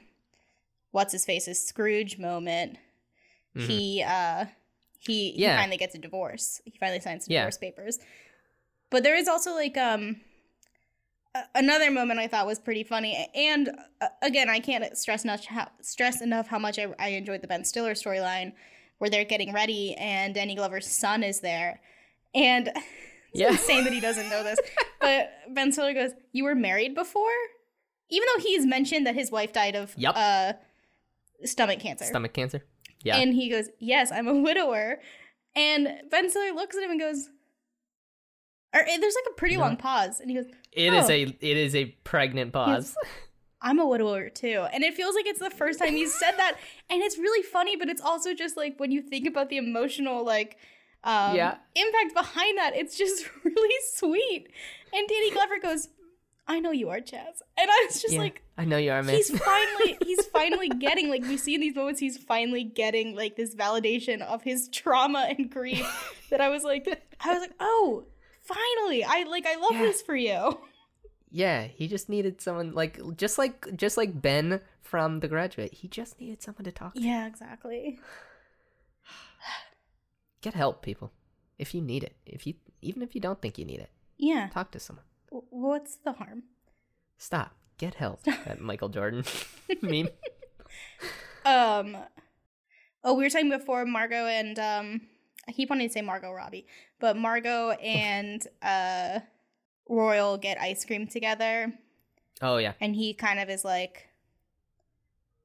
what's 0.92 1.12
his 1.14 1.26
face's 1.26 1.66
Scrooge 1.66 2.18
moment, 2.18 2.78
Mhm. 3.56 3.68
he 3.68 4.04
uh 4.04 4.46
he, 5.00 5.34
Yeah. 5.36 5.54
he 5.56 5.62
finally 5.62 5.78
gets 5.78 5.96
a 5.96 5.98
divorce. 5.98 6.62
He 6.66 6.78
finally 6.80 7.00
signs 7.00 7.28
Yeah. 7.28 7.42
divorce 7.42 7.58
papers. 7.58 8.00
But 8.92 9.04
there 9.04 9.16
is 9.16 9.28
also 9.28 9.54
like 9.56 9.78
um 9.78 10.22
a- 11.34 11.46
another 11.56 11.90
moment 11.90 12.20
I 12.20 12.28
thought 12.28 12.46
was 12.46 12.60
pretty 12.60 12.84
funny, 12.84 13.30
and 13.34 13.70
uh, 14.02 14.08
again, 14.22 14.50
I 14.50 14.60
can't 14.60 14.98
stress 14.98 15.24
enough 15.24 15.46
how, 15.46 15.70
stress 15.82 16.22
enough 16.22 16.48
how 16.48 16.60
much 16.60 16.78
I, 16.78 16.88
I 17.00 17.10
enjoyed 17.10 17.42
the 17.42 17.48
Ben 17.48 17.64
Stiller 17.64 17.94
storyline, 17.94 18.52
where 18.98 19.10
they're 19.10 19.24
getting 19.26 19.54
ready 19.54 19.96
and 19.96 20.36
Danny 20.36 20.56
Glover's 20.56 20.88
son 20.88 21.24
is 21.24 21.40
there, 21.40 21.80
and 22.36 22.68
it's 22.76 22.86
Yeah. 23.34 23.52
insane 23.52 23.86
that 23.86 23.94
he 23.94 24.02
doesn't 24.02 24.30
know 24.30 24.44
this, 24.44 24.60
but 25.00 25.32
Ben 25.50 25.72
Stiller 25.72 25.94
goes, 25.94 26.12
"You 26.34 26.44
were 26.44 26.54
married 26.56 26.94
before," 26.96 27.32
even 28.12 28.28
though 28.36 28.42
he's 28.44 28.66
mentioned 28.66 29.08
that 29.08 29.16
his 29.16 29.32
wife 29.32 29.52
died 29.54 29.76
of 29.76 29.94
Yup. 29.98 30.16
uh, 30.16 30.54
stomach 31.44 31.80
cancer, 31.80 32.06
Stomach 32.06 32.34
cancer. 32.34 32.64
Yeah. 33.04 33.18
and 33.18 33.34
he 33.34 33.50
goes, 33.50 33.70
"Yes, 33.80 34.12
I'm 34.12 34.28
a 34.28 34.36
widower," 34.48 35.00
and 35.56 35.88
Ben 36.12 36.30
Stiller 36.30 36.52
looks 36.54 36.76
at 36.78 36.84
him 36.84 36.92
and 36.92 37.00
goes. 37.00 37.30
Or 38.74 38.80
eh, 38.82 38.98
there's 39.00 39.16
like 39.16 39.32
a 39.32 39.36
pretty 39.36 39.56
No. 39.56 39.62
long 39.64 39.76
pause, 39.78 40.20
and 40.22 40.30
he 40.30 40.36
goes, 40.38 40.46
It 40.72 40.94
is 40.94 41.10
Oh. 41.10 41.14
a 41.14 41.22
it 41.24 41.58
is 41.58 41.76
a 41.76 41.86
pregnant 42.06 42.54
pause. 42.54 42.96
I'm 43.62 43.80
a 43.80 43.86
widower 43.86 44.30
too. 44.30 44.66
And 44.74 44.84
it 44.84 44.94
feels 44.96 45.14
like 45.14 45.26
it's 45.28 45.40
the 45.40 45.50
first 45.50 45.78
time 45.78 45.94
he's 45.94 46.14
said 46.18 46.32
that. 46.38 46.58
And 46.90 47.04
it's 47.04 47.18
really 47.18 47.44
funny, 47.44 47.76
but 47.76 47.90
it's 47.90 48.02
also 48.02 48.34
just 48.34 48.56
like 48.58 48.80
when 48.80 48.90
you 48.92 49.02
think 49.02 49.28
about 49.28 49.50
the 49.50 49.58
emotional 49.58 50.24
like 50.26 50.58
um 51.04 51.36
Yeah. 51.36 51.58
impact 51.76 52.14
behind 52.14 52.58
that, 52.60 52.76
it's 52.76 52.98
just 52.98 53.26
really 53.44 53.76
sweet. 53.94 54.48
And 54.94 55.08
Danny 55.08 55.32
Glover 55.32 55.60
goes, 55.62 55.90
I 56.52 56.60
know 56.60 56.72
you 56.72 56.90
are 56.90 57.00
Chas. 57.00 57.42
And 57.58 57.70
I 57.70 57.86
was 57.88 58.02
just 58.02 58.14
Yeah. 58.14 58.20
like 58.22 58.42
I 58.58 58.66
know 58.66 58.78
you 58.78 58.92
are, 58.92 59.02
man. 59.02 59.16
he's 59.16 59.30
finally 59.52 59.98
he's 60.04 60.26
finally 60.28 60.70
getting 60.70 61.10
like 61.10 61.24
we 61.24 61.38
see 61.38 61.56
in 61.56 61.62
these 61.62 61.76
moments 61.76 62.00
he's 62.00 62.18
finally 62.18 62.64
getting 62.64 63.16
like 63.16 63.36
this 63.36 63.56
validation 63.56 64.22
of 64.22 64.42
his 64.44 64.68
trauma 64.70 65.28
and 65.30 65.50
grief 65.50 65.88
that 66.30 66.42
I 66.42 66.50
was 66.50 66.64
like 66.64 66.88
I 67.22 67.32
was 67.34 67.42
like, 67.42 67.54
"Oh, 67.60 68.06
finally. 68.42 69.04
I 69.04 69.24
like 69.24 69.46
I 69.46 69.56
love 69.56 69.72
Yeah. 69.74 69.82
this 69.84 70.02
for 70.02 70.16
you." 70.16 70.60
Yeah, 71.34 71.64
he 71.64 71.88
just 71.88 72.10
needed 72.10 72.42
someone 72.42 72.74
like 72.74 73.00
just 73.16 73.38
like 73.38 73.66
just 73.78 73.96
like 73.96 74.22
Ben 74.22 74.60
from 74.82 75.22
The 75.22 75.30
Graduate. 75.30 75.74
He 75.74 75.88
just 75.88 76.20
needed 76.20 76.42
someone 76.44 76.66
to 76.66 76.72
talk 76.74 76.94
to. 76.96 77.02
Yeah, 77.02 77.26
exactly. 77.28 77.98
Get 80.42 80.54
help, 80.56 80.82
people. 80.82 81.12
If 81.58 81.74
you 81.76 81.82
need 81.82 82.04
it. 82.04 82.16
If 82.26 82.46
you 82.48 82.56
even 82.82 83.02
if 83.02 83.16
you 83.16 83.22
don't 83.22 83.42
think 83.42 83.58
you 83.58 83.64
need 83.66 83.80
it, 83.80 83.92
Yeah. 84.18 84.50
talk 84.50 84.72
to 84.72 84.80
someone. 84.80 85.06
What's 85.32 85.96
the 85.96 86.12
harm? 86.14 86.44
Stop. 87.18 87.56
Get 87.78 87.96
help. 87.96 88.22
that 88.24 88.62
Michael 88.62 88.90
Jordan 88.90 89.24
meme. 89.82 90.10
Um. 91.44 91.98
Oh, 93.04 93.16
we 93.16 93.24
were 93.24 93.30
talking 93.30 93.50
before 93.50 93.84
Margot 93.86 94.28
and 94.28 94.60
um. 94.60 95.02
I 95.48 95.54
keep 95.54 95.72
wanting 95.72 95.88
to 95.88 95.92
say 95.94 96.02
Margot 96.04 96.32
Robbie, 96.32 96.68
but 97.00 97.18
Margot 97.18 97.72
and 97.72 98.46
uh, 98.62 99.22
Royal 99.90 100.38
get 100.38 100.62
ice 100.62 100.86
cream 100.86 101.08
together, 101.08 101.74
Oh 102.44 102.58
yeah. 102.58 102.74
and 102.80 102.96
he 102.96 103.16
kind 103.16 103.40
of 103.40 103.50
is 103.50 103.66
like, 103.66 104.08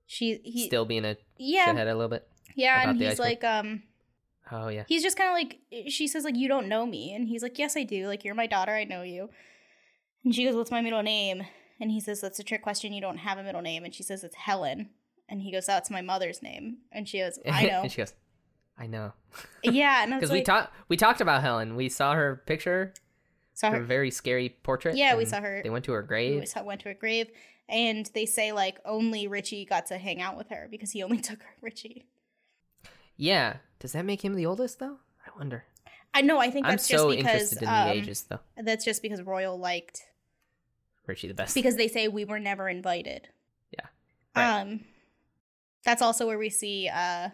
she 0.07 0.39
he 0.45 0.67
Still 0.67 0.85
being 0.85 1.07
a 1.07 1.17
yeah 1.39 1.69
shithead 1.73 1.91
a 1.91 1.95
little 1.95 2.11
bit. 2.11 2.29
yeah, 2.55 2.89
and 2.91 3.01
he's 3.01 3.19
like 3.19 3.43
um 3.43 3.83
Oh 4.53 4.69
yeah. 4.69 4.85
he's 4.87 5.03
just 5.03 5.17
kind 5.17 5.31
of 5.31 5.35
like 5.35 5.91
she 5.91 6.07
says 6.07 6.25
like 6.25 6.37
you 6.37 6.47
don't 6.47 6.69
know 6.69 6.85
me, 6.85 7.15
and 7.15 7.27
he's 7.27 7.43
like 7.43 7.59
yes 7.59 7.75
I 7.75 7.83
do, 7.85 8.07
like 8.07 8.23
you're 8.23 8.35
my 8.35 8.47
daughter, 8.47 8.73
I 8.73 8.85
know 8.85 9.01
you, 9.03 9.31
and 10.27 10.35
she 10.35 10.45
goes 10.45 10.57
what's 10.57 10.73
my 10.73 10.81
middle 10.83 11.03
name, 11.05 11.45
and 11.81 11.91
he 11.91 12.01
says 12.01 12.21
that's 12.21 12.39
a 12.41 12.43
trick 12.45 12.61
question, 12.63 12.93
you 12.93 13.01
don't 13.01 13.19
have 13.19 13.39
a 13.39 13.45
middle 13.45 13.63
name, 13.63 13.85
and 13.85 13.95
she 13.95 14.03
says 14.03 14.25
it's 14.25 14.35
Helen, 14.35 14.91
and 15.29 15.41
he 15.41 15.53
goes 15.53 15.67
that's 15.67 15.89
my 15.89 16.03
mother's 16.03 16.43
name, 16.43 16.79
and 16.91 17.09
she 17.09 17.21
goes 17.21 17.39
I 17.51 17.67
know, 17.71 17.83
and 17.83 17.93
she 17.93 17.99
goes, 17.99 18.13
I 18.77 18.89
know. 18.89 19.13
yeah, 19.63 20.03
and 20.03 20.13
I 20.13 20.17
was 20.19 20.29
Because 20.29 20.31
like, 20.31 20.41
we 20.41 20.45
talked 20.45 20.75
we 20.89 20.97
talked 20.97 21.21
about 21.21 21.43
Helen. 21.43 21.77
We 21.77 21.89
saw 21.89 22.15
her 22.15 22.43
picture, 22.45 22.93
saw 23.55 23.71
her 23.71 23.77
her 23.79 23.85
very 23.85 24.11
scary 24.11 24.49
portrait. 24.49 24.97
Yeah, 24.97 25.15
we 25.17 25.25
saw 25.25 25.41
her- 25.41 25.63
They 25.63 25.71
went 25.71 25.85
to 25.85 25.93
her 25.93 26.03
grave. 26.03 26.41
we 26.41 26.47
saw, 26.47 26.65
went 26.65 26.81
to 26.81 26.89
her 26.89 26.95
grave, 26.95 27.31
and 27.69 28.11
they 28.15 28.27
say 28.27 28.51
like 28.51 28.79
only 28.85 29.29
Richie 29.29 29.65
got 29.65 29.87
to 29.87 29.99
hang 29.99 30.21
out 30.21 30.37
with 30.37 30.49
her 30.49 30.67
because 30.71 30.91
he 30.91 31.03
only 31.05 31.21
took 31.21 31.39
Richie. 31.63 32.07
Yeah. 33.17 33.59
Does 33.79 33.93
that 33.93 34.05
make 34.05 34.25
him 34.25 34.35
the 34.35 34.47
oldest 34.47 34.79
though? 34.79 34.99
I 35.25 35.31
wonder. 35.39 35.65
I 36.15 36.23
know. 36.23 36.39
I 36.39 36.51
think 36.51 36.67
I'm 36.67 36.73
that's 36.73 36.89
just 36.89 37.03
so 37.03 37.11
because 37.11 37.25
interested 37.53 37.63
in 37.63 37.69
um, 37.69 37.89
the 37.89 37.95
ages 37.95 38.23
though. 38.29 38.41
that's 38.63 38.85
just 38.85 39.03
because 39.03 39.23
Royal 39.23 39.59
liked 39.59 40.03
Richie 41.07 41.29
the 41.29 41.35
best. 41.35 41.55
because 41.55 41.77
they 41.77 41.89
say 41.89 42.09
we 42.09 42.25
were 42.25 42.39
never 42.39 42.69
invited. 42.69 43.29
Yeah. 43.73 43.87
Right. 44.35 44.61
Um, 44.61 44.81
that's 45.85 46.03
also 46.03 46.27
where 46.27 46.39
we 46.39 46.51
see 46.51 46.89
uh, 46.93 47.31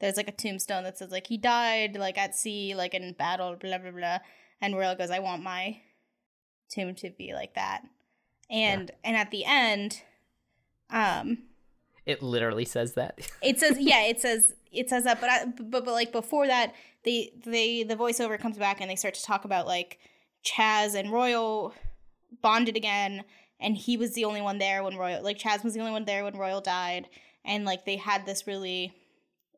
there's 0.00 0.16
like 0.16 0.28
a 0.28 0.32
tombstone 0.32 0.84
that 0.84 0.98
says 0.98 1.10
like 1.10 1.26
he 1.26 1.38
died 1.38 1.96
like 1.96 2.18
at 2.18 2.34
sea 2.34 2.74
like 2.74 2.94
in 2.94 3.12
battle 3.12 3.56
blah 3.56 3.78
blah 3.78 3.90
blah, 3.90 4.18
and 4.60 4.76
Royal 4.76 4.94
goes 4.94 5.10
I 5.10 5.20
want 5.20 5.42
my 5.42 5.80
tomb 6.70 6.94
to 6.96 7.10
be 7.10 7.32
like 7.32 7.54
that, 7.54 7.82
and 8.50 8.90
and 9.04 9.16
at 9.16 9.30
the 9.30 9.44
end, 9.44 10.02
um, 10.90 11.38
it 12.06 12.22
literally 12.22 12.64
says 12.64 12.94
that. 12.94 13.20
it 13.42 13.60
says 13.60 13.76
yeah 13.80 14.04
it 14.04 14.20
says 14.20 14.52
it 14.72 14.88
says 14.88 15.04
that 15.04 15.20
but 15.20 15.30
I, 15.30 15.44
but 15.46 15.84
but 15.84 15.92
like 15.92 16.12
before 16.12 16.46
that 16.46 16.74
they 17.04 17.32
they 17.44 17.82
the 17.82 17.96
voiceover 17.96 18.38
comes 18.38 18.58
back 18.58 18.80
and 18.80 18.90
they 18.90 18.96
start 18.96 19.14
to 19.14 19.22
talk 19.22 19.44
about 19.44 19.66
like 19.66 19.98
chas 20.42 20.94
and 20.94 21.12
royal 21.12 21.74
bonded 22.42 22.76
again 22.76 23.24
and 23.58 23.76
he 23.76 23.96
was 23.96 24.14
the 24.14 24.24
only 24.24 24.40
one 24.40 24.58
there 24.58 24.82
when 24.82 24.96
royal 24.96 25.22
like 25.22 25.38
chas 25.38 25.62
was 25.62 25.74
the 25.74 25.80
only 25.80 25.92
one 25.92 26.04
there 26.04 26.24
when 26.24 26.36
royal 26.36 26.60
died 26.60 27.08
and 27.44 27.64
like 27.64 27.84
they 27.84 27.96
had 27.96 28.24
this 28.26 28.46
really 28.46 28.92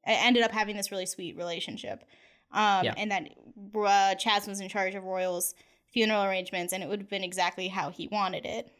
ended 0.05 0.43
up 0.43 0.51
having 0.51 0.77
this 0.77 0.90
really 0.90 1.07
sweet 1.07 1.36
relationship 1.36 2.05
um 2.53 2.85
Yeah. 2.85 2.94
and 2.97 3.11
that 3.11 3.28
uh, 3.74 4.15
chas 4.16 4.47
was 4.47 4.61
in 4.61 4.69
charge 4.69 4.94
of 4.94 5.05
royal's 5.05 5.55
funeral 5.93 6.24
arrangements 6.24 6.73
and 6.73 6.82
it 6.82 6.89
would 6.89 7.01
have 7.01 7.11
been 7.11 7.24
exactly 7.24 7.69
how 7.69 7.90
he 7.90 8.09
wanted 8.09 8.44
it 8.47 8.73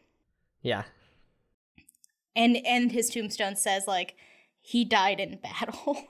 yeah. 0.61 0.83
and 2.35 2.57
and 2.65 2.91
his 2.91 3.09
tombstone 3.09 3.55
says 3.55 3.87
like 3.87 4.15
he 4.59 4.83
died 4.85 5.19
in 5.19 5.37
battle 5.37 5.97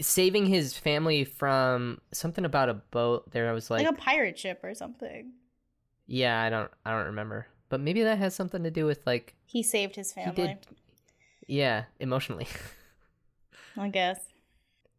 Saving 0.00 0.46
his 0.46 0.78
family 0.78 1.24
from 1.24 2.00
something 2.12 2.44
about 2.44 2.68
a 2.68 2.74
boat. 2.74 3.28
There 3.32 3.50
I 3.50 3.52
was 3.52 3.70
like, 3.72 3.84
like, 3.84 3.92
a 3.92 4.00
pirate 4.00 4.38
ship 4.38 4.60
or 4.62 4.72
something. 4.72 5.32
Yeah, 6.10 6.42
I 6.42 6.50
don't 6.50 6.70
I 6.84 6.90
don't 6.90 7.06
remember. 7.06 7.46
But 7.68 7.80
maybe 7.80 8.02
that 8.02 8.18
has 8.18 8.34
something 8.34 8.64
to 8.64 8.70
do 8.70 8.84
with 8.84 8.98
like 9.06 9.34
He 9.46 9.62
saved 9.62 9.94
his 9.94 10.12
family. 10.12 10.34
he 10.34 10.48
did 10.48 10.58
yeah, 11.46 11.84
emotionally, 11.98 12.46
I 13.76 13.88
guess. 13.88 14.20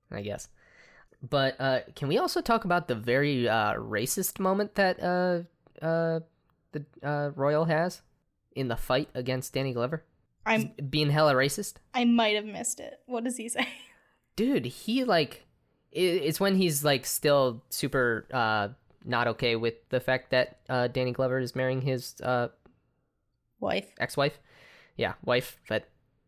I 0.09 0.21
guess. 0.21 0.47
But 1.21 1.55
uh 1.59 1.79
can 1.95 2.07
we 2.07 2.17
also 2.17 2.41
talk 2.41 2.65
about 2.65 2.87
the 2.87 2.95
very 2.95 3.47
uh 3.47 3.73
racist 3.73 4.39
moment 4.39 4.75
that 4.75 5.01
uh 5.03 5.41
uh 5.85 6.21
the 6.71 6.85
uh 7.03 7.31
Royal 7.35 7.65
has 7.65 8.01
in 8.55 8.69
the 8.69 8.77
fight 8.77 9.09
against 9.13 9.53
Danny 9.53 9.73
Glover? 9.73 10.03
I'm 10.45 10.71
Being 10.89 11.11
hella 11.11 11.33
racist? 11.35 11.75
I 11.93 12.05
might 12.05 12.35
have 12.35 12.45
missed 12.45 12.79
it. 12.79 12.99
What 13.05 13.23
does 13.25 13.37
he 13.37 13.49
say? 13.49 13.67
dude 14.37 14.65
he 14.65 15.03
like 15.03 15.45
it's 15.91 16.39
when 16.39 16.55
he's 16.55 16.85
like 16.85 17.05
still 17.05 17.61
super 17.69 18.25
uh 18.31 18.69
not 19.05 19.27
okay 19.27 19.55
with 19.55 19.73
the 19.89 19.99
fact 19.99 20.31
that 20.31 20.59
uh 20.69 20.87
danny 20.87 21.11
glover 21.11 21.39
is 21.39 21.55
marrying 21.55 21.81
his 21.81 22.15
uh 22.21 22.47
Wife. 23.59 23.87
ex-wife. 23.99 24.39
Yeah 24.97 25.13
wife 25.23 25.59
but 25.69 25.87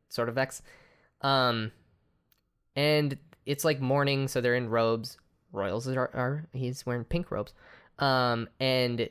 sort 0.10 0.30
of 0.30 0.38
ex. 0.38 0.62
Um 1.22 1.72
and 2.76 3.18
it's 3.46 3.66
like 3.66 3.80
morning 3.80 4.28
so 4.28 4.42
they're 4.42 4.56
in 4.56 4.70
robes. 4.70 5.18
Royals 5.52 5.88
are, 5.88 6.10
are 6.14 6.48
he's 6.54 6.86
wearing 6.86 7.04
pink 7.04 7.32
robes. 7.32 7.54
Um 8.00 8.50
and 8.60 9.10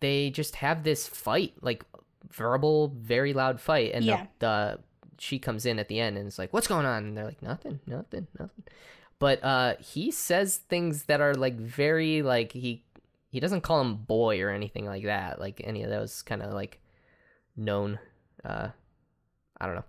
they 0.00 0.30
just 0.30 0.56
have 0.56 0.84
this 0.84 1.06
fight 1.08 1.54
like 1.60 1.84
verbal 2.30 2.94
very 3.00 3.32
loud 3.32 3.60
fight 3.60 3.92
and 3.94 4.04
Yeah. 4.04 4.26
the, 4.38 4.46
the 4.46 4.80
she 5.20 5.38
comes 5.40 5.66
in 5.66 5.78
at 5.80 5.88
the 5.88 5.98
end 5.98 6.16
and 6.16 6.28
it's 6.28 6.38
like 6.38 6.52
what's 6.52 6.68
going 6.68 6.86
on? 6.86 7.04
And 7.04 7.16
they're 7.16 7.24
like 7.24 7.42
nothing 7.42 7.80
nothing 7.86 8.26
nothing 8.38 8.62
but 9.18 9.42
uh 9.44 9.74
he 9.80 10.10
says 10.10 10.56
things 10.56 11.04
that 11.04 11.20
are 11.20 11.34
like 11.34 11.56
very 11.56 12.22
like 12.22 12.52
he 12.52 12.84
he 13.30 13.40
doesn't 13.40 13.60
call 13.62 13.80
him 13.80 13.96
boy 13.96 14.40
or 14.40 14.50
anything 14.50 14.86
like 14.86 15.04
that 15.04 15.40
like 15.40 15.60
any 15.64 15.82
of 15.82 15.90
those 15.90 16.22
kind 16.22 16.42
of 16.42 16.52
like 16.52 16.80
known 17.56 17.98
uh 18.44 18.68
i 19.60 19.66
don't 19.66 19.74
know. 19.74 19.84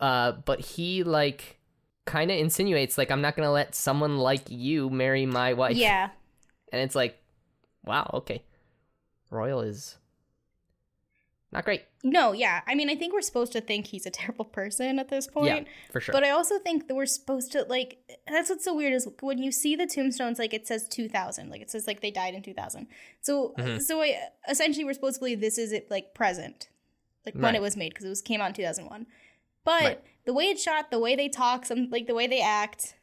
Uh 0.00 0.32
but 0.32 0.60
he 0.60 1.04
like 1.04 1.58
kind 2.04 2.30
of 2.30 2.38
insinuates 2.38 2.98
like 2.98 3.10
i'm 3.10 3.20
not 3.20 3.36
gonna 3.36 3.52
let 3.52 3.74
someone 3.74 4.18
like 4.18 4.42
you 4.48 4.90
marry 4.90 5.26
my 5.26 5.52
wife. 5.52 5.76
Yeah. 5.76 6.10
and 6.72 6.82
it's 6.82 6.94
like 6.94 7.22
wow 7.84 8.10
okay. 8.14 8.42
Royal 9.30 9.60
is 9.60 9.96
not 11.54 11.64
great 11.64 11.84
No, 12.02 12.32
yeah. 12.32 12.60
I 12.66 12.74
mean, 12.74 12.90
I 12.90 12.96
think 12.96 13.12
we're 13.14 13.22
supposed 13.22 13.52
to 13.52 13.60
think 13.60 13.86
he's 13.86 14.04
a 14.06 14.10
terrible 14.20 14.44
person 14.44 14.98
at 14.98 15.08
this 15.08 15.26
point. 15.26 15.46
yeah 15.46 15.72
for 15.92 16.00
sure 16.00 16.12
But 16.12 16.24
I 16.24 16.30
also 16.30 16.58
think 16.58 16.88
that 16.88 16.94
we're 16.94 17.06
supposed 17.06 17.52
to 17.52 17.62
like 17.62 17.98
that's 18.28 18.50
what's 18.50 18.64
so 18.64 18.74
weird 18.74 18.92
is 18.92 19.08
when 19.22 19.38
you 19.38 19.52
see 19.52 19.76
the 19.76 19.86
tombstones 19.86 20.38
like 20.38 20.52
it 20.52 20.66
says 20.66 20.86
2000 20.88 21.48
like 21.48 21.60
it 21.62 21.70
says 21.70 21.86
like 21.86 22.00
they 22.00 22.10
died 22.10 22.34
in 22.34 22.42
2000. 22.42 22.86
So 23.22 23.54
Mhm. 23.58 23.80
so 23.80 24.02
I, 24.02 24.18
essentially 24.48 24.84
we're 24.84 24.94
supposed 24.94 25.14
to 25.16 25.20
believe 25.20 25.40
this 25.40 25.56
is 25.58 25.72
it 25.72 25.90
like 25.90 26.12
present. 26.14 26.68
Like 27.24 27.34
when 27.34 27.44
Right. 27.44 27.54
it 27.54 27.62
was 27.62 27.76
made 27.76 27.90
because 27.90 28.04
it 28.04 28.10
was 28.10 28.20
came 28.20 28.40
out 28.42 28.48
in 28.48 28.54
2001. 28.54 29.06
But 29.64 29.82
Right. 29.82 30.00
the 30.26 30.34
way 30.34 30.44
it's 30.50 30.62
shot, 30.62 30.90
the 30.90 30.98
way 30.98 31.16
they 31.16 31.28
talk, 31.30 31.64
some 31.64 31.88
like 31.90 32.06
the 32.06 32.14
way 32.14 32.26
they 32.26 32.40
act, 32.42 32.96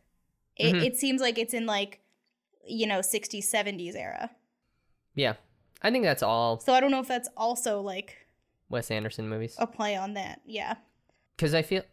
it, 0.58 0.76
Mhm. 0.76 0.86
it 0.86 0.98
seems 0.98 1.22
like 1.22 1.40
it's 1.40 1.54
in 1.54 1.66
like 1.66 2.00
you 2.68 2.86
know 2.86 3.00
60s 3.02 3.50
70s 3.50 3.96
era. 3.96 4.30
yeah 5.16 5.34
i 5.82 5.90
think 5.90 6.04
that's 6.04 6.22
all 6.22 6.60
So 6.60 6.74
I 6.74 6.80
don't 6.80 6.92
know 6.92 7.00
if 7.00 7.08
that's 7.08 7.28
also 7.36 7.82
like 7.82 8.21
wes 8.72 8.90
anderson 8.92 9.28
movies 9.30 9.56
a 9.60 9.68
play 9.68 9.96
on 9.96 10.14
that. 10.16 10.42
Yeah. 10.46 10.76
because 11.36 11.54
i 11.54 11.62
feel 11.62 11.84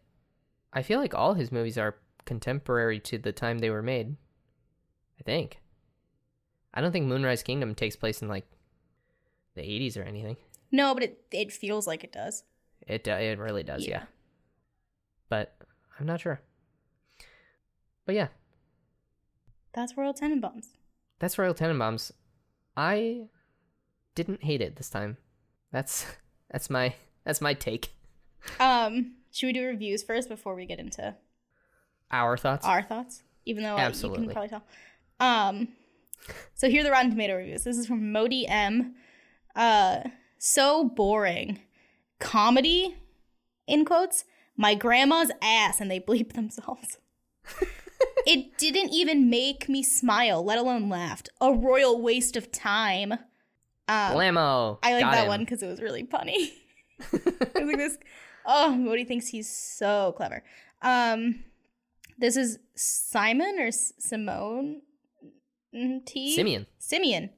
i 0.73 0.83
feel 0.83 1.01
like 1.01 1.15
all 1.15 1.35
his 1.35 1.51
movies 1.53 1.77
are 1.79 1.97
contemporary 2.25 3.01
to 3.01 3.19
the 3.19 3.33
time 3.33 3.59
they 3.59 3.71
were 3.71 3.83
made 3.83 4.17
i 5.19 5.23
think 5.25 5.61
i 6.75 6.81
don't 6.81 6.93
think 6.93 7.07
moonrise 7.07 7.43
kingdom 7.43 7.75
takes 7.75 7.97
place 7.97 8.23
in 8.23 8.29
like 8.29 8.47
the 9.55 9.63
80s 9.63 9.97
or 9.99 10.03
anything 10.03 10.37
No, 10.71 10.95
but 10.95 11.03
it 11.03 11.25
it 11.33 11.53
feels 11.53 11.87
like 11.87 12.05
it 12.05 12.13
does. 12.13 12.45
it 12.87 13.03
do- 13.05 13.11
it 13.13 13.39
really 13.39 13.63
does 13.65 13.87
yeah. 13.87 13.91
Yeah. 14.01 14.03
but 15.29 15.57
i'm 15.99 16.07
not 16.07 16.21
sure 16.21 16.41
but 18.07 18.15
yeah 18.15 18.29
That's 19.73 19.97
Royal 19.97 20.15
Tenenbaums. 20.15 20.67
that's 21.19 21.39
royal 21.39 21.55
tenenbaums 21.55 22.13
i 22.77 23.23
didn't 24.15 24.43
hate 24.45 24.61
it 24.61 24.77
this 24.77 24.91
time 24.91 25.17
that's 25.73 26.07
that's 26.51 26.71
my 26.71 26.95
that's 27.25 27.41
my 27.41 27.55
take 27.55 27.91
Um, 28.61 29.17
should 29.33 29.47
we 29.47 29.53
do 29.53 29.65
reviews 29.65 30.03
first 30.03 30.29
before 30.29 30.55
we 30.55 30.67
get 30.67 30.79
into 30.79 31.15
our 32.11 32.37
thoughts 32.37 32.67
our 32.67 32.83
thoughts? 32.83 33.23
Even 33.45 33.63
though 33.63 33.77
uh, 33.77 33.89
you 33.89 34.11
can 34.11 34.31
probably 34.31 34.49
tell. 34.49 34.63
Um, 35.21 35.69
so 36.55 36.69
here 36.69 36.83
are 36.83 36.85
the 36.85 36.91
Rotten 36.91 37.11
Tomato 37.11 37.37
reviews. 37.37 37.65
This 37.65 37.79
is 37.79 37.87
from 37.87 38.13
Modi 38.13 38.47
M. 38.47 38.95
Uh, 39.57 40.01
so 40.39 40.85
boring. 40.85 41.61
Comedy, 42.19 42.97
in 43.67 43.85
quotes. 43.85 44.25
My 44.57 44.75
grandma's 44.75 45.31
ass, 45.41 45.81
and 45.81 45.91
they 45.91 46.01
bleep 46.01 46.33
themselves. 46.33 46.99
it 48.27 48.59
didn't 48.59 48.93
even 48.93 49.31
make 49.31 49.69
me 49.69 49.83
smile, 49.83 50.45
let 50.45 50.59
alone 50.59 50.89
laughed. 50.89 51.29
A 51.41 51.53
royal 51.53 52.03
waste 52.03 52.37
of 52.37 52.51
time. 52.51 53.15
Um, 53.89 54.13
Blammo. 54.15 54.79
I 54.83 54.93
like 54.95 55.11
that 55.13 55.23
him. 55.23 55.29
one 55.29 55.41
because 55.41 55.63
it 55.63 55.67
was 55.69 55.81
really 55.81 56.05
funny. 56.05 56.53
it 57.13 57.55
was 57.55 57.65
like 57.65 57.77
this. 57.79 57.97
Oh, 58.45 58.71
Modi 58.75 59.05
thinks 59.05 59.29
he's 59.29 59.49
so 59.51 60.13
clever. 60.17 60.43
Um, 60.83 61.45
this 62.19 62.37
is 62.37 62.59
Simon 62.75 63.57
or 63.59 63.67
S- 63.69 63.93
Simone 63.99 64.83
Mm, 65.75 66.05
T. 66.07 66.35
Simeon. 66.35 66.67
Simeon. 66.79 67.29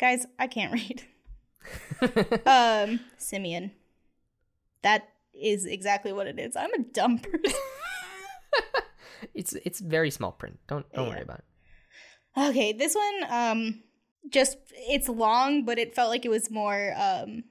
Guys, 0.00 0.26
I 0.38 0.46
can't 0.46 0.72
read. 2.00 2.40
um, 2.46 3.00
Simeon. 3.18 3.72
That 4.82 5.08
is 5.34 5.66
exactly 5.66 6.12
what 6.14 6.26
it 6.26 6.38
is. 6.38 6.56
I'm 6.56 6.72
a 6.72 6.78
dumb 6.78 7.18
person. 7.18 7.52
it's 9.34 9.52
it's 9.64 9.80
very 9.80 10.10
small 10.10 10.32
print. 10.32 10.58
Don't 10.68 10.90
don't 10.92 11.06
Yeah. 11.06 11.12
worry 11.14 11.22
about 11.22 11.38
it. 11.40 12.40
Okay, 12.50 12.72
this 12.72 12.94
one, 12.94 13.24
um, 13.30 13.82
just 14.30 14.58
it's 14.72 15.08
long, 15.08 15.64
but 15.64 15.78
it 15.78 15.94
felt 15.94 16.10
like 16.10 16.24
it 16.24 16.30
was 16.30 16.50
more. 16.50 16.94
Um, 16.96 17.44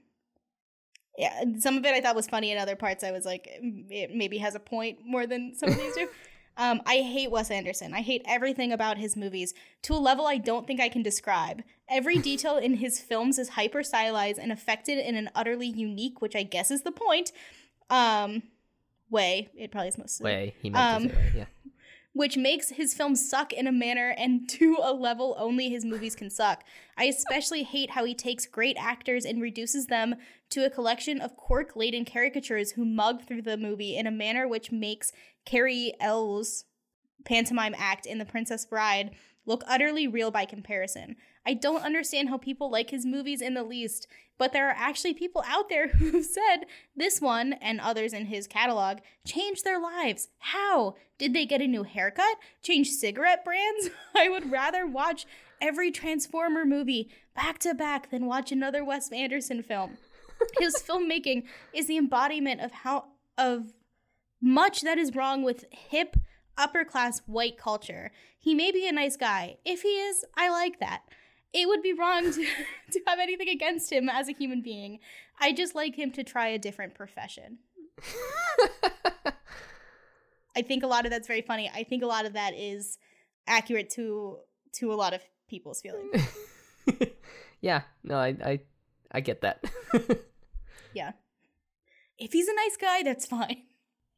yeah, 1.18 1.44
some 1.60 1.78
of 1.78 1.86
it 1.86 1.94
I 1.94 2.02
thought 2.02 2.16
was 2.16 2.28
funny, 2.28 2.52
and 2.52 2.60
other 2.60 2.76
parts 2.76 3.04
I 3.04 3.12
was 3.12 3.26
like, 3.26 3.48
it 3.48 4.16
maybe 4.16 4.40
has 4.40 4.56
a 4.56 4.60
point 4.60 5.00
more 5.06 5.28
than 5.28 5.54
some 5.56 5.70
of 5.70 5.78
these 5.78 5.96
do. 5.96 6.08
Um, 6.56 6.82
I 6.86 6.98
hate 6.98 7.32
Wes 7.32 7.50
Anderson. 7.50 7.96
I 7.96 8.02
hate 8.02 8.22
everything 8.28 8.72
about 8.72 9.00
his 9.00 9.16
movies 9.16 9.56
to 9.84 9.94
a 9.94 9.98
level 9.98 10.28
I 10.28 10.38
don't 10.38 10.68
think 10.68 10.80
I 10.80 10.88
can 10.88 11.02
describe. 11.02 11.64
Every 11.90 12.18
detail 12.30 12.58
in 12.58 12.76
his 12.76 13.00
films 13.00 13.40
is 13.40 13.50
hyper 13.50 13.82
stylized 13.82 14.38
and 14.38 14.52
affected 14.52 15.00
in 15.00 15.16
an 15.16 15.32
utterly 15.34 15.66
unique, 15.66 16.22
which 16.22 16.36
I 16.36 16.44
guess 16.44 16.70
is 16.70 16.84
the 16.84 16.92
point, 16.92 17.32
um, 17.90 18.44
way. 19.10 19.50
It 19.56 19.72
probably 19.72 19.88
is 19.88 19.98
most 19.98 20.22
Way 20.22 20.54
he 20.62 20.70
meant 20.70 20.96
Um, 20.96 21.10
to 21.10 21.16
say 21.16 21.22
way, 21.22 21.32
yeah. 21.38 21.46
Which 22.14 22.38
makes 22.38 22.70
his 22.70 22.94
films 22.94 23.28
suck 23.28 23.52
in 23.52 23.68
a 23.68 23.72
manner 23.72 24.14
and 24.18 24.48
to 24.60 24.78
a 24.82 24.94
level 24.94 25.36
only 25.38 25.70
his 25.70 25.84
movies 25.84 26.16
can 26.16 26.30
suck. 26.30 26.64
I 26.98 27.06
especially 27.06 27.64
hate 27.64 27.92
how 27.92 28.06
he 28.06 28.14
takes 28.14 28.46
great 28.46 28.78
actors 28.80 29.26
and 29.26 29.42
reduces 29.42 29.88
them 29.88 30.16
to 30.52 30.66
a 30.66 30.70
collection 30.70 31.20
of 31.20 31.36
quirk 31.36 31.76
laden 31.76 32.06
caricatures 32.06 32.72
who 32.72 32.86
mug 32.86 33.24
through 33.24 33.42
the 33.42 33.58
movie 33.58 33.98
in 33.98 34.08
a 34.08 34.12
manner 34.12 34.48
which 34.48 34.72
makes 34.72 35.12
Cary 35.46 35.94
Elwes' 36.00 36.66
pantomime 37.26 37.76
act 37.78 38.06
in 38.06 38.18
The 38.20 38.26
Princess 38.26 38.66
Bride 38.66 39.12
look 39.46 39.64
utterly 39.68 40.08
real 40.08 40.32
by 40.32 40.46
comparison. 40.46 41.16
I 41.46 41.54
don't 41.54 41.84
understand 41.84 42.30
how 42.30 42.38
people 42.38 42.72
like 42.72 42.90
his 42.90 43.06
movies 43.06 43.42
in 43.42 43.54
the 43.54 43.64
least, 43.64 44.08
but 44.38 44.54
there 44.54 44.68
are 44.70 44.76
actually 44.78 45.14
people 45.14 45.44
out 45.48 45.70
there 45.70 45.88
who've 45.90 46.26
said 46.26 46.66
this 46.96 47.20
one 47.22 47.54
and 47.54 47.80
others 47.80 48.14
in 48.14 48.28
his 48.28 48.48
catalog 48.48 49.00
changed 49.26 49.64
their 49.64 49.80
lives. 49.80 50.30
How? 50.40 50.96
Did 51.18 51.34
they 51.34 51.46
get 51.46 51.62
a 51.62 51.68
new 51.68 51.84
haircut? 51.84 52.38
Change 52.62 52.90
cigarette 52.90 53.46
brands? 53.46 53.90
I 54.16 54.30
would 54.30 54.52
rather 54.52 54.86
watch 54.88 55.26
every 55.62 55.92
Transformer 55.92 56.66
movie 56.66 57.10
back 57.36 57.60
to 57.60 57.74
back 57.74 58.10
than 58.10 58.26
watch 58.26 58.52
another 58.52 58.84
Wes 58.84 59.12
Anderson 59.12 59.64
film. 59.64 59.98
His 60.60 60.76
filmmaking 60.76 61.44
is 61.74 61.88
the 61.88 61.98
embodiment 61.98 62.62
of 62.62 62.72
how 62.72 63.06
of 63.38 63.74
much 64.42 64.82
that 64.82 64.98
is 64.98 65.16
wrong 65.16 65.42
with 65.44 65.66
hip 65.72 66.18
upper 66.58 66.84
class 66.84 67.22
white 67.26 67.58
culture. 67.58 68.12
He 68.38 68.54
may 68.54 68.72
be 68.72 68.88
a 68.88 68.92
nice 68.92 69.16
guy. 69.16 69.58
If 69.64 69.82
he 69.84 69.90
is, 69.90 70.26
I 70.36 70.50
like 70.50 70.80
that. 70.80 71.04
It 71.54 71.68
would 71.68 71.82
be 71.82 71.94
wrong 71.94 72.32
to, 72.32 72.46
to 72.92 73.00
have 73.08 73.20
anything 73.20 73.50
against 73.50 73.92
him 73.92 74.10
as 74.10 74.28
a 74.28 74.34
human 74.34 74.62
being. 74.62 75.00
I 75.40 75.54
just 75.54 75.76
like 75.76 75.96
him 75.96 76.12
to 76.12 76.24
try 76.24 76.48
a 76.48 76.58
different 76.58 76.96
profession. 76.96 77.60
I 80.56 80.62
think 80.62 80.84
a 80.84 80.88
lot 80.88 81.06
of 81.06 81.12
that's 81.12 81.28
very 81.28 81.42
funny. 81.42 81.72
I 81.74 81.84
think 81.84 82.04
a 82.04 82.08
lot 82.08 82.26
of 82.26 82.34
that 82.34 82.54
is 82.54 82.98
accurate 83.48 83.90
to 83.92 84.38
to 84.74 84.94
a 84.94 84.96
lot 84.96 85.14
of 85.14 85.22
people's 85.48 85.82
feelings. 85.82 86.28
yeah, 87.62 87.82
no, 88.04 88.18
I 88.18 88.36
I 88.44 88.60
I 89.12 89.20
get 89.20 89.42
that. 89.42 89.64
Yeah. 90.94 91.14
If 92.18 92.32
he's 92.32 92.48
a 92.48 92.56
nice 92.56 92.78
guy, 92.78 93.04
that's 93.04 93.26
fine. 93.26 93.64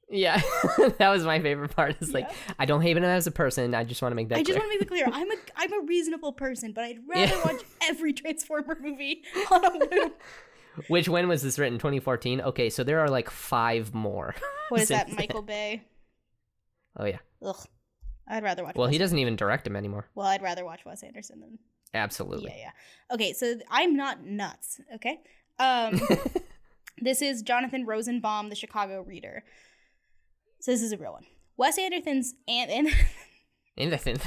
Yeah, 0.09 0.41
that 0.97 1.09
was 1.09 1.23
my 1.23 1.39
favorite 1.41 1.75
part. 1.75 1.95
It's 2.01 2.11
like 2.13 2.25
Yeah. 2.29 2.35
I 2.59 2.65
don't 2.65 2.81
hate 2.81 2.95
him 2.97 3.03
as 3.03 3.27
a 3.27 3.31
person. 3.31 3.73
I 3.73 3.83
just 3.83 4.01
want 4.01 4.11
to 4.11 4.15
make 4.15 4.29
that 4.29 4.37
I 4.39 4.43
just 4.43 4.57
want 4.59 4.71
to 4.71 4.75
make 4.77 4.81
it 4.83 4.87
clear. 4.87 5.07
I'm 5.11 5.29
a 5.31 5.35
I'm 5.55 5.73
a 5.73 5.79
reasonable 5.85 6.33
person, 6.33 6.71
but 6.73 6.83
I'd 6.83 6.99
rather 7.07 7.33
Yeah. 7.35 7.41
watch 7.45 7.61
every 7.83 8.13
Transformer 8.13 8.77
movie 8.81 9.23
on 9.51 9.65
a 9.65 9.71
loop. 9.79 10.21
Which 10.89 11.07
when 11.07 11.27
was 11.29 11.41
this 11.41 11.57
written? 11.57 11.79
2014. 11.79 12.41
Okay, 12.41 12.69
so 12.69 12.83
there 12.83 12.99
are 12.99 13.09
like 13.09 13.29
five 13.29 13.93
more. 13.93 14.35
What 14.69 14.81
is 14.81 14.89
that, 14.89 15.11
Michael 15.11 15.41
Bay? 15.41 15.83
Oh 16.97 17.05
yeah. 17.05 17.19
Ugh. 17.43 17.55
I'd 18.27 18.43
rather 18.43 18.63
watch. 18.63 18.75
Well, 18.75 18.87
Wes- 18.87 18.93
he 18.93 18.97
doesn't 18.97 19.19
even 19.19 19.35
direct 19.35 19.67
him 19.67 19.75
anymore. 19.75 20.07
Well, 20.15 20.27
I'd 20.27 20.41
rather 20.41 20.65
watch 20.65 20.85
Wes 20.85 21.03
Anderson 21.03 21.39
than 21.41 21.59
Absolutely. 21.93 22.51
yeah, 22.51 22.57
yeah. 23.09 23.15
Okay, 23.15 23.33
so 23.33 23.55
I'm 23.69 23.95
not 23.95 24.25
nuts. 24.25 24.81
Okay, 24.95 25.19
um, 25.59 26.01
this 26.99 27.21
is 27.21 27.41
Jonathan 27.41 27.85
Rosenbaum, 27.85 28.49
the 28.49 28.55
Chicago 28.55 29.01
Reader. 29.03 29.43
So 30.65 30.71
this 30.71 30.81
is 30.81 30.91
a 30.93 30.97
real 30.97 31.11
one. 31.11 31.25
Wes 31.57 31.77
Anderson's 31.77 32.33
and 32.47 32.71
and 32.71 32.87
Anderson. 33.77 34.17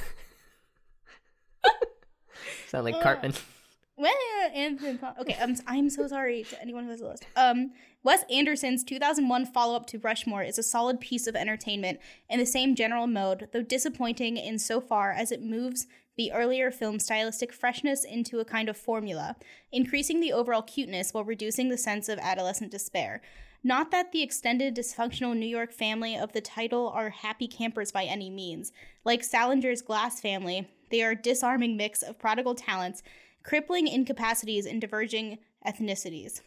Sound 2.68 2.84
like 2.84 2.94
Uh, 2.94 3.02
Cartman. 3.02 3.32
Well, 3.96 4.12
Anderson. 4.54 5.00
Okay, 5.20 5.36
I'm 5.42 5.56
I'm 5.66 5.90
so 5.90 6.06
sorry 6.06 6.44
to 6.44 6.62
anyone 6.62 6.84
who 6.84 6.90
has 6.90 7.00
a 7.00 7.08
list. 7.08 7.26
Um, 7.34 7.72
Wes 8.04 8.22
Anderson's 8.30 8.84
2001 8.84 9.46
follow-up 9.46 9.86
to 9.86 9.98
Rushmore 9.98 10.44
is 10.44 10.58
a 10.58 10.62
solid 10.62 11.00
piece 11.00 11.26
of 11.26 11.34
entertainment 11.34 11.98
in 12.30 12.38
the 12.38 12.46
same 12.46 12.76
general 12.76 13.08
mode, 13.08 13.48
though 13.52 13.62
disappointing 13.62 14.36
in 14.36 14.60
so 14.60 14.80
far 14.80 15.10
as 15.10 15.32
it 15.32 15.42
moves 15.42 15.88
the 16.16 16.30
earlier 16.30 16.70
film's 16.70 17.02
stylistic 17.02 17.52
freshness 17.52 18.04
into 18.04 18.38
a 18.38 18.44
kind 18.44 18.68
of 18.68 18.76
formula, 18.76 19.34
increasing 19.72 20.20
the 20.20 20.32
overall 20.32 20.62
cuteness 20.62 21.12
while 21.12 21.24
reducing 21.24 21.68
the 21.68 21.78
sense 21.78 22.08
of 22.08 22.20
adolescent 22.20 22.70
despair. 22.70 23.22
Not 23.64 23.90
that 23.90 24.12
the 24.12 24.22
extended 24.22 24.76
dysfunctional 24.76 25.36
New 25.36 25.46
York 25.46 25.72
family 25.72 26.16
of 26.16 26.32
the 26.32 26.40
title 26.40 26.88
are 26.88 27.10
happy 27.10 27.48
campers 27.48 27.92
by 27.92 28.04
any 28.04 28.30
means. 28.30 28.72
Like 29.04 29.22
Salinger's 29.22 29.82
Glass 29.82 30.20
family, 30.20 30.68
they 30.90 31.02
are 31.02 31.10
a 31.10 31.16
disarming 31.16 31.76
mix 31.76 32.02
of 32.02 32.18
prodigal 32.18 32.54
talents 32.54 33.02
crippling 33.42 33.88
incapacities 33.88 34.66
and 34.66 34.80
diverging 34.80 35.38
ethnicities. 35.66 36.42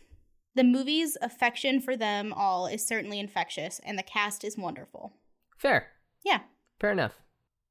The 0.56 0.64
movie's 0.64 1.18
affection 1.22 1.80
for 1.80 1.96
them 1.96 2.34
all 2.34 2.68
is 2.68 2.86
certainly 2.86 3.20
infectious, 3.20 3.80
and 3.84 3.98
the 3.98 4.04
cast 4.04 4.44
is 4.44 4.58
wonderful. 4.58 5.14
Fair. 5.58 5.88
Yeah, 6.24 6.42
Fair 6.82 6.92
enough. 6.92 7.14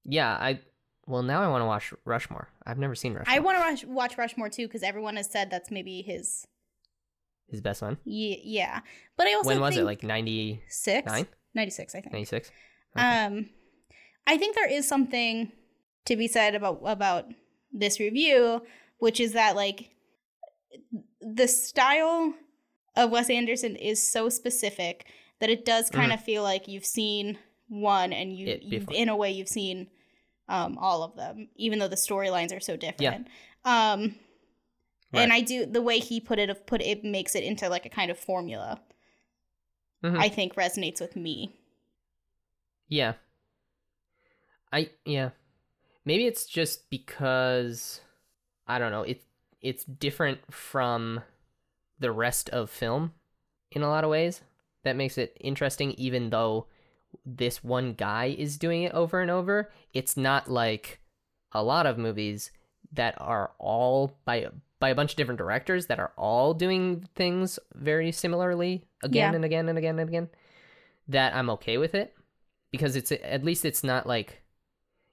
Yeah, 0.05 0.31
I. 0.31 0.61
Well, 1.09 1.25
now 1.25 1.43
I 1.43 1.49
want 1.49 1.62
to 1.62 1.67
watch 1.67 1.93
Rushmore. 2.05 2.49
I've 2.65 2.79
never 2.79 2.95
seen 2.95 3.15
Rushmore. 3.15 3.35
I 3.35 3.41
want 3.41 3.59
to 3.59 3.65
rush, 3.65 3.85
watch 3.85 4.17
Rushmore 4.17 4.49
too 4.49 4.69
because 4.69 4.85
everyone 4.85 5.17
has 5.17 5.29
said 5.29 5.51
that's 5.51 5.73
maybe 5.73 6.01
his. 6.03 6.47
His 7.51 7.61
best 7.61 7.83
one. 7.83 7.99
Ye- 8.05 8.41
yeah, 8.45 8.81
but 9.17 9.27
I 9.27 9.35
also 9.35 9.49
When 9.49 9.61
was 9.61 9.77
it? 9.77 9.85
Like 9.85 10.03
99? 10.03 10.61
six, 10.69 11.13
96, 11.55 11.95
I 11.95 12.01
think. 12.01 12.13
96? 12.13 12.51
Um, 12.97 13.51
I 14.27 14.37
think 14.37 14.55
there 14.55 14.71
is 14.71 14.87
something 14.87 15.53
to 16.07 16.17
be 16.17 16.29
said 16.29 16.55
about 16.55 16.81
about 16.85 17.27
this 17.73 18.01
review, 18.01 18.63
which 18.99 19.21
is 19.21 19.33
that 19.33 19.57
like 19.57 19.91
the 21.21 21.49
style 21.49 22.35
of 22.97 23.11
Wes 23.11 23.31
Anderson 23.31 23.77
is 23.77 24.03
so 24.07 24.29
specific 24.29 25.07
that 25.41 25.51
it 25.51 25.65
does 25.65 25.91
kind 25.91 26.13
of 26.13 26.23
feel 26.23 26.43
like 26.43 26.69
you've 26.69 26.85
seen 26.85 27.39
one 27.69 28.13
and 28.13 28.37
you, 28.37 28.59
you've 28.61 28.89
in 28.91 29.09
a 29.09 29.17
way 29.17 29.31
you've 29.31 29.49
seen 29.49 29.89
um 30.49 30.77
all 30.79 31.03
of 31.03 31.17
them, 31.17 31.49
even 31.57 31.79
though 31.79 31.89
the 31.89 31.97
storylines 31.97 32.55
are 32.55 32.61
so 32.61 32.77
different. 32.77 33.29
Yeah. 33.65 33.93
Um 33.95 34.17
and 35.12 35.32
I 35.32 35.41
do 35.41 35.66
the 35.66 35.82
way 35.82 35.99
he 35.99 36.20
put 36.20 36.39
it 36.39 36.51
of 36.51 36.66
put 36.66 36.81
it 36.81 37.05
makes 37.05 37.35
it 37.35 37.45
into 37.45 37.69
like 37.69 37.87
a 37.87 37.91
kind 37.91 38.11
of 38.11 38.19
formula. 38.19 38.81
Mhm. 40.05 40.19
I 40.19 40.28
think 40.28 40.55
resonates 40.55 41.01
with 41.01 41.16
me. 41.16 41.53
Yeah. 42.89 43.15
I 44.73 44.91
yeah. 45.05 45.31
Maybe 46.05 46.27
it's 46.27 46.47
just 46.47 46.89
because 46.91 48.01
I 48.66 48.78
don't 48.78 48.93
know, 48.93 49.03
it 49.03 49.23
it's 49.61 49.85
different 49.85 50.53
from 50.53 51.20
the 51.99 52.12
rest 52.12 52.49
of 52.51 52.70
film 52.70 53.12
in 53.70 53.82
a 53.82 53.89
lot 53.89 54.05
of 54.05 54.11
ways. 54.11 54.41
That 54.85 54.97
makes 54.97 55.19
it 55.19 55.37
interesting 55.41 55.93
even 55.93 56.31
though 56.31 56.66
this 57.27 57.62
one 57.62 57.93
guy 57.93 58.35
is 58.39 58.57
doing 58.57 58.82
it 58.85 58.93
over 58.95 59.20
and 59.20 59.31
over. 59.31 59.70
It's 59.93 60.16
not 60.16 60.49
like 60.49 61.01
a 61.53 61.62
lot 61.62 61.85
of 61.85 61.99
movies 61.99 62.51
that 62.93 63.15
are 63.20 63.53
all 63.59 64.16
by 64.24 64.37
by 64.81 64.89
a 64.89 64.94
bunch 64.94 65.12
of 65.12 65.16
different 65.16 65.39
directors 65.39 65.86
that 65.86 66.01
are 66.01 66.12
all 66.16 66.55
doing 66.55 67.07
things 67.15 67.59
very 67.74 68.11
similarly 68.11 68.85
again 69.02 69.32
Yeah. 69.32 69.36
and 69.36 69.44
again 69.44 69.69
and 69.69 69.78
again 69.78 69.98
and 69.98 70.09
again. 70.09 70.28
That 71.09 71.35
I'm 71.35 71.51
okay 71.51 71.77
with 71.78 71.94
it 71.94 72.15
because 72.73 72.97
it's 72.97 73.12
at 73.12 73.44
least 73.44 73.65
it's 73.65 73.85
not 73.85 74.07
like 74.07 74.43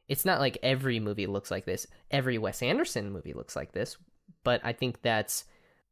it's 0.08 0.24
not 0.26 0.40
like 0.40 0.58
every 0.64 1.00
movie 1.00 1.28
looks 1.28 1.52
like 1.52 1.66
this. 1.66 1.86
Every 2.12 2.38
Wes 2.38 2.62
Anderson 2.64 3.12
movie 3.12 3.34
looks 3.34 3.56
like 3.56 3.74
this, 3.74 3.98
but 4.44 4.62
I 4.64 4.72
think 4.74 5.02
that's 5.02 5.44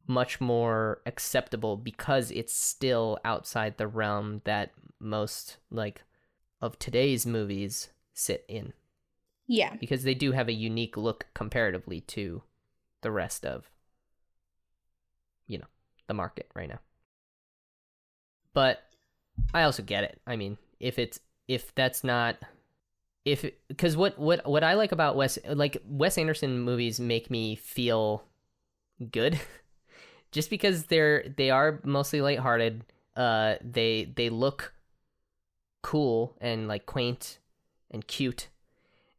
much 0.08 0.40
more 0.40 1.02
acceptable 1.06 1.76
because 1.76 2.32
it's 2.32 2.54
still 2.54 3.18
outside 3.26 3.78
the 3.78 3.88
realm 3.88 4.42
that 4.46 4.72
most 5.00 5.58
like 5.72 6.04
of 6.62 6.78
today's 6.80 7.26
movies 7.26 7.90
sit 8.14 8.46
in 8.48 8.72
Yeah. 9.48 9.76
because 9.76 10.04
they 10.04 10.14
do 10.14 10.32
have 10.32 10.48
a 10.48 10.54
unique 10.54 10.96
look 10.96 11.26
comparatively 11.34 12.00
to 12.02 12.44
the 13.06 13.12
rest 13.12 13.46
of 13.46 13.70
you 15.48 15.58
know, 15.58 15.66
the 16.08 16.14
market 16.14 16.50
right 16.56 16.70
now. 16.70 16.80
But 18.54 18.84
I 19.54 19.64
also 19.64 19.84
get 19.84 20.04
it. 20.04 20.22
I 20.26 20.36
mean, 20.36 20.58
if 20.80 20.98
it's 20.98 21.20
if 21.48 21.74
that's 21.76 22.04
not 22.04 22.38
if 23.26 23.46
because 23.68 23.98
what 23.98 24.18
what 24.18 24.48
what 24.48 24.64
I 24.64 24.74
like 24.76 24.92
about 24.92 25.16
Wes 25.16 25.38
like 25.48 25.78
Wes 25.86 26.18
Anderson 26.18 26.60
movies 26.60 27.00
make 27.00 27.30
me 27.30 27.56
feel 27.56 28.24
good, 29.12 29.40
just 30.32 30.50
because 30.50 30.86
they're 30.86 31.28
they 31.38 31.50
are 31.50 31.80
mostly 31.84 32.22
lighthearted. 32.22 32.84
Uh, 33.16 33.56
they 33.62 34.12
they 34.16 34.30
look 34.30 34.74
cool 35.82 36.36
and 36.42 36.68
like 36.68 36.86
quaint 36.86 37.40
and 37.92 38.08
cute, 38.08 38.48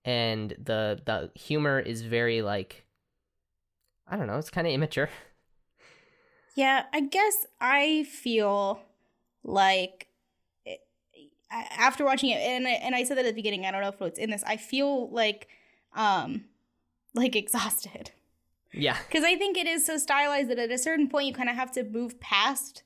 and 0.04 0.50
the 0.52 1.00
the 1.04 1.30
humor 1.34 1.78
is 1.78 2.02
very 2.02 2.42
like 2.42 2.85
I 4.08 4.16
don't 4.16 4.26
know, 4.26 4.38
it's 4.38 4.50
kind 4.50 4.66
of 4.66 4.72
immature. 4.72 5.10
Yeah, 6.54 6.84
I 6.92 7.00
guess 7.00 7.46
I 7.60 8.04
feel 8.04 8.80
like 9.44 10.08
it- 10.64 10.80
after 11.50 12.04
watching 12.04 12.30
it, 12.30 12.38
and 12.38 12.66
I, 12.66 12.72
and 12.72 12.94
I 12.94 13.04
said 13.04 13.18
that 13.18 13.26
at 13.26 13.34
the 13.34 13.40
beginning. 13.40 13.66
I 13.66 13.70
don't 13.70 13.82
know 13.82 13.88
if 13.88 14.00
it's 14.02 14.18
in 14.18 14.30
this. 14.30 14.42
I 14.46 14.56
feel 14.56 15.08
like, 15.10 15.48
um, 15.94 16.44
like 17.14 17.36
exhausted 17.36 18.10
Yeah, 18.72 18.96
because 19.08 19.24
I 19.24 19.36
think 19.36 19.56
it 19.56 19.66
is 19.66 19.84
so 19.86 19.96
stylized 19.98 20.50
that 20.50 20.58
at 20.58 20.70
a 20.70 20.78
certain 20.78 21.08
point 21.08 21.26
you 21.26 21.34
kind 21.34 21.48
of 21.50 21.56
have 21.56 21.72
to 21.72 21.84
move 21.84 22.18
past 22.20 22.82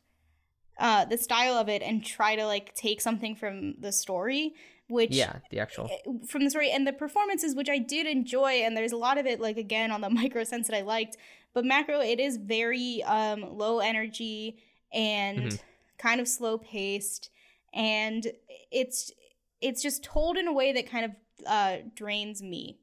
uh 0.78 1.04
the 1.04 1.18
style 1.18 1.54
of 1.54 1.68
it 1.68 1.82
and 1.82 2.04
try 2.04 2.36
to 2.36 2.46
like 2.46 2.74
take 2.74 3.00
something 3.00 3.34
from 3.36 3.74
the 3.80 3.92
story, 3.92 4.54
which 4.90 5.12
yeah, 5.16 5.36
the 5.50 5.60
actual 5.60 5.88
from 6.26 6.44
the 6.44 6.50
story 6.50 6.70
and 6.70 6.86
the 6.86 6.92
performances 6.92 7.54
which 7.54 7.68
i 7.68 7.78
did 7.78 8.06
enjoy 8.06 8.52
and 8.64 8.76
there's 8.76 8.92
a 8.92 8.96
lot 8.96 9.18
of 9.18 9.26
it 9.26 9.40
like 9.40 9.56
again 9.56 9.90
on 9.90 10.00
the 10.00 10.10
micro 10.20 10.44
sense 10.44 10.66
that 10.68 10.76
i 10.76 10.80
liked 10.82 11.16
but 11.54 11.64
macro 11.64 12.00
it 12.00 12.18
is 12.20 12.36
very 12.36 13.02
um 13.04 13.56
low 13.56 13.78
energy 13.80 14.58
and 14.92 15.38
Mhm. 15.52 15.60
kind 15.98 16.20
of 16.20 16.26
slow 16.28 16.58
paced 16.58 17.30
and 17.72 18.26
it's 18.70 19.12
it's 19.60 19.82
just 19.82 20.02
told 20.02 20.36
in 20.36 20.48
a 20.48 20.52
way 20.52 20.72
that 20.72 20.90
kind 20.90 21.04
of 21.04 21.10
uh 21.46 21.76
drains 21.94 22.42
me 22.42 22.78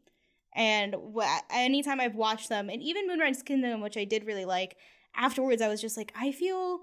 and 0.55 0.95
wh- 1.15 1.39
anytime 1.51 1.99
i've 1.99 2.15
watched 2.15 2.49
them 2.49 2.69
and 2.69 2.81
even 2.81 3.07
moonrise 3.07 3.43
kingdom 3.43 3.81
which 3.81 3.97
i 3.97 4.03
did 4.05 4.25
really 4.25 4.45
like 4.45 4.77
afterwards 5.15 5.61
i 5.61 5.67
was 5.67 5.81
just 5.81 5.97
like 5.97 6.11
i 6.15 6.31
feel 6.31 6.79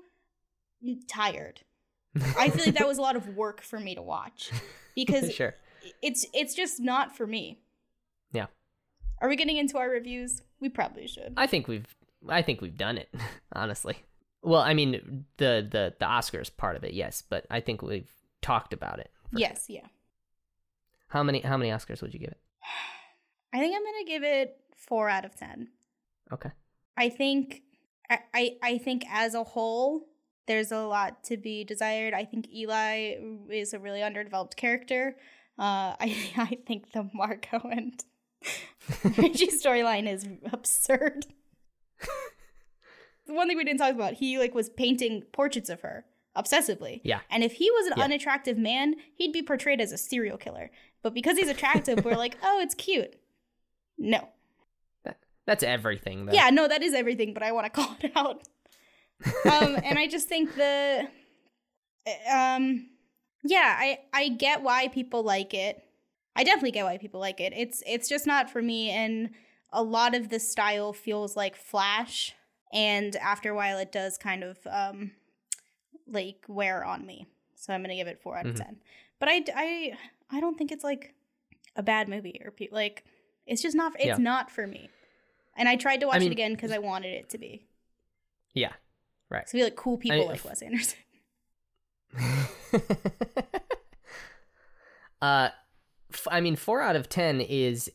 tired 1.09 1.63
i 2.39 2.49
feel 2.49 2.67
like 2.67 2.75
that 2.75 2.87
was 2.87 2.99
a 2.99 3.03
lot 3.09 3.17
of 3.17 3.29
work 3.37 3.61
for 3.61 3.79
me 3.79 3.95
to 3.95 4.03
watch 4.03 4.51
because 4.95 5.33
sure. 5.33 5.55
it's 6.03 6.27
it's 6.33 6.55
just 6.55 6.81
not 6.81 7.17
for 7.17 7.27
me. 7.27 7.61
Yeah. 8.33 8.47
Are 9.21 9.29
we 9.29 9.37
getting 9.37 9.57
into 9.57 9.79
our 9.79 9.89
reviews? 9.89 10.43
We 10.61 10.69
probably 10.69 11.07
should. 11.07 11.35
I 11.37 11.47
think 11.47 11.69
we've 11.69 11.95
I 12.29 12.43
think 12.43 12.61
we've 12.61 12.77
done 12.77 12.99
it, 12.99 13.13
honestly. 13.53 13.97
Well, 14.43 14.61
I 14.61 14.75
mean 14.75 15.25
the 15.37 15.67
the 15.71 15.95
the 15.99 16.07
Oscars 16.07 16.55
part 16.55 16.77
of 16.77 16.85
it, 16.85 16.95
yes, 16.95 17.23
but 17.29 17.47
I 17.51 17.61
think 17.61 17.83
we've 17.83 18.11
talked 18.43 18.73
about 18.73 18.99
it. 18.99 19.11
yes, 19.33 19.67
yeah. 19.69 19.87
How 21.09 21.23
many 21.23 21.41
how 21.41 21.57
many 21.57 21.71
Oscars 21.71 22.03
would 22.03 22.13
you 22.15 22.21
give 22.21 22.31
it? 22.31 22.41
I 23.53 23.59
think 23.59 23.75
I'm 23.75 23.85
gonna 23.85 24.05
give 24.07 24.23
it 24.23 24.57
four 24.77 25.09
out 25.09 25.25
of 25.25 25.37
ten. 25.37 25.69
Okay. 26.33 26.51
I 26.97 27.09
think 27.09 27.63
I, 28.11 28.19
I 28.35 28.57
I 28.63 28.79
think 28.79 29.05
as 29.11 29.35
a 29.35 29.45
whole, 29.45 30.07
there's 30.47 30.73
a 30.73 30.85
lot 30.87 31.25
to 31.25 31.37
be 31.37 31.65
desired. 31.65 32.15
I 32.15 32.25
think 32.25 32.49
Eli 32.53 33.15
is 33.51 33.73
a 33.73 33.79
really 33.79 34.03
underdeveloped 34.03 34.57
character. 34.57 35.17
Uh, 35.59 35.95
I 36.01 36.17
I 36.37 36.59
think 36.67 36.93
the 36.93 37.09
Margot 37.15 37.61
and 37.71 38.05
Richie 39.17 39.49
storyline 39.49 40.07
is 40.13 40.27
absurd. 40.53 41.27
the 43.27 43.33
one 43.35 43.49
thing 43.49 43.57
we 43.57 43.65
didn't 43.65 43.79
talk 43.79 43.95
about, 43.95 44.15
he 44.15 44.39
like 44.39 44.55
was 44.55 44.69
painting 44.69 45.23
portraits 45.33 45.71
of 45.71 45.81
her 45.81 46.05
obsessively. 46.37 47.01
Yeah. 47.05 47.21
And 47.31 47.45
if 47.45 47.53
he 47.53 47.71
was 47.71 47.87
an 47.87 47.95
Yeah. 47.97 48.05
unattractive 48.05 48.59
man, 48.59 48.97
he'd 49.15 49.33
be 49.33 49.43
portrayed 49.43 49.81
as 49.81 49.93
a 49.93 49.99
serial 49.99 50.37
killer. 50.37 50.71
But 51.03 51.15
because 51.15 51.39
he's 51.39 51.49
attractive, 51.49 52.05
we're 52.05 52.17
like, 52.17 52.37
oh, 52.43 52.61
it's 52.61 52.75
cute. 52.75 53.15
No. 53.99 54.29
That's 55.47 55.63
everything 55.63 56.25
though. 56.25 56.33
Yeah, 56.33 56.49
no, 56.49 56.67
that 56.67 56.83
is 56.83 56.95
everything, 56.95 57.35
but 57.35 57.43
I 57.43 57.53
want 57.53 57.67
to 57.67 57.71
call 57.83 57.95
it 58.01 58.13
out. 58.17 58.43
Um, 59.51 59.77
and 59.85 59.99
I 59.99 60.07
just 60.07 60.29
think 60.29 60.55
the, 60.57 61.09
um, 62.31 62.89
yeah, 63.43 63.77
I 63.79 63.99
I 64.13 64.29
get 64.29 64.63
why 64.63 64.89
people 64.89 65.23
like 65.23 65.55
it. 65.55 65.83
I 66.37 66.45
definitely 66.45 66.73
get 66.73 66.85
why 66.85 66.99
people 66.99 67.21
like 67.21 67.41
it. 67.41 67.53
It's 67.57 67.83
it's 67.87 68.09
just 68.09 68.27
not 68.27 68.51
for 68.51 68.61
me, 68.63 68.91
and 68.91 69.31
a 69.73 69.83
lot 69.83 70.15
of 70.15 70.29
the 70.31 70.41
style 70.41 70.93
feels 70.93 71.37
like 71.37 71.57
Flash, 71.57 72.35
and 72.73 73.15
after 73.17 73.51
a 73.51 73.55
while, 73.55 73.79
it 73.79 73.93
does 73.93 74.19
kind 74.19 74.43
of 74.43 74.59
um, 74.71 75.13
like 76.07 76.45
wear 76.49 76.85
on 76.85 77.07
me. 77.07 77.27
So 77.57 77.73
I'm 77.73 77.83
gonna 77.83 77.95
give 77.97 78.09
it 78.09 78.21
four 78.23 78.37
out 78.37 78.47
of 78.47 78.55
Mhm. 78.57 78.65
ten. 78.65 78.77
But 79.21 79.29
I 79.29 79.45
I 79.55 79.99
I 80.31 80.41
don't 80.41 80.57
think 80.59 80.73
it's 80.73 80.85
like 80.85 81.15
a 81.77 81.83
bad 81.83 82.09
movie 82.09 82.41
or 82.45 82.51
pe- 82.51 82.69
like 82.71 83.05
it's 83.47 83.63
just 83.63 83.77
not 83.77 83.93
it's 83.97 84.07
Yeah. 84.07 84.17
not 84.19 84.51
for 84.51 84.67
me. 84.67 84.91
And 85.57 85.69
I 85.69 85.77
tried 85.77 86.01
to 86.01 86.07
watch 86.07 86.21
mean- 86.21 86.29
it 86.31 86.33
again 86.33 86.55
because 86.55 86.73
I 86.73 86.79
wanted 86.79 87.15
it 87.15 87.31
to 87.31 87.39
be. 87.39 87.65
Yeah. 88.55 88.73
Right. 89.35 89.49
So 89.49 89.59
feel 89.59 89.67
like 89.67 89.77
cool 89.77 89.99
people 89.99 90.23
I- 90.29 90.33
like 90.33 90.45
Wes 90.45 90.63
Anderson. 90.63 90.99
uh 95.23 95.49
f- 96.13 96.29
I 96.31 96.41
mean 96.41 96.57
4 96.57 96.81
out 96.81 96.97
of 96.97 97.09
10 97.09 97.41
is 97.41 97.91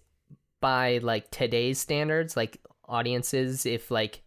by 0.61 0.97
like 1.01 1.31
today's 1.31 1.79
standards, 1.79 2.35
like 2.35 2.59
audiences 2.85 3.65
if 3.65 3.89
like 3.91 4.23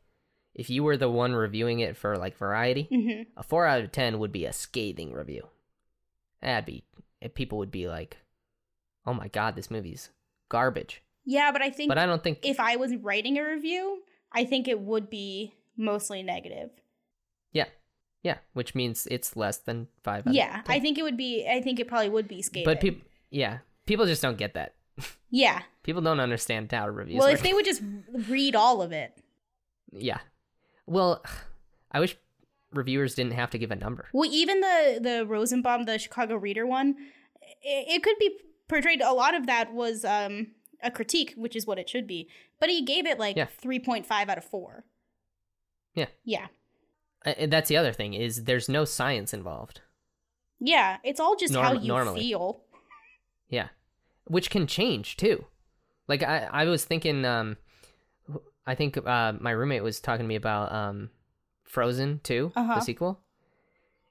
if 0.55 0.71
you 0.71 0.83
were 0.85 0.97
the 0.97 1.11
one 1.11 1.35
reviewing 1.35 1.81
it 1.81 1.97
for 1.97 2.17
like 2.17 2.37
variety, 2.37 2.89
hmm 2.91 3.23
a 3.37 3.43
4 3.43 3.67
out 3.67 3.83
of 3.83 3.93
10 3.93 4.19
would 4.19 4.33
be 4.33 4.47
a 4.47 4.53
scathing 4.53 5.13
review. 5.13 5.49
That'd 6.41 6.65
be 6.67 6.85
if 7.21 7.35
people 7.35 7.59
would 7.59 7.71
be 7.71 7.87
like, 7.89 8.17
"Oh 9.07 9.15
my 9.15 9.29
god, 9.29 9.55
this 9.57 9.71
movie's 9.71 10.11
garbage." 10.49 11.03
Yeah, 11.25 11.53
but 11.53 11.63
I 11.63 11.71
think 11.71 11.89
But 11.89 11.99
I 11.99 12.07
don't 12.07 12.23
think 12.23 12.41
if 12.43 12.59
I 12.59 12.77
was 12.77 12.97
writing 12.97 13.39
a 13.39 13.45
review, 13.45 14.03
I 14.33 14.45
think 14.45 14.67
it 14.69 14.81
would 14.81 15.09
be 15.09 15.55
mostly 15.77 16.23
negative. 16.23 16.71
Yeah. 18.23 18.39
Which 18.53 18.75
means 18.75 19.07
it's 19.11 19.37
less 19.37 19.59
than 19.59 19.89
5 20.05 20.21
out 20.23 20.27
of 20.29 20.35
Yeah, 20.35 20.63
10. 20.63 20.77
I 20.77 20.81
think 20.81 20.99
it 20.99 21.03
would 21.03 21.17
be. 21.17 21.47
I 21.51 21.61
think 21.61 21.81
it 21.81 21.89
probably 21.89 22.09
would 22.09 22.29
be 22.29 22.43
scathing. 22.43 22.65
But 22.65 22.81
people 22.81 23.03
yeah, 23.31 23.59
people 23.87 24.07
just 24.07 24.23
don't 24.23 24.37
get 24.39 24.55
that. 24.55 24.75
yeah. 25.31 25.63
People 25.83 26.03
don't 26.03 26.21
understand 26.21 26.71
how 26.71 26.89
reviews 26.89 27.19
Well, 27.19 27.29
work. 27.29 27.35
if 27.39 27.43
they 27.43 27.53
would 27.53 27.65
just 27.65 27.83
read 28.29 28.55
all 28.55 28.83
of 28.83 28.93
it. 28.93 29.17
Yeah. 29.91 30.19
Well, 30.87 31.25
I 31.91 32.01
wish 32.01 32.17
reviewers 32.73 33.15
didn't 33.15 33.33
have 33.33 33.51
to 33.51 33.59
give 33.59 33.71
a 33.71 33.77
number. 33.77 34.07
Well, 34.13 34.31
even 34.31 34.61
the 34.61 34.99
the 35.03 35.27
Rosenbaum, 35.27 35.85
the 35.85 35.99
Chicago 35.99 36.37
Reader 36.37 36.67
one, 36.67 36.95
it, 37.63 37.87
it 37.97 38.03
could 38.03 38.19
be 38.19 38.37
portrayed. 38.69 39.01
A 39.03 39.13
lot 39.13 39.35
of 39.35 39.47
that 39.47 39.73
was 39.73 40.05
um 40.05 40.49
a 40.83 40.91
critique, 40.91 41.33
which 41.37 41.57
is 41.57 41.67
what 41.67 41.79
it 41.79 41.89
should 41.89 42.07
be. 42.07 42.29
But 42.61 42.69
he 42.69 42.85
gave 42.85 43.07
it 43.07 43.19
like 43.19 43.37
Yeah. 43.37 43.47
three 43.47 43.79
point 43.81 44.07
five 44.07 44.29
out 44.29 44.39
of 44.39 44.45
four. 44.45 44.85
Yeah. 45.95 46.07
Yeah. 46.25 46.47
And 47.25 47.53
that's 47.53 47.69
the 47.69 47.77
other 47.77 47.93
thing 47.93 48.15
is 48.15 48.45
there's 48.45 48.69
no 48.69 48.85
science 48.85 49.33
involved. 49.33 49.81
Yeah. 50.61 50.99
It's 51.05 51.21
all 51.21 51.37
just 51.37 51.55
how 51.55 51.73
you 51.73 51.89
normally. 51.89 52.21
feel. 52.21 52.61
Yeah. 53.49 53.69
Which 54.27 54.51
can 54.51 54.67
change 54.67 55.17
too. 55.17 55.45
Like 56.09 56.23
I 56.23 56.49
I 56.51 56.65
was 56.65 56.85
thinking 56.85 57.25
um 57.25 57.57
I 58.67 58.75
think 58.75 58.97
uh 58.97 59.33
my 59.41 59.51
roommate 59.51 59.83
was 59.83 60.01
talking 60.01 60.25
to 60.25 60.29
me 60.29 60.37
about 60.37 60.73
um 60.73 61.11
Frozen 61.65 62.21
2, 62.25 62.53
Uh-huh. 62.55 62.75
the 62.75 62.81
sequel. 62.81 63.21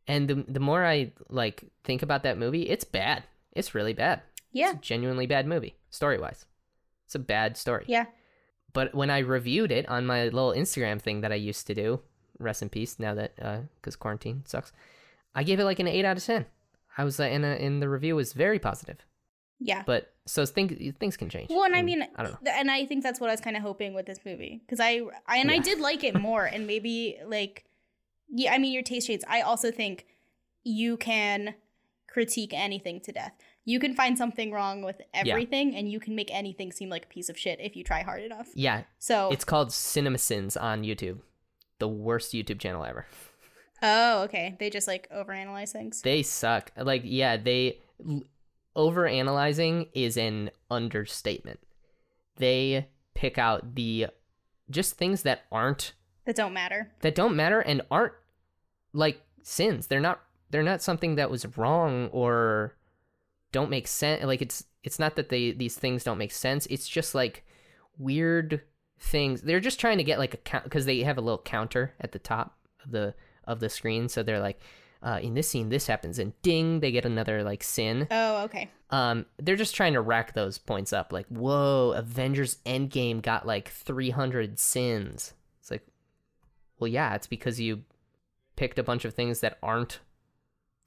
And 0.08 0.28
the 0.28 0.46
the 0.48 0.60
more 0.60 0.86
I 0.86 1.12
like 1.30 1.64
think 1.84 2.02
about 2.02 2.24
that 2.24 2.38
movie, 2.38 2.64
it's 2.70 2.84
bad. 2.86 3.24
It's 3.52 3.76
really 3.76 3.94
bad. 3.94 4.22
Yeah. 4.52 4.70
It's 4.72 4.80
a 4.80 4.82
genuinely 4.82 5.28
bad 5.28 5.46
movie, 5.48 5.76
story-wise. 5.90 6.46
It's 7.06 7.16
a 7.16 7.20
bad 7.20 7.56
story. 7.58 7.86
Yeah. 7.88 8.06
But 8.74 8.96
when 8.96 9.10
I 9.10 9.20
reviewed 9.20 9.72
it 9.72 9.88
on 9.90 10.06
my 10.06 10.24
little 10.26 10.54
Instagram 10.54 11.02
thing 11.02 11.22
that 11.22 11.32
I 11.32 11.36
used 11.36 11.68
to 11.68 11.76
do, 11.76 12.02
rest 12.42 12.62
in 12.62 12.70
peace 12.70 13.00
now 13.00 13.14
that 13.16 13.36
because 13.82 13.96
quarantine 13.96 14.44
sucks, 14.46 14.72
I 15.36 15.44
gave 15.44 15.60
it 15.60 15.66
like 15.66 15.80
an 15.80 15.88
eight 15.88 16.06
out 16.06 16.18
of 16.18 16.24
ten. 16.24 16.46
I 16.98 17.04
was 17.04 17.20
uh, 17.20 17.24
in 17.24 17.44
a, 17.44 17.56
in 17.56 17.80
the 17.80 17.88
review 17.90 18.16
was 18.16 18.34
very 18.34 18.60
positive. 18.60 18.98
Yeah. 19.60 19.84
But 19.86 20.12
so 20.26 20.46
things 20.46 20.74
things 21.00 21.16
can 21.18 21.30
change. 21.30 21.50
Well, 21.50 21.64
and 21.64 21.76
I 21.76 21.82
mean, 21.84 22.04
I 22.16 22.24
don't 22.24 22.44
know. 22.44 22.52
and 22.52 22.72
I 22.72 22.86
think 22.86 23.04
that's 23.04 23.20
what 23.20 23.30
I 23.30 23.34
was 23.34 23.42
kind 23.42 23.56
of 23.56 23.62
hoping 23.62 23.94
with 23.94 24.06
this 24.08 24.20
movie 24.26 24.62
because 24.66 24.80
I, 24.80 25.02
I 25.28 25.38
and 25.38 25.52
I 25.52 25.60
did 25.60 25.80
like 25.80 26.04
it 26.04 26.20
more, 26.20 26.46
and 26.46 26.66
maybe 26.66 27.18
like, 27.26 27.66
yeah, 28.30 28.54
I 28.54 28.58
mean, 28.58 28.74
your 28.74 28.84
taste 28.84 29.08
shades. 29.08 29.24
I 29.28 29.42
also 29.42 29.72
think 29.72 30.08
you 30.64 30.98
can 30.98 31.56
critique 32.08 32.54
anything 32.54 33.00
to 33.02 33.12
death. 33.12 33.34
You 33.64 33.80
can 33.80 33.94
find 33.94 34.18
something 34.18 34.52
wrong 34.52 34.84
with 34.84 35.00
everything, 35.14 35.76
and 35.76 35.92
you 35.92 36.00
can 36.00 36.16
make 36.16 36.34
anything 36.34 36.72
seem 36.72 36.90
like 36.90 37.06
a 37.06 37.08
piece 37.08 37.30
of 37.30 37.38
shit 37.38 37.60
if 37.62 37.76
you 37.76 37.84
try 37.84 38.02
hard 38.02 38.24
enough. 38.24 38.48
Yeah, 38.56 38.84
So, 38.98 39.30
it's 39.32 39.46
called 39.46 39.70
CinemaSins 39.70 40.60
on 40.60 40.82
YouTube, 40.82 41.20
the 41.82 41.88
worst 41.90 42.32
YouTube 42.32 42.60
channel 42.60 42.86
ever. 42.86 43.06
oh, 43.84 44.24
okay, 44.24 44.56
they 44.60 44.70
just 44.70 44.88
like 44.88 45.10
overanalyze 45.12 45.72
things. 45.74 46.02
They 46.02 46.24
suck. 46.24 46.72
Like 46.78 47.02
yeah, 47.03 47.36
they 47.36 47.80
over 48.76 49.06
analyzing 49.06 49.88
is 49.94 50.16
an 50.16 50.52
understatement. 50.70 51.60
They 52.38 52.88
pick 53.14 53.38
out 53.38 53.76
the 53.76 54.08
just 54.70 54.95
things 54.95 55.24
that 55.24 55.41
aren't 55.52 55.91
That 56.26 56.38
don't 56.38 56.53
matter. 56.53 56.91
that 57.02 57.16
don't 57.16 57.36
matter 57.36 57.60
and 57.60 57.82
aren't 57.91 58.14
like 58.94 59.22
sins. 59.44 59.88
They're 59.88 59.99
not 59.99 60.22
they're 60.49 60.64
not 60.64 60.82
something 60.82 61.16
that 61.16 61.30
was 61.30 61.58
wrong 61.58 62.08
or 62.14 62.78
don't 63.52 63.70
make 63.70 63.88
sense. 63.88 64.24
Like 64.24 64.41
it's 64.41 64.64
it's 64.84 64.99
not 64.99 65.16
that 65.16 65.30
they 65.30 65.52
these 65.52 65.76
things 65.76 66.03
don't 66.03 66.18
make 66.18 66.32
sense. 66.32 66.66
It's 66.68 66.88
just 66.88 67.14
like 67.14 67.44
weird 67.98 68.62
things. 69.02 69.41
They're 69.41 69.60
just 69.60 69.80
trying 69.80 69.98
to 69.98 70.03
get 70.03 70.19
like 70.19 70.34
a 70.34 70.38
count 70.38 70.64
because 70.64 70.86
they 70.86 71.02
have 71.02 71.18
a 71.18 71.22
little 71.22 71.41
counter 71.41 71.94
at 71.99 72.11
the 72.14 72.19
top 72.19 72.57
of 72.86 72.91
the 72.91 73.14
of 73.45 73.60
the 73.60 73.68
screen. 73.69 74.07
So 74.07 74.23
they're 74.23 74.40
like, 74.40 74.60
uh, 75.03 75.19
in 75.22 75.34
this 75.34 75.49
scene, 75.49 75.69
this 75.69 75.88
happens, 75.88 76.19
and 76.19 76.40
ding, 76.44 76.80
they 76.80 76.91
get 76.91 77.06
another 77.06 77.44
like 77.44 77.64
sin. 77.64 78.07
Oh, 78.11 78.44
okay. 78.44 78.69
Um, 78.91 79.26
they're 79.38 79.56
just 79.56 79.73
trying 79.76 79.94
to 79.94 80.02
rack 80.02 80.34
those 80.34 80.57
points 80.57 80.94
up. 80.94 81.11
Like, 81.11 81.26
whoa, 81.28 81.94
Avengers 81.95 82.57
Endgame 82.65 83.22
got 83.22 83.48
like 83.48 83.69
300 83.69 84.60
sins. 84.60 85.34
It's 85.60 85.72
like, 85.72 85.86
well, 86.80 86.90
yeah, 86.90 87.15
it's 87.15 87.28
because 87.28 87.60
you 87.60 87.84
picked 88.57 88.78
a 88.78 88.84
bunch 88.84 89.06
of 89.06 89.14
things 89.14 89.40
that 89.40 89.57
aren't 89.64 89.99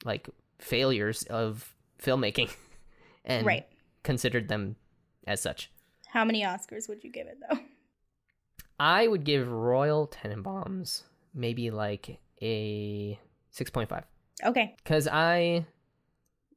like 0.05 0.28
failures 0.59 1.23
of 1.24 1.74
filmmaking 2.01 2.53
and 3.24 3.47
Right. 3.47 3.66
considered 4.03 4.49
them 4.49 4.77
as 5.27 5.41
such. 5.41 5.70
How 6.09 6.24
many 6.24 6.43
Oscars 6.43 6.89
would 6.89 7.03
you 7.03 7.11
give 7.11 7.27
it 7.27 7.39
though? 7.51 7.59
I 8.79 9.07
would 9.07 9.25
give 9.25 9.49
Royal 9.49 10.09
Tenenbaums 10.09 11.03
maybe 11.33 11.71
like 11.71 12.19
a 12.43 13.19
6.5 13.53 14.03
Okay. 14.45 14.75
because 14.83 15.09
I 15.09 15.67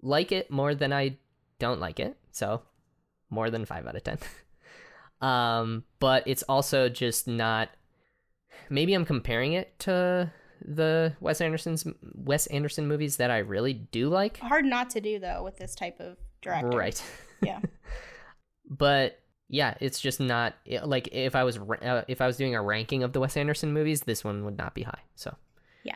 like 0.02 0.31
it 0.31 0.49
more 0.49 0.76
than 0.76 0.94
I 0.94 1.18
don't 1.60 1.80
like 1.80 1.99
it. 1.99 2.18
So 2.31 2.61
more 3.30 3.49
than 3.49 3.65
five 3.65 3.85
out 3.88 3.95
of 3.95 4.03
ten. 4.03 4.18
um, 5.22 5.84
but 5.99 6.23
it's 6.27 6.44
also 6.44 6.89
just 6.89 7.27
not. 7.27 7.69
Maybe 8.69 8.94
I'm 8.94 9.06
comparing 9.06 9.53
it 9.53 9.77
to 9.80 10.31
the 10.64 11.14
Wes 11.19 11.41
Anderson's 11.41 11.85
Wes 12.15 12.48
Anderson 12.48 12.88
movies 12.88 13.18
that 13.18 13.31
I 13.31 13.39
really 13.39 13.73
do 13.73 14.10
like. 14.10 14.38
Hard 14.38 14.65
not 14.65 14.89
to 14.91 15.02
do 15.02 15.19
though 15.19 15.44
with 15.44 15.57
this 15.57 15.76
type 15.76 15.99
of 15.99 16.18
director. 16.41 16.69
Right. 16.77 17.02
Yeah. 17.41 17.60
but 18.69 19.19
yeah, 19.49 19.76
it's 19.80 19.99
just 19.99 20.19
not 20.19 20.53
like 20.84 21.10
if 21.11 21.36
I 21.36 21.44
was 21.44 21.57
uh, 21.57 22.03
if 22.07 22.22
I 22.22 22.28
was 22.28 22.38
doing 22.38 22.56
a 22.56 22.61
ranking 22.61 23.03
of 23.03 23.14
the 23.14 23.19
Wes 23.19 23.38
Anderson 23.38 23.74
movies, 23.74 24.02
this 24.02 24.24
one 24.24 24.44
would 24.45 24.57
not 24.57 24.74
be 24.76 24.84
high. 24.84 25.02
So 25.15 25.36
Yeah. 25.84 25.95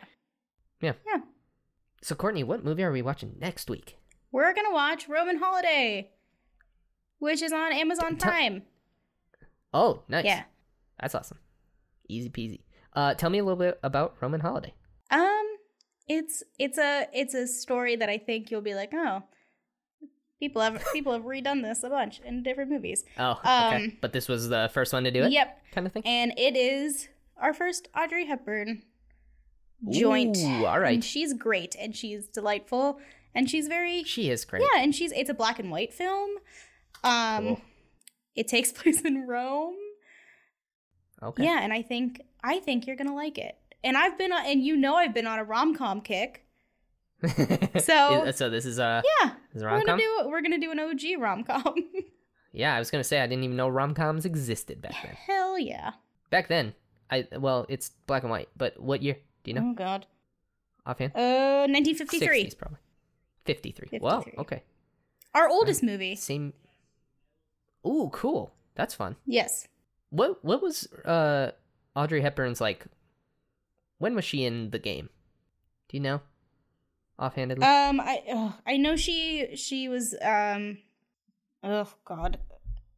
yeah, 0.80 0.92
Yeah. 1.06 1.20
So 2.02 2.14
Courtney, 2.14 2.42
what 2.44 2.64
movie 2.64 2.82
are 2.82 2.90
we 2.92 3.02
watching 3.02 3.36
next 3.38 3.70
week? 3.70 3.96
We're 4.32 4.52
gonna 4.54 4.72
watch 4.72 5.08
Roman 5.08 5.38
Holiday, 5.38 6.10
which 7.18 7.42
is 7.42 7.52
on 7.52 7.72
Amazon 7.72 8.16
Tell- 8.16 8.30
Prime. 8.30 8.62
Oh, 9.74 10.02
nice. 10.08 10.24
Yeah. 10.24 10.42
That's 11.00 11.14
awesome. 11.14 11.38
Easy 12.08 12.28
peasy. 12.30 12.60
Uh, 12.94 13.14
tell 13.14 13.30
me 13.30 13.38
a 13.38 13.44
little 13.44 13.58
bit 13.58 13.78
about 13.82 14.16
Roman 14.20 14.40
Holiday. 14.40 14.74
Um, 15.10 15.46
it's 16.08 16.42
it's 16.58 16.78
a 16.78 17.06
it's 17.12 17.34
a 17.34 17.46
story 17.46 17.96
that 17.96 18.08
I 18.08 18.18
think 18.18 18.50
you'll 18.50 18.60
be 18.60 18.74
like, 18.74 18.90
oh, 18.94 19.22
people 20.42 20.60
have 20.60 20.84
people 20.92 21.12
have 21.12 21.22
redone 21.22 21.62
this 21.62 21.84
a 21.84 21.88
bunch 21.88 22.20
in 22.24 22.42
different 22.42 22.68
movies. 22.68 23.04
Oh, 23.16 23.32
okay. 23.44 23.76
Um, 23.76 23.96
But 24.00 24.12
this 24.12 24.26
was 24.26 24.48
the 24.48 24.68
first 24.74 24.92
one 24.92 25.04
to 25.04 25.10
do 25.12 25.22
it? 25.22 25.30
Yep, 25.30 25.62
Kind 25.72 25.86
of 25.86 25.92
thing? 25.92 26.02
and 26.04 26.32
it 26.36 26.56
is 26.56 27.08
our 27.36 27.54
first 27.54 27.86
Audrey 27.96 28.26
Hepburn 28.26 28.82
joint. 29.88 30.36
Ooh, 30.38 30.66
all 30.66 30.80
right. 30.80 30.94
And 30.94 31.04
she's 31.04 31.32
great 31.32 31.76
and 31.78 31.94
she's 31.94 32.26
delightful 32.26 32.98
and 33.34 33.48
she's 33.48 33.68
very 33.68 34.02
She 34.02 34.30
is 34.30 34.44
great. 34.44 34.62
yeah, 34.62 34.82
and 34.82 34.92
she's 34.94 35.12
it's 35.12 35.30
a 35.30 35.34
black 35.34 35.60
and 35.60 35.70
white 35.70 35.92
film. 35.94 36.30
Um, 37.04 37.44
Cool. 37.46 37.60
it 38.34 38.48
takes 38.48 38.72
place 38.78 39.00
in 39.02 39.26
Rome. 39.28 39.76
Okay. 41.22 41.44
Yeah, 41.44 41.60
and 41.62 41.72
I 41.72 41.82
think 41.82 42.20
I 42.42 42.58
think 42.58 42.86
you're 42.88 42.96
gonna 42.96 43.14
like 43.14 43.38
it. 43.38 43.54
And 43.84 43.96
I've 43.96 44.18
been 44.18 44.32
on, 44.32 44.44
and 44.46 44.60
you 44.62 44.76
know 44.76 44.96
I've 44.96 45.14
been 45.14 45.26
on 45.28 45.38
a 45.38 45.44
rom 45.44 45.76
com 45.76 46.00
kick. 46.00 46.44
So- 47.80 48.30
so 48.32 48.50
this 48.50 48.64
is 48.66 48.78
a 48.78 49.02
Yeah, 49.22 49.30
is 49.54 49.62
rom 49.64 49.80
gonna 49.80 49.86
com. 49.92 49.98
do 49.98 50.28
we're 50.30 50.42
gonna 50.42 50.58
do 50.58 50.70
an 50.70 50.80
OG 50.80 51.00
rom 51.18 51.44
com. 51.44 51.74
Yeah, 52.54 52.74
I 52.76 52.78
was 52.78 52.90
gonna 52.90 53.02
say 53.04 53.20
I 53.20 53.26
didn't 53.26 53.44
even 53.44 53.56
know 53.56 53.66
rom 53.68 53.94
coms 53.94 54.26
existed 54.26 54.82
back 54.82 54.94
then. 55.02 55.14
Hell 55.26 55.58
yeah! 55.58 55.92
Back 56.28 56.48
then, 56.48 56.74
I 57.10 57.26
well, 57.38 57.64
it's 57.70 57.90
black 58.06 58.24
and 58.24 58.30
white. 58.30 58.50
But 58.56 58.78
what 58.78 59.02
year? 59.02 59.16
Do 59.42 59.50
you 59.50 59.54
know 59.54 59.70
Oh 59.70 59.74
god. 59.74 60.04
offhand? 60.84 61.12
Uh, 61.14 61.64
1953. 61.66 62.44
60s 62.44 62.58
probably. 62.58 62.78
Fifty-three. 63.46 63.98
Wow. 64.00 64.18
53. 64.20 64.38
Okay. 64.42 64.62
Our 65.34 65.48
oldest 65.48 65.82
movie. 65.82 66.14
Same. 66.14 66.52
Ooh, 67.86 68.10
cool. 68.12 68.52
That's 68.74 68.94
fun. 68.94 69.16
Yes. 69.26 69.66
What 70.10 70.44
What 70.44 70.62
was 70.62 70.86
uh 71.06 71.52
Audrey 71.96 72.20
Hepburn's 72.20 72.60
like? 72.60 72.84
When 73.98 74.14
was 74.14 74.26
she 74.26 74.44
in 74.44 74.70
the 74.70 74.78
game? 74.78 75.08
Do 75.88 75.96
you 75.96 76.02
know? 76.02 76.20
Offhandedly. 77.18 77.64
Um, 77.64 78.00
I 78.00 78.22
ugh, 78.32 78.52
I 78.66 78.76
know 78.76 78.96
she 78.96 79.54
she 79.56 79.88
was 79.88 80.14
um, 80.22 80.78
oh 81.62 81.88
god, 82.04 82.38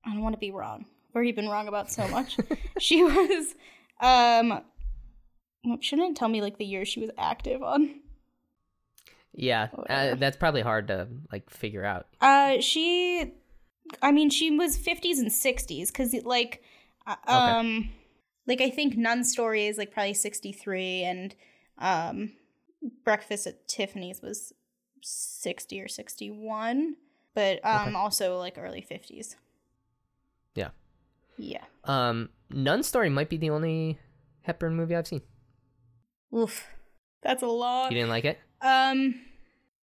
I 0.04 0.10
don't 0.10 0.22
want 0.22 0.34
to 0.34 0.40
be 0.40 0.50
wrong. 0.50 0.86
I've 1.10 1.14
already 1.16 1.32
been 1.32 1.48
wrong 1.48 1.68
about 1.68 1.90
so 1.90 2.06
much. 2.08 2.36
she 2.78 3.02
was 3.02 3.54
um, 4.00 4.62
shouldn't 5.80 6.12
it 6.12 6.16
tell 6.16 6.28
me 6.28 6.40
like 6.40 6.58
the 6.58 6.64
year 6.64 6.84
she 6.84 7.00
was 7.00 7.10
active 7.18 7.62
on? 7.62 8.00
yeah, 9.36 9.68
uh, 9.88 10.14
that's 10.14 10.36
probably 10.36 10.62
hard 10.62 10.88
to 10.88 11.08
like 11.32 11.50
figure 11.50 11.84
out. 11.84 12.06
Uh, 12.20 12.60
she, 12.60 13.32
I 14.00 14.12
mean, 14.12 14.30
she 14.30 14.50
was 14.50 14.76
fifties 14.76 15.18
and 15.18 15.32
sixties 15.32 15.90
because 15.90 16.14
like, 16.24 16.62
uh, 17.06 17.16
um, 17.26 17.90
like 18.46 18.60
I 18.60 18.70
think 18.70 18.96
Nun 18.96 19.24
Story 19.24 19.66
is 19.66 19.76
like 19.76 19.92
probably 19.92 20.14
sixty 20.14 20.52
three, 20.52 21.02
and 21.02 21.34
um, 21.78 22.32
Breakfast 23.04 23.46
at 23.46 23.66
Tiffany's 23.68 24.20
was 24.22 24.52
sixty 25.02 25.80
or 25.80 25.88
sixty 25.88 26.30
one, 26.30 26.96
but 27.34 27.64
um, 27.64 27.88
Okay. 27.88 27.96
also 27.96 28.38
like 28.38 28.56
early 28.58 28.80
fifties. 28.80 29.36
Yeah. 30.54 30.70
Yeah. 31.36 31.64
Um, 31.84 32.30
Nun 32.50 32.82
Story 32.82 33.10
might 33.10 33.28
be 33.28 33.36
the 33.36 33.50
only 33.50 33.98
Hepburn 34.42 34.76
movie 34.76 34.94
I've 34.94 35.06
seen. 35.06 35.22
Oof. 36.34 36.66
That's 37.22 37.42
a 37.42 37.46
lot. 37.46 37.90
You 37.90 37.96
didn't 37.98 38.10
like 38.10 38.24
it? 38.24 38.38
Um, 38.60 39.14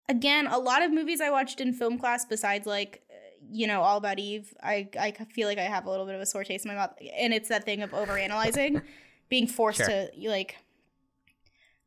again, 0.08 0.48
a 0.48 0.58
lot 0.60 0.82
of 0.84 0.92
movies 0.92 1.22
I 1.22 1.30
watched 1.30 1.60
in 1.60 1.74
film 1.74 1.98
class, 1.98 2.26
besides 2.26 2.68
like, 2.68 3.02
uh, 3.10 3.14
you 3.52 3.66
know, 3.68 3.82
All 3.82 3.98
About 3.98 4.20
Eve, 4.20 4.54
I 4.62 4.88
I 5.00 5.12
feel 5.12 5.48
like 5.48 5.58
I 5.58 5.64
have 5.64 5.86
a 5.86 5.90
little 5.90 6.06
bit 6.06 6.16
of 6.16 6.22
a 6.22 6.26
sore 6.26 6.44
taste 6.44 6.66
in 6.66 6.70
my 6.72 6.76
mouth, 6.76 6.94
and 7.18 7.34
it's 7.34 7.50
that 7.50 7.64
thing 7.66 7.82
of 7.82 7.92
overanalyzing, 7.92 8.82
being 9.30 9.48
forced 9.48 9.80
Sure. 9.80 9.88
to 9.88 10.10
like, 10.30 10.58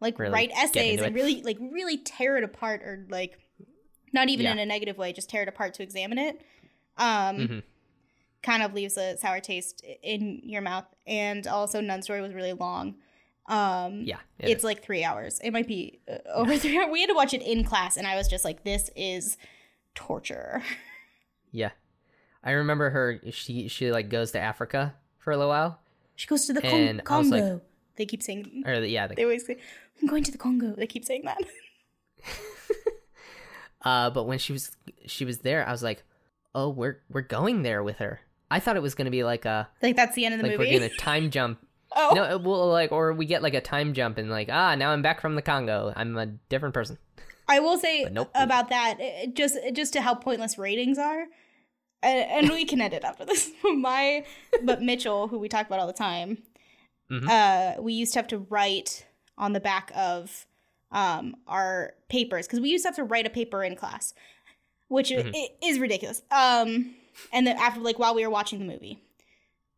like 0.00 0.18
Really 0.18 0.32
write 0.32 0.50
essays 0.56 1.00
and 1.00 1.14
really 1.14 1.42
like 1.42 1.58
really 1.60 1.98
tear 1.98 2.36
it 2.36 2.44
apart, 2.44 2.82
or 2.82 3.06
like, 3.10 3.38
not 4.12 4.28
even 4.28 4.44
Yeah. 4.44 4.52
in 4.52 4.58
a 4.58 4.66
negative 4.66 4.98
way, 4.98 5.12
just 5.12 5.28
tear 5.30 5.42
it 5.42 5.48
apart 5.48 5.74
to 5.74 5.82
examine 5.82 6.18
it. 6.18 6.40
Um, 6.96 7.46
hmm 7.48 7.58
kind 8.42 8.62
of 8.62 8.74
leaves 8.74 8.98
a 8.98 9.16
sour 9.16 9.40
taste 9.40 9.82
in 10.02 10.40
your 10.44 10.60
mouth, 10.60 10.84
and 11.06 11.46
also 11.46 11.80
Nun 11.80 12.02
Story 12.02 12.20
was 12.20 12.34
really 12.34 12.52
long. 12.52 12.96
Um, 13.46 14.02
Yeah, 14.02 14.18
it 14.38 14.50
it's 14.50 14.58
is. 14.60 14.64
like 14.64 14.82
three 14.82 15.02
hours. 15.02 15.40
It 15.42 15.50
might 15.50 15.66
be 15.66 16.00
uh, 16.06 16.18
over 16.34 16.54
three 16.58 16.76
hours. 16.78 16.88
We 16.92 17.00
had 17.00 17.08
to 17.08 17.14
watch 17.14 17.32
it 17.32 17.40
in 17.40 17.64
class, 17.64 17.96
and 17.96 18.06
I 18.06 18.16
was 18.16 18.28
just 18.28 18.44
like, 18.44 18.62
"This 18.62 18.90
is 18.94 19.38
torture." 19.94 20.62
yeah. 21.52 21.70
I 22.42 22.50
remember 22.50 22.90
her. 22.90 23.18
She 23.30 23.66
she 23.68 23.90
like 23.90 24.10
goes 24.10 24.32
to 24.32 24.38
Africa 24.40 24.94
for 25.18 25.30
a 25.32 25.36
little 25.38 25.48
while, 25.50 25.80
She 26.14 26.26
goes 26.26 26.44
to 26.46 26.52
the 26.52 26.60
Con- 26.60 26.70
And 26.70 27.02
I 27.08 27.16
was 27.18 27.30
like- 27.30 27.40
Congo. 27.42 27.62
They 27.96 28.06
keep 28.06 28.22
saying. 28.22 28.64
or 28.66 28.80
the, 28.80 28.88
yeah, 28.88 29.06
the, 29.06 29.14
They 29.14 29.24
always 29.24 29.46
say, 29.46 29.58
"I'm 30.00 30.08
going 30.08 30.24
to 30.24 30.32
the 30.32 30.38
Congo." 30.38 30.74
They 30.76 30.86
keep 30.86 31.04
saying 31.04 31.22
that. 31.24 31.38
Uh, 33.84 34.10
but 34.10 34.24
when 34.24 34.38
she 34.38 34.52
was 34.52 34.76
she 35.06 35.24
was 35.24 35.38
there, 35.38 35.66
I 35.66 35.70
was 35.70 35.82
like, 35.82 36.02
oh, 36.54 36.70
we're 36.70 37.00
we're 37.10 37.20
going 37.20 37.62
there 37.62 37.82
with 37.82 37.98
her. 37.98 38.20
I 38.50 38.60
thought 38.60 38.76
it 38.76 38.82
was 38.82 38.94
gonna 38.94 39.10
be 39.10 39.24
like 39.24 39.44
a 39.44 39.68
like 39.82 39.96
that's 39.96 40.14
the 40.14 40.24
end 40.24 40.34
of 40.34 40.40
the 40.40 40.48
like 40.48 40.58
movie. 40.58 40.72
we're 40.72 40.80
gonna 40.80 40.94
time 40.96 41.30
jump. 41.30 41.58
oh, 41.96 42.12
No, 42.14 42.38
well, 42.38 42.68
like 42.68 42.92
or 42.92 43.12
we 43.12 43.26
get 43.26 43.42
like 43.42 43.54
a 43.54 43.60
time 43.60 43.92
jump 43.92 44.16
and 44.18 44.30
like 44.30 44.48
ah, 44.50 44.74
now 44.74 44.90
I'm 44.90 45.02
back 45.02 45.20
from 45.20 45.34
the 45.34 45.42
Congo. 45.42 45.92
I'm 45.94 46.16
a 46.16 46.26
different 46.26 46.74
person. 46.74 46.98
I 47.46 47.60
will 47.60 47.76
say 47.76 48.04
nope. 48.10 48.30
about 48.34 48.70
that 48.70 48.98
just 49.34 49.58
just 49.74 49.92
to 49.92 50.00
how 50.00 50.14
pointless 50.14 50.56
ratings 50.56 50.96
are, 50.96 51.26
and, 52.02 52.30
and 52.30 52.50
we 52.50 52.64
can 52.64 52.80
end 52.80 52.94
it 52.94 53.04
after 53.04 53.26
this. 53.26 53.50
My 53.64 54.24
but 54.62 54.80
Mitchell, 54.80 55.28
who 55.28 55.38
we 55.38 55.48
talk 55.50 55.66
about 55.66 55.78
all 55.78 55.86
the 55.86 55.92
time, 55.92 56.38
Mhm. 57.10 57.28
uh, 57.28 57.80
we 57.82 57.92
used 57.92 58.12
to 58.14 58.18
have 58.18 58.28
to 58.28 58.38
write 58.38 59.06
on 59.36 59.52
the 59.52 59.60
back 59.60 59.90
of 59.94 60.46
um, 60.90 61.34
our 61.48 61.94
papers 62.08 62.46
because 62.46 62.60
we 62.60 62.68
used 62.70 62.84
to 62.84 62.88
have 62.88 62.94
to 62.96 63.02
write 63.04 63.26
a 63.26 63.30
paper 63.30 63.64
in 63.64 63.74
class, 63.74 64.14
which 64.88 65.10
Mhm. 65.10 65.34
is 65.60 65.78
ridiculous. 65.80 66.22
Um, 66.30 66.94
and 67.32 67.46
then 67.46 67.56
after 67.56 67.80
like 67.80 67.98
while 67.98 68.14
we 68.14 68.24
were 68.24 68.30
watching 68.30 68.60
the 68.60 68.64
movie, 68.64 69.02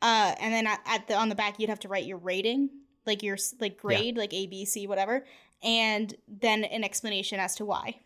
uh, 0.03 0.35
and 0.39 0.53
then 0.53 0.67
at, 0.67 0.81
at 0.85 1.09
the 1.09 1.15
on 1.15 1.31
the 1.31 1.35
back 1.35 1.59
you'd 1.59 1.71
have 1.71 1.81
to 1.81 1.89
write 1.89 2.05
your 2.05 2.19
rating, 2.19 2.69
like 3.07 3.23
your 3.23 3.39
like 3.61 3.79
grade, 3.79 4.17
like 4.19 4.35
A, 4.35 4.47
B, 4.47 4.65
C, 4.67 4.87
whatever, 4.87 5.25
and 5.63 6.15
then 6.29 6.65
an 6.65 6.85
explanation 6.85 7.41
as 7.41 7.55
to 7.57 7.65
why. 7.65 7.99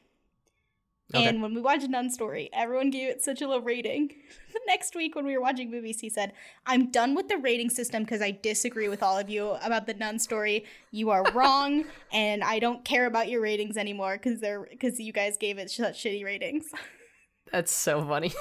Okay. 1.12 1.24
And 1.26 1.42
when 1.42 1.54
we 1.54 1.60
watched 1.60 1.88
Nun 1.88 2.08
Story, 2.10 2.50
everyone 2.52 2.90
gave 2.90 3.08
it 3.08 3.22
such 3.22 3.42
a 3.42 3.48
low 3.48 3.58
rating. 3.58 4.08
the 4.52 4.60
next 4.66 4.94
week, 4.94 5.16
when 5.16 5.24
we 5.26 5.34
were 5.34 5.42
watching 5.42 5.70
movies, 5.70 6.00
he 6.00 6.08
said, 6.08 6.32
I'm 6.66 6.90
done 6.90 7.14
with 7.16 7.28
the 7.28 7.36
rating 7.36 7.68
system 7.68 8.04
because 8.04 8.22
I 8.22 8.30
disagree 8.30 8.88
with 8.88 9.02
all 9.02 9.18
of 9.18 9.28
you 9.28 9.50
about 9.62 9.86
the 9.86 9.94
Nun 9.94 10.18
Story. 10.20 10.64
You 10.92 11.10
are 11.10 11.24
wrong, 11.34 11.84
and 12.12 12.44
I 12.44 12.60
don't 12.60 12.84
care 12.84 13.06
about 13.06 13.28
your 13.28 13.40
ratings 13.40 13.76
anymore 13.76 14.18
because 14.22 14.40
they're 14.40 14.68
because 14.70 15.00
you 15.00 15.12
guys 15.12 15.36
gave 15.36 15.58
it 15.58 15.70
such 15.70 16.02
shitty 16.02 16.24
ratings. 16.24 16.66
That's 17.52 17.72
so 17.72 18.04
funny. 18.04 18.32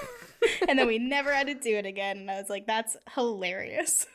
and 0.67 0.77
then 0.77 0.85
we 0.85 0.99
never 0.99 1.33
had 1.33 1.47
to 1.47 1.55
do 1.55 1.75
it 1.75 1.87
again. 1.87 2.17
And 2.17 2.29
I 2.29 2.39
was 2.39 2.47
like, 2.47 2.67
that's 2.67 2.95
hilarious. 3.15 4.05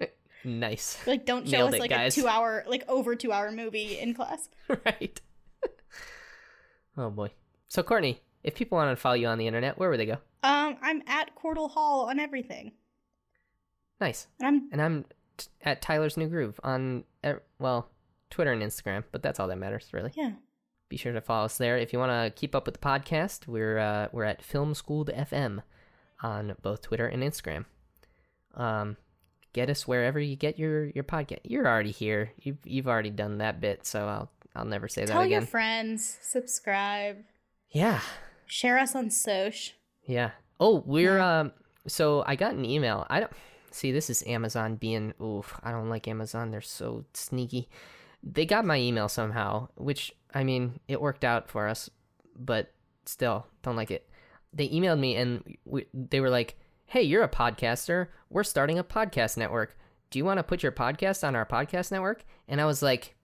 Eh, 0.00 0.06
nice. 0.44 1.04
Like, 1.04 1.26
don't 1.26 1.48
show 1.48 1.56
Nailed 1.56 1.74
us 1.74 1.80
like 1.80 1.90
guys. 1.90 2.16
a 2.16 2.20
two 2.20 2.28
hour, 2.28 2.62
like 2.68 2.84
over 2.86 3.16
two 3.16 3.32
hour 3.32 3.50
movie 3.50 3.98
in 3.98 4.14
class. 4.14 4.48
right. 4.86 5.20
oh 6.96 7.10
boy. 7.10 7.32
So 7.70 7.82
Courtney, 7.84 8.20
if 8.42 8.54
people 8.56 8.76
want 8.76 8.90
to 8.90 9.00
follow 9.00 9.14
you 9.14 9.28
on 9.28 9.38
the 9.38 9.46
internet, 9.46 9.78
where 9.78 9.88
would 9.90 10.00
they 10.00 10.06
go? 10.06 10.18
Um, 10.42 10.76
I'm 10.82 11.02
at 11.06 11.30
Cordell 11.36 11.70
Hall 11.70 12.08
on 12.10 12.18
everything, 12.18 12.72
Nice. 14.00 14.26
and 14.40 14.46
I'm 14.48 14.68
And 14.72 14.82
I'm 14.82 15.04
t- 15.36 15.46
at 15.62 15.80
Tyler's 15.80 16.16
New 16.16 16.26
Groove 16.28 16.58
on 16.64 17.04
eh, 17.22 17.34
well, 17.60 17.88
Twitter 18.28 18.50
and 18.52 18.60
Instagram, 18.62 19.04
but 19.12 19.22
that's 19.22 19.38
all 19.38 19.46
that 19.48 19.56
matters 19.58 19.88
really. 19.92 20.10
yeah. 20.16 20.32
Be 20.88 20.96
sure 20.96 21.12
to 21.12 21.20
follow 21.20 21.44
us 21.44 21.56
there. 21.56 21.78
If 21.78 21.92
you 21.92 22.00
want 22.00 22.10
to 22.10 22.32
keep 22.40 22.52
up 22.56 22.66
with 22.66 22.74
the 22.74 22.80
podcast, 22.80 23.46
we're 23.46 23.78
uh, 23.78 24.08
we're 24.10 24.24
at 24.24 24.42
Film 24.42 24.74
School 24.74 25.04
FM 25.04 25.62
on 26.20 26.56
both 26.62 26.82
Twitter 26.82 27.06
and 27.06 27.22
Instagram. 27.22 27.66
Um, 28.54 28.96
get 29.52 29.70
us 29.70 29.86
wherever 29.86 30.18
you 30.18 30.34
get 30.34 30.58
your 30.58 30.86
your 30.86 31.04
podcast. 31.04 31.38
You're 31.44 31.68
already 31.68 31.92
here. 31.92 32.32
You've 32.42 32.58
you've 32.64 32.88
already 32.88 33.10
done 33.10 33.38
that 33.38 33.60
bit, 33.60 33.86
so 33.86 34.08
I'll 34.08 34.30
I'll 34.56 34.64
never 34.64 34.88
say 34.88 35.02
that 35.02 35.10
again. 35.12 35.16
Tell 35.20 35.28
your 35.30 35.42
friends, 35.42 36.18
subscribe, 36.22 37.18
yeah, 37.70 38.00
share 38.46 38.78
us 38.78 38.94
on 38.94 39.08
Soch. 39.10 39.72
yeah. 40.04 40.30
Oh, 40.58 40.82
we're 40.84 41.18
um. 41.18 41.52
So 41.86 42.22
I 42.26 42.36
got 42.36 42.52
an 42.54 42.64
email. 42.66 43.06
I 43.08 43.20
don't 43.20 43.32
see. 43.70 43.92
This 43.92 44.10
is 44.10 44.22
Amazon 44.26 44.76
being. 44.76 45.14
Oof. 45.22 45.58
I 45.62 45.70
don't 45.70 45.88
like 45.88 46.06
Amazon. 46.06 46.50
They're 46.50 46.60
so 46.60 47.04
sneaky. 47.14 47.68
They 48.22 48.44
got 48.44 48.66
my 48.66 48.76
email 48.78 49.08
somehow, 49.08 49.68
which 49.76 50.12
I 50.34 50.44
mean, 50.44 50.78
it 50.86 51.00
worked 51.00 51.24
out 51.24 51.48
for 51.48 51.66
us, 51.66 51.88
but 52.36 52.72
still 53.06 53.46
don't 53.62 53.76
like 53.76 53.90
it. 53.90 54.08
They 54.52 54.68
emailed 54.68 54.98
me 54.98 55.16
and 55.16 55.56
we, 55.64 55.86
they 55.94 56.20
were 56.20 56.28
like, 56.28 56.58
"Hey, 56.86 57.02
you're 57.02 57.22
a 57.22 57.28
podcaster. 57.28 58.08
We're 58.28 58.44
starting 58.44 58.78
a 58.78 58.84
podcast 58.84 59.38
network. 59.38 59.78
Do 60.10 60.18
you 60.18 60.24
want 60.26 60.38
to 60.38 60.42
put 60.44 60.62
your 60.62 60.72
podcast 60.72 61.26
on 61.26 61.34
our 61.34 61.46
podcast 61.46 61.90
network?" 61.90 62.24
And 62.48 62.60
I 62.60 62.66
was 62.66 62.82
like, 62.82 63.14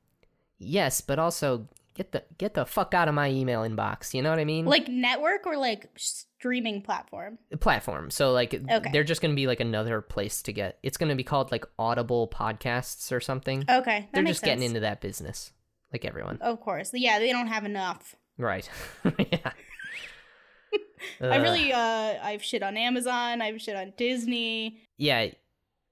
"Yes, 0.59 1.03
but 1.03 1.19
also 1.19 1.69
get 1.97 2.13
the 2.13 2.25
get 2.39 2.55
the 2.55 2.65
fuck 2.67 2.95
out 2.95 3.09
of 3.09 3.15
my 3.15 3.31
email 3.31 3.63
inbox." 3.63 4.15
You 4.15 4.23
know 4.23 4.31
what 4.31 4.39
I 4.39 4.45
mean? 4.45 4.65
Like 4.67 4.89
network 4.89 5.47
or 5.47 5.57
like 5.57 5.91
streaming 5.97 6.83
platform. 6.83 7.39
platform. 7.61 8.11
So 8.11 8.33
like 8.33 8.55
Okay. 8.55 8.91
they're 8.93 9.05
just 9.05 9.21
going 9.21 9.33
to 9.33 9.37
be 9.37 9.47
like 9.47 9.61
another 9.61 10.01
place 10.01 10.43
to 10.43 10.53
get. 10.53 10.79
It's 10.83 10.97
going 10.97 11.09
to 11.09 11.15
be 11.17 11.25
called 11.25 11.51
like 11.51 11.65
Audible 11.79 12.29
Podcasts 12.29 13.11
or 13.13 13.21
something. 13.21 13.65
Okay, 13.69 14.09
they're 14.13 14.23
just 14.25 14.43
getting 14.43 14.63
into 14.65 14.81
that 14.81 15.01
business 15.01 15.53
like 15.93 16.05
everyone. 16.05 16.39
Of 16.41 16.61
course, 16.61 16.91
yeah, 16.93 17.19
they 17.19 17.33
don't 17.33 17.49
have 17.49 17.65
enough. 17.65 18.15
Right. 18.39 18.69
yeah. 19.19 19.53
I 21.21 21.37
really, 21.37 21.73
uh, 21.73 22.15
I've 22.23 22.43
shit 22.43 22.63
on 22.63 22.77
Amazon. 22.77 23.41
I've 23.41 23.61
shit 23.61 23.77
on 23.77 23.93
Disney. 23.97 24.81
Yeah, 24.99 25.29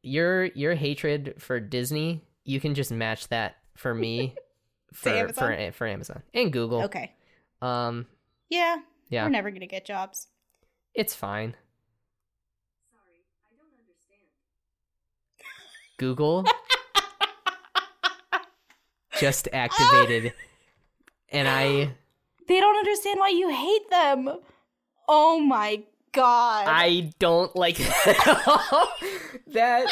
your 0.02 0.47
your 0.47 0.74
hatred 0.74 1.35
for 1.39 1.60
Disney, 1.60 2.22
you 2.44 2.60
can 2.60 2.74
just 2.74 2.90
match 2.90 3.28
that 3.28 3.56
for 3.74 3.94
me 3.94 4.35
for 4.94 5.10
for 5.32 5.52
Amazon? 5.52 5.72
for 5.72 5.86
Amazon 5.86 6.22
and 6.32 6.50
Google. 6.52 6.82
Okay, 6.84 7.12
Um 7.60 8.06
yeah, 8.48 8.76
yeah, 9.10 9.24
we're 9.24 9.30
never 9.30 9.50
gonna 9.50 9.66
get 9.66 9.84
jobs. 9.84 10.28
it's 10.94 11.14
fine. 11.14 11.54
Sorry, 12.90 13.20
I 13.46 13.50
don't 13.56 13.74
understand. 13.78 14.22
Google 15.98 16.44
just 19.20 19.48
activated 19.52 20.32
and 21.30 21.46
I 21.48 21.94
They 22.46 22.60
don't 22.60 22.76
understand 22.76 23.18
why 23.20 23.28
you 23.30 23.48
hate 23.48 23.88
them. 23.90 24.28
Oh 25.08 25.40
my 25.40 25.82
god. 26.12 26.66
I 26.68 27.10
don't 27.18 27.54
like 27.56 27.76
that. 28.04 28.86
that 29.48 29.88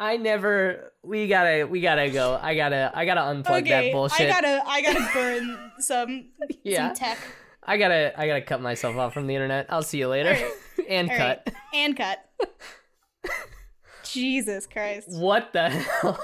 I 0.00 0.16
never 0.16 0.94
we 1.02 1.28
gotta 1.28 1.66
we 1.66 1.82
gotta 1.82 2.08
go. 2.08 2.38
I 2.40 2.54
gotta 2.54 2.90
I 2.94 3.04
gotta 3.04 3.20
unplug 3.20 3.68
that 3.68 3.92
bullshit. 3.92 4.32
I 4.32 4.40
gotta 4.40 4.62
I 4.66 4.80
gotta 4.80 5.10
burn 5.12 5.72
some 5.78 6.28
yeah. 6.64 6.88
some 6.88 6.96
tech. 6.96 7.18
I 7.62 7.76
gotta 7.76 8.18
I 8.18 8.26
gotta 8.26 8.40
cut 8.40 8.62
myself 8.62 8.96
off 8.96 9.12
from 9.12 9.26
the 9.26 9.34
internet. 9.34 9.66
I'll 9.68 9.82
see 9.82 9.98
you 9.98 10.08
later. 10.08 10.30
Alright. 10.30 10.52
and 10.88 11.10
cut. 11.10 11.18
right. 11.18 11.54
And 11.74 11.96
cut. 11.96 12.18
Jesus 14.04 14.66
Christ. 14.66 15.08
What 15.10 15.52
the 15.52 15.68
hell? 15.68 16.18